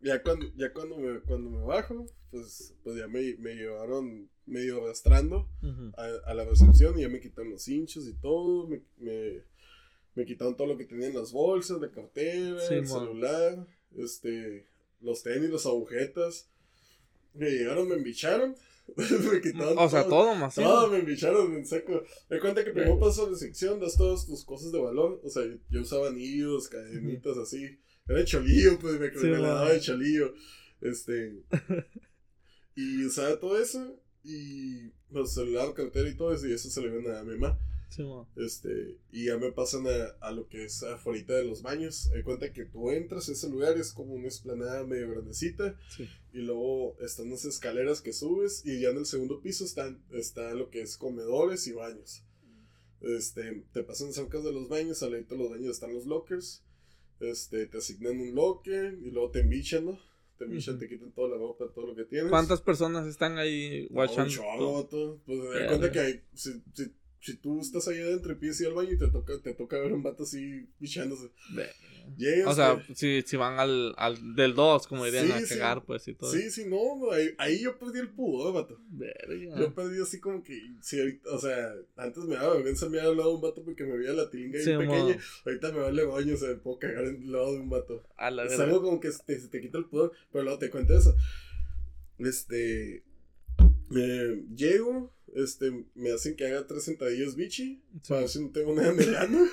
ya, 0.00 0.22
cuando, 0.22 0.46
ya 0.56 0.72
cuando 0.72 0.98
me, 0.98 1.20
cuando 1.20 1.50
me 1.50 1.64
bajo, 1.64 2.06
pues, 2.30 2.74
pues 2.82 2.96
ya 2.96 3.08
me, 3.08 3.36
me 3.38 3.54
llevaron 3.54 4.28
medio 4.46 4.84
arrastrando 4.84 5.48
a, 5.96 6.34
la 6.34 6.44
recepción 6.44 6.98
y 6.98 7.02
ya 7.02 7.08
me 7.08 7.20
quitaron 7.20 7.52
los 7.52 7.66
hinchos 7.66 8.06
y 8.06 8.12
todo, 8.12 8.68
me, 8.68 8.82
me, 8.98 9.42
me 10.14 10.26
quitaron 10.26 10.56
todo 10.56 10.66
lo 10.66 10.76
que 10.76 10.84
tenía 10.84 11.08
en 11.08 11.14
las 11.14 11.32
bolsas, 11.32 11.80
la 11.80 11.90
cartera, 11.90 12.62
el 12.68 12.86
celular, 12.86 13.66
este, 13.96 14.66
los 15.00 15.22
tenis, 15.22 15.50
las 15.50 15.66
agujetas. 15.66 16.50
Me 17.32 17.50
llegaron, 17.50 17.88
me 17.88 17.96
embicharon. 17.96 18.54
me 18.96 19.40
quitaron 19.40 19.78
o 19.78 19.88
sea, 19.88 20.06
todo 20.06 20.34
más. 20.34 20.54
Todo 20.54 20.90
me 20.90 20.98
embicharon 20.98 21.54
en 21.54 21.66
seco. 21.66 22.02
Me 22.28 22.38
cuenta 22.38 22.64
que 22.64 22.70
primero 22.70 22.98
paso 22.98 23.26
de 23.30 23.36
sección, 23.36 23.80
das 23.80 23.96
todas 23.96 24.26
tus 24.26 24.44
cosas 24.44 24.72
de 24.72 24.80
valor. 24.80 25.20
O 25.24 25.30
sea, 25.30 25.42
yo 25.70 25.80
usaba 25.80 26.08
anillos, 26.08 26.68
cadenitas 26.68 27.36
así. 27.38 27.78
era 28.08 28.24
cholillo, 28.24 28.78
pues 28.78 29.00
me, 29.00 29.10
sí, 29.10 29.26
me 29.26 29.38
la 29.38 29.48
daba 29.48 29.72
de 29.72 29.80
cholillo. 29.80 30.34
Este. 30.80 31.42
y 32.76 33.04
usaba 33.04 33.38
todo 33.40 33.58
eso. 33.58 34.00
Y 34.22 34.88
pues 35.10 35.32
celular, 35.32 35.72
cartera 35.74 36.08
y 36.08 36.16
todo 36.16 36.34
eso. 36.34 36.46
Y 36.46 36.52
eso 36.52 36.68
se 36.68 36.80
le 36.82 36.90
ven 36.90 37.10
a 37.10 37.22
mi 37.24 37.36
mamá. 37.36 37.58
Este, 38.36 38.96
y 39.12 39.26
ya 39.26 39.38
me 39.38 39.52
pasan 39.52 39.86
a, 39.86 40.26
a 40.26 40.32
lo 40.32 40.48
que 40.48 40.64
es 40.64 40.82
afuera 40.82 41.36
de 41.36 41.44
los 41.44 41.62
baños. 41.62 42.10
Hay 42.14 42.22
cuenta 42.22 42.52
que 42.52 42.64
tú 42.64 42.90
entras 42.90 43.28
a 43.28 43.32
ese 43.32 43.48
lugar, 43.48 43.76
es 43.78 43.92
como 43.92 44.14
una 44.14 44.28
esplanada 44.28 44.84
medio 44.84 45.10
grandecita. 45.10 45.78
Y 46.32 46.38
luego 46.38 46.96
están 47.00 47.30
las 47.30 47.44
escaleras 47.44 48.00
que 48.00 48.12
subes. 48.12 48.62
Y 48.64 48.80
ya 48.80 48.90
en 48.90 48.98
el 48.98 49.06
segundo 49.06 49.40
piso 49.40 49.64
están, 49.64 50.02
está 50.12 50.54
lo 50.54 50.70
que 50.70 50.82
es 50.82 50.96
comedores 50.96 51.66
y 51.66 51.72
baños. 51.72 52.24
Este, 53.00 53.64
te 53.72 53.82
pasan 53.82 54.12
cerca 54.12 54.40
de 54.40 54.52
los 54.52 54.68
baños, 54.68 55.02
al 55.02 55.12
lado 55.12 55.24
de 55.28 55.36
los 55.36 55.50
baños 55.50 55.70
están 55.70 55.92
los 55.92 56.06
lockers. 56.06 56.64
Este, 57.20 57.66
te 57.66 57.78
asignan 57.78 58.18
un 58.18 58.34
locker 58.34 58.98
y 59.02 59.10
luego 59.10 59.30
te 59.30 59.40
embichan, 59.40 59.84
¿no? 59.86 59.98
Te 60.38 60.44
embichan, 60.44 60.78
te 60.78 60.88
quitan 60.88 61.12
toda 61.12 61.28
la 61.28 61.36
ropa, 61.36 61.66
todo 61.72 61.86
lo 61.86 61.94
que 61.94 62.04
tienes. 62.04 62.28
¿Cuántas 62.30 62.60
personas 62.60 63.06
están 63.06 63.38
ahí 63.38 63.86
watchando? 63.90 64.32
No, 64.58 64.88
Pues 65.24 65.38
me 65.38 65.66
cuenta 65.66 65.92
que 65.92 66.00
hay, 66.00 66.22
si, 66.34 66.62
si, 66.72 66.92
si, 67.24 67.36
tú 67.36 67.60
estás 67.60 67.88
ahí 67.88 67.98
adentro 67.98 68.32
y 68.32 68.36
pides 68.36 68.60
ir 68.60 68.68
al 68.68 68.74
baño 68.74 68.92
y 68.92 68.98
te 68.98 69.08
toca, 69.08 69.34
te 69.42 69.54
toca 69.54 69.78
ver 69.78 69.92
un 69.92 70.02
vato 70.02 70.24
así 70.24 70.68
bichándose 70.78 71.30
o 72.46 72.54
sea, 72.54 72.84
si, 72.94 73.22
si 73.22 73.36
van 73.36 73.58
al, 73.58 73.94
al 73.96 74.34
del 74.34 74.54
2, 74.54 74.86
como 74.86 75.04
dirían, 75.04 75.32
a 75.32 75.46
cagar, 75.46 75.84
pues, 75.84 76.06
y 76.08 76.14
todo. 76.14 76.30
Sí, 76.30 76.50
sí, 76.50 76.64
no, 76.66 77.10
ahí, 77.12 77.34
ahí 77.38 77.62
yo 77.62 77.78
perdí 77.78 78.00
el 78.00 78.10
pudor, 78.10 78.52
vato. 78.52 78.78
Verga. 78.90 79.58
Yo 79.58 79.74
perdí 79.74 80.00
así 80.00 80.20
como 80.20 80.42
que, 80.42 80.58
sí, 80.80 81.20
o 81.30 81.38
sea, 81.38 81.74
antes 81.96 82.24
me 82.24 82.36
daba 82.36 82.54
vergüenza 82.54 82.88
me 82.88 82.98
había 82.98 83.10
hablado 83.10 83.30
de 83.30 83.34
un 83.36 83.40
vato 83.40 83.64
porque 83.64 83.84
me 83.84 83.96
veía 83.96 84.12
la 84.12 84.30
tilinga 84.30 84.58
sí, 84.60 84.76
pequeña. 84.76 85.18
Ahorita 85.44 85.72
me 85.72 85.80
vale 85.80 86.04
baño, 86.04 86.34
o 86.34 86.36
sea, 86.36 86.56
puedo 86.56 86.78
cagar 86.78 87.04
el 87.04 87.32
lado 87.32 87.54
de 87.54 87.60
un 87.60 87.70
vato. 87.70 88.02
A 88.16 88.30
la 88.30 88.44
es 88.44 88.58
algo 88.60 88.82
como 88.82 89.00
que 89.00 89.10
se 89.10 89.22
te, 89.24 89.40
se 89.40 89.48
te 89.48 89.60
quita 89.60 89.78
el 89.78 89.86
pudor, 89.86 90.12
pero 90.30 90.44
luego 90.44 90.58
te 90.58 90.70
cuento 90.70 90.96
eso. 90.96 91.16
Este, 92.18 93.02
eh, 93.96 94.44
llego, 94.54 95.13
este, 95.34 95.84
me 95.94 96.12
hacen 96.12 96.36
que 96.36 96.46
haga 96.46 96.66
tres 96.66 96.84
sentadillas 96.84 97.36
bichi, 97.36 97.82
para 98.08 98.20
ver 98.20 98.28
si 98.28 98.40
no 98.40 98.50
tengo 98.50 98.74
nada 98.74 98.92
en 98.92 99.00
el 99.00 99.16
ano 99.16 99.48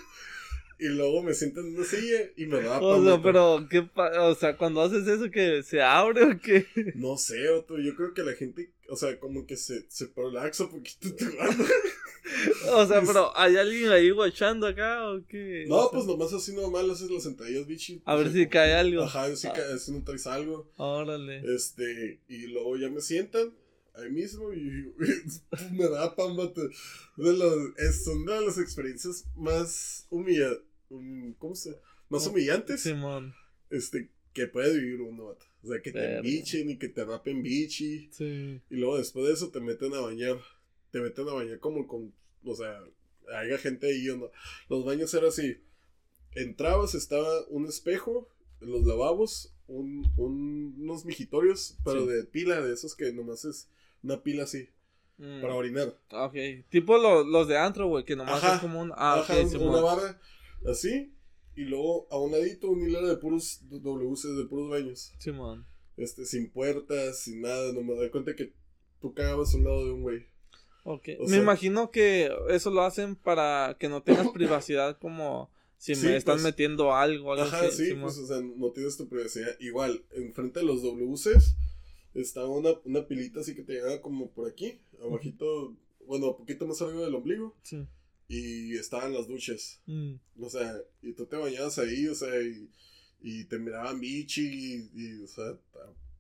y 0.81 0.85
luego 0.85 1.21
me 1.21 1.35
siento 1.35 1.59
en 1.59 1.75
una 1.75 1.85
silla 1.85 2.31
y 2.35 2.47
me 2.47 2.59
da 2.59 2.79
O 2.81 3.03
sea, 3.03 3.21
pero, 3.21 3.67
¿qué 3.69 3.87
o 4.19 4.35
sea, 4.35 4.57
cuando 4.57 4.81
haces 4.81 5.07
eso, 5.07 5.29
que 5.29 5.61
se 5.61 5.79
abre 5.79 6.23
o 6.23 6.39
qué? 6.39 6.65
No 6.95 7.17
sé, 7.17 7.49
Otto, 7.49 7.77
yo 7.77 7.95
creo 7.95 8.15
que 8.15 8.23
la 8.23 8.33
gente, 8.33 8.71
o 8.89 8.95
sea, 8.95 9.19
como 9.19 9.45
que 9.45 9.57
se, 9.57 9.85
se 9.89 10.07
prolaxa 10.07 10.63
un 10.63 10.71
poquito 10.71 11.07
O 12.73 12.85
sea, 12.87 13.01
pero 13.01 13.37
¿hay 13.37 13.57
alguien 13.57 13.91
ahí 13.91 14.09
guachando 14.09 14.65
acá 14.65 15.07
o 15.11 15.23
qué? 15.27 15.65
No, 15.67 15.89
pues 15.91 16.05
nomás 16.05 16.33
así 16.33 16.53
normal 16.53 16.89
haces 16.89 17.11
las 17.11 17.23
sentadillas, 17.23 17.67
bichi. 17.67 18.01
A 18.05 18.15
ver 18.15 18.31
si 18.31 18.47
cae 18.47 18.73
algo. 18.73 19.03
Ajá, 19.03 19.35
si, 19.35 19.47
cae, 19.49 19.77
si 19.77 19.91
no 19.91 20.03
traes 20.03 20.25
algo. 20.25 20.67
Órale. 20.77 21.43
Este, 21.53 22.21
y 22.27 22.47
luego 22.47 22.77
ya 22.77 22.89
me 22.89 23.01
sientan 23.01 23.53
ahí 23.95 24.09
mismo 24.09 24.53
y, 24.53 24.93
me 25.71 25.89
da 25.89 26.15
pan, 26.15 26.35
De 26.35 27.33
los, 27.33 27.77
es 27.77 28.07
una 28.07 28.39
de 28.39 28.45
las 28.45 28.57
experiencias 28.57 29.25
más 29.35 30.07
humilladas 30.09 30.59
¿cómo 31.37 31.55
se? 31.55 31.77
Más 32.09 32.27
humillantes. 32.27 32.85
Este, 33.69 34.09
que 34.33 34.47
puede 34.47 34.77
vivir 34.77 35.01
uno, 35.01 35.35
O 35.63 35.67
sea, 35.67 35.81
que 35.81 35.91
te 35.91 36.21
bichen 36.21 36.69
y 36.69 36.77
que 36.77 36.89
te 36.89 37.05
rapen 37.05 37.41
bichi. 37.41 38.09
Sí. 38.11 38.61
Y 38.69 38.75
luego 38.75 38.97
después 38.97 39.27
de 39.27 39.33
eso 39.33 39.49
te 39.49 39.59
meten 39.59 39.93
a 39.93 40.01
bañar. 40.01 40.37
Te 40.91 40.99
meten 40.99 41.27
a 41.29 41.33
bañar 41.33 41.59
como 41.59 41.87
con, 41.87 42.13
o 42.43 42.55
sea, 42.55 42.83
haya 43.33 43.57
gente 43.57 43.87
ahí 43.87 44.09
o 44.09 44.17
no. 44.17 44.31
Los 44.69 44.83
baños 44.83 45.13
eran 45.13 45.29
así. 45.29 45.57
Entrabas, 46.33 46.95
estaba 46.95 47.45
un 47.47 47.65
espejo, 47.65 48.27
los 48.59 48.85
lavabos, 48.85 49.53
un, 49.67 50.11
unos 50.17 51.05
mijitorios, 51.05 51.77
pero 51.83 52.05
de 52.05 52.23
pila, 52.23 52.61
de 52.61 52.73
esos 52.73 52.95
que 52.95 53.11
nomás 53.13 53.45
es 53.45 53.67
una 54.03 54.21
pila 54.21 54.43
así. 54.43 54.69
Para 55.17 55.53
mm. 55.53 55.57
orinar. 55.57 55.99
Ok. 56.11 56.35
Tipo 56.69 56.97
los 56.97 57.47
de 57.47 57.57
antro, 57.57 57.87
güey, 57.87 58.03
que 58.03 58.15
nomás 58.15 58.43
es 58.43 58.59
como 58.59 58.81
un. 58.81 58.91
Ah, 58.95 59.23
una 59.59 59.81
barra 59.81 60.19
así, 60.65 61.13
y 61.55 61.65
luego 61.65 62.07
a 62.11 62.19
un 62.19 62.31
ladito 62.31 62.69
un 62.69 62.81
hilera 62.81 63.07
de 63.07 63.17
puros 63.17 63.61
WC, 63.69 64.29
de 64.29 64.45
puros 64.45 64.69
baños. 64.69 65.13
Sí, 65.19 65.31
man. 65.31 65.65
Este, 65.97 66.25
sin 66.25 66.49
puertas, 66.49 67.19
sin 67.19 67.41
nada, 67.41 67.71
no 67.73 67.81
me 67.81 67.93
doy 67.93 68.09
cuenta 68.09 68.35
que 68.35 68.53
tú 68.99 69.13
cagabas 69.13 69.53
a 69.53 69.57
un 69.57 69.63
lado 69.63 69.85
de 69.85 69.91
un 69.91 70.01
güey. 70.01 70.25
Ok. 70.83 71.09
me 71.27 71.37
imagino 71.37 71.91
que 71.91 72.31
eso 72.49 72.71
lo 72.71 72.81
hacen 72.81 73.15
para 73.15 73.77
que 73.79 73.87
no 73.87 74.01
tengas 74.01 74.29
privacidad 74.33 74.97
como 74.97 75.51
si 75.77 75.95
me 75.95 76.15
están 76.15 76.35
pues, 76.35 76.43
metiendo 76.43 76.95
algo, 76.95 77.33
algo 77.33 77.45
Ajá, 77.45 77.69
sí, 77.69 77.93
pues, 77.93 78.17
o 78.17 78.25
sea, 78.25 78.41
no 78.41 78.71
tienes 78.71 78.97
tu 78.97 79.07
privacidad. 79.07 79.55
Igual, 79.59 80.03
enfrente 80.11 80.61
de 80.61 80.65
los 80.65 80.81
WCs 80.81 81.55
estaba 82.13 82.49
una, 82.49 82.71
una 82.85 83.07
pilita 83.07 83.41
así 83.41 83.55
que 83.55 83.63
te 83.63 83.73
llegaba 83.73 84.01
como 84.01 84.29
por 84.31 84.49
aquí, 84.49 84.79
abajito, 85.01 85.75
bueno, 86.05 86.31
un 86.31 86.37
poquito 86.37 86.65
más 86.67 86.81
arriba 86.81 87.03
del 87.03 87.15
ombligo. 87.15 87.55
Sí 87.63 87.85
y 88.31 88.77
estaban 88.77 89.13
las 89.13 89.27
duchas. 89.27 89.81
Mm. 89.87 90.13
O 90.39 90.49
sea, 90.49 90.73
y 91.01 91.11
tú 91.13 91.25
te 91.25 91.35
bañabas 91.35 91.77
ahí, 91.79 92.07
o 92.07 92.15
sea, 92.15 92.41
y, 92.41 92.69
y 93.21 93.43
te 93.45 93.59
miraban 93.59 93.99
bichi, 93.99 94.89
y, 94.95 95.21
o 95.21 95.27
sea, 95.27 95.57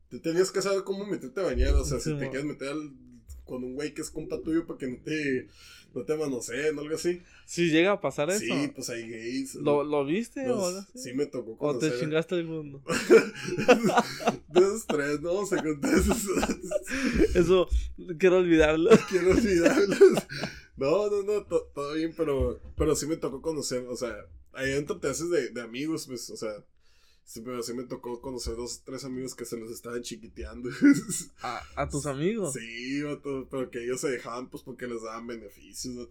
te 0.09 0.19
tenías 0.19 0.51
que 0.51 0.61
saber 0.61 0.83
cómo 0.83 1.05
meterte 1.05 1.39
a 1.39 1.45
bañar, 1.45 1.73
o 1.75 1.85
sea, 1.85 1.99
si 1.99 2.13
te 2.17 2.29
quieres 2.29 2.43
meter 2.43 2.75
con 3.45 3.63
un 3.63 3.75
güey 3.75 3.93
que 3.93 4.01
es 4.01 4.09
compa 4.09 4.41
tuyo 4.41 4.65
para 4.65 4.79
que 4.79 4.87
no 4.87 4.97
te, 5.03 5.47
no 5.93 6.03
te 6.03 6.15
manoseen 6.15 6.77
o 6.77 6.81
algo 6.81 6.95
así. 6.95 7.21
Si 7.45 7.69
llega 7.69 7.93
a 7.93 8.01
pasar 8.01 8.29
eso. 8.29 8.39
Sí, 8.39 8.71
pues 8.73 8.89
hay 8.89 9.09
gays. 9.09 9.55
¿Lo, 9.55 9.83
¿lo 9.83 10.05
viste 10.05 10.49
o 10.49 10.65
algo 10.65 10.79
así? 10.79 10.99
Sí, 10.99 11.13
me 11.13 11.25
tocó 11.25 11.57
conocer. 11.57 11.89
¿O 11.89 11.93
te 11.93 11.99
chingaste 11.99 12.35
el 12.35 12.45
mundo? 12.45 12.81
de 14.49 14.59
esos 14.59 14.87
tres, 14.87 15.21
no 15.21 15.33
vamos 15.33 15.53
a 15.53 15.63
contar 15.63 15.93
eso. 15.93 16.15
eso, 17.35 17.67
quiero 18.17 18.37
olvidarlo. 18.37 18.91
Quiero 19.09 19.31
olvidarlo. 19.31 19.95
No, 20.77 21.09
no, 21.09 21.23
no, 21.23 21.43
todo 21.43 21.93
bien, 21.93 22.13
pero, 22.15 22.59
pero 22.75 22.95
sí 22.95 23.05
me 23.05 23.17
tocó 23.17 23.41
conocer, 23.41 23.85
o 23.87 23.95
sea, 23.95 24.15
ahí 24.53 24.71
adentro 24.71 24.99
te 24.99 25.09
haces 25.09 25.29
de, 25.29 25.49
de 25.49 25.61
amigos, 25.61 26.07
pues, 26.07 26.29
o 26.29 26.37
sea, 26.37 26.53
sí, 27.31 27.41
pero 27.41 27.63
sí 27.63 27.73
me 27.73 27.83
tocó 27.83 28.19
conocer 28.19 28.57
dos, 28.57 28.83
tres 28.83 29.05
amigos 29.05 29.33
que 29.35 29.45
se 29.45 29.57
los 29.57 29.71
estaban 29.71 30.01
chiquiteando. 30.01 30.69
¿A, 31.41 31.61
a 31.75 31.89
tus 31.89 32.05
amigos? 32.05 32.53
Sí, 32.53 33.01
pero 33.49 33.71
que 33.71 33.85
ellos 33.85 34.01
se 34.01 34.09
dejaban, 34.09 34.49
pues, 34.49 34.63
porque 34.63 34.85
les 34.85 35.01
daban 35.01 35.27
beneficios. 35.27 36.09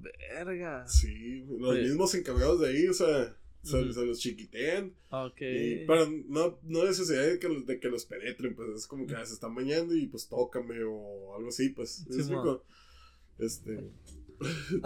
Verga. 0.00 0.88
Sí, 0.88 1.44
los 1.58 1.76
mismos 1.76 2.14
encargados 2.14 2.60
de 2.60 2.68
ahí, 2.68 2.88
o 2.88 2.94
sea, 2.94 3.36
se, 3.62 3.82
los 3.82 4.18
chiquitean. 4.18 4.94
Ok. 5.10 5.36
pero 5.86 6.08
no, 6.28 6.58
no 6.62 6.84
necesidad 6.86 7.26
de 7.26 7.38
que, 7.38 7.48
los, 7.50 7.66
de 7.66 7.78
que 7.78 7.90
los 7.90 8.06
penetren, 8.06 8.54
pues 8.54 8.70
es 8.70 8.86
como 8.86 9.06
que 9.06 9.14
se 9.26 9.34
están 9.34 9.54
bañando 9.54 9.94
y 9.94 10.06
pues 10.06 10.26
tócame 10.26 10.82
o 10.84 11.36
algo 11.36 11.50
así, 11.50 11.68
pues. 11.68 12.06
Sí, 12.08 12.32
este. 13.38 13.90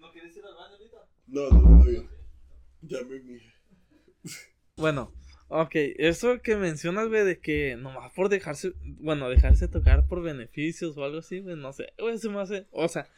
¿No 0.00 0.10
quieres 0.12 0.34
ir 0.34 0.44
al 0.46 0.54
baño 0.54 0.76
ahorita? 0.76 1.06
No, 1.26 1.50
no, 1.50 1.60
no, 1.60 1.84
no. 1.84 2.19
Ya 2.82 2.98
me 3.02 3.20
Bueno, 4.76 5.12
ok, 5.48 5.72
eso 5.96 6.40
que 6.42 6.56
mencionas, 6.56 7.08
güey, 7.08 7.24
de 7.24 7.40
que 7.40 7.76
nomás 7.76 8.12
por 8.12 8.28
dejarse, 8.28 8.72
bueno, 8.82 9.28
dejarse 9.28 9.68
tocar 9.68 10.06
por 10.06 10.22
beneficios 10.22 10.96
o 10.96 11.04
algo 11.04 11.18
así, 11.18 11.40
güey, 11.40 11.56
no 11.56 11.72
sé, 11.72 11.92
güey, 11.98 12.18
se 12.18 12.28
me 12.28 12.40
hace, 12.40 12.66
o 12.70 12.88
sea, 12.88 13.08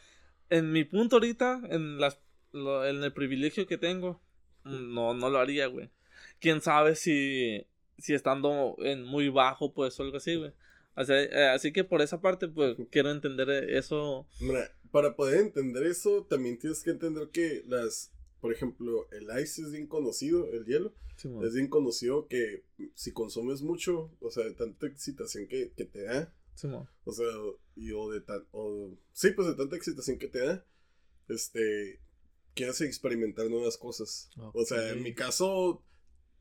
en 0.49 0.71
mi 0.71 0.83
punto 0.83 1.15
ahorita, 1.17 1.61
en 1.69 1.99
las, 1.99 2.19
en 2.53 3.03
el 3.03 3.13
privilegio 3.13 3.65
que 3.65 3.77
tengo, 3.77 4.21
no, 4.63 5.13
no 5.13 5.29
lo 5.29 5.39
haría, 5.39 5.67
güey. 5.67 5.89
Quién 6.39 6.61
sabe 6.61 6.95
si, 6.95 7.65
si 7.97 8.13
estando 8.13 8.75
en 8.79 9.03
muy 9.03 9.29
bajo, 9.29 9.73
pues, 9.73 9.99
o 9.99 10.03
algo 10.03 10.17
así, 10.17 10.35
güey. 10.35 10.51
Eh, 10.95 11.49
así 11.53 11.73
que 11.73 11.83
por 11.83 12.01
esa 12.01 12.21
parte, 12.21 12.47
pues 12.47 12.77
quiero 12.91 13.11
entender 13.11 13.49
eso. 13.49 14.27
para 14.91 15.15
poder 15.15 15.39
entender 15.39 15.83
eso, 15.83 16.25
también 16.29 16.59
tienes 16.59 16.83
que 16.83 16.91
entender 16.91 17.29
que 17.29 17.63
las, 17.67 18.12
por 18.43 18.51
ejemplo, 18.51 19.07
el 19.11 19.23
ice 19.41 19.61
es 19.61 19.71
bien 19.71 19.87
conocido, 19.87 20.51
el 20.51 20.65
hielo. 20.65 20.93
es 21.45 21.53
bien 21.53 21.69
conocido 21.69 22.27
que 22.27 22.65
si 22.93 23.13
consumes 23.13 23.61
mucho, 23.61 24.11
o 24.19 24.31
sea, 24.31 24.43
de 24.43 24.51
tanta 24.51 24.85
excitación 24.85 25.47
que, 25.47 25.71
que 25.71 25.85
te 25.85 26.03
da. 26.03 26.35
o 27.05 27.13
sea, 27.13 27.25
y 27.77 27.93
o 27.93 28.11
de 28.11 28.19
tan, 28.19 28.45
o, 28.51 28.97
sí, 29.13 29.31
pues 29.31 29.47
de 29.47 29.55
tanta 29.55 29.77
excitación 29.77 30.19
que 30.19 30.27
te 30.27 30.39
da, 30.39 30.65
este, 31.29 32.01
que 32.53 32.65
hace 32.65 32.85
experimentar 32.85 33.49
nuevas 33.49 33.77
cosas. 33.77 34.29
O 34.53 34.65
sea, 34.65 34.89
en 34.89 35.03
mi 35.03 35.13
caso, 35.13 35.81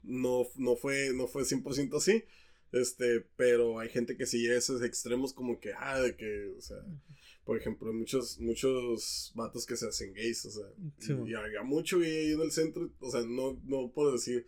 no, 0.02 0.48
no 0.56 0.74
fue, 0.74 1.12
no 1.14 1.28
fue 1.28 1.44
100% 1.44 1.98
así, 1.98 2.24
este, 2.72 3.20
pero 3.36 3.78
hay 3.78 3.90
gente 3.90 4.16
que 4.16 4.26
sigue 4.26 4.56
esos 4.56 4.82
extremos 4.82 5.32
como 5.32 5.60
que, 5.60 5.72
ah, 5.78 6.00
de 6.00 6.16
que, 6.16 6.52
o 6.58 6.60
sea, 6.60 6.78
por 7.44 7.58
ejemplo, 7.58 7.92
muchos, 7.92 8.38
muchos 8.40 9.32
vatos 9.34 9.66
que 9.66 9.76
se 9.76 9.88
hacen 9.88 10.12
gays, 10.14 10.44
o 10.46 10.50
sea, 10.50 10.66
y, 11.26 11.34
había 11.34 11.62
mucho 11.62 11.98
gay 11.98 12.10
ahí 12.10 12.32
en 12.32 12.40
el 12.40 12.52
centro, 12.52 12.90
o 13.00 13.10
sea, 13.10 13.22
no, 13.22 13.58
no 13.64 13.90
puedo 13.90 14.12
decir, 14.12 14.46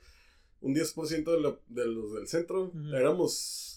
un 0.61 0.75
10% 0.75 1.25
de, 1.25 1.59
de 1.69 1.87
los 1.87 2.15
del 2.15 2.29
centro, 2.29 2.73
éramos 2.95 3.75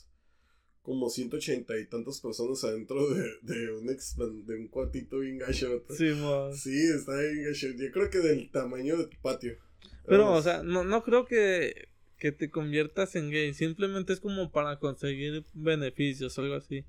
como 0.88 1.09
180 1.09 1.78
y 1.80 1.86
tantas 1.88 2.22
personas 2.22 2.63
adentro 2.63 3.09
de, 3.09 3.30
de, 3.41 3.72
un, 3.74 4.45
de 4.45 4.55
un 4.55 4.70
cuartito 4.70 5.20
bien 5.20 5.38
gacho. 5.38 5.84
Sí, 5.89 6.13
sí, 6.53 6.89
está 6.95 7.20
bien 7.20 7.43
gacho. 7.43 7.68
Yo 7.76 7.91
creo 7.91 8.09
que 8.09 8.20
del 8.20 8.49
tamaño 8.51 8.95
de 8.95 9.07
tu 9.07 9.18
patio. 9.22 9.57
Pero, 10.05 10.32
o 10.32 10.41
sea, 10.41 10.63
no, 10.63 10.86
no 10.86 11.03
creo 11.03 11.26
que, 11.26 11.89
que 12.18 12.32
te 12.32 12.49
conviertas 12.49 13.18
en 13.18 13.30
gay. 13.32 13.53
Simplemente 13.53 14.13
es 14.13 14.22
como 14.22 14.49
para 14.49 14.80
conseguir 14.80 15.43
beneficios 15.53 16.38
o 16.38 16.41
algo 16.41 16.55
así. 16.55 16.86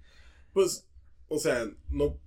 Pues, 0.52 0.86
o 1.28 1.38
sea, 1.38 1.70
no. 1.90 2.18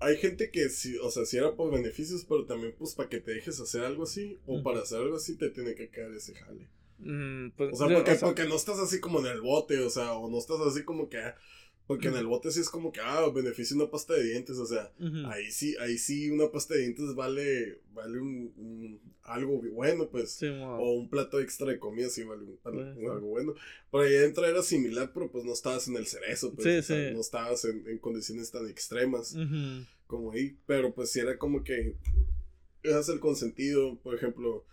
Hay 0.00 0.16
gente 0.16 0.50
que 0.50 0.68
sí, 0.68 0.96
o 0.98 1.10
sea, 1.12 1.24
si 1.24 1.36
era 1.36 1.54
por 1.54 1.72
beneficios, 1.72 2.26
pero 2.28 2.44
también 2.44 2.74
pues 2.76 2.94
para 2.94 3.08
que 3.08 3.20
te 3.20 3.34
dejes 3.34 3.60
hacer 3.60 3.82
algo 3.82 4.02
así, 4.02 4.40
o 4.46 4.60
para 4.62 4.80
hacer 4.80 4.98
algo 4.98 5.16
así 5.16 5.36
te 5.36 5.50
tiene 5.50 5.76
que 5.76 5.90
caer 5.90 6.12
ese 6.12 6.34
jale. 6.34 6.68
Mm, 6.98 7.50
pues, 7.56 7.72
o 7.72 7.76
sea, 7.76 7.94
porque, 7.94 8.14
porque 8.16 8.44
no 8.44 8.56
estás 8.56 8.78
así 8.80 9.00
como 9.00 9.20
en 9.20 9.26
el 9.26 9.40
bote, 9.40 9.78
o 9.78 9.90
sea, 9.90 10.14
o 10.14 10.28
no 10.28 10.38
estás 10.38 10.60
así 10.60 10.84
como 10.84 11.08
que, 11.08 11.18
porque 11.86 12.08
en 12.08 12.16
el 12.16 12.26
bote 12.26 12.50
sí 12.50 12.60
es 12.60 12.68
como 12.68 12.92
que, 12.92 13.00
ah, 13.00 13.28
beneficio 13.34 13.76
una 13.76 13.90
pasta 13.90 14.14
de 14.14 14.24
dientes, 14.24 14.56
o 14.56 14.66
sea, 14.66 14.92
ahí 15.26 15.50
sí, 15.50 15.74
ahí 15.80 15.98
sí 15.98 16.30
una 16.30 16.50
pasta 16.50 16.74
de 16.74 16.80
dientes 16.80 17.14
vale, 17.14 17.80
vale 17.92 18.20
un, 18.20 19.00
algo 19.22 19.60
bueno, 19.72 20.08
pues, 20.08 20.40
o 20.42 20.92
un 20.92 21.10
plato 21.10 21.40
extra 21.40 21.66
de 21.66 21.78
comida 21.78 22.08
sí 22.08 22.22
vale 22.22 22.44
un, 22.44 22.58
algo 23.10 23.28
bueno. 23.28 23.54
Por 23.90 24.04
ahí 24.04 24.14
adentro 24.14 24.46
era 24.46 24.62
similar, 24.62 25.10
pero 25.12 25.30
pues 25.30 25.44
no 25.44 25.52
estabas 25.52 25.88
en 25.88 25.96
el 25.96 26.06
cerezo, 26.06 26.54
pues, 26.54 26.88
no 26.88 27.20
estabas 27.20 27.64
en, 27.64 27.98
condiciones 27.98 28.50
tan 28.50 28.68
extremas 28.68 29.36
como 30.06 30.32
ahí, 30.32 30.56
pero 30.66 30.94
pues 30.94 31.10
sí 31.10 31.20
era 31.20 31.36
como 31.36 31.64
que, 31.64 31.96
eras 32.82 33.08
el 33.08 33.20
consentido, 33.20 33.98
por 33.98 34.14
ejemplo, 34.14 34.64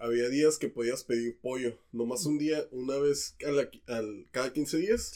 había 0.00 0.28
días 0.28 0.56
que 0.56 0.68
podías 0.68 1.04
pedir 1.04 1.38
pollo. 1.38 1.78
Nomás 1.92 2.24
un 2.24 2.38
día, 2.38 2.66
una 2.72 2.96
vez 2.96 3.36
al, 3.86 4.26
cada 4.30 4.52
15 4.52 4.78
días, 4.78 5.12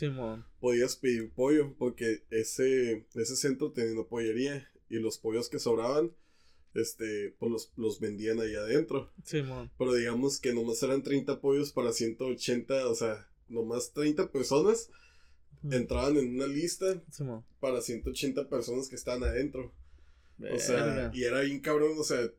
podías 0.61 0.97
pedir 0.97 1.31
pollo 1.33 1.75
porque 1.79 2.23
ese, 2.31 3.07
ese 3.15 3.37
centro 3.37 3.73
tenía 3.73 3.95
una 3.95 4.05
pollería 4.05 4.71
y 4.91 4.97
los 4.97 5.19
pollos 5.19 5.49
que 5.49 5.59
sobraban, 5.59 6.13
este, 6.75 7.35
pues 7.39 7.51
los, 7.51 7.73
los 7.77 7.99
vendían 7.99 8.41
ahí 8.41 8.55
adentro. 8.55 9.11
Pero 9.79 9.95
digamos 9.95 10.39
que 10.39 10.53
nomás 10.53 10.83
eran 10.83 11.03
30 11.03 11.41
pollos 11.41 11.73
para 11.73 11.93
180, 11.93 12.87
o 12.87 12.95
sea, 12.95 13.27
nomás 13.49 13.93
30 13.93 14.31
personas 14.31 14.91
entraban 15.71 16.19
en 16.19 16.35
una 16.35 16.47
lista 16.47 17.03
para 17.59 17.81
180 17.81 18.51
personas 18.51 18.89
que 18.89 18.97
estaban 18.97 19.25
adentro. 19.25 19.73
O 20.53 20.59
sea, 20.59 21.11
y 21.15 21.25
era 21.25 21.41
bien 21.41 21.61
cabrón, 21.61 21.93
o 21.99 22.05
sea, 22.05 22.31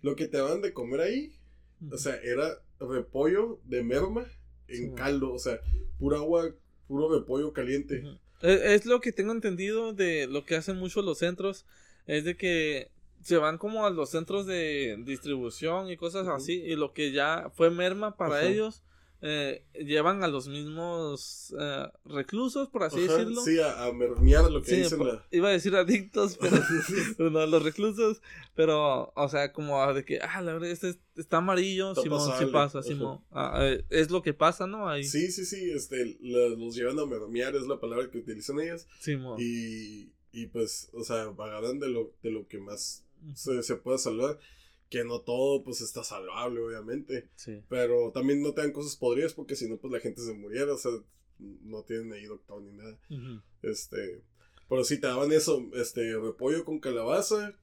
lo 0.00 0.14
que 0.14 0.28
te 0.28 0.36
daban 0.36 0.60
de 0.60 0.72
comer 0.72 1.00
ahí 1.00 1.41
o 1.90 1.96
sea, 1.96 2.16
era 2.16 2.60
repollo 2.80 3.60
de 3.64 3.82
merma 3.82 4.26
en 4.68 4.94
caldo. 4.94 5.32
O 5.32 5.38
sea, 5.38 5.60
pura 5.98 6.18
agua, 6.18 6.54
puro 6.86 7.12
repollo 7.12 7.52
caliente. 7.52 8.04
Es, 8.40 8.86
lo 8.86 9.00
que 9.00 9.12
tengo 9.12 9.32
entendido 9.32 9.92
de 9.92 10.26
lo 10.26 10.44
que 10.44 10.56
hacen 10.56 10.76
muchos 10.76 11.04
los 11.04 11.18
centros. 11.18 11.64
Es 12.06 12.24
de 12.24 12.36
que 12.36 12.90
se 13.22 13.36
van 13.36 13.58
como 13.58 13.86
a 13.86 13.90
los 13.90 14.10
centros 14.10 14.46
de 14.46 14.96
distribución 15.04 15.90
y 15.90 15.96
cosas 15.96 16.26
así. 16.28 16.54
Y 16.54 16.76
lo 16.76 16.92
que 16.92 17.12
ya 17.12 17.50
fue 17.54 17.70
merma 17.70 18.16
para 18.16 18.44
ellos 18.44 18.82
eh, 19.24 19.64
llevan 19.74 20.24
a 20.24 20.26
los 20.26 20.48
mismos 20.48 21.54
eh, 21.56 21.86
reclusos, 22.06 22.68
por 22.68 22.82
así 22.82 23.02
decirlo. 23.02 23.40
Sí, 23.42 23.56
a, 23.60 23.84
a 23.84 23.92
mermear 23.92 24.50
lo 24.50 24.62
que 24.62 24.74
dicen. 24.74 25.00
Iba 25.30 25.48
a 25.48 25.52
decir 25.52 25.76
adictos, 25.76 26.36
pero 27.16 27.30
no, 27.30 27.46
los 27.46 27.62
reclusos. 27.62 28.20
Pero, 28.56 29.12
o 29.14 29.28
sea, 29.28 29.52
como 29.52 29.94
de 29.94 30.04
que, 30.04 30.18
ah, 30.18 30.42
la 30.42 30.54
verdad, 30.54 30.70
este 30.70 30.98
está 31.14 31.36
amarillo, 31.36 31.94
Simón, 31.94 32.32
sí 32.36 32.46
pasa, 32.46 32.82
Simón. 32.82 33.20
Ah, 33.30 33.60
eh, 33.62 33.84
es 33.90 34.10
lo 34.10 34.22
que 34.22 34.34
pasa, 34.34 34.66
¿no? 34.66 34.88
Ahí. 34.88 35.04
Sí, 35.04 35.30
sí, 35.30 35.44
sí, 35.44 35.70
este, 35.70 36.18
los 36.20 36.74
llevan 36.74 36.98
a 36.98 37.06
mermear, 37.06 37.54
es 37.54 37.68
la 37.68 37.78
palabra 37.78 38.10
que 38.10 38.18
utilizan 38.18 38.58
ellas. 38.58 38.88
Simón. 38.98 39.36
Y, 39.38 40.10
y 40.32 40.46
pues, 40.46 40.90
o 40.94 41.04
sea, 41.04 41.22
agarran 41.22 41.78
de 41.78 41.88
lo, 41.88 42.12
de 42.24 42.32
lo 42.32 42.48
que 42.48 42.58
más 42.58 43.04
se, 43.34 43.62
se 43.62 43.76
pueda 43.76 43.98
salvar 43.98 44.40
que 44.92 45.04
no 45.04 45.22
todo 45.22 45.64
pues 45.64 45.80
está 45.80 46.04
salvable 46.04 46.60
obviamente. 46.60 47.30
Sí. 47.34 47.62
pero 47.70 48.12
también 48.12 48.42
no 48.42 48.52
te 48.52 48.60
dan 48.60 48.72
cosas 48.72 48.94
podridas 48.94 49.32
porque 49.32 49.56
si 49.56 49.66
no 49.66 49.78
pues 49.78 49.90
la 49.90 50.00
gente 50.00 50.20
se 50.20 50.34
muriera 50.34 50.74
o 50.74 50.76
sea 50.76 50.92
no 51.38 51.82
tienen 51.84 52.12
ahí 52.12 52.26
doctor 52.26 52.62
ni 52.62 52.72
nada. 52.72 53.00
Este 53.62 54.22
pero 54.68 54.84
si 54.84 55.00
te 55.00 55.06
daban 55.06 55.32
eso 55.32 55.70
este 55.74 56.14
repollo 56.18 56.66
con 56.66 56.78
calabaza 56.78 57.58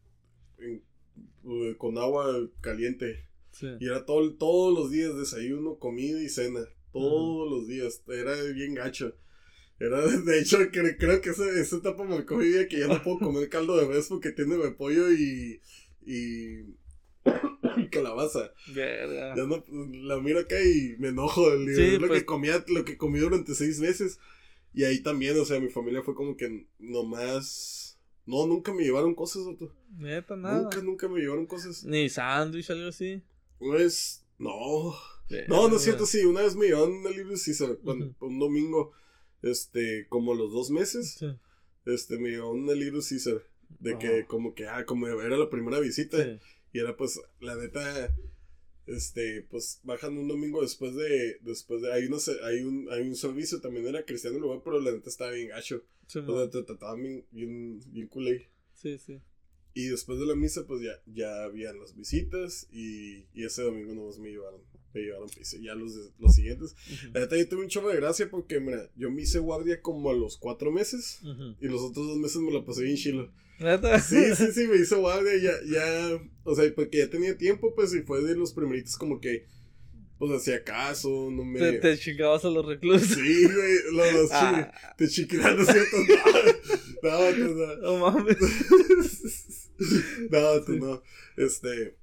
uh, 1.44 1.78
con 1.78 2.00
agua 2.00 2.50
caliente. 2.62 3.28
Y 3.80 3.86
era 3.88 4.06
todo, 4.06 4.34
todos 4.36 4.74
los 4.74 4.90
días 4.90 5.16
desayuno 5.16 5.78
comida 5.78 6.22
y 6.22 6.30
cena 6.30 6.62
todos 6.92 7.52
los 7.52 7.68
días. 7.68 8.02
Era 8.08 8.42
bien 8.54 8.74
gacho. 8.74 9.16
Era, 9.80 10.02
de 10.26 10.40
hecho, 10.40 10.58
creo, 10.72 11.22
que 11.22 11.30
esa, 11.30 11.50
esa 11.60 11.78
etapa 11.78 12.04
me 12.06 12.24
vida 12.24 12.68
que 12.68 12.80
ya 12.80 12.88
no 12.88 13.04
puedo 13.04 13.20
comer 13.20 13.50
caldo 13.50 13.78
de 13.78 13.88
res 13.88 14.08
porque 14.08 14.32
tiene 14.32 14.58
repollo 14.58 15.12
y, 15.12 15.62
y 16.06 16.80
calabaza. 17.92 18.54
Ya 18.74 19.46
no, 19.46 19.64
la 19.70 20.20
miro 20.20 20.40
acá 20.40 20.62
y 20.62 20.96
me 20.98 21.10
enojo. 21.10 21.50
lo 21.50 21.66
que 21.66 22.08
pues 22.08 22.24
comía, 22.24 22.64
lo 22.68 22.86
que 22.86 22.98
comí 22.98 23.20
durante 23.20 23.56
seis 23.56 23.80
meses. 23.80 24.20
Y 24.74 24.84
ahí 24.84 25.02
también, 25.02 25.40
o 25.40 25.46
sea, 25.46 25.60
mi 25.60 25.70
familia 25.70 26.04
fue 26.04 26.16
como 26.16 26.38
que 26.38 26.68
nomás. 26.78 27.98
No, 28.26 28.46
nunca 28.46 28.74
me 28.74 28.84
llevaron 28.84 29.16
cosas, 29.16 29.44
Neta, 29.98 30.36
nada. 30.36 30.62
Nunca, 30.62 30.82
nunca 30.82 31.08
me 31.08 31.20
llevaron 31.20 31.48
cosas. 31.48 31.84
Ni 31.84 32.10
sándwich, 32.10 32.70
algo 32.70 32.90
así. 32.90 33.24
Pues, 33.58 34.24
no. 34.38 34.96
no, 35.48 35.68
no 35.68 35.76
es 35.76 35.82
cierto, 35.82 36.06
sí. 36.06 36.24
Una 36.26 36.42
vez 36.42 36.56
me 36.56 36.68
llevaron 36.68 36.94
un 36.94 37.12
libro 37.12 37.34
Caesar, 37.44 37.78
un 38.20 38.40
domingo, 38.40 38.92
este, 39.42 40.06
como 40.10 40.36
los 40.36 40.52
dos 40.52 40.70
meses. 40.70 41.20
Este, 41.86 42.20
me 42.20 42.30
llevaron 42.30 42.70
un 42.70 42.80
libro 42.80 43.00
Caesar. 43.08 43.42
De 43.80 43.98
que, 43.98 44.26
como 44.26 44.54
que, 44.54 44.68
ah, 44.68 44.86
como 44.86 45.08
era 45.08 45.38
la 45.38 45.50
primera 45.50 45.80
visita. 45.80 46.18
Y 46.74 46.80
era 46.80 46.96
pues, 46.96 47.20
la 47.40 47.56
neta, 47.56 48.16
este, 48.86 49.44
pues 49.50 49.80
bajan 49.84 50.18
un 50.18 50.28
domingo 50.28 50.62
después 50.62 50.96
de, 50.96 51.38
después 51.42 51.82
de, 51.82 51.92
hay, 51.92 52.06
uno, 52.06 52.18
hay, 52.44 52.62
un, 52.62 52.88
hay 52.92 53.02
un 53.02 53.16
servicio, 53.16 53.62
también 53.62 53.88
era 53.88 54.06
cristiano 54.06 54.38
el 54.38 54.44
lugar, 54.44 54.62
pero 54.64 54.80
la 54.80 54.92
neta 54.92 55.10
estaba 55.10 55.32
bien 55.32 55.50
gacho. 55.50 55.84
Sí, 56.08 56.20
o 56.20 56.38
sea, 56.38 56.50
te 56.50 56.64
trataban 56.64 57.02
bien, 57.04 57.26
bien, 57.32 57.80
bien 57.92 58.08
culé. 58.08 58.50
Sí, 58.74 58.98
sí. 58.98 59.22
Y 59.74 59.88
después 59.88 60.20
de 60.20 60.26
la 60.26 60.36
misa, 60.36 60.66
pues 60.66 60.82
ya, 60.82 61.02
ya 61.06 61.44
habían 61.44 61.80
las 61.80 61.96
visitas 61.96 62.68
y, 62.72 63.28
y 63.34 63.46
ese 63.46 63.62
domingo 63.62 63.94
nomás 63.94 64.18
me 64.20 64.30
llevaron, 64.30 64.62
me 64.94 65.02
llevaron 65.02 65.30
pues, 65.34 65.58
ya 65.62 65.76
los, 65.76 65.94
los 66.20 66.36
siguientes. 66.36 66.76
La 67.14 67.22
neta 67.22 67.38
yo 67.38 67.48
tuve 67.48 67.64
un 67.64 67.70
chorro 67.70 67.90
de 67.90 67.98
gracia 67.98 68.30
porque, 68.30 68.60
mira, 68.60 68.90
yo 68.96 69.12
me 69.12 69.22
hice 69.22 69.40
guardia 69.40 69.82
como 69.82 70.10
a 70.10 70.14
los 70.14 70.38
cuatro 70.38 70.72
meses 70.72 71.22
y 71.60 71.68
los 71.68 71.82
otros 71.82 72.08
dos 72.08 72.18
meses 72.18 72.42
me 72.42 72.52
la 72.52 72.64
pasé 72.64 72.84
bien 72.84 72.98
chilo. 72.98 73.32
Sí, 74.02 74.36
sí, 74.36 74.48
sí, 74.54 74.68
me 74.68 74.78
hizo 74.78 75.00
guardia, 75.00 75.36
ya, 75.38 75.52
ya, 75.66 76.22
o 76.44 76.56
sea, 76.56 76.74
porque 76.74 77.00
ya 77.00 77.10
tenía 77.10 77.38
tiempo, 77.38 77.76
pues, 77.76 77.94
y 77.94 78.02
fue 78.02 78.22
de 78.24 78.36
los 78.36 78.54
primeritos 78.54 78.96
como 78.96 79.20
que, 79.20 79.48
pues, 80.18 80.32
hacía 80.32 80.64
caso, 80.64 81.30
no 81.30 81.44
me... 81.44 81.60
Te, 81.60 81.74
te 81.80 81.98
chingabas 81.98 82.46
a 82.46 82.50
los 82.50 82.66
reclusos. 82.66 83.10
Sí, 83.10 83.44
güey, 83.44 84.14
los, 84.14 84.32
ah. 84.32 84.72
te 84.98 85.10
chiquilando 85.10 85.66
¿cierto? 85.66 85.98
No, 87.04 87.32
no, 87.38 87.48
no. 87.48 87.76
No 87.78 87.98
mames. 87.98 88.38
no, 90.30 90.64
tú 90.64 90.78
no. 90.78 91.04
Este, 91.36 91.98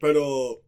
pero, 0.00 0.62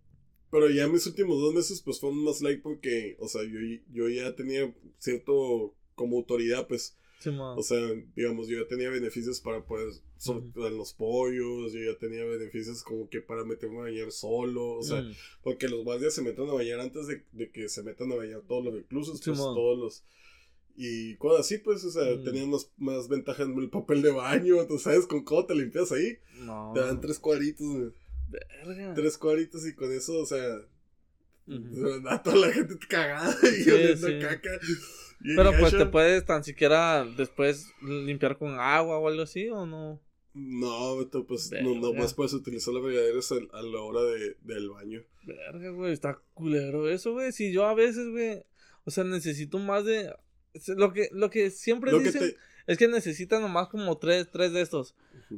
pero 0.50 0.68
ya 0.68 0.88
mis 0.88 1.06
últimos 1.06 1.40
dos 1.40 1.54
meses, 1.54 1.80
pues, 1.80 2.00
fueron 2.00 2.24
más 2.24 2.40
like 2.40 2.62
porque, 2.62 3.16
o 3.20 3.28
sea, 3.28 3.42
yo, 3.44 3.58
yo 3.92 4.08
ya 4.08 4.34
tenía 4.34 4.74
cierto, 4.98 5.74
como 5.94 6.16
autoridad, 6.16 6.66
pues, 6.66 6.96
o 7.28 7.62
sea, 7.62 7.78
digamos, 8.16 8.48
yo 8.48 8.58
ya 8.62 8.66
tenía 8.66 8.88
beneficios 8.88 9.40
para 9.40 9.64
poder 9.64 9.92
soltar 10.16 10.72
los 10.72 10.94
pollos, 10.94 11.72
yo 11.72 11.92
ya 11.92 11.98
tenía 11.98 12.24
beneficios 12.24 12.82
como 12.82 13.08
que 13.10 13.20
para 13.20 13.44
meterme 13.44 13.78
a 13.78 13.82
bañar 13.82 14.10
solo, 14.10 14.76
o 14.78 14.82
sea, 14.82 15.02
mm. 15.02 15.12
porque 15.42 15.68
los 15.68 15.84
guardias 15.84 16.14
se 16.14 16.22
meten 16.22 16.48
a 16.48 16.54
bañar 16.54 16.80
antes 16.80 17.06
de, 17.06 17.50
que 17.50 17.68
se 17.68 17.82
metan 17.82 18.10
a 18.12 18.16
bañar 18.16 18.40
todos 18.48 18.64
los 18.64 18.74
reclusos, 18.74 19.20
pues 19.22 19.38
todos 19.38 19.78
los... 19.78 20.04
Y 20.76 21.16
cosas 21.16 21.40
así, 21.40 21.58
pues, 21.58 21.84
o 21.84 21.90
sea, 21.90 22.16
mm. 22.16 22.24
tenían 22.24 22.50
más, 22.78 23.08
ventajas 23.08 23.46
en 23.46 23.58
el 23.58 23.68
papel 23.68 24.00
de 24.00 24.12
baño, 24.12 24.64
tú 24.68 24.78
sabes, 24.78 25.06
con 25.06 25.22
cómo 25.22 25.44
te 25.44 25.54
limpias 25.54 25.92
ahí. 25.92 26.16
Te 26.74 26.80
dan 26.80 27.02
tres 27.02 27.18
cuadritos, 27.18 27.92
Tres 28.94 29.18
cuadritos 29.18 29.66
y 29.66 29.74
con 29.74 29.92
eso, 29.92 30.18
o 30.18 30.26
sea, 30.26 30.44
toda 32.24 32.36
la 32.36 32.52
gente 32.52 32.76
cagada 32.88 33.36
y 33.42 33.96
sí, 33.96 34.18
caca. 34.20 34.50
Pero 35.22 35.52
pues 35.58 35.76
te 35.76 35.86
puedes 35.86 36.24
tan 36.24 36.44
siquiera 36.44 37.04
después 37.04 37.72
limpiar 37.82 38.38
con 38.38 38.58
agua 38.58 38.98
o 38.98 39.08
algo 39.08 39.22
así 39.22 39.48
o 39.48 39.66
no. 39.66 40.00
No, 40.32 40.96
pues 41.26 41.50
no, 41.62 41.74
no 41.74 41.92
más 41.92 42.14
puedes 42.14 42.32
utilizar 42.32 42.72
las 42.72 42.84
regaderas 42.84 43.32
a, 43.32 43.62
la 43.62 43.80
hora 43.80 44.02
de, 44.02 44.36
del 44.42 44.70
baño. 44.70 45.02
Verga, 45.24 45.70
güey, 45.70 45.92
está 45.92 46.20
culero 46.34 46.88
eso, 46.88 47.12
güey. 47.12 47.32
Si 47.32 47.52
yo 47.52 47.66
a 47.66 47.74
veces, 47.74 48.08
güey, 48.08 48.44
o 48.84 48.90
sea, 48.90 49.04
necesito 49.04 49.58
más 49.58 49.84
de... 49.84 50.14
Lo 50.76 50.92
que, 50.92 51.08
lo 51.12 51.30
que 51.30 51.50
siempre 51.50 51.96
dicen 51.98 52.36
es 52.66 52.78
que 52.78 52.88
necesitan 52.88 53.42
nomás 53.42 53.68
como 53.68 53.98
tres, 53.98 54.30
tres 54.30 54.52
de 54.52 54.60
estos. 54.60 54.94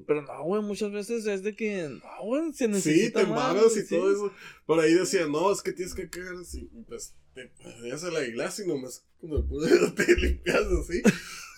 Pero 0.07 0.23
no, 0.23 0.45
güey, 0.45 0.63
muchas 0.63 0.91
veces 0.91 1.27
es 1.27 1.43
de 1.43 1.55
que, 1.55 1.89
no, 1.89 2.25
güey, 2.25 2.53
se 2.53 2.67
necesita 2.67 3.21
Sí, 3.21 3.27
te 3.27 3.31
magas 3.31 3.77
y 3.77 3.87
todo 3.87 4.11
eso. 4.11 4.33
Por 4.65 4.81
ahí 4.81 4.95
decían, 4.95 5.31
no, 5.31 5.53
es 5.53 5.61
que 5.61 5.73
tienes 5.73 5.95
que 5.95 6.09
cagar 6.09 6.37
así. 6.37 6.71
Pues 6.89 7.15
te 7.35 7.51
vayas 7.81 8.05
a 8.05 8.11
la 8.11 8.25
iglesia 8.25 8.65
y 8.65 8.69
nomás 8.69 9.05
como 9.21 9.37
el 9.37 9.95
te 9.95 10.17
limpias 10.17 10.67
así. 10.81 11.03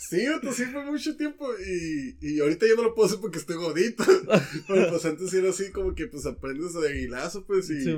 Sí, 0.01 0.27
sí 0.53 0.65
fue 0.67 0.85
mucho 0.85 1.17
tiempo 1.17 1.49
y, 1.59 2.17
y 2.21 2.41
ahorita 2.41 2.67
ya 2.67 2.75
no 2.75 2.83
lo 2.83 2.95
puedo 2.95 3.07
hacer 3.07 3.21
porque 3.21 3.39
estoy 3.39 3.57
gordito. 3.57 4.05
Pero 4.69 4.91
pues 4.91 5.05
antes 5.07 5.33
era 5.33 5.51
así 5.51 5.71
como 5.71 5.95
que 5.95 6.07
pues 6.07 6.27
aprendes 6.27 6.75
de 6.75 6.89
aguilazo 6.89 7.45
pues 7.47 7.71
y... 7.71 7.97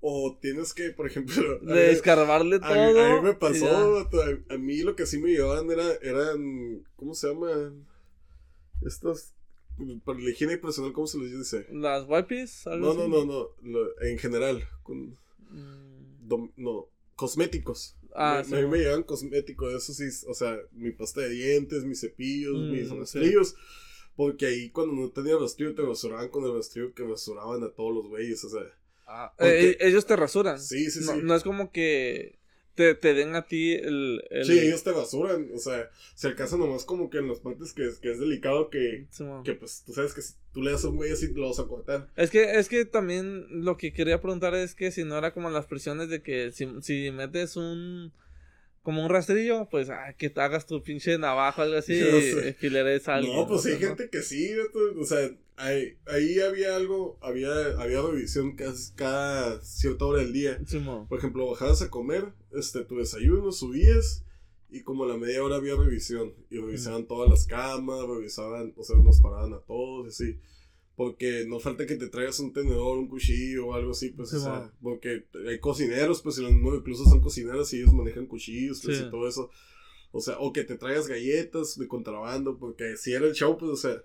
o 0.00 0.38
tienes 0.40 0.72
que, 0.72 0.90
por 0.90 1.06
ejemplo... 1.06 1.58
De 1.62 1.90
escarbarle 1.92 2.60
todo. 2.60 2.70
A 2.70 3.16
mí, 3.16 3.22
me 3.22 3.34
pasó, 3.34 4.08
a, 4.48 4.58
mí 4.58 4.82
lo 4.82 4.94
que 4.94 5.06
sí 5.06 5.18
me 5.18 5.30
llevaban 5.30 5.70
era, 5.70 5.94
eran, 6.00 6.84
¿cómo 6.94 7.14
se 7.14 7.28
llama? 7.28 7.72
Estos 8.82 9.34
para 10.04 10.18
la 10.18 10.30
higiene 10.30 10.58
personal, 10.58 10.92
¿cómo 10.92 11.06
se 11.06 11.18
les 11.18 11.36
dice? 11.36 11.66
¿Las 11.70 12.04
wipes? 12.08 12.66
No, 12.66 12.94
no, 12.94 13.08
no, 13.08 13.50
no, 13.62 13.78
en 14.02 14.18
general, 14.18 14.66
con, 14.82 15.16
mm. 15.50 16.48
no, 16.56 16.88
cosméticos. 17.14 17.96
Ah, 18.14 18.40
a 18.40 18.42
mí 18.42 18.66
me 18.66 18.78
llevan 18.78 19.02
cosméticos, 19.02 19.72
eso 19.74 19.92
sí, 19.92 20.08
o 20.26 20.34
sea, 20.34 20.58
mi 20.72 20.90
pasta 20.90 21.20
de 21.20 21.30
dientes, 21.30 21.84
mis 21.84 22.00
cepillos, 22.00 22.56
mm, 22.56 22.70
mis 22.72 22.90
rastrillos. 22.90 23.54
Porque 24.16 24.46
ahí 24.46 24.70
cuando 24.70 24.94
no 24.94 25.10
tenía 25.10 25.36
rastrillo 25.38 25.76
te 25.76 25.82
rasuraban 25.82 26.28
con 26.28 26.44
el 26.44 26.52
rastrillo 26.52 26.92
que 26.92 27.04
rasuraban 27.04 27.62
a 27.62 27.70
todos 27.70 27.94
los 27.94 28.08
güeyes, 28.08 28.42
o 28.44 28.50
sea. 28.50 28.62
Ah, 29.06 29.32
eh, 29.38 29.76
ellos 29.80 30.06
te 30.06 30.16
rasuran. 30.16 30.60
Sí, 30.60 30.90
sí, 30.90 31.02
sí. 31.02 31.10
No 31.22 31.34
es 31.34 31.44
como 31.44 31.70
que 31.70 32.37
te, 32.78 32.94
te 32.94 33.12
den 33.12 33.34
a 33.34 33.44
ti 33.44 33.72
el, 33.72 34.22
Sí, 34.44 34.56
ellos 34.56 34.84
te 34.84 34.92
basuran, 34.92 35.50
o 35.52 35.58
sea, 35.58 35.90
se 36.14 36.28
alcanza 36.28 36.56
nomás 36.56 36.84
como 36.84 37.10
que 37.10 37.18
en 37.18 37.26
las 37.26 37.40
partes 37.40 37.72
que, 37.72 37.90
que 38.00 38.12
es 38.12 38.20
delicado 38.20 38.70
que, 38.70 39.08
que 39.44 39.54
pues 39.54 39.82
tú 39.84 39.92
sabes 39.92 40.14
que 40.14 40.22
si 40.22 40.34
tú 40.52 40.62
le 40.62 40.70
das 40.70 40.84
a 40.84 40.88
un 40.88 40.94
güey 40.94 41.10
así 41.10 41.26
lo 41.34 41.48
vas 41.48 41.58
a 41.58 41.66
cortar. 41.66 42.08
Es 42.14 42.30
que, 42.30 42.56
es 42.56 42.68
que 42.68 42.84
también 42.84 43.64
lo 43.64 43.76
que 43.76 43.92
quería 43.92 44.20
preguntar 44.20 44.54
es 44.54 44.76
que 44.76 44.92
si 44.92 45.02
no 45.02 45.18
era 45.18 45.34
como 45.34 45.50
las 45.50 45.66
presiones 45.66 46.08
de 46.08 46.22
que 46.22 46.52
si, 46.52 46.68
si 46.82 47.10
metes 47.10 47.56
un 47.56 48.12
como 48.84 49.04
un 49.04 49.10
rastrillo, 49.10 49.68
pues 49.68 49.90
ah, 49.90 50.14
que 50.16 50.30
te 50.30 50.40
hagas 50.40 50.64
tu 50.64 50.80
pinche 50.80 51.18
navaja 51.18 51.62
o 51.62 51.64
algo 51.64 51.78
así 51.78 51.94
y 52.48 52.52
fileres 52.52 53.08
algo. 53.08 53.34
No, 53.34 53.48
pues 53.48 53.66
hay 53.66 53.78
gente 53.78 54.08
que 54.08 54.22
sí, 54.22 54.54
o 54.96 55.04
sea, 55.04 55.28
ahí, 55.58 55.98
ahí 56.06 56.40
había 56.40 56.76
algo, 56.76 57.18
había, 57.20 57.50
había 57.78 58.00
revisión 58.02 58.56
casi 58.56 58.92
cada 58.94 59.60
cierta 59.60 60.04
hora 60.04 60.22
del 60.22 60.32
día. 60.32 60.58
Por 61.08 61.18
ejemplo, 61.18 61.50
bajabas 61.50 61.82
a 61.82 61.90
comer, 61.90 62.32
este, 62.52 62.84
tu 62.84 62.96
desayuno, 62.96 63.52
subías 63.52 64.24
y 64.70 64.82
como 64.82 65.04
a 65.04 65.08
la 65.08 65.16
media 65.16 65.42
hora 65.42 65.56
había 65.56 65.76
revisión 65.76 66.34
y 66.50 66.58
revisaban 66.58 67.06
todas 67.06 67.28
las 67.28 67.46
camas, 67.46 68.06
revisaban, 68.06 68.74
o 68.76 68.84
sea, 68.84 68.96
nos 68.96 69.20
paraban 69.20 69.54
a 69.54 69.60
todos 69.60 70.06
y 70.06 70.08
así. 70.08 70.40
Porque 70.94 71.44
no 71.46 71.60
falta 71.60 71.86
que 71.86 71.94
te 71.94 72.08
traigas 72.08 72.40
un 72.40 72.52
tenedor, 72.52 72.98
un 72.98 73.08
cuchillo 73.08 73.68
o 73.68 73.74
algo 73.74 73.92
así, 73.92 74.10
pues, 74.10 74.32
o 74.34 74.40
sea, 74.40 74.72
porque 74.82 75.26
hay 75.48 75.60
cocineros, 75.60 76.22
pues, 76.22 76.38
y 76.38 76.42
los 76.42 76.50
incluso 76.50 77.04
son 77.04 77.20
cocineros 77.20 77.72
y 77.72 77.78
ellos 77.78 77.92
manejan 77.92 78.26
cuchillos, 78.26 78.80
pues, 78.84 79.00
y 79.00 79.10
todo 79.10 79.28
eso. 79.28 79.50
O 80.10 80.20
sea, 80.20 80.38
o 80.38 80.52
que 80.52 80.64
te 80.64 80.76
traigas 80.76 81.06
galletas 81.06 81.78
de 81.78 81.86
contrabando, 81.86 82.58
porque 82.58 82.96
si 82.96 83.12
era 83.12 83.26
el 83.26 83.34
show, 83.34 83.56
pues, 83.56 83.70
o 83.70 83.76
sea, 83.76 84.02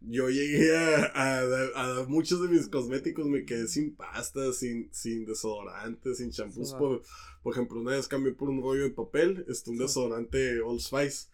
yo 0.00 0.28
llegué 0.30 0.76
a, 0.76 1.40
a, 1.74 2.04
muchos 2.06 2.42
de 2.42 2.48
mis 2.48 2.68
cosméticos, 2.68 3.26
me 3.26 3.44
quedé 3.44 3.68
sin 3.68 3.94
pasta, 3.94 4.52
sin, 4.52 4.88
sin 4.92 5.24
desodorante, 5.24 6.14
sin 6.14 6.30
champús. 6.30 6.72
por, 6.74 7.02
por 7.42 7.52
ejemplo, 7.52 7.80
una 7.80 7.92
vez 7.92 8.08
cambié 8.08 8.32
por 8.32 8.48
un 8.48 8.62
rollo 8.62 8.84
de 8.84 8.90
papel, 8.90 9.44
este, 9.48 9.70
un 9.70 9.78
desodorante 9.78 10.60
Old 10.60 10.80
Spice 10.80 11.28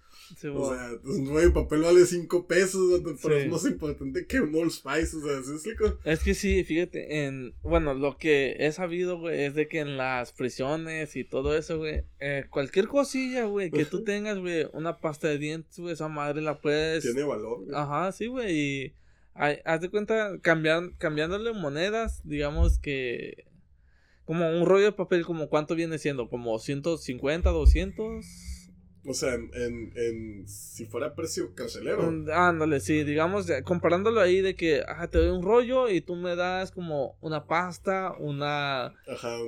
o 0.54 0.68
sea, 0.68 0.90
pues, 1.02 1.18
un 1.18 1.28
rollo 1.28 1.52
papel 1.52 1.82
vale 1.82 2.04
5 2.04 2.46
pesos, 2.46 3.02
pero 3.22 3.36
es 3.36 3.48
más 3.48 3.64
importante 3.64 4.26
que 4.26 4.40
Old 4.40 4.70
Spice, 4.70 5.16
o 5.16 5.20
sea, 5.20 5.42
¿sí 5.42 5.70
es 6.04 6.20
que 6.20 6.34
sí, 6.34 6.64
fíjate, 6.64 7.24
en, 7.24 7.54
bueno, 7.62 7.94
lo 7.94 8.16
que 8.16 8.56
he 8.58 8.72
sabido, 8.72 9.18
güey, 9.18 9.44
es 9.44 9.54
de 9.54 9.68
que 9.68 9.80
en 9.80 9.96
las 9.96 10.32
prisiones 10.32 11.16
y 11.16 11.24
todo 11.24 11.56
eso, 11.56 11.78
güey, 11.78 12.04
eh, 12.20 12.46
cualquier 12.50 12.88
cosilla, 12.88 13.44
güey, 13.44 13.70
que 13.70 13.84
tú 13.84 14.04
tengas, 14.04 14.38
güey, 14.38 14.66
una 14.72 14.98
pasta 14.98 15.28
de 15.28 15.38
dientes, 15.38 15.78
güey, 15.78 15.94
esa 15.94 16.08
madre 16.08 16.42
la 16.42 16.60
puedes... 16.60 17.04
Tiene 17.04 17.24
valor, 17.24 17.64
güey. 17.64 17.74
Ajá, 17.74 18.12
sí, 18.12 18.26
güey, 18.26 18.56
y 18.56 18.94
haz 19.34 19.80
de 19.80 19.90
cuenta, 19.90 20.38
cambian, 20.40 20.94
cambiándole 20.98 21.52
monedas, 21.52 22.20
digamos 22.24 22.78
que... 22.78 23.46
Como 24.24 24.48
un 24.48 24.64
rollo 24.64 24.86
de 24.86 24.92
papel, 24.92 25.26
como 25.26 25.50
cuánto 25.50 25.74
viene 25.74 25.98
siendo, 25.98 26.28
como 26.30 26.58
150, 26.58 27.50
200... 27.50 28.53
O 29.06 29.12
sea, 29.12 29.34
en, 29.34 29.92
en, 29.94 30.48
si 30.48 30.86
fuera 30.86 31.14
precio 31.14 31.54
carcelero. 31.54 32.10
Mm, 32.10 32.30
ándale, 32.30 32.80
sí, 32.80 33.04
digamos, 33.04 33.46
comparándolo 33.64 34.20
ahí 34.20 34.40
de 34.40 34.56
que 34.56 34.82
ajá, 34.86 35.08
te 35.08 35.18
doy 35.18 35.28
un 35.28 35.42
rollo 35.42 35.90
y 35.90 36.00
tú 36.00 36.16
me 36.16 36.34
das 36.36 36.70
como 36.70 37.18
una 37.20 37.46
pasta, 37.46 38.14
una, 38.18 38.94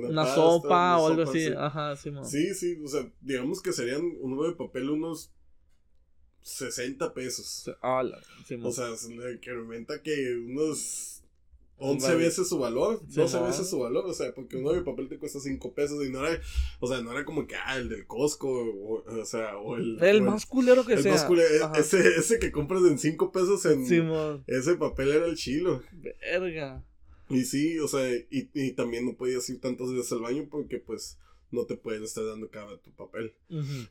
una, 0.07 0.25
sopa 0.25 0.99
o 0.99 1.07
algo 1.07 1.23
así. 1.23 1.47
Ajá, 1.57 1.95
sí, 1.95 2.11
sí, 2.23 2.53
sí, 2.53 2.81
o 2.83 2.87
sea, 2.87 3.11
digamos 3.21 3.61
que 3.61 3.73
serían 3.73 4.03
un 4.21 4.37
rollo 4.37 4.51
de 4.51 4.57
papel 4.57 4.91
unos 4.91 5.31
60 6.41 7.13
pesos. 7.13 7.71
Sí, 8.45 8.55
o 8.61 8.71
sea, 8.71 8.89
que 9.41 9.51
aumenta 9.51 10.01
que 10.01 10.35
unos 10.35 11.16
11 11.79 12.15
veces 12.15 12.49
su 12.49 12.57
valor, 12.57 13.01
12 13.07 13.39
veces 13.41 13.69
su 13.69 13.79
valor, 13.79 14.05
o 14.05 14.13
sea, 14.13 14.33
porque 14.33 14.57
un 14.57 14.63
nuevo 14.63 14.83
papel 14.83 15.07
te 15.09 15.17
cuesta 15.17 15.39
5 15.39 15.73
pesos 15.73 16.05
y 16.05 16.09
no 16.09 16.25
era, 16.25 16.41
o 16.79 16.87
sea, 16.87 17.01
no 17.01 17.11
era 17.11 17.23
como 17.23 17.45
que, 17.45 17.55
ah, 17.55 17.77
el 17.77 17.89
del 17.89 18.07
Costco, 18.07 18.49
o, 18.49 19.03
o 19.03 19.25
sea, 19.25 19.57
o 19.57 19.75
el... 19.75 20.01
El 20.01 20.21
más 20.23 20.45
culero 20.45 20.85
que 20.85 20.97
sea. 20.97 21.11
Más 21.11 21.23
culero, 21.25 21.71
ese, 21.75 22.15
ese 22.17 22.39
que 22.39 22.51
compras 22.51 22.81
en 22.83 22.97
5 22.97 23.31
pesos 23.31 23.65
en... 23.65 23.83
ese 24.47 24.75
papel 24.75 25.11
era 25.11 25.25
el 25.27 25.35
chilo. 25.35 25.83
Verga. 25.91 26.83
Y 27.29 27.43
sí, 27.43 27.77
o 27.79 27.87
sea, 27.87 28.09
y, 28.09 28.49
y 28.53 28.71
también 28.71 29.05
no 29.05 29.15
podías 29.15 29.47
ir 29.49 29.59
tantas 29.59 29.91
veces 29.91 30.11
al 30.13 30.21
baño 30.21 30.47
porque, 30.49 30.79
pues, 30.79 31.17
no 31.49 31.65
te 31.65 31.77
pueden 31.77 32.03
estar 32.03 32.25
dando 32.25 32.49
cada 32.49 32.77
tu 32.77 32.91
papel. 32.91 33.33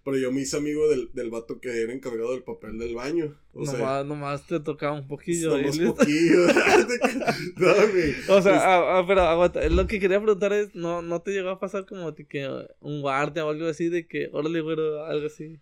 Pero 0.04 0.18
yo 0.18 0.30
me 0.30 0.42
hice 0.42 0.56
amigo 0.56 0.88
del, 0.88 1.10
del 1.12 1.30
vato 1.30 1.58
que 1.60 1.82
era 1.82 1.92
encargado 1.92 2.32
del 2.32 2.42
papel 2.42 2.78
del 2.78 2.94
baño. 2.94 3.38
O 3.52 3.64
nomás, 3.64 3.76
sea, 3.76 4.04
nomás 4.04 4.46
te 4.46 4.60
tocaba 4.60 4.92
un 4.92 5.08
poquillo. 5.08 5.54
Un 5.54 5.62
poquillo. 5.96 6.44
o 8.28 8.42
sea, 8.42 8.56
ah, 8.56 8.98
ah, 8.98 9.04
pero 9.06 9.22
aguanta. 9.22 9.66
Lo 9.68 9.86
que 9.86 9.98
quería 9.98 10.20
preguntar 10.20 10.52
es, 10.52 10.74
¿no, 10.74 11.00
no 11.00 11.22
te 11.22 11.32
llegó 11.32 11.48
a 11.50 11.58
pasar 11.58 11.86
como 11.86 12.14
que 12.14 12.48
un 12.80 13.00
guardia 13.00 13.46
o 13.46 13.50
algo 13.50 13.66
así 13.66 13.88
de 13.88 14.06
que, 14.06 14.28
órale, 14.32 14.60
güero, 14.60 15.04
algo 15.06 15.26
así? 15.26 15.58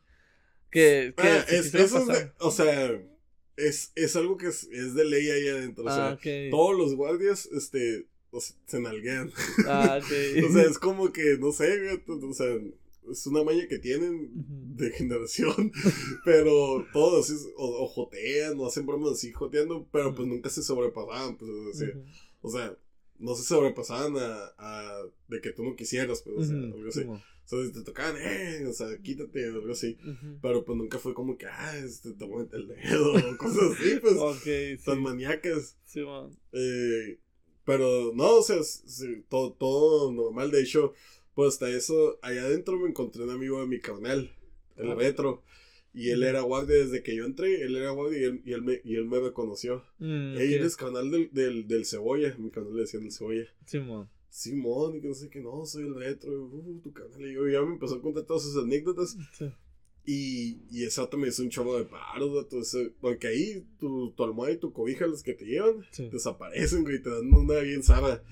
Que, 0.70 1.14
que 1.16 1.28
ah, 1.28 1.44
es, 1.48 1.72
eso 1.72 2.04
o 2.40 2.50
sea, 2.50 3.00
es, 3.56 3.92
es 3.94 4.16
algo 4.16 4.36
que 4.36 4.48
es, 4.48 4.64
es 4.64 4.94
de 4.94 5.04
ley 5.04 5.30
ahí 5.30 5.48
adentro. 5.48 5.84
o 5.84 5.88
sea, 5.88 6.18
todos 6.50 6.76
los 6.76 6.96
guardias, 6.96 7.46
este, 7.46 8.06
se 8.40 8.80
nalguean. 8.80 9.30
Ah, 9.66 10.00
o 10.48 10.52
sea, 10.52 10.62
es 10.62 10.78
como 10.78 11.12
que, 11.12 11.36
no 11.38 11.52
sé, 11.52 12.02
o 12.06 12.32
sea, 12.32 12.46
es 13.10 13.26
una 13.26 13.44
maña 13.44 13.66
que 13.68 13.78
tienen 13.78 14.30
de 14.76 14.90
generación, 14.90 15.72
pero 16.24 16.86
todos 16.92 17.30
o, 17.56 17.86
jotean 17.86 18.58
o 18.58 18.66
hacen 18.66 18.86
bromas 18.86 19.12
así 19.12 19.32
joteando, 19.32 19.86
pero 19.92 20.14
pues 20.14 20.26
nunca 20.26 20.50
se 20.50 20.62
sobrepasaban, 20.62 21.36
pues, 21.36 21.50
o 22.40 22.50
sea, 22.50 22.76
no 23.18 23.34
se 23.34 23.44
sobrepasaban 23.44 24.16
a, 24.16 24.52
a, 24.58 25.02
de 25.28 25.40
que 25.40 25.52
tú 25.52 25.64
no 25.64 25.76
quisieras, 25.76 26.22
pues, 26.22 26.36
o 26.36 26.44
sea, 26.44 26.56
algo 26.56 26.88
así. 26.88 27.06
O 27.46 27.46
sea, 27.46 27.72
te 27.72 27.82
tocaban, 27.82 28.16
eh, 28.18 28.64
o 28.66 28.72
sea, 28.72 28.96
quítate, 29.02 29.50
o 29.50 29.54
algo 29.54 29.72
así. 29.72 29.98
Pero 30.40 30.64
pues 30.64 30.78
nunca 30.78 30.98
fue 30.98 31.12
como 31.12 31.36
que, 31.36 31.46
ah, 31.46 31.76
este, 31.76 32.12
te 32.12 32.26
mueve 32.26 32.48
el 32.56 32.68
dedo, 32.68 33.12
o 33.32 33.36
cosas 33.36 33.72
así, 33.72 33.98
pues. 34.00 34.16
okay, 34.16 34.78
tan 34.78 35.02
maníacas. 35.02 35.76
Sí, 35.84 36.00
eh, 36.52 37.18
pero 37.64 38.12
no, 38.14 38.36
o 38.36 38.42
sea, 38.42 38.58
todo, 39.28 39.52
todo 39.52 40.12
normal. 40.12 40.50
De 40.50 40.62
hecho, 40.62 40.92
pues 41.34 41.54
hasta 41.54 41.70
eso, 41.70 42.18
allá 42.22 42.42
adentro 42.42 42.78
me 42.78 42.88
encontré 42.88 43.22
un 43.22 43.30
amigo 43.30 43.60
de 43.60 43.66
mi 43.66 43.80
carnal, 43.80 44.30
el 44.76 44.96
retro. 44.96 45.42
Y 45.96 46.10
él 46.10 46.24
era 46.24 46.40
guardia 46.40 46.76
desde 46.76 47.04
que 47.04 47.14
yo 47.14 47.24
entré, 47.24 47.62
él 47.62 47.76
era 47.76 47.90
guardia 47.90 48.18
y 48.18 48.24
él, 48.24 48.42
y 48.44 48.52
él, 48.52 48.62
me, 48.62 48.80
y 48.82 48.96
él 48.96 49.04
me 49.04 49.20
reconoció. 49.20 49.84
Mm, 49.98 50.36
él 50.36 50.64
es 50.64 50.76
canal 50.76 51.08
del, 51.08 51.30
del, 51.32 51.68
del, 51.68 51.86
cebolla, 51.86 52.34
mi 52.36 52.50
canal 52.50 52.74
le 52.74 52.80
decían 52.80 53.04
el 53.04 53.12
cebolla. 53.12 53.46
Simón. 53.64 54.10
Simón, 54.28 54.96
y 54.96 55.00
que 55.00 55.06
no 55.06 55.14
sé 55.14 55.30
qué, 55.30 55.40
no, 55.40 55.64
soy 55.64 55.84
el 55.84 55.94
retro, 55.94 56.46
uh, 56.46 56.80
tu 56.82 56.92
canal. 56.92 57.20
Y 57.20 57.34
yo 57.34 57.46
ya 57.48 57.62
me 57.62 57.74
empezó 57.74 57.94
a 57.94 58.02
contar 58.02 58.24
todas 58.24 58.42
sus 58.42 58.56
anécdotas. 58.60 59.16
Sí. 59.32 59.48
Y, 60.06 60.58
y 60.70 60.84
ese 60.84 61.00
me 61.16 61.28
hizo 61.28 61.42
un 61.42 61.48
chorro 61.48 61.78
de 61.78 61.84
paros, 61.84 62.46
porque 63.00 63.26
ahí 63.26 63.64
tu, 63.80 64.10
tu, 64.10 64.24
almohada 64.24 64.52
y 64.52 64.58
tu 64.58 64.70
cobija, 64.70 65.06
los 65.06 65.22
que 65.22 65.32
te 65.32 65.46
llevan, 65.46 65.82
desaparecen, 66.12 66.84
güey, 66.84 67.00
te 67.00 67.08
dan 67.08 67.32
una 67.32 67.60
bien 67.60 67.82
sana. 67.82 68.22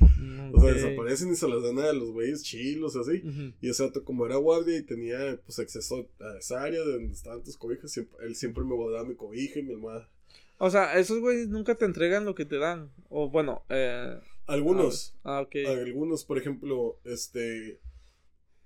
O 0.52 0.60
sea, 0.60 0.74
desaparecen 0.74 1.32
y 1.32 1.36
se 1.36 1.48
las 1.48 1.62
dan 1.62 1.78
a 1.78 1.92
los 1.94 2.10
güeyes 2.10 2.42
chilos, 2.42 2.94
así. 2.96 3.22
Y 3.62 3.70
ese 3.70 3.90
como 4.04 4.26
era 4.26 4.36
guardia 4.36 4.76
y 4.76 4.82
tenía, 4.82 5.40
pues, 5.46 5.58
acceso 5.58 6.06
a 6.20 6.38
esa 6.38 6.62
área 6.62 6.80
de 6.80 6.92
donde 6.92 7.14
estaban 7.14 7.42
tus 7.42 7.56
cobijas, 7.56 7.96
él 7.96 8.36
siempre 8.36 8.64
me 8.64 8.74
guardaba 8.74 9.08
mi 9.08 9.14
cobija 9.14 9.58
y 9.58 9.62
mi 9.62 9.72
almohada. 9.72 10.10
O 10.58 10.70
sea, 10.70 10.98
esos 10.98 11.20
güeyes 11.20 11.48
nunca 11.48 11.74
te 11.74 11.86
entregan 11.86 12.24
lo 12.24 12.34
que 12.34 12.44
te 12.44 12.58
dan. 12.58 12.92
O 13.08 13.30
bueno, 13.30 13.64
eh. 13.70 14.16
Algunos. 14.46 15.16
Ah, 15.24 15.40
ok. 15.40 15.56
Algunos, 15.66 16.24
por 16.24 16.38
ejemplo, 16.38 17.00
este. 17.04 17.80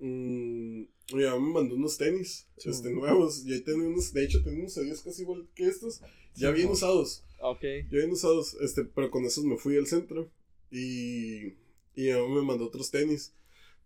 Mmm, 0.01 0.83
ya 1.09 1.35
me 1.39 1.53
mandó 1.53 1.77
unos 1.77 1.97
tenis 1.99 2.47
este, 2.65 2.91
nuevos. 2.91 3.45
Y 3.47 3.53
ahí 3.53 3.61
tengo 3.61 3.87
unos, 3.87 4.13
de 4.13 4.25
hecho, 4.25 4.43
tengo 4.43 4.61
unos 4.61 4.77
adiós 4.79 5.03
casi 5.03 5.23
igual 5.23 5.47
que 5.55 5.67
estos. 5.67 6.01
Ya 6.35 6.51
bien 6.51 6.69
usados. 6.69 7.23
Ok. 7.41 7.63
Ya 7.63 7.99
bien 7.99 8.11
usados. 8.11 8.57
Este, 8.61 8.85
pero 8.85 9.11
con 9.11 9.25
esos 9.25 9.45
me 9.45 9.57
fui 9.57 9.77
al 9.77 9.87
centro. 9.87 10.31
Y. 10.71 11.55
Y 11.95 12.11
me 12.13 12.43
mandó 12.43 12.67
otros 12.67 12.91
tenis. 12.91 13.33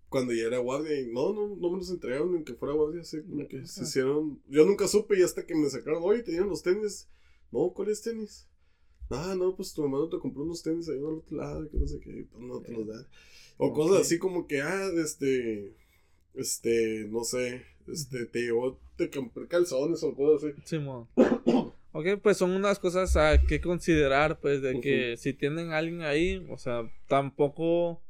cuando 0.09 0.33
ya 0.33 0.45
era 0.45 0.59
guardia, 0.59 1.01
y 1.01 1.07
no, 1.07 1.33
no, 1.33 1.55
no 1.55 1.71
me 1.71 1.79
los 1.79 1.91
entregaron 1.91 2.35
ni 2.35 2.43
que 2.43 2.55
fuera 2.55 2.75
guardia, 2.75 3.03
así 3.03 3.23
como 3.23 3.47
que 3.47 3.65
se 3.67 3.85
hicieron. 3.85 4.43
Yo 4.49 4.67
nunca 4.67 4.89
supe 4.89 5.19
y 5.19 5.23
hasta 5.23 5.47
que 5.47 5.55
me 5.55 5.71
sacaron, 5.71 6.03
oye, 6.03 6.23
tenían 6.23 6.49
los 6.49 6.63
tenis. 6.63 7.09
No, 7.53 7.73
¿cuáles 7.73 8.03
tenis? 8.03 8.49
Ah, 9.09 9.35
no, 9.39 9.55
pues 9.57 9.73
tu 9.73 9.83
hermano 9.83 10.09
te 10.09 10.19
compró 10.19 10.43
unos 10.43 10.63
tenis 10.63 10.89
ahí 10.89 10.99
al 10.99 11.05
otro 11.05 11.37
lado, 11.37 11.69
que 11.69 11.77
no 11.79 11.87
sé 11.87 12.01
qué, 12.01 12.27
pues 12.31 12.43
no 12.43 12.61
te 12.61 12.73
los 12.73 12.87
da. 12.87 13.09
O 13.57 13.73
cosas 13.73 14.01
así 14.03 14.19
como 14.19 14.47
que, 14.47 14.61
ah, 14.63 14.91
este, 14.97 15.75
este, 16.35 17.07
no 17.11 17.25
sé, 17.25 17.65
este, 17.87 18.27
te 18.27 18.41
llevó, 18.41 18.79
te 18.97 19.11
compré 19.11 19.47
calzones 19.47 20.03
o 20.03 20.15
cosas 20.15 20.51
así. 20.51 20.63
Sí, 20.65 20.79
Ok, 21.93 22.07
pues 22.23 22.37
son 22.37 22.53
unas 22.53 22.79
cosas 22.79 23.17
a 23.17 23.43
que 23.43 23.61
considerar, 23.61 24.39
pues, 24.39 24.63
de 24.63 24.81
que 24.81 25.17
si 25.17 25.33
tienen 25.33 25.73
a 25.73 25.79
alguien 25.79 26.03
ahí, 26.03 26.47
o 26.49 26.57
sea, 26.57 26.89
tampoco 27.09 28.01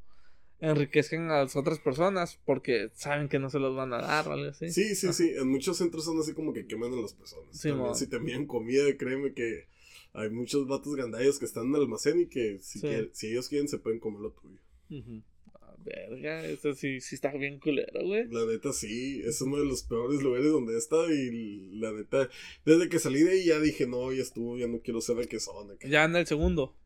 enriquezcan 0.60 1.30
a 1.30 1.44
las 1.44 1.56
otras 1.56 1.78
personas 1.78 2.38
porque 2.44 2.90
saben 2.94 3.28
que 3.28 3.38
no 3.38 3.48
se 3.48 3.58
los 3.58 3.74
van 3.74 3.94
a 3.94 4.02
dar 4.02 4.28
o 4.28 4.32
algo 4.32 4.50
así. 4.50 4.70
Sí, 4.70 4.94
sí, 4.94 5.12
sí. 5.12 5.32
En 5.34 5.48
muchos 5.48 5.78
centros 5.78 6.04
son 6.04 6.18
así 6.20 6.34
como 6.34 6.52
que 6.52 6.66
queman 6.66 6.92
a 6.92 7.00
las 7.00 7.14
personas. 7.14 7.46
Sí, 7.52 7.70
si 7.94 8.06
te 8.06 8.16
envían 8.16 8.46
comida, 8.46 8.84
créeme 8.98 9.32
que 9.32 9.66
hay 10.12 10.28
muchos 10.28 10.66
vatos 10.66 10.96
gandallos 10.96 11.38
que 11.38 11.46
están 11.46 11.68
en 11.68 11.76
el 11.76 11.82
almacén 11.82 12.20
y 12.20 12.26
que 12.26 12.58
si, 12.60 12.80
si 13.12 13.28
ellos 13.28 13.48
quieren 13.48 13.68
se 13.68 13.78
pueden 13.78 14.00
comer 14.00 14.20
lo 14.20 14.32
tuyo. 14.32 14.58
Verga, 15.84 16.44
eso 16.46 16.74
sí, 16.74 17.00
sí 17.00 17.14
está 17.14 17.32
bien 17.32 17.58
culero, 17.58 18.04
güey. 18.04 18.28
La 18.28 18.44
neta 18.44 18.72
sí, 18.72 19.22
es 19.24 19.40
uno 19.40 19.58
de 19.58 19.64
los 19.64 19.82
peores 19.82 20.22
lugares 20.22 20.50
donde 20.50 20.74
he 20.74 20.78
estado 20.78 21.10
y 21.10 21.70
la 21.78 21.92
neta, 21.92 22.28
desde 22.64 22.88
que 22.88 22.98
salí 22.98 23.22
de 23.22 23.32
ahí 23.32 23.44
ya 23.46 23.58
dije, 23.58 23.86
no, 23.86 24.12
ya 24.12 24.22
estuvo, 24.22 24.58
ya 24.58 24.66
no 24.66 24.80
quiero 24.80 25.00
ser 25.00 25.16
de 25.16 25.26
qué 25.26 25.40
son. 25.40 25.76
Ya 25.88 26.04
en 26.04 26.16
el 26.16 26.26
segundo. 26.26 26.76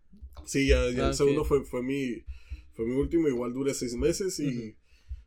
Sí, 0.46 0.68
ya, 0.68 0.90
ya 0.90 1.06
el 1.06 1.10
ah, 1.10 1.12
segundo 1.12 1.44
fue, 1.44 1.64
fue 1.64 1.82
mi, 1.82 2.24
fue 2.72 2.86
mi 2.86 2.94
último, 2.94 3.28
igual 3.28 3.52
duré 3.52 3.74
seis 3.74 3.94
meses 3.94 4.38
y... 4.40 4.76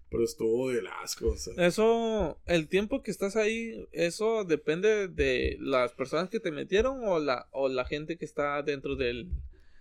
Pero 0.10 0.24
estuvo 0.24 0.70
de 0.70 0.82
asco, 1.04 1.32
o 1.32 1.36
sea. 1.36 1.54
Eso, 1.68 2.40
el 2.46 2.70
tiempo 2.70 3.04
que 3.04 3.12
estás 3.12 3.36
ahí, 3.36 3.90
eso 3.92 4.46
depende 4.46 5.10
de 5.10 5.58
las 5.60 5.92
personas 5.92 6.30
que 6.30 6.40
te 6.40 6.50
metieron 6.50 7.04
o 7.04 7.20
la, 7.20 7.50
o 7.52 7.68
la 7.68 7.84
gente 7.84 8.18
que 8.18 8.24
está 8.24 8.64
dentro 8.64 8.96
del... 8.96 9.30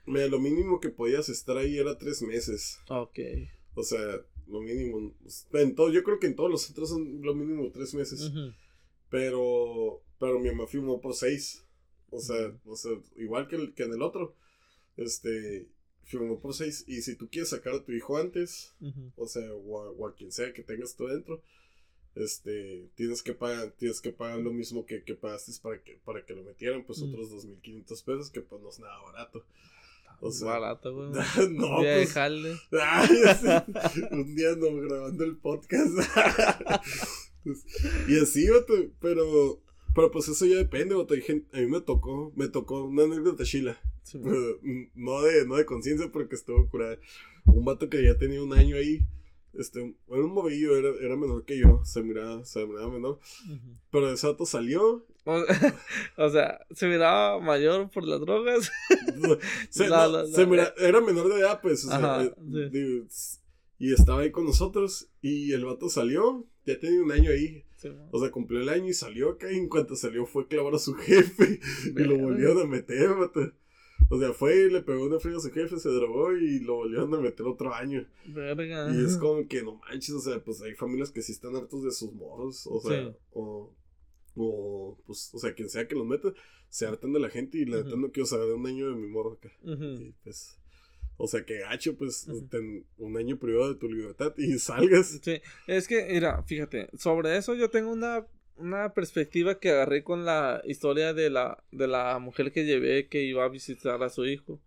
Mira, 0.05 0.27
lo 0.27 0.41
mínimo 0.41 0.81
que 0.81 0.89
podías 0.89 1.29
estar 1.29 1.57
ahí 1.57 1.79
era 1.79 1.97
tres 1.97 2.23
meses. 2.23 2.81
Ok. 2.89 3.21
O 3.77 3.85
sea, 3.85 4.01
lo 4.49 4.61
mínimo. 4.61 5.15
En 5.53 5.75
todo, 5.75 5.93
yo 5.93 6.03
creo 6.03 6.19
que 6.19 6.27
en 6.27 6.35
todos 6.35 6.51
los 6.51 6.63
centros 6.63 6.89
son 6.89 7.23
lo 7.23 7.35
mínimo 7.35 7.71
tres 7.71 7.95
meses. 7.95 8.33
Pero. 9.11 10.03
Pero 10.19 10.41
mi 10.41 10.49
mamá 10.49 10.67
firmó 10.67 11.01
por 11.01 11.15
seis. 11.15 11.63
O 12.11 12.19
sea, 12.19 12.59
o 12.65 12.75
sea 12.75 12.93
igual 13.17 13.47
que, 13.47 13.73
que 13.75 13.85
en 13.85 13.93
el 13.93 14.03
otro. 14.03 14.35
Este. 14.97 15.69
Firmó 16.05 16.41
por 16.41 16.55
seis. 16.55 16.85
Y 16.89 17.03
si 17.03 17.17
tú 17.17 17.29
quieres 17.29 17.51
sacar 17.51 17.75
a 17.75 17.85
tu 17.85 17.93
hijo 17.93 18.17
antes. 18.17 18.75
O 19.17 19.27
sea, 19.29 19.53
o 19.55 20.07
a, 20.07 20.15
quien 20.15 20.33
sea 20.33 20.53
que 20.53 20.63
tengas 20.63 20.97
tú 20.97 21.07
dentro. 21.07 21.43
Este, 22.15 22.89
tienes 22.95 23.23
que 23.23 23.35
pagar, 23.35 23.73
tienes 23.73 24.01
que 24.01 24.11
pagar 24.11 24.39
lo 24.39 24.51
mismo 24.51 24.87
que, 24.87 25.05
que 25.05 25.15
pagaste 25.15 25.53
para 25.63 25.83
que, 25.83 25.99
para 26.03 26.25
que 26.25 26.35
lo 26.35 26.45
metieran, 26.45 26.83
pues 26.83 27.03
otros 27.03 27.29
dos 27.29 27.45
mil 27.45 27.61
quinientos 27.61 28.03
pesos, 28.03 28.31
que 28.31 28.41
pues 28.41 28.63
no 28.63 28.71
es 28.71 28.79
nada 28.79 28.99
barato. 29.03 29.45
O 30.21 30.31
sea, 30.31 30.49
barato, 30.49 30.95
güey. 30.95 31.11
no, 31.51 31.79
un 31.79 31.83
día 31.83 31.95
pues, 31.95 32.15
un 34.11 34.35
día 34.35 34.57
no 34.57 34.77
grabando 34.77 35.25
el 35.25 35.37
podcast. 35.37 35.93
Pues, 37.47 37.65
y 38.09 38.19
así, 38.19 38.49
pero, 38.99 39.61
pero 39.95 40.11
pues 40.11 40.27
eso 40.27 40.47
ya 40.47 40.57
depende, 40.57 40.97
A 40.97 41.59
mí 41.61 41.67
me 41.69 41.81
tocó, 41.81 42.33
me 42.35 42.49
tocó 42.49 42.83
una 42.83 43.05
anécdota 43.05 43.45
chila. 43.45 43.81
no 44.97 45.23
de, 45.23 45.47
no 45.47 45.55
de 45.55 45.65
conciencia 45.65 46.11
porque 46.11 46.35
estuvo 46.35 46.69
curada. 46.69 46.99
Un 47.45 47.65
vato 47.65 47.89
que 47.89 48.03
ya 48.03 48.19
tenía 48.19 48.43
un 48.43 48.53
año 48.53 48.75
ahí 48.75 49.07
este, 49.59 49.95
era 50.09 50.25
un 50.25 50.33
movillo, 50.33 50.77
era, 50.77 50.91
era 51.01 51.17
menor 51.17 51.45
que 51.45 51.59
yo, 51.59 51.83
se 51.85 52.03
miraba, 52.03 52.45
se 52.45 52.67
miraba 52.67 52.91
menor. 52.91 53.19
Pero 53.91 54.13
ese 54.13 54.27
vato 54.27 54.47
salió. 54.47 55.07
O, 56.17 56.31
sea, 56.31 56.65
se 56.71 56.87
miraba 56.87 57.41
mayor 57.41 57.91
por 57.91 58.05
las 58.05 58.21
drogas. 58.21 58.71
se, 59.71 59.85
era 59.85 61.01
menor 61.01 61.29
de 61.29 61.41
edad, 61.41 61.61
pues. 61.61 61.87
Eh, 61.89 63.05
y 63.79 63.93
estaba 63.93 64.21
ahí 64.21 64.31
con 64.31 64.45
nosotros. 64.45 65.09
Y 65.21 65.53
el 65.53 65.65
vato 65.65 65.89
salió, 65.89 66.47
ya 66.65 66.79
tenía 66.79 67.03
un 67.03 67.13
año 67.13 67.31
ahí. 67.31 67.65
o 68.13 68.21
sea, 68.21 68.31
cumplió 68.31 68.61
el 68.61 68.69
año 68.69 68.89
y 68.89 68.95
salió 68.95 69.31
acá. 69.31 69.51
Y 69.51 69.57
en 69.57 69.69
cuanto 69.69 69.97
salió, 69.97 70.27
fue 70.27 70.45
a 70.45 70.47
clavar 70.47 70.75
a 70.75 70.79
su 70.79 70.95
jefe. 70.95 71.61
y 71.85 72.05
lo 72.05 72.19
volvieron 72.19 72.61
a 72.61 72.67
meter, 72.67 73.15
vato. 73.15 73.53
O 74.09 74.21
sea, 74.21 74.33
fue 74.33 74.67
y 74.67 74.71
le 74.71 74.83
pegó 74.83 75.05
una 75.05 75.19
fría 75.19 75.37
a 75.37 75.41
su 75.41 75.51
jefe, 75.51 75.79
se 75.79 75.89
drogó 75.89 76.33
y 76.37 76.61
lo 76.61 76.77
volvieron 76.77 77.13
a 77.15 77.19
meter 77.19 77.45
otro 77.47 77.75
año. 77.75 78.07
Verga. 78.27 78.95
Y 78.95 79.05
es 79.05 79.17
como 79.17 79.49
que 79.49 79.65
no 79.65 79.81
manches, 79.81 80.15
o 80.15 80.21
sea, 80.21 80.39
pues 80.45 80.63
hay 80.63 80.75
familias 80.75 81.11
que 81.11 81.23
sí 81.23 81.33
están 81.33 81.57
hartos 81.57 81.83
de 81.83 81.91
sus 81.91 82.13
modos, 82.13 82.69
o 82.69 82.81
sea, 82.81 83.13
o, 83.33 83.73
o, 84.37 84.99
pues, 85.07 85.31
o 85.35 85.39
sea, 85.39 85.55
quien 85.55 85.69
sea 85.69 85.89
que 85.89 85.95
los 85.95 86.07
meta, 86.07 86.33
se 86.69 86.87
hartan 86.87 87.13
de 87.13 87.21
la 87.21 87.31
gente 87.31 87.59
y 87.59 87.65
la 87.65 87.83
neta 87.83 87.97
no 87.97 88.11
quiero 88.11 88.27
saber 88.27 88.49
de 88.49 88.55
un 88.55 88.67
año 88.67 88.91
de 88.91 88.97
mi 88.97 89.07
morro 89.07 89.33
acá. 89.33 89.51
Y 89.63 90.13
pues, 90.23 90.59
o 91.17 91.27
sea, 91.27 91.45
que 91.45 91.61
gacho, 91.61 91.97
pues, 91.97 92.29
un 92.99 93.17
año 93.17 93.39
privado 93.39 93.73
de 93.73 93.79
tu 93.79 93.89
libertad 93.89 94.35
y 94.37 94.59
salgas. 94.59 95.19
Sí, 95.23 95.41
es 95.67 95.89
que, 95.89 96.07
mira, 96.11 96.43
fíjate, 96.43 96.89
sobre 96.99 97.37
eso 97.37 97.55
yo 97.55 97.71
tengo 97.71 97.91
una 97.91 98.27
una 98.57 98.95
perspectiva 98.95 99.59
que 99.59 99.71
agarré 99.71 100.03
con 100.03 100.25
la 100.25 100.63
historia 100.65 101.13
de 101.13 101.31
la, 101.31 101.63
de 101.73 101.87
la 101.87 102.19
mujer 102.19 102.53
que 102.53 102.65
llevé 102.65 103.07
que 103.09 103.23
iba 103.23 103.45
a 103.45 103.49
visitar 103.49 104.03
a 104.03 104.09
su 104.09 104.27
hijo 104.27 104.61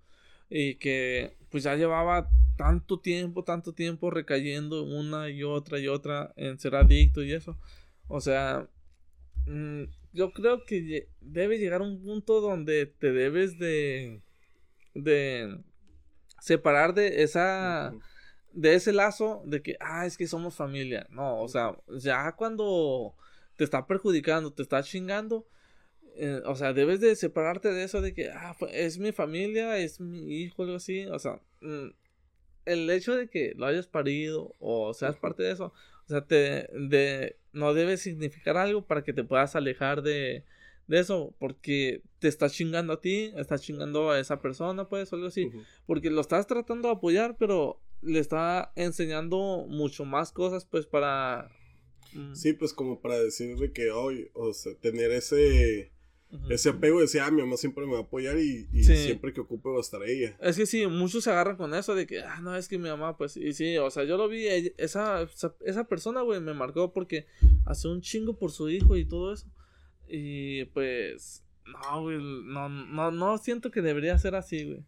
y 0.49 0.75
que 0.75 1.35
pues 1.49 1.63
ya 1.63 1.75
llevaba 1.75 2.29
tanto 2.57 2.99
tiempo, 2.99 3.43
tanto 3.43 3.73
tiempo 3.73 4.11
recayendo 4.11 4.83
una 4.83 5.29
y 5.29 5.43
otra 5.43 5.79
y 5.79 5.87
otra 5.87 6.33
en 6.35 6.59
ser 6.59 6.75
adicto 6.75 7.23
y 7.23 7.33
eso. 7.33 7.57
O 8.07 8.21
sea, 8.21 8.67
mm, 9.45 9.83
yo 10.13 10.31
creo 10.31 10.65
que 10.65 11.09
debe 11.21 11.57
llegar 11.57 11.81
un 11.81 12.01
punto 12.01 12.41
donde 12.41 12.85
te 12.85 13.11
debes 13.11 13.57
de 13.59 14.21
de 14.93 15.59
separar 16.39 16.93
de 16.93 17.23
esa 17.23 17.93
de 18.53 18.73
ese 18.73 18.93
lazo 18.93 19.43
de 19.45 19.61
que 19.61 19.77
ah 19.79 20.05
es 20.05 20.17
que 20.17 20.27
somos 20.27 20.55
familia 20.55 21.05
no 21.11 21.39
o 21.39 21.47
sea 21.47 21.77
ya 21.99 22.31
cuando 22.35 23.15
te 23.59 23.65
está 23.65 23.85
perjudicando, 23.85 24.53
te 24.53 24.63
está 24.63 24.81
chingando. 24.83 25.45
Eh, 26.15 26.41
o 26.45 26.55
sea, 26.55 26.71
debes 26.71 27.01
de 27.01 27.13
separarte 27.17 27.67
de 27.73 27.83
eso 27.83 27.99
de 27.99 28.13
que, 28.13 28.29
ah, 28.29 28.55
es 28.71 28.99
mi 28.99 29.11
familia, 29.11 29.77
es 29.77 29.99
mi 29.99 30.43
hijo, 30.43 30.63
algo 30.63 30.77
así. 30.77 31.05
O 31.07 31.19
sea, 31.19 31.41
mm, 31.59 31.89
el 32.65 32.89
hecho 32.89 33.17
de 33.17 33.29
que 33.29 33.53
lo 33.57 33.65
hayas 33.65 33.85
parido 33.85 34.55
o 34.59 34.93
seas 34.93 35.17
parte 35.17 35.43
de 35.43 35.51
eso, 35.51 35.73
o 36.05 36.07
sea, 36.07 36.25
te, 36.25 36.69
de, 36.73 37.35
no 37.53 37.73
debe 37.73 37.97
significar 37.97 38.57
algo 38.57 38.85
para 38.85 39.03
que 39.03 39.13
te 39.13 39.23
puedas 39.23 39.55
alejar 39.55 40.01
de, 40.01 40.43
de 40.87 40.99
eso, 40.99 41.35
porque 41.39 42.01
te 42.19 42.27
está 42.27 42.49
chingando 42.49 42.93
a 42.93 43.01
ti, 43.01 43.31
estás 43.35 43.61
chingando 43.61 44.11
a 44.11 44.19
esa 44.19 44.41
persona, 44.41 44.87
pues, 44.89 45.11
o 45.11 45.15
algo 45.15 45.27
así. 45.27 45.49
Porque 45.85 46.09
lo 46.09 46.21
estás 46.21 46.47
tratando 46.47 46.87
de 46.87 46.95
apoyar, 46.95 47.37
pero 47.37 47.81
le 48.01 48.19
está 48.19 48.71
enseñando 48.75 49.65
mucho 49.67 50.05
más 50.05 50.31
cosas, 50.31 50.65
pues, 50.65 50.85
para 50.85 51.49
Mm. 52.13 52.35
Sí, 52.35 52.53
pues 52.53 52.73
como 52.73 53.01
para 53.01 53.19
decirle 53.19 53.71
que 53.71 53.91
hoy, 53.91 54.29
o 54.33 54.53
sea, 54.53 54.73
tener 54.75 55.11
ese, 55.11 55.91
ese 56.49 56.69
apego 56.69 56.97
de 56.97 57.03
decir, 57.03 57.21
ah, 57.21 57.31
mi 57.31 57.41
mamá 57.41 57.57
siempre 57.57 57.85
me 57.85 57.93
va 57.93 57.99
a 57.99 58.01
apoyar 58.01 58.37
y, 58.37 58.67
siempre 58.83 59.33
que 59.33 59.41
ocupe 59.41 59.69
va 59.69 59.77
a 59.77 59.81
estar 59.81 60.01
ella. 60.03 60.37
Es 60.41 60.57
que 60.57 60.65
sí, 60.65 60.85
muchos 60.85 61.23
se 61.23 61.31
agarran 61.31 61.57
con 61.57 61.73
eso 61.73 61.95
de 61.95 62.05
que, 62.05 62.21
ah, 62.21 62.39
no, 62.41 62.55
es 62.55 62.67
que 62.67 62.77
mi 62.77 62.89
mamá, 62.89 63.17
pues, 63.17 63.35
y 63.35 63.53
sí, 63.53 63.77
o 63.77 63.89
sea, 63.89 64.03
yo 64.03 64.17
lo 64.17 64.27
vi, 64.27 64.47
esa, 64.77 65.27
esa, 65.65 65.83
persona, 65.85 66.21
güey, 66.21 66.39
me 66.39 66.53
marcó 66.53 66.93
porque 66.93 67.25
hace 67.65 67.87
un 67.87 68.01
chingo 68.01 68.37
por 68.37 68.51
su 68.51 68.69
hijo 68.69 68.95
y 68.95 69.05
todo 69.05 69.33
eso. 69.33 69.47
Y 70.07 70.65
pues, 70.65 71.43
no, 71.65 72.03
güey, 72.03 72.17
no, 72.19 72.69
no, 72.69 73.11
no 73.11 73.37
siento 73.37 73.71
que 73.71 73.81
debería 73.81 74.17
ser 74.19 74.35
así, 74.35 74.65
güey. 74.65 74.83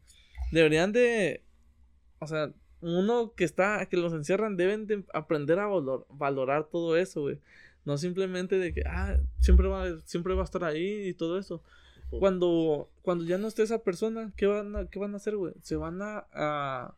Deberían 0.51 0.91
de, 0.91 1.43
o 2.19 2.27
sea, 2.27 2.53
uno 2.81 3.33
que 3.35 3.45
está, 3.45 3.85
que 3.87 3.97
los 3.97 4.13
encierran, 4.13 4.57
deben 4.57 4.85
de 4.85 5.03
aprender 5.13 5.59
a 5.59 5.67
valorar 6.09 6.67
todo 6.69 6.97
eso, 6.97 7.21
güey. 7.21 7.39
No 7.85 7.97
simplemente 7.97 8.57
de 8.57 8.73
que, 8.73 8.83
ah, 8.85 9.19
siempre 9.39 9.67
va, 9.67 9.99
siempre 10.01 10.33
va 10.33 10.41
a 10.41 10.45
estar 10.45 10.63
ahí 10.63 11.07
y 11.07 11.13
todo 11.13 11.37
eso. 11.39 11.63
Cuando, 12.19 12.89
cuando 13.03 13.23
ya 13.23 13.37
no 13.37 13.47
esté 13.47 13.63
esa 13.63 13.83
persona, 13.83 14.33
¿qué 14.35 14.45
van 14.45 14.75
a, 14.75 14.89
qué 14.89 14.99
van 14.99 15.13
a 15.13 15.17
hacer, 15.17 15.37
güey? 15.37 15.53
Se 15.61 15.77
van 15.77 16.01
a, 16.01 16.27
a, 16.33 16.97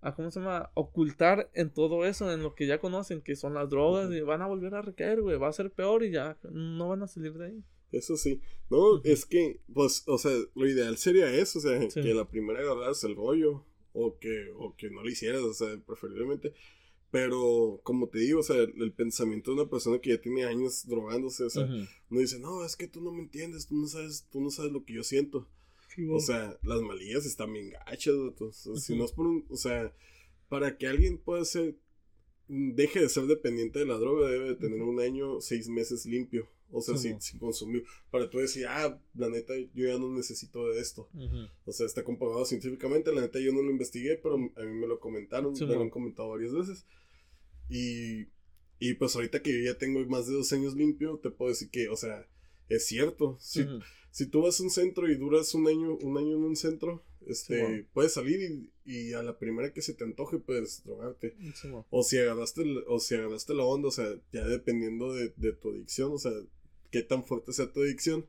a, 0.00 0.14
¿cómo 0.14 0.30
se 0.30 0.40
llama? 0.40 0.70
Ocultar 0.72 1.50
en 1.52 1.68
todo 1.70 2.06
eso, 2.06 2.32
en 2.32 2.42
lo 2.42 2.54
que 2.54 2.66
ya 2.66 2.80
conocen, 2.80 3.20
que 3.20 3.36
son 3.36 3.52
las 3.52 3.68
drogas, 3.68 4.10
y 4.10 4.20
van 4.22 4.40
a 4.40 4.46
volver 4.46 4.74
a 4.74 4.82
recaer, 4.82 5.20
güey. 5.20 5.36
Va 5.36 5.48
a 5.48 5.52
ser 5.52 5.70
peor 5.70 6.04
y 6.04 6.10
ya 6.10 6.38
no 6.50 6.88
van 6.88 7.02
a 7.02 7.06
salir 7.06 7.34
de 7.34 7.46
ahí. 7.46 7.64
Eso 7.92 8.16
sí. 8.16 8.40
No, 8.70 9.02
es 9.04 9.26
que, 9.26 9.60
pues, 9.72 10.04
o 10.06 10.16
sea, 10.16 10.32
lo 10.54 10.66
ideal 10.66 10.96
sería 10.96 11.30
eso, 11.30 11.58
o 11.58 11.62
sea, 11.62 11.78
que 11.88 12.14
la 12.14 12.26
primera 12.26 12.60
es 12.90 13.04
el 13.04 13.16
rollo 13.16 13.64
o 13.92 14.18
que, 14.18 14.50
o 14.56 14.74
que 14.76 14.90
no 14.90 15.02
lo 15.02 15.08
hicieras, 15.08 15.42
o 15.42 15.52
sea, 15.52 15.76
preferiblemente. 15.86 16.54
Pero, 17.10 17.80
como 17.82 18.08
te 18.08 18.20
digo, 18.20 18.40
o 18.40 18.42
sea, 18.44 18.56
el, 18.56 18.92
pensamiento 18.92 19.50
de 19.50 19.60
una 19.60 19.70
persona 19.70 19.98
que 19.98 20.10
ya 20.10 20.20
tiene 20.20 20.44
años 20.44 20.86
drogándose, 20.86 21.44
o 21.44 21.50
sea, 21.50 21.64
uno 21.64 22.20
dice, 22.20 22.38
no, 22.38 22.64
es 22.64 22.76
que 22.76 22.86
tú 22.86 23.00
no 23.00 23.10
me 23.10 23.20
entiendes, 23.20 23.66
tú 23.66 23.76
no 23.76 23.88
sabes, 23.88 24.26
tú 24.30 24.40
no 24.40 24.50
sabes 24.50 24.70
lo 24.70 24.84
que 24.84 24.94
yo 24.94 25.02
siento. 25.02 25.48
O 26.08 26.20
sea, 26.20 26.56
las 26.62 26.80
malillas 26.82 27.26
están 27.26 27.52
bien 27.52 27.70
gachas, 27.70 28.14
si 28.76 28.96
no 28.96 29.04
es 29.04 29.12
por 29.12 29.26
un, 29.26 29.44
o 29.48 29.56
sea, 29.56 29.92
para 30.48 30.78
que 30.78 30.86
alguien 30.86 31.18
pueda 31.18 31.44
ser, 31.44 31.76
deje 32.48 33.00
de 33.00 33.08
ser 33.08 33.26
dependiente 33.26 33.80
de 33.80 33.86
la 33.86 33.98
droga, 33.98 34.30
debe 34.30 34.50
de 34.50 34.54
tener 34.54 34.80
un 34.80 35.00
año, 35.00 35.40
seis 35.40 35.68
meses 35.68 36.06
limpio. 36.06 36.48
O 36.72 36.80
sea, 36.80 36.96
sin, 36.96 37.18
consumir. 37.40 37.84
Para 38.12 38.30
tú 38.30 38.38
decir, 38.38 38.66
ah, 38.68 38.96
la 39.14 39.28
neta, 39.28 39.54
yo 39.74 39.88
ya 39.88 39.98
no 39.98 40.08
necesito 40.12 40.68
de 40.68 40.80
esto. 40.80 41.08
O 41.64 41.72
sea, 41.72 41.84
está 41.84 42.04
comprobado 42.04 42.44
científicamente. 42.44 43.12
La 43.12 43.22
neta, 43.22 43.40
yo 43.40 43.52
no 43.52 43.60
lo 43.60 43.72
investigué, 43.72 44.16
pero 44.22 44.36
a 44.36 44.38
mí 44.38 44.74
me 44.74 44.86
lo 44.86 45.00
comentaron. 45.00 45.52
me 45.52 45.66
lo 45.66 45.82
han 45.82 45.90
comentado 45.90 46.28
varias 46.28 46.52
veces. 46.52 46.86
Y, 47.70 48.28
y 48.78 48.94
pues 48.94 49.14
ahorita 49.14 49.42
que 49.42 49.52
yo 49.52 49.72
ya 49.72 49.78
tengo 49.78 50.04
más 50.06 50.26
de 50.26 50.34
dos 50.34 50.52
años 50.52 50.74
limpio, 50.74 51.18
te 51.22 51.30
puedo 51.30 51.50
decir 51.50 51.70
que, 51.70 51.88
o 51.88 51.96
sea, 51.96 52.26
es 52.68 52.86
cierto. 52.86 53.38
Si, 53.40 53.64
si 54.10 54.26
tú 54.26 54.42
vas 54.42 54.60
a 54.60 54.62
un 54.62 54.70
centro 54.70 55.08
y 55.08 55.16
duras 55.16 55.54
un 55.54 55.68
año, 55.68 55.94
un 55.96 56.18
año 56.18 56.36
en 56.36 56.42
un 56.42 56.56
centro, 56.56 57.04
este, 57.26 57.86
puedes 57.92 58.14
salir 58.14 58.68
y, 58.84 59.12
a 59.12 59.22
la 59.22 59.38
primera 59.38 59.72
que 59.72 59.82
se 59.82 59.94
te 59.94 60.04
antoje 60.04 60.38
puedes 60.38 60.82
drogarte. 60.84 61.36
o 61.90 62.02
si 62.02 62.18
agarraste, 62.18 62.62
o 62.88 62.98
si 62.98 63.14
agarraste 63.14 63.54
la 63.54 63.64
onda, 63.64 63.88
o 63.88 63.92
sea, 63.92 64.08
ya 64.32 64.46
dependiendo 64.46 65.12
de, 65.12 65.32
de 65.36 65.52
tu 65.52 65.70
adicción, 65.70 66.12
o 66.12 66.18
sea, 66.18 66.32
qué 66.90 67.02
tan 67.02 67.24
fuerte 67.24 67.52
sea 67.52 67.72
tu 67.72 67.80
adicción. 67.80 68.26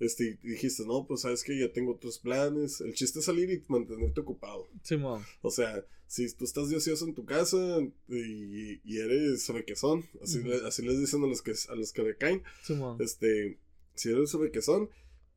Este, 0.00 0.38
dijiste, 0.42 0.84
no, 0.84 1.06
pues 1.06 1.20
sabes 1.20 1.44
que 1.44 1.58
ya 1.58 1.72
tengo 1.72 1.92
otros 1.92 2.18
planes. 2.18 2.80
El 2.80 2.94
chiste 2.94 3.20
es 3.20 3.24
salir 3.24 3.50
y 3.50 3.62
mantenerte 3.68 4.20
ocupado. 4.20 4.68
Sí, 4.82 4.96
O 5.42 5.50
sea, 5.50 5.84
si 6.06 6.32
tú 6.34 6.44
estás 6.44 6.68
de 6.68 6.76
ocioso 6.76 7.06
en 7.06 7.14
tu 7.14 7.24
casa 7.24 7.80
y, 8.08 8.80
y 8.84 8.98
eres 8.98 9.42
son 9.42 10.04
así, 10.22 10.42
así 10.66 10.82
les 10.82 10.98
dicen 10.98 11.22
a 11.24 11.26
los 11.26 11.42
que, 11.42 11.52
a 11.68 11.74
los 11.74 11.92
que 11.92 12.02
recaen. 12.02 12.42
Sí, 12.62 12.74
este, 13.00 13.58
si 13.94 14.10
eres 14.10 14.30
son 14.30 14.88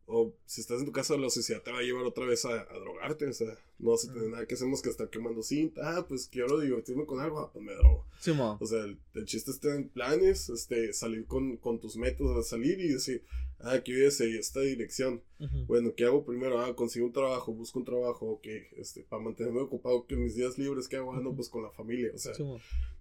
o 0.09 0.33
si 0.45 0.61
estás 0.61 0.79
en 0.79 0.85
tu 0.85 0.93
casa, 0.93 1.17
la 1.17 1.29
sociedad 1.29 1.61
te 1.61 1.71
va 1.71 1.79
a 1.79 1.81
llevar 1.81 2.05
otra 2.05 2.25
vez 2.25 2.45
a, 2.45 2.63
drogarte. 2.65 3.27
O 3.27 3.33
sea, 3.33 3.57
no 3.77 3.91
vas 3.91 4.07
a 4.07 4.13
tener 4.13 4.29
nada 4.29 4.45
que 4.45 4.55
hacemos 4.55 4.81
que 4.81 4.89
estar 4.89 5.09
quemando 5.09 5.43
cinta. 5.43 5.97
Ah, 5.97 6.07
pues 6.07 6.27
quiero 6.27 6.59
divertirme 6.61 7.05
con 7.05 7.19
algo, 7.19 7.39
ah, 7.39 7.51
pues 7.51 7.63
me 7.63 7.73
drogo. 7.73 8.05
Sí, 8.21 8.31
o 8.31 8.65
sea, 8.65 8.85
el, 8.85 9.25
chiste 9.25 9.51
está 9.51 9.75
en 9.75 9.89
planes, 9.89 10.49
este, 10.49 10.93
salir 10.93 11.25
con, 11.25 11.57
con 11.57 11.79
tus 11.79 11.97
métodos 11.97 12.37
a 12.37 12.49
salir 12.49 12.79
y 12.79 12.87
decir, 12.87 13.23
ah, 13.59 13.79
quiero 13.83 14.01
ir 14.01 14.07
hacia 14.07 14.25
esta 14.39 14.61
dirección. 14.61 15.21
Bueno, 15.67 15.93
¿qué 15.95 16.05
hago 16.05 16.25
primero? 16.25 16.59
Ah, 16.59 16.75
consigo 16.75 17.05
un 17.05 17.13
trabajo, 17.13 17.53
busco 17.53 17.79
un 17.79 17.85
trabajo, 17.85 18.25
ok, 18.27 18.47
este, 18.77 19.03
para 19.03 19.21
mantenerme 19.21 19.61
ocupado, 19.61 20.05
que 20.05 20.15
mis 20.15 20.35
días 20.35 20.57
libres, 20.57 20.87
¿qué 20.87 20.97
hago? 20.97 21.13
Ah, 21.13 21.21
no, 21.21 21.35
pues 21.35 21.49
con 21.49 21.63
la 21.63 21.69
familia, 21.71 22.11
o 22.13 22.17
sea, 22.17 22.33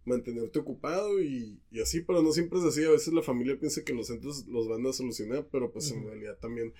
mantenerte 0.04 0.58
ocupado 0.58 1.20
y, 1.20 1.58
y, 1.70 1.80
así, 1.80 2.00
pero 2.00 2.22
no 2.22 2.32
siempre 2.32 2.58
es 2.58 2.64
así. 2.64 2.84
A 2.84 2.90
veces 2.90 3.12
la 3.12 3.22
familia 3.22 3.58
piensa 3.58 3.84
que 3.84 3.94
los 3.94 4.06
centros 4.06 4.46
los 4.46 4.68
van 4.68 4.86
a 4.86 4.92
solucionar, 4.92 5.48
pero 5.50 5.72
pues 5.72 5.90
en 5.90 6.04
realidad 6.04 6.38
también. 6.40 6.72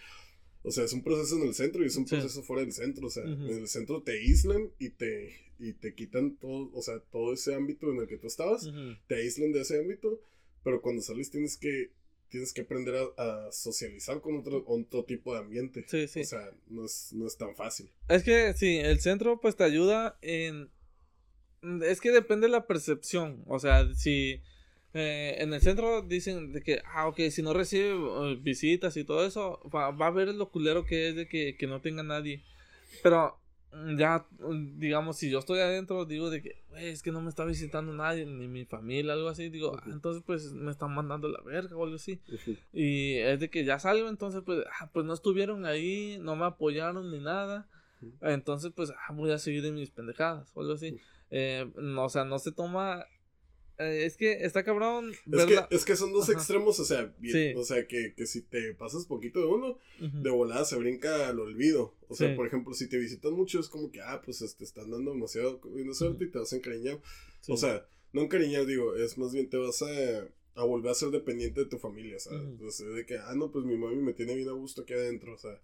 O 0.62 0.72
sea, 0.72 0.82
es 0.82 0.92
un 0.92 1.04
proceso 1.04 1.36
en 1.36 1.42
el 1.42 1.54
centro 1.54 1.84
y 1.84 1.86
es 1.86 1.96
un 1.96 2.06
proceso 2.06 2.42
fuera 2.42 2.62
del 2.62 2.72
centro. 2.72 3.06
O 3.06 3.10
sea, 3.10 3.22
en 3.22 3.48
el 3.48 3.68
centro 3.68 4.02
te 4.02 4.12
aíslan 4.12 4.70
y 4.80 4.90
te, 4.90 5.32
y 5.58 5.74
te 5.74 5.94
quitan 5.94 6.36
todo, 6.36 6.70
o 6.72 6.82
sea, 6.82 6.98
todo 6.98 7.32
ese 7.32 7.54
ámbito 7.54 7.90
en 7.92 8.00
el 8.00 8.08
que 8.08 8.18
tú 8.18 8.26
estabas, 8.26 8.68
te 9.06 9.14
aíslan 9.14 9.52
de 9.52 9.60
ese 9.60 9.78
ámbito, 9.78 10.20
pero 10.64 10.82
cuando 10.82 11.02
sales 11.02 11.30
tienes 11.30 11.56
que 11.56 11.92
tienes 12.28 12.52
que 12.52 12.62
aprender 12.62 12.94
a, 13.16 13.50
socializar 13.52 14.20
con 14.20 14.36
otro, 14.38 14.64
otro 14.66 15.04
tipo 15.04 15.32
de 15.32 15.40
ambiente. 15.40 15.84
Sí, 15.88 16.08
sí. 16.08 16.20
O 16.20 16.24
sea, 16.24 16.50
no 16.68 16.84
es, 16.84 17.12
no 17.12 17.26
es 17.26 17.36
tan 17.36 17.54
fácil. 17.54 17.90
Es 18.08 18.22
que 18.22 18.54
sí, 18.54 18.78
el 18.78 19.00
centro 19.00 19.40
pues 19.40 19.56
te 19.56 19.64
ayuda 19.64 20.18
en 20.22 20.70
es 21.82 22.00
que 22.00 22.10
depende 22.10 22.46
de 22.46 22.52
la 22.52 22.66
percepción. 22.66 23.42
O 23.46 23.58
sea, 23.58 23.92
si 23.94 24.40
eh, 24.94 25.36
en 25.38 25.52
el 25.52 25.60
centro 25.60 26.02
dicen 26.02 26.52
de 26.52 26.62
que, 26.62 26.80
ah, 26.84 27.08
ok, 27.08 27.20
si 27.30 27.42
no 27.42 27.52
recibe 27.52 27.90
eh, 27.90 28.38
visitas 28.40 28.96
y 28.96 29.04
todo 29.04 29.26
eso, 29.26 29.60
va, 29.74 29.88
a 29.88 30.10
ver 30.10 30.28
lo 30.34 30.50
culero 30.50 30.84
que 30.84 31.08
es 31.08 31.16
de 31.16 31.28
que, 31.28 31.56
no 31.66 31.80
tenga 31.80 32.02
nadie. 32.02 32.42
Pero 33.02 33.38
ya, 33.96 34.26
mm, 34.38 34.78
digamos, 34.78 35.16
si 35.16 35.30
yo 35.30 35.38
estoy 35.38 35.60
adentro, 35.60 36.04
digo 36.04 36.30
de 36.30 36.42
que, 36.42 36.62
es 36.76 37.02
que 37.02 37.12
no 37.12 37.20
me 37.20 37.28
está 37.28 37.44
visitando 37.44 37.92
nadie, 37.92 38.26
ni 38.26 38.48
mi 38.48 38.64
familia, 38.64 39.12
algo 39.12 39.28
así, 39.28 39.48
digo, 39.48 39.76
ah, 39.76 39.82
entonces 39.86 40.22
pues 40.24 40.52
me 40.52 40.70
están 40.70 40.94
mandando 40.94 41.28
la 41.28 41.40
verga 41.42 41.76
o 41.76 41.84
algo 41.84 41.96
así. 41.96 42.20
Y 42.72 43.16
es 43.16 43.40
de 43.40 43.50
que 43.50 43.64
ya 43.64 43.78
salgo, 43.78 44.08
entonces 44.08 44.42
pues, 44.44 44.64
ah, 44.80 44.90
pues 44.92 45.06
no 45.06 45.14
estuvieron 45.14 45.66
ahí, 45.66 46.18
no 46.20 46.36
me 46.36 46.46
apoyaron 46.46 47.10
ni 47.10 47.20
nada. 47.20 47.68
Entonces 48.20 48.72
pues, 48.74 48.90
ah, 48.90 49.12
voy 49.12 49.30
a 49.30 49.38
seguir 49.38 49.64
en 49.66 49.74
mis 49.74 49.90
pendejadas 49.90 50.50
o 50.54 50.60
algo 50.60 50.74
así. 50.74 50.98
Eh, 51.30 51.70
no, 51.76 52.04
o 52.04 52.08
sea, 52.08 52.24
no 52.24 52.38
se 52.38 52.52
toma. 52.52 53.04
Eh, 53.78 54.06
es 54.06 54.16
que 54.16 54.44
está 54.44 54.64
cabrón. 54.64 55.12
Es 55.30 55.44
que, 55.44 55.60
es 55.70 55.84
que, 55.84 55.96
son 55.96 56.12
dos 56.12 56.28
extremos, 56.28 56.78
o 56.80 56.84
sea, 56.84 57.12
bien, 57.18 57.56
o 57.56 57.64
sea, 57.64 57.86
que, 57.86 58.14
que, 58.14 58.26
si 58.26 58.42
te 58.42 58.74
pasas 58.74 59.04
poquito 59.04 59.40
de 59.40 59.46
uno, 59.46 59.78
de 59.98 60.30
volada 60.30 60.64
se 60.64 60.76
brinca 60.76 61.28
al 61.28 61.40
olvido. 61.40 61.94
O 62.08 62.14
sea, 62.14 62.34
por 62.34 62.46
ejemplo, 62.46 62.74
si 62.74 62.88
te 62.88 62.98
visitan 62.98 63.32
mucho, 63.32 63.60
es 63.60 63.68
como 63.68 63.90
que, 63.90 64.00
ah, 64.00 64.22
pues 64.24 64.38
te 64.38 64.44
este, 64.44 64.64
están 64.64 64.90
dando 64.90 65.12
demasiado 65.12 65.60
suerte 65.92 66.24
y 66.24 66.30
te 66.30 66.38
vas 66.38 66.52
a 66.52 66.56
encariñar. 66.56 67.00
O 67.48 67.56
sea, 67.56 67.86
no 68.12 68.22
encariñar, 68.22 68.66
digo, 68.66 68.96
es 68.96 69.18
más 69.18 69.32
bien 69.32 69.48
te 69.50 69.56
vas 69.56 69.82
a, 69.82 70.28
a 70.54 70.64
volver 70.64 70.90
a 70.90 70.94
ser 70.94 71.10
dependiente 71.10 71.60
de 71.60 71.66
tu 71.66 71.78
familia, 71.78 72.18
¿sabes? 72.18 72.60
O 72.60 72.70
sea, 72.70 72.86
de 72.88 73.04
que, 73.04 73.18
ah, 73.18 73.34
no, 73.36 73.52
pues 73.52 73.64
mi 73.64 73.76
mami 73.76 73.96
me 73.96 74.14
tiene 74.14 74.34
bien 74.34 74.48
a 74.48 74.52
gusto 74.52 74.82
aquí 74.82 74.94
adentro, 74.94 75.34
o 75.34 75.38
sea. 75.38 75.60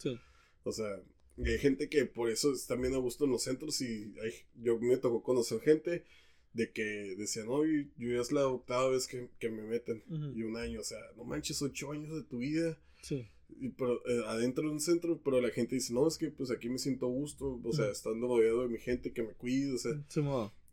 O 0.65 0.71
sea, 0.71 1.03
hay 1.45 1.59
gente 1.59 1.89
que 1.89 2.05
por 2.05 2.31
eso 2.31 2.53
está 2.53 2.77
bien 2.77 2.95
a 2.95 2.99
gusto 2.99 3.25
en 3.25 3.31
los 3.31 3.43
centros 3.43 3.81
y 3.81 4.15
hay, 4.23 4.33
yo 4.63 4.79
me 4.79 4.97
tocó 4.99 5.23
conocer 5.23 5.61
gente 5.61 6.05
de 6.53 6.71
que 6.71 7.15
decían, 7.17 7.47
no, 7.47 7.65
yo 7.65 7.89
ya 7.97 8.21
es 8.21 8.33
la 8.33 8.47
octava 8.47 8.91
vez 8.91 9.07
que, 9.07 9.29
que 9.39 9.49
me 9.49 9.63
meten 9.63 10.03
y 10.35 10.43
un 10.43 10.57
año, 10.57 10.81
o 10.81 10.85
sea, 10.85 10.99
no 11.17 11.25
manches, 11.25 11.63
ocho 11.63 11.93
años 11.93 12.15
de 12.15 12.23
tu 12.25 12.39
vida. 12.39 12.79
Sí. 13.03 13.27
Y 13.61 13.71
pero, 13.71 14.07
eh, 14.07 14.25
adentro 14.27 14.65
de 14.65 14.71
un 14.71 14.81
centro, 14.81 15.21
pero 15.23 15.41
la 15.41 15.51
gente 15.51 15.75
dice, 15.75 15.93
no, 15.93 16.07
es 16.07 16.19
que 16.19 16.31
pues 16.31 16.51
aquí 16.51 16.69
me 16.69 16.79
siento 16.79 17.07
a 17.07 17.11
gusto, 17.11 17.61
o 17.63 17.73
sea, 17.73 17.91
estando 17.91 18.29
rodeado 18.29 18.63
de 18.63 18.69
mi 18.69 18.79
gente 18.79 19.13
que 19.13 19.23
me 19.23 19.33
cuida, 19.33 19.75
o 19.75 19.79
sea, 19.79 20.05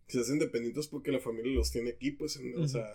se 0.08 0.20
hacen 0.20 0.40
dependientes 0.40 0.88
porque 0.88 1.12
la 1.12 1.20
familia 1.20 1.54
los 1.54 1.72
tiene 1.72 1.92
aquí, 1.92 2.12
pues, 2.12 2.40
o 2.58 2.68
sea, 2.68 2.94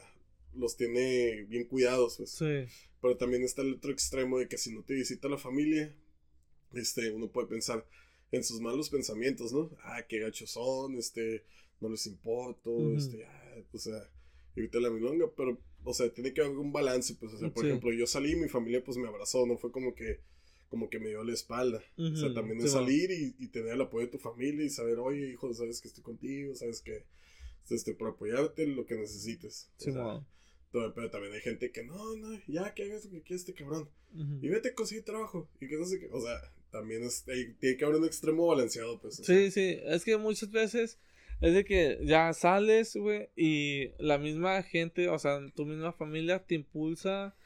los 0.54 0.76
tiene 0.76 1.44
bien 1.44 1.64
cuidados, 1.64 2.16
pues. 2.16 2.30
Sí. 2.30 2.66
Pero 3.00 3.16
también 3.16 3.42
está 3.42 3.62
el 3.62 3.74
otro 3.74 3.92
extremo 3.92 4.38
de 4.38 4.48
que 4.48 4.58
si 4.58 4.74
no 4.74 4.82
te 4.82 4.94
visita 4.94 5.28
la 5.28 5.38
familia, 5.38 5.94
este, 6.72 7.10
uno 7.10 7.28
puede 7.30 7.48
pensar 7.48 7.86
en 8.32 8.42
sus 8.42 8.60
malos 8.60 8.90
pensamientos, 8.90 9.52
¿no? 9.52 9.70
Ah, 9.82 10.04
qué 10.08 10.18
gachos 10.20 10.50
son, 10.50 10.96
este, 10.96 11.44
no 11.84 11.90
les 11.90 12.06
importo, 12.06 12.94
este, 12.96 13.24
ah, 13.24 13.62
o 13.72 13.78
sea, 13.78 14.10
evita 14.56 14.80
la 14.80 14.90
milonga, 14.90 15.26
pero, 15.36 15.60
o 15.84 15.94
sea, 15.94 16.12
tiene 16.12 16.32
que 16.32 16.40
haber 16.40 16.56
un 16.56 16.72
balance, 16.72 17.14
pues, 17.20 17.34
o 17.34 17.38
sea, 17.38 17.52
por 17.52 17.66
ejemplo, 17.66 17.92
yo 17.92 18.06
salí, 18.06 18.34
mi 18.36 18.48
familia, 18.48 18.82
pues, 18.82 18.96
me 18.96 19.06
abrazó, 19.06 19.46
no 19.46 19.56
fue 19.58 19.70
como 19.70 19.94
que, 19.94 20.20
como 20.68 20.88
que 20.88 20.98
me 20.98 21.10
dio 21.10 21.22
la 21.22 21.34
espalda, 21.34 21.82
o 21.96 22.16
sea, 22.16 22.32
también 22.32 22.60
es 22.60 22.72
salir 22.72 23.10
y, 23.10 23.48
tener 23.48 23.74
el 23.74 23.82
apoyo 23.82 24.06
de 24.06 24.12
tu 24.12 24.18
familia 24.18 24.64
y 24.64 24.70
saber, 24.70 24.98
oye, 24.98 25.30
hijo, 25.30 25.52
sabes 25.52 25.80
que 25.80 25.88
estoy 25.88 26.02
contigo, 26.02 26.54
sabes 26.54 26.80
que, 26.80 27.04
este, 27.70 27.94
por 27.94 28.08
apoyarte, 28.08 28.66
lo 28.66 28.86
que 28.86 28.96
necesites. 28.96 29.70
Sí, 29.76 29.92
pero 30.72 31.08
también 31.08 31.32
hay 31.32 31.40
gente 31.40 31.70
que 31.70 31.84
no, 31.84 32.16
no, 32.16 32.36
ya 32.48 32.74
que 32.74 32.82
hagas 32.82 33.04
lo 33.04 33.12
que 33.12 33.22
quieras 33.22 33.42
este 33.42 33.54
cabrón. 33.54 33.88
Y 34.40 34.48
vete 34.48 34.70
a 34.70 34.74
conseguir 34.74 35.04
trabajo. 35.04 35.48
Y 35.60 35.68
que 35.68 35.76
no 35.76 35.84
sé 35.84 36.00
qué. 36.00 36.08
O 36.10 36.20
sea, 36.20 36.40
también 36.72 37.04
es, 37.04 37.24
tiene 37.60 37.76
que 37.76 37.84
haber 37.84 37.98
un 37.98 38.04
extremo 38.04 38.48
balanceado, 38.48 39.00
pues. 39.00 39.16
Sí, 39.16 39.52
sí, 39.52 39.78
es 39.84 40.04
que 40.04 40.16
muchas 40.16 40.50
veces 40.50 40.98
es 41.44 41.54
de 41.54 41.64
que 41.64 41.98
ya 42.02 42.32
sales, 42.32 42.96
güey, 42.96 43.28
y 43.36 43.90
la 43.98 44.18
misma 44.18 44.62
gente, 44.62 45.08
o 45.08 45.18
sea, 45.18 45.38
tu 45.54 45.66
misma 45.66 45.92
familia 45.92 46.44
te 46.44 46.54
impulsa 46.54 47.36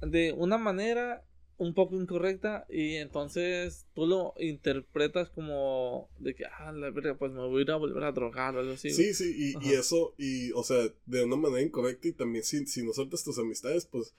de 0.00 0.32
una 0.32 0.58
manera 0.58 1.24
un 1.56 1.74
poco 1.74 2.00
incorrecta 2.00 2.66
y 2.70 2.94
entonces 2.94 3.84
tú 3.94 4.06
lo 4.06 4.34
interpretas 4.38 5.28
como 5.28 6.08
de 6.18 6.34
que, 6.34 6.44
ah, 6.46 6.72
la 6.72 6.90
verdad, 6.90 7.16
pues 7.18 7.32
me 7.32 7.40
voy 7.40 7.58
a 7.58 7.62
ir 7.62 7.70
a 7.72 7.76
volver 7.76 8.04
a 8.04 8.12
drogar 8.12 8.56
o 8.56 8.60
algo 8.60 8.74
así. 8.74 8.90
Sí, 8.90 9.12
sí, 9.12 9.34
y, 9.36 9.68
y, 9.68 9.72
eso, 9.72 10.14
y, 10.16 10.52
o 10.52 10.62
sea, 10.62 10.78
de 11.04 11.24
una 11.24 11.36
manera 11.36 11.62
incorrecta 11.62 12.06
y 12.06 12.12
también 12.12 12.44
si, 12.44 12.64
si 12.66 12.82
no 12.82 12.92
sueltas 12.92 13.24
tus 13.24 13.38
amistades, 13.38 13.86
pues 13.86 14.14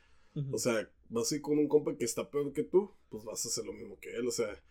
o 0.52 0.58
sea, 0.58 0.90
vas 1.10 1.32
a 1.32 1.36
ir 1.36 1.42
con 1.42 1.58
un 1.58 1.68
compa 1.68 1.96
que 1.96 2.06
está 2.06 2.30
peor 2.30 2.54
que 2.54 2.64
tú, 2.64 2.92
pues 3.10 3.24
vas 3.24 3.46
a 3.46 3.50
hacer 3.50 3.66
lo 3.66 3.74
mismo 3.74 3.98
que 4.00 4.12
él, 4.12 4.28
o 4.28 4.32
sea, 4.32 4.62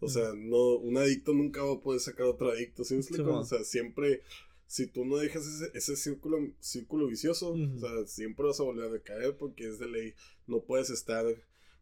o 0.00 0.08
sea, 0.08 0.32
no, 0.34 0.76
un 0.76 0.96
adicto 0.96 1.32
nunca 1.32 1.62
va 1.62 1.74
a 1.74 1.80
poder 1.80 2.00
sacar 2.00 2.26
otro 2.26 2.50
adicto, 2.50 2.84
¿sí 2.84 2.98
o 3.18 3.44
sea, 3.44 3.64
siempre, 3.64 4.22
si 4.66 4.86
tú 4.86 5.04
no 5.04 5.16
dejas 5.16 5.46
ese, 5.46 5.70
ese 5.74 5.96
círculo, 5.96 6.38
círculo 6.60 7.06
vicioso, 7.06 7.52
o 7.52 7.78
sea, 7.78 8.06
siempre 8.06 8.46
vas 8.46 8.60
a 8.60 8.64
volver 8.64 8.94
a 8.94 9.02
caer 9.02 9.36
porque 9.36 9.68
es 9.68 9.78
de 9.78 9.88
ley, 9.88 10.14
no 10.46 10.60
puedes 10.60 10.90
estar, 10.90 11.24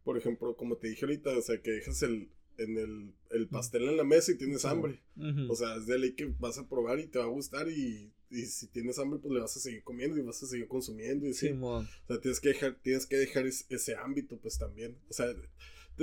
por 0.04 0.16
ejemplo, 0.16 0.56
como 0.56 0.76
te 0.76 0.88
dije 0.88 1.04
ahorita, 1.04 1.36
o 1.36 1.42
sea, 1.42 1.60
que 1.60 1.72
dejas 1.72 2.02
el, 2.02 2.30
en 2.58 2.78
el, 2.78 3.14
el 3.30 3.48
pastel 3.48 3.88
en 3.88 3.96
la 3.96 4.04
mesa 4.04 4.32
y 4.32 4.38
tienes 4.38 4.64
hambre, 4.64 5.02
o 5.48 5.54
sea, 5.54 5.76
es 5.76 5.86
de 5.86 5.98
ley 5.98 6.12
que 6.12 6.32
vas 6.38 6.58
a 6.58 6.68
probar 6.68 6.98
y 7.00 7.06
te 7.06 7.18
va 7.18 7.24
a 7.24 7.28
gustar 7.28 7.68
y 7.70 8.12
y 8.30 8.46
si 8.46 8.66
tienes 8.68 8.98
hambre, 8.98 9.20
pues 9.20 9.32
le 9.32 9.40
vas 9.40 9.56
a 9.56 9.60
seguir 9.60 9.82
comiendo 9.82 10.18
y 10.18 10.22
vas 10.22 10.42
a 10.42 10.46
seguir 10.46 10.66
consumiendo. 10.66 11.26
Y 11.26 11.34
sí, 11.34 11.50
o 11.50 11.84
sea, 12.06 12.20
tienes 12.20 12.40
que 12.40 12.48
dejar, 12.48 12.76
tienes 12.82 13.06
que 13.06 13.16
dejar 13.16 13.46
ese 13.46 13.96
ámbito, 13.96 14.36
pues 14.38 14.58
también. 14.58 14.96
O 15.08 15.12
sea, 15.12 15.32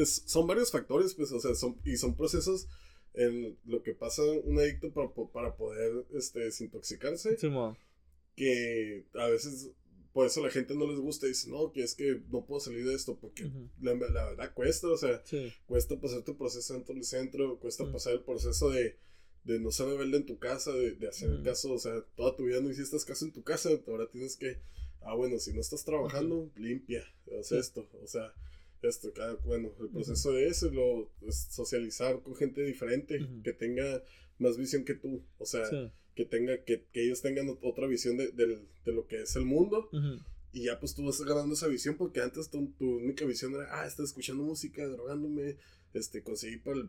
son 0.06 0.48
varios 0.48 0.72
factores, 0.72 1.14
pues, 1.14 1.32
o 1.32 1.40
sea, 1.40 1.56
son, 1.56 1.80
y 1.86 1.98
son 1.98 2.16
procesos 2.16 2.68
en 3.14 3.58
lo 3.66 3.84
que 3.84 3.94
pasa 3.94 4.24
un 4.44 4.60
adicto 4.60 4.92
para, 4.92 5.10
para 5.32 5.56
poder 5.56 6.06
este, 6.14 6.40
desintoxicarse. 6.40 7.38
Sí, 7.38 7.48
que 8.36 9.06
a 9.14 9.28
veces 9.28 9.70
por 10.12 10.26
eso 10.26 10.44
la 10.44 10.50
gente 10.50 10.76
no 10.76 10.88
les 10.88 11.00
gusta 11.00 11.26
y 11.26 11.30
dice, 11.30 11.50
no, 11.50 11.72
que 11.72 11.84
es 11.84 11.96
que 11.96 12.22
no 12.30 12.46
puedo 12.46 12.60
salir 12.60 12.86
de 12.86 12.94
esto 12.94 13.18
porque 13.20 13.50
la, 13.80 13.94
verdad 13.94 14.54
cuesta, 14.54 14.88
o 14.88 14.98
sea, 14.98 15.24
cuesta 15.66 16.00
pasar 16.00 16.24
tu 16.24 16.38
proceso 16.38 16.74
dentro 16.74 16.94
del 16.96 17.04
centro, 17.04 17.60
cuesta 17.60 17.92
pasar 17.92 18.14
el 18.14 18.22
proceso 18.22 18.70
de 18.70 18.98
de 19.44 19.60
no 19.60 19.72
ser 19.72 19.88
rebelde 19.88 20.18
en 20.18 20.26
tu 20.26 20.40
casa, 20.40 20.72
de, 20.72 20.92
de 20.96 21.08
hacer 21.08 21.42
caso, 21.44 21.74
o 21.74 21.80
sea, 21.80 21.94
toda 22.16 22.36
tu 22.36 22.46
vida 22.46 22.62
no 22.62 22.70
hiciste 22.70 22.98
caso 23.06 23.26
en 23.26 23.34
tu 23.34 23.44
casa, 23.44 23.70
ahora 23.88 24.08
tienes 24.10 24.38
que, 24.38 24.62
ah, 25.02 25.16
bueno, 25.16 25.38
si 25.40 25.54
no 25.54 25.62
estás 25.62 25.84
trabajando, 25.84 26.50
limpia, 26.56 27.04
haz 27.40 27.52
esto, 27.52 27.90
o 28.02 28.08
sea, 28.08 28.34
esto, 28.88 29.12
bueno, 29.46 29.72
el 29.80 29.90
proceso 29.90 30.32
de 30.34 30.48
eso, 30.48 30.70
lo, 30.72 31.10
socializar 31.32 32.22
con 32.22 32.36
gente 32.36 32.64
diferente, 32.64 33.20
que 33.44 33.54
tenga 33.54 34.04
más 34.40 34.58
visión 34.58 34.84
que 34.84 34.96
tú, 34.96 35.24
o 35.38 35.46
sea, 35.46 35.64
que 36.16 36.26
tenga, 36.26 36.64
que, 36.64 36.86
que, 36.92 37.06
ellos 37.06 37.22
tengan 37.22 37.48
otra 37.62 37.88
visión 37.88 38.18
de, 38.18 38.32
de, 38.32 38.68
de, 38.86 38.94
lo 38.94 39.08
que 39.08 39.22
es 39.22 39.36
el 39.36 39.46
mundo, 39.46 39.90
y 40.52 40.66
ya 40.66 40.80
pues 40.80 40.94
tú 40.94 41.06
vas 41.06 41.20
ganando 41.22 41.54
esa 41.56 41.68
visión, 41.68 41.96
porque 41.98 42.22
antes 42.22 42.50
tu, 42.50 42.68
tu 42.74 42.98
única 42.98 43.26
visión 43.26 43.56
era, 43.56 43.82
ah, 43.82 43.88
estás 43.88 44.10
escuchando 44.10 44.44
música, 44.44 44.86
drogándome, 44.88 45.58
este, 45.94 46.24
conseguí 46.24 46.58
para, 46.58 46.82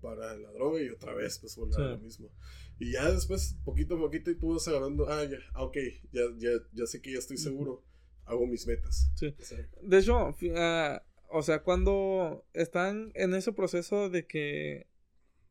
para 0.00 0.36
la 0.36 0.50
droga 0.52 0.82
y 0.82 0.88
otra 0.88 1.14
vez, 1.14 1.38
pues 1.38 1.56
volver 1.56 1.80
a 1.80 1.90
lo 1.92 1.98
mismo. 1.98 2.30
Y 2.78 2.92
ya 2.92 3.10
después, 3.10 3.56
poquito 3.64 3.96
a 3.96 3.98
poquito, 3.98 4.30
y 4.30 4.36
tú 4.36 4.52
vas 4.52 4.66
agarrando, 4.68 5.08
ah, 5.08 5.24
ya, 5.24 5.38
ah, 5.52 5.64
ok, 5.64 5.76
ya, 6.12 6.22
ya, 6.38 6.50
ya 6.72 6.86
sé 6.86 7.00
que 7.00 7.12
ya 7.12 7.18
estoy 7.18 7.36
seguro, 7.36 7.82
hago 8.24 8.46
mis 8.46 8.66
metas. 8.66 9.10
Sí. 9.14 9.34
de 9.82 9.98
hecho, 9.98 10.28
uh, 10.28 11.13
o 11.36 11.42
sea, 11.42 11.64
cuando 11.64 12.44
están 12.54 13.10
en 13.14 13.34
ese 13.34 13.52
proceso 13.52 14.08
de 14.08 14.24
que 14.24 14.86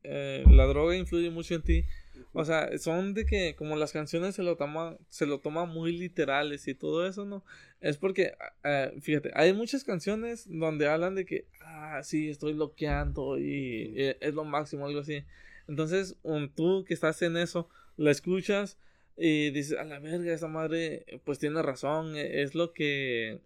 eh, 0.03 0.45
la 0.47 0.65
droga 0.65 0.95
influye 0.95 1.30
mucho 1.30 1.55
en 1.55 1.61
ti, 1.61 1.85
o 2.31 2.45
sea, 2.45 2.77
son 2.77 3.14
de 3.14 3.26
que 3.26 3.55
como 3.57 3.76
las 3.76 3.91
canciones 3.91 4.35
se 4.35 4.43
lo 4.43 4.55
toman, 4.55 4.97
se 5.10 5.26
lo 5.26 5.39
toman 5.39 5.68
muy 5.68 5.91
literales 5.91 6.69
y 6.69 6.73
todo 6.73 7.05
eso, 7.05 7.26
¿no? 7.26 7.43
Es 7.81 7.97
porque, 7.97 8.34
uh, 8.64 8.97
fíjate, 9.01 9.31
hay 9.35 9.51
muchas 9.51 9.84
canciones 9.84 10.45
donde 10.47 10.88
hablan 10.88 11.15
de 11.15 11.26
que, 11.26 11.47
ah, 11.60 12.01
sí, 12.01 12.30
estoy 12.30 12.53
bloqueando 12.53 13.38
y 13.38 13.93
es 14.22 14.34
lo 14.34 14.45
máximo, 14.45 14.85
algo 14.85 15.01
así. 15.01 15.26
Entonces, 15.68 16.15
tú 16.55 16.85
que 16.88 16.93
estás 16.93 17.22
en 17.23 17.35
eso, 17.35 17.68
la 17.97 18.11
escuchas 18.11 18.77
y 19.18 19.51
dices, 19.51 19.77
a 19.77 19.84
la 19.84 19.99
verga, 19.99 20.34
esa 20.34 20.47
madre, 20.47 21.05
pues 21.26 21.39
tiene 21.39 21.61
razón, 21.61 22.15
e, 22.15 22.41
es 22.41 22.55
lo 22.55 22.72
que, 22.72 23.41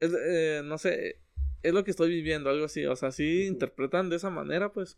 es, 0.00 0.12
eh, 0.14 0.62
no 0.64 0.78
sé, 0.78 1.18
es 1.62 1.74
lo 1.74 1.84
que 1.84 1.90
estoy 1.90 2.10
viviendo, 2.10 2.50
algo 2.50 2.64
así. 2.64 2.84
O 2.86 2.96
sea, 2.96 3.12
sí 3.12 3.44
interpretan 3.46 4.08
de 4.08 4.16
esa 4.16 4.30
manera, 4.30 4.72
pues, 4.72 4.96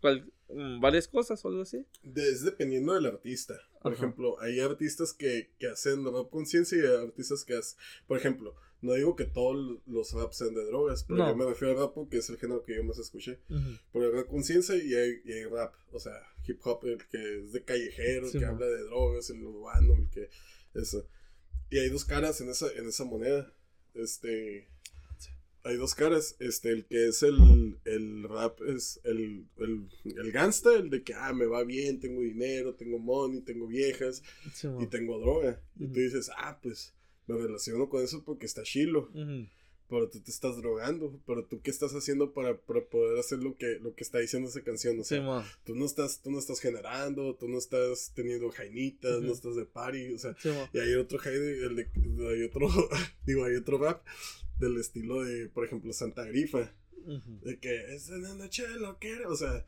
mm, 0.48 0.80
varias 0.80 1.08
cosas 1.08 1.44
o 1.44 1.48
algo 1.48 1.62
así. 1.62 1.84
es 2.14 2.44
dependiendo 2.44 2.94
del 2.94 3.06
artista. 3.06 3.54
Por 3.82 3.92
ejemplo, 3.92 4.40
hay 4.40 4.60
artistas 4.60 5.12
que, 5.12 5.50
que 5.58 5.66
hacen 5.66 6.04
rap 6.04 6.30
conciencia 6.30 6.78
y 6.78 6.80
hay 6.82 7.06
artistas 7.06 7.44
que 7.44 7.56
hacen, 7.56 7.78
por 8.06 8.16
ejemplo, 8.16 8.54
no 8.80 8.94
digo 8.94 9.14
que 9.14 9.24
todos 9.24 9.80
los 9.86 10.12
raps 10.12 10.38
sean 10.38 10.54
de 10.54 10.64
drogas, 10.64 11.04
pero 11.04 11.28
yo 11.28 11.36
me 11.36 11.44
refiero 11.44 11.72
al 11.72 11.78
rap 11.78 11.94
porque 11.94 12.18
es 12.18 12.28
el 12.30 12.38
género 12.38 12.64
que 12.64 12.76
yo 12.76 12.84
más 12.84 12.98
escuché. 12.98 13.38
Porque 13.92 14.08
hay 14.08 14.12
rap 14.12 14.28
conciencia 14.28 14.76
y 14.76 14.94
hay, 14.94 15.20
y 15.24 15.32
hay, 15.32 15.44
rap, 15.44 15.74
o 15.92 16.00
sea, 16.00 16.14
hip 16.46 16.60
hop, 16.64 16.84
el 16.84 16.98
que 17.06 17.38
es 17.38 17.52
de 17.52 17.64
callejero, 17.64 18.26
el 18.26 18.32
que 18.32 18.44
habla 18.44 18.66
de 18.66 18.82
drogas, 18.84 19.30
el 19.30 19.42
urbano, 19.42 19.94
el 19.94 20.08
que, 20.10 20.28
eso. 20.74 21.06
Y 21.70 21.78
hay 21.78 21.88
dos 21.90 22.04
caras 22.04 22.40
en 22.40 22.50
esa, 22.50 22.70
en 22.72 22.88
esa 22.88 23.04
moneda. 23.04 23.52
Este, 23.94 24.68
hay 25.64 25.76
dos 25.76 25.94
caras. 25.94 26.36
Este, 26.38 26.70
el 26.70 26.84
que 26.86 27.08
es 27.08 27.22
el, 27.22 27.78
el 27.84 28.28
rap 28.28 28.60
es 28.62 29.00
el, 29.04 29.46
el, 29.58 29.88
el 30.04 30.32
gangsta, 30.32 30.74
el 30.74 30.90
de 30.90 31.02
que, 31.02 31.14
ah, 31.14 31.32
me 31.32 31.46
va 31.46 31.64
bien, 31.64 32.00
tengo 32.00 32.20
dinero, 32.20 32.74
tengo 32.74 32.98
money, 32.98 33.40
tengo 33.40 33.66
viejas 33.66 34.22
y 34.80 34.86
tengo 34.86 35.18
droga. 35.18 35.60
Y 35.78 35.86
tú 35.86 36.00
dices, 36.00 36.30
ah, 36.36 36.58
pues 36.62 36.94
me 37.26 37.36
relaciono 37.36 37.88
con 37.88 38.02
eso 38.02 38.22
porque 38.24 38.46
está 38.46 38.62
chilo. 38.62 39.10
Pero 39.88 40.08
tú 40.08 40.20
te 40.20 40.30
estás 40.30 40.56
drogando, 40.56 41.20
pero 41.26 41.44
tú 41.44 41.60
qué 41.60 41.70
estás 41.70 41.92
haciendo 41.92 42.32
para, 42.32 42.56
poder 42.56 43.18
hacer 43.18 43.40
lo 43.40 43.58
que, 43.58 43.78
lo 43.78 43.94
que 43.94 44.04
está 44.04 44.20
diciendo 44.20 44.48
esa 44.48 44.62
canción, 44.62 44.98
o 44.98 45.04
sea, 45.04 45.44
tú 45.64 45.74
no 45.74 45.84
estás, 45.84 46.22
tú 46.22 46.30
no 46.30 46.38
estás 46.38 46.60
generando, 46.60 47.34
tú 47.34 47.46
no 47.46 47.58
estás 47.58 48.10
teniendo 48.14 48.50
jainitas, 48.50 49.20
no 49.20 49.34
estás 49.34 49.54
de 49.54 49.66
party, 49.66 50.14
o 50.14 50.18
sea, 50.18 50.34
y 50.72 50.78
hay 50.78 50.94
otro 50.94 51.18
hay 51.22 52.42
otro, 52.42 52.68
digo, 53.26 53.44
hay 53.44 53.56
otro 53.56 53.76
rap 53.76 54.02
del 54.58 54.78
estilo 54.78 55.22
de, 55.22 55.48
por 55.48 55.64
ejemplo, 55.64 55.92
Santa 55.92 56.24
Grifa. 56.24 56.72
De 57.42 57.58
que 57.58 57.94
es 57.94 58.08
una 58.10 58.34
noche 58.34 58.66
de 58.66 58.78
loquera. 58.78 59.28
O 59.28 59.36
sea, 59.36 59.66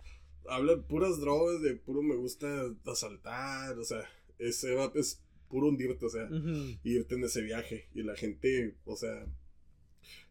habla 0.49 0.81
puras 0.83 1.19
drogas, 1.21 1.63
de 1.63 1.75
puro 1.75 2.03
me 2.03 2.17
gusta 2.17 2.47
asaltar. 2.87 3.79
O 3.79 3.85
sea, 3.85 4.09
ese 4.39 4.75
rap 4.75 4.97
es 4.97 5.21
puro 5.49 5.69
hundirte, 5.69 6.05
o 6.07 6.11
sea, 6.11 6.29
irte 6.85 7.15
en 7.15 7.25
ese 7.25 7.43
viaje. 7.43 7.89
Y 7.95 8.03
la 8.03 8.15
gente, 8.15 8.77
o 8.85 8.97
sea, 8.97 9.27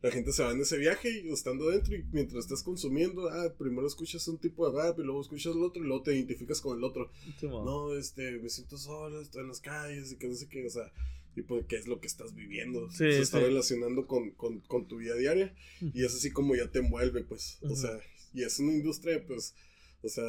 la 0.01 0.11
gente 0.11 0.31
se 0.31 0.43
va 0.43 0.51
en 0.51 0.61
ese 0.61 0.77
viaje 0.77 1.09
y 1.23 1.31
estando 1.31 1.69
dentro 1.69 1.95
y 1.95 2.03
mientras 2.11 2.45
estás 2.45 2.61
consumiendo, 2.63 3.29
ah, 3.29 3.53
primero 3.57 3.87
escuchas 3.87 4.27
un 4.27 4.37
tipo 4.37 4.69
de 4.69 4.77
rap 4.77 4.99
y 4.99 5.03
luego 5.03 5.21
escuchas 5.21 5.55
el 5.55 5.63
otro 5.63 5.83
y 5.83 5.87
luego 5.87 6.03
te 6.03 6.13
identificas 6.13 6.61
con 6.61 6.77
el 6.77 6.83
otro. 6.83 7.09
no, 7.41 7.95
este, 7.95 8.37
me 8.39 8.49
siento 8.49 8.77
solo, 8.77 9.21
estoy 9.21 9.41
en 9.41 9.47
las 9.47 9.61
calles 9.61 10.11
y 10.11 10.17
que 10.17 10.27
no 10.27 10.35
sé 10.35 10.47
qué, 10.49 10.65
o 10.65 10.69
sea, 10.69 10.91
y 11.35 11.41
pues 11.41 11.65
qué 11.67 11.77
es 11.77 11.87
lo 11.87 11.99
que 11.99 12.07
estás 12.07 12.33
viviendo. 12.33 12.89
se 12.91 13.19
está 13.19 13.39
relacionando 13.39 14.07
con, 14.07 14.31
con, 14.31 14.59
con, 14.61 14.87
tu 14.87 14.97
vida 14.97 15.15
diaria 15.15 15.53
y 15.81 16.03
es 16.03 16.13
así 16.13 16.31
como 16.31 16.55
ya 16.55 16.69
te 16.69 16.79
envuelve, 16.79 17.23
pues, 17.23 17.59
o 17.61 17.75
sea, 17.75 17.99
y 18.33 18.43
es 18.43 18.59
una 18.59 18.73
industria, 18.73 19.23
pues, 19.25 19.55
o 20.01 20.09
sea, 20.09 20.25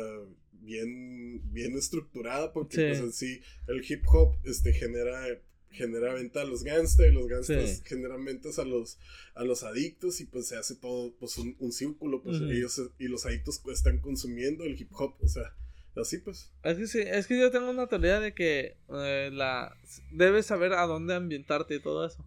bien, 0.53 1.53
bien 1.53 1.77
estructurada 1.77 2.53
porque, 2.53 2.77
pues, 2.77 3.01
en 3.01 3.13
sí, 3.13 3.41
el 3.69 3.85
hip 3.89 4.05
hop, 4.07 4.37
este, 4.45 4.73
genera 4.73 5.27
genera 5.75 6.15
venta 6.15 6.43
a 6.43 6.45
los 6.45 6.63
gangsters, 6.63 7.13
los 7.13 7.27
gangsters 7.27 7.83
generan 7.85 8.25
ventas 8.25 8.61
a 8.61 8.65
los, 8.65 8.99
a 9.35 9.43
los 9.43 9.65
adictos 9.65 10.21
y 10.21 10.25
pues 10.25 10.47
se 10.47 10.57
hace 10.57 10.77
todo 10.77 11.13
pues 11.19 11.37
un, 11.37 11.57
un 11.59 11.73
círculo, 11.73 12.23
pues 12.23 12.41
ellos 12.41 12.81
y 12.99 13.09
los 13.09 13.27
adictos 13.27 13.59
pues, 13.59 13.79
están 13.79 13.99
consumiendo 13.99 14.63
el 14.63 14.81
hip 14.81 14.91
hop, 14.93 15.17
o 15.21 15.27
sea, 15.27 15.53
Así 15.97 16.19
pues. 16.19 16.53
Es 16.63 16.77
que 16.77 16.87
sí, 16.87 17.01
es 17.01 17.27
que 17.27 17.39
yo 17.39 17.51
tengo 17.51 17.71
una 17.71 17.87
teoría 17.87 18.19
de 18.19 18.35
que 18.35 18.77
eh, 18.89 19.31
la 19.33 19.77
debes 20.11 20.47
saber 20.47 20.73
a 20.73 20.87
dónde 20.87 21.15
ambientarte 21.15 21.77
y 21.77 21.81
todo 21.81 22.07
eso. 22.07 22.23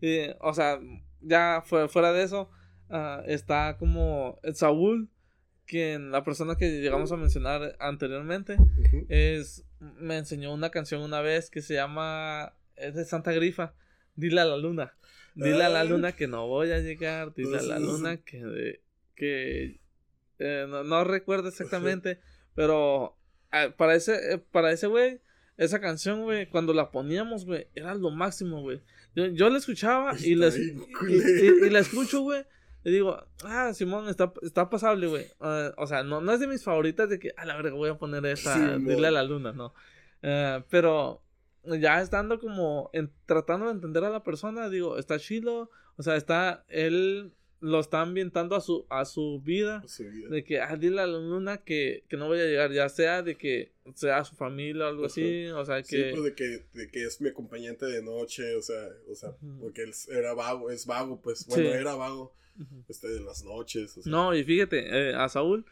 y, 0.00 0.20
o 0.40 0.54
sea, 0.54 0.80
ya 1.20 1.62
fuera 1.66 2.12
de 2.12 2.22
eso, 2.22 2.50
uh, 2.88 3.22
está 3.26 3.76
como 3.78 4.40
Saúl, 4.54 5.10
quien 5.66 6.10
la 6.10 6.24
persona 6.24 6.56
que 6.56 6.80
llegamos 6.80 7.12
a 7.12 7.16
mencionar 7.16 7.76
anteriormente, 7.78 8.56
es 9.08 9.64
me 9.78 10.16
enseñó 10.16 10.52
una 10.52 10.70
canción 10.70 11.02
una 11.02 11.20
vez 11.20 11.50
que 11.50 11.62
se 11.62 11.74
llama 11.74 12.54
es 12.76 12.94
de 12.94 13.04
Santa 13.04 13.32
Grifa, 13.32 13.74
Dile 14.16 14.40
a 14.40 14.44
la 14.44 14.56
luna. 14.56 14.92
Dile 15.34 15.64
a 15.64 15.68
la 15.68 15.80
ah. 15.80 15.84
luna 15.84 16.12
que 16.12 16.26
no 16.26 16.46
voy 16.46 16.72
a 16.72 16.78
llegar, 16.80 17.34
dile 17.34 17.58
a 17.58 17.62
la 17.62 17.78
luna 17.78 18.18
que 18.18 18.80
que 19.14 19.80
eh, 20.38 20.66
no, 20.68 20.82
no 20.82 21.04
recuerdo 21.04 21.48
exactamente 21.48 22.20
pero 22.54 23.16
ah, 23.50 23.68
para 23.76 23.94
ese, 23.94 24.34
eh, 24.34 24.38
para 24.38 24.72
ese 24.72 24.86
güey, 24.86 25.20
esa 25.56 25.80
canción, 25.80 26.22
güey, 26.22 26.48
cuando 26.48 26.72
la 26.72 26.90
poníamos, 26.90 27.44
güey, 27.44 27.68
era 27.74 27.94
lo 27.94 28.10
máximo, 28.10 28.62
güey. 28.62 28.80
Yo, 29.14 29.26
yo 29.26 29.50
la 29.50 29.58
escuchaba 29.58 30.14
y 30.18 30.34
la, 30.34 30.48
y, 30.48 31.70
la 31.70 31.80
escucho, 31.80 32.22
güey. 32.22 32.44
Y 32.84 32.92
digo, 32.92 33.22
ah, 33.44 33.72
Simón, 33.74 34.08
está, 34.08 34.32
está 34.42 34.70
pasable, 34.70 35.06
güey. 35.06 35.26
Ah, 35.40 35.72
o 35.76 35.86
sea, 35.86 36.02
no, 36.02 36.20
no 36.20 36.32
es 36.32 36.40
de 36.40 36.46
mis 36.46 36.64
favoritas 36.64 37.10
de 37.10 37.18
que, 37.18 37.32
a 37.36 37.44
la 37.44 37.56
verga, 37.56 37.74
voy 37.74 37.90
a 37.90 37.98
poner 37.98 38.24
esta, 38.26 38.78
dile 38.78 39.08
a 39.08 39.10
la 39.10 39.22
luna, 39.22 39.52
no. 39.52 39.74
Uh, 40.22 40.62
pero 40.68 41.22
ya 41.64 42.00
estando 42.00 42.38
como 42.38 42.90
tratando 43.26 43.66
de 43.66 43.72
entender 43.72 44.04
a 44.04 44.10
la 44.10 44.22
persona, 44.22 44.68
digo, 44.68 44.98
está 44.98 45.18
chido. 45.18 45.70
O 45.96 46.02
sea, 46.02 46.16
está 46.16 46.64
él 46.68 47.34
lo 47.60 47.78
está 47.78 48.00
ambientando 48.00 48.56
a 48.56 48.60
su, 48.60 48.86
a 48.88 49.04
su 49.04 49.40
vida. 49.40 49.84
De 50.30 50.44
que, 50.44 50.60
ah, 50.60 50.76
dile 50.76 51.00
a 51.02 51.06
la 51.06 51.18
luna 51.18 51.58
que, 51.58 52.04
que 52.08 52.16
no 52.16 52.26
voy 52.26 52.40
a 52.40 52.44
llegar, 52.44 52.72
ya 52.72 52.88
sea 52.88 53.22
de 53.22 53.36
que 53.36 53.72
sea 53.94 54.24
su 54.24 54.34
familia 54.34 54.86
o 54.86 54.88
algo 54.88 55.06
así, 55.06 55.46
o 55.46 55.64
sea, 55.64 55.82
que... 55.82 56.10
Sí, 56.10 56.10
pues 56.12 56.24
de 56.24 56.34
que, 56.34 56.64
de 56.72 56.90
que 56.90 57.04
es 57.04 57.20
mi 57.20 57.28
acompañante 57.28 57.86
de 57.86 58.02
noche, 58.02 58.56
o 58.56 58.62
sea, 58.62 58.88
o 59.10 59.14
sea, 59.14 59.34
porque 59.60 59.82
él 59.82 59.92
era 60.10 60.32
vago, 60.32 60.70
es 60.70 60.86
vago, 60.86 61.20
pues, 61.20 61.46
bueno, 61.46 61.68
era 61.68 61.94
vago, 61.94 62.32
este, 62.88 63.08
de 63.08 63.20
las 63.20 63.44
noches, 63.44 63.96
o 63.98 64.02
sea. 64.02 64.10
No, 64.10 64.34
y 64.34 64.42
fíjate, 64.42 65.10
eh, 65.10 65.14
a 65.14 65.28
Saúl, 65.28 65.66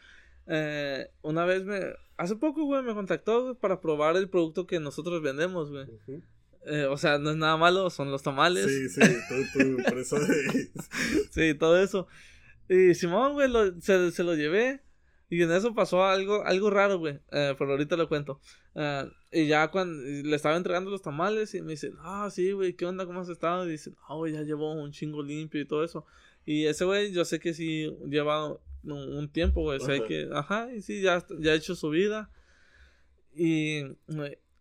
eh, 0.47 1.09
una 1.21 1.45
vez 1.45 1.63
me, 1.63 1.79
hace 2.17 2.35
poco, 2.35 2.65
güey, 2.65 2.83
me 2.83 2.93
contactó 2.93 3.55
para 3.55 3.81
probar 3.81 4.15
el 4.17 4.29
producto 4.29 4.67
que 4.67 4.79
nosotros 4.79 5.21
vendemos, 5.21 5.71
güey. 5.71 5.87
Eh, 6.69 6.85
o 6.85 6.97
sea, 6.97 7.17
no 7.17 7.31
es 7.31 7.37
nada 7.37 7.57
malo, 7.57 7.89
son 7.89 8.11
los 8.11 8.23
tamales. 8.23 8.65
Sí, 8.65 8.89
sí, 8.89 9.01
todo, 9.27 9.83
por 9.89 9.97
eso. 9.97 10.17
sí, 11.31 11.53
todo 11.55 11.81
eso. 11.81 12.07
Y 12.67 12.93
Simón, 12.93 13.33
güey, 13.33 13.49
se, 13.81 14.11
se, 14.11 14.23
lo 14.23 14.35
llevé. 14.35 14.81
Y 15.29 15.41
en 15.41 15.51
eso 15.51 15.73
pasó 15.73 16.05
algo, 16.05 16.43
algo 16.45 16.69
raro, 16.69 16.99
güey. 16.99 17.19
Eh, 17.31 17.55
pero 17.57 17.71
ahorita 17.71 17.95
lo 17.97 18.07
cuento. 18.07 18.39
Eh, 18.75 19.09
y 19.31 19.47
ya 19.47 19.69
cuando 19.69 20.01
le 20.03 20.35
estaba 20.35 20.55
entregando 20.55 20.91
los 20.91 21.01
tamales 21.01 21.53
y 21.55 21.61
me 21.61 21.71
dice, 21.71 21.91
ah, 21.99 22.29
sí, 22.31 22.51
güey, 22.51 22.73
¿qué 22.73 22.85
onda? 22.85 23.05
¿Cómo 23.05 23.21
has 23.21 23.29
estado? 23.29 23.67
Y 23.67 23.71
dice, 23.71 23.91
ah, 24.07 24.15
güey, 24.15 24.33
ya 24.33 24.41
llevo 24.41 24.73
un 24.73 24.91
chingo 24.91 25.23
limpio 25.23 25.61
y 25.61 25.65
todo 25.65 25.83
eso. 25.83 26.05
Y 26.45 26.65
ese 26.65 26.85
güey, 26.85 27.11
yo 27.11 27.25
sé 27.25 27.39
que 27.39 27.53
sí 27.53 27.95
lleva 28.07 28.57
un, 28.83 29.29
tiempo, 29.31 29.61
güey. 29.61 29.79
Sé 29.79 30.03
que, 30.07 30.29
ajá, 30.33 30.73
y 30.73 30.81
sí, 30.81 31.01
ya, 31.01 31.25
ya 31.39 31.51
ha 31.51 31.55
hecho 31.55 31.75
su 31.75 31.89
vida. 31.89 32.31
Y, 33.35 33.83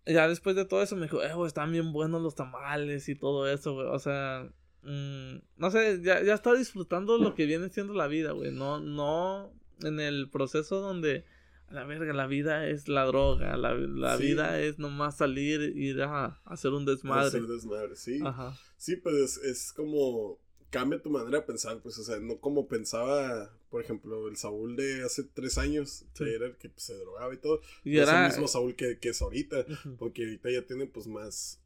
ya 0.09 0.29
después 0.29 0.57
de 0.57 0.65
todo 0.65 0.83
eso 0.83 0.97
me 0.97 1.03
dijo, 1.03 1.23
eh, 1.23 1.35
güey, 1.35 1.47
están 1.47 1.73
bien 1.73 1.93
buenos 1.93 2.23
los 2.23 2.35
tamales 2.35 3.09
y 3.09 3.15
todo 3.15 3.49
eso, 3.49 3.75
güey. 3.75 3.87
O 3.89 3.99
sea, 3.99 4.49
mm, 4.83 5.37
no 5.57 5.71
sé, 5.71 6.01
ya, 6.03 6.23
ya 6.23 6.35
está 6.35 6.55
disfrutando 6.55 7.19
lo 7.19 7.35
que 7.35 7.47
viene 7.47 7.69
siendo 7.69 7.95
la 7.95 8.07
vida, 8.07 8.33
güey. 8.33 8.53
No, 8.53 8.81
no 8.81 9.53
en 9.83 10.01
el 10.01 10.29
proceso 10.31 10.81
donde 10.81 11.25
la 11.71 11.85
verga, 11.85 12.13
la 12.13 12.27
vida 12.27 12.67
es 12.67 12.89
la 12.89 13.05
droga, 13.05 13.57
la, 13.57 13.75
la 13.75 14.17
vida 14.17 14.61
es 14.61 14.79
nomás 14.79 15.19
salir 15.19 15.73
y 15.77 15.91
ir 15.91 16.03
a, 16.03 16.41
hacer 16.45 16.73
un 16.73 16.87
desmadre. 16.87 17.27
Hacer 17.27 17.43
desmadre, 17.43 17.95
sí. 17.95 18.21
Ajá. 18.25 18.57
Sí, 18.77 18.97
pues 18.97 19.37
es, 19.39 19.73
como 19.75 20.39
cambia 20.71 21.01
tu 21.01 21.11
manera 21.11 21.39
de 21.39 21.47
pensar, 21.47 21.81
pues, 21.83 21.99
o 21.99 22.05
sea, 22.05 22.19
no 22.19 22.41
como 22.41 22.69
pensaba, 22.69 23.51
por 23.71 23.83
ejemplo, 23.83 24.29
el 24.29 24.37
Saúl 24.37 24.77
de 24.77 25.03
hace 25.03 25.25
tres 25.25 25.59
años, 25.59 26.05
que 26.15 26.35
era 26.35 26.47
el 26.47 26.57
que 26.57 26.69
pues, 26.69 26.85
se 26.85 26.95
drogaba 26.95 27.33
y 27.35 27.39
todo, 27.39 27.61
y 27.85 27.99
es 27.99 28.09
el 28.09 28.27
mismo 28.27 28.49
Saúl 28.49 28.75
que, 28.77 28.99
que 28.99 29.11
es 29.11 29.23
ahorita, 29.23 29.65
porque 29.99 30.25
ahorita 30.25 30.51
ya 30.51 30.67
tiene 30.67 30.87
pues 30.87 31.07
más 31.07 31.61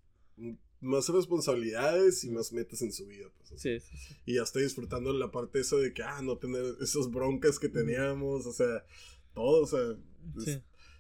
más 0.83 1.09
responsabilidades 1.09 2.25
y 2.25 2.31
más 2.31 2.53
metas 2.53 2.83
en 2.83 2.93
su 2.93 3.07
vida. 3.07 3.29
Pues, 3.39 3.61
sí, 3.61 3.81
sí, 3.81 3.97
sí. 3.97 4.15
Y 4.27 4.35
ya 4.35 4.43
estoy 4.43 4.65
disfrutando 4.65 5.13
la 5.13 5.31
parte 5.31 5.61
esa 5.61 5.77
de 5.77 5.95
que, 5.95 6.03
ah, 6.03 6.21
no 6.23 6.37
tener 6.37 6.63
esas 6.81 7.11
broncas 7.11 7.59
que 7.59 7.69
teníamos, 7.69 8.47
o 8.47 8.53
sea, 8.53 8.85
todo, 9.33 9.63
o 9.63 9.67
sea, 9.67 9.97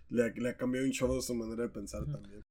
le, 0.08 0.48
ha 0.48 0.56
cambiado 0.56 0.86
un 0.86 0.92
show 0.92 1.20
su 1.20 1.34
manera 1.34 1.64
de 1.64 1.68
pensar 1.68 2.04
también. 2.06 2.41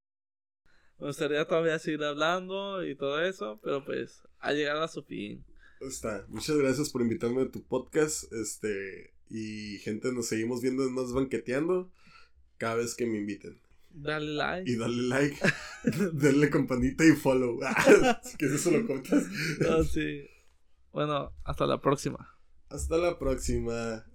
Me 1.02 1.08
gustaría 1.08 1.48
todavía 1.48 1.80
seguir 1.80 2.04
hablando 2.04 2.86
y 2.86 2.94
todo 2.94 3.20
eso, 3.26 3.60
pero 3.64 3.84
pues 3.84 4.22
ha 4.38 4.54
llegado 4.54 4.84
a 4.84 4.88
su 4.88 5.02
fin. 5.02 5.44
Está. 5.80 6.28
Muchas 6.28 6.56
gracias 6.58 6.92
por 6.92 7.02
invitarme 7.02 7.42
a 7.42 7.50
tu 7.50 7.64
podcast. 7.64 8.32
Este, 8.32 9.12
y 9.28 9.80
gente, 9.80 10.14
nos 10.14 10.28
seguimos 10.28 10.62
viendo 10.62 10.84
en 10.84 10.94
más 10.94 11.12
banqueteando 11.12 11.92
cada 12.60 12.76
vez 12.76 12.94
que 12.94 13.08
me 13.08 13.18
inviten. 13.18 13.60
Dale 13.90 14.28
like. 14.36 14.72
Y 14.72 14.76
dale 14.76 15.02
like. 15.02 15.38
dale 16.14 16.52
campanita 16.52 17.04
y 17.04 17.14
follow. 17.14 17.60
que 18.38 18.46
eso 18.46 18.70
lo 18.70 18.86
contas. 18.86 19.26
Ah, 19.68 19.82
sí. 19.84 20.28
Bueno, 20.94 21.34
hasta 21.44 21.66
la 21.66 21.82
próxima. 21.82 22.38
Hasta 22.70 22.98
la 22.98 23.18
próxima. 23.18 24.06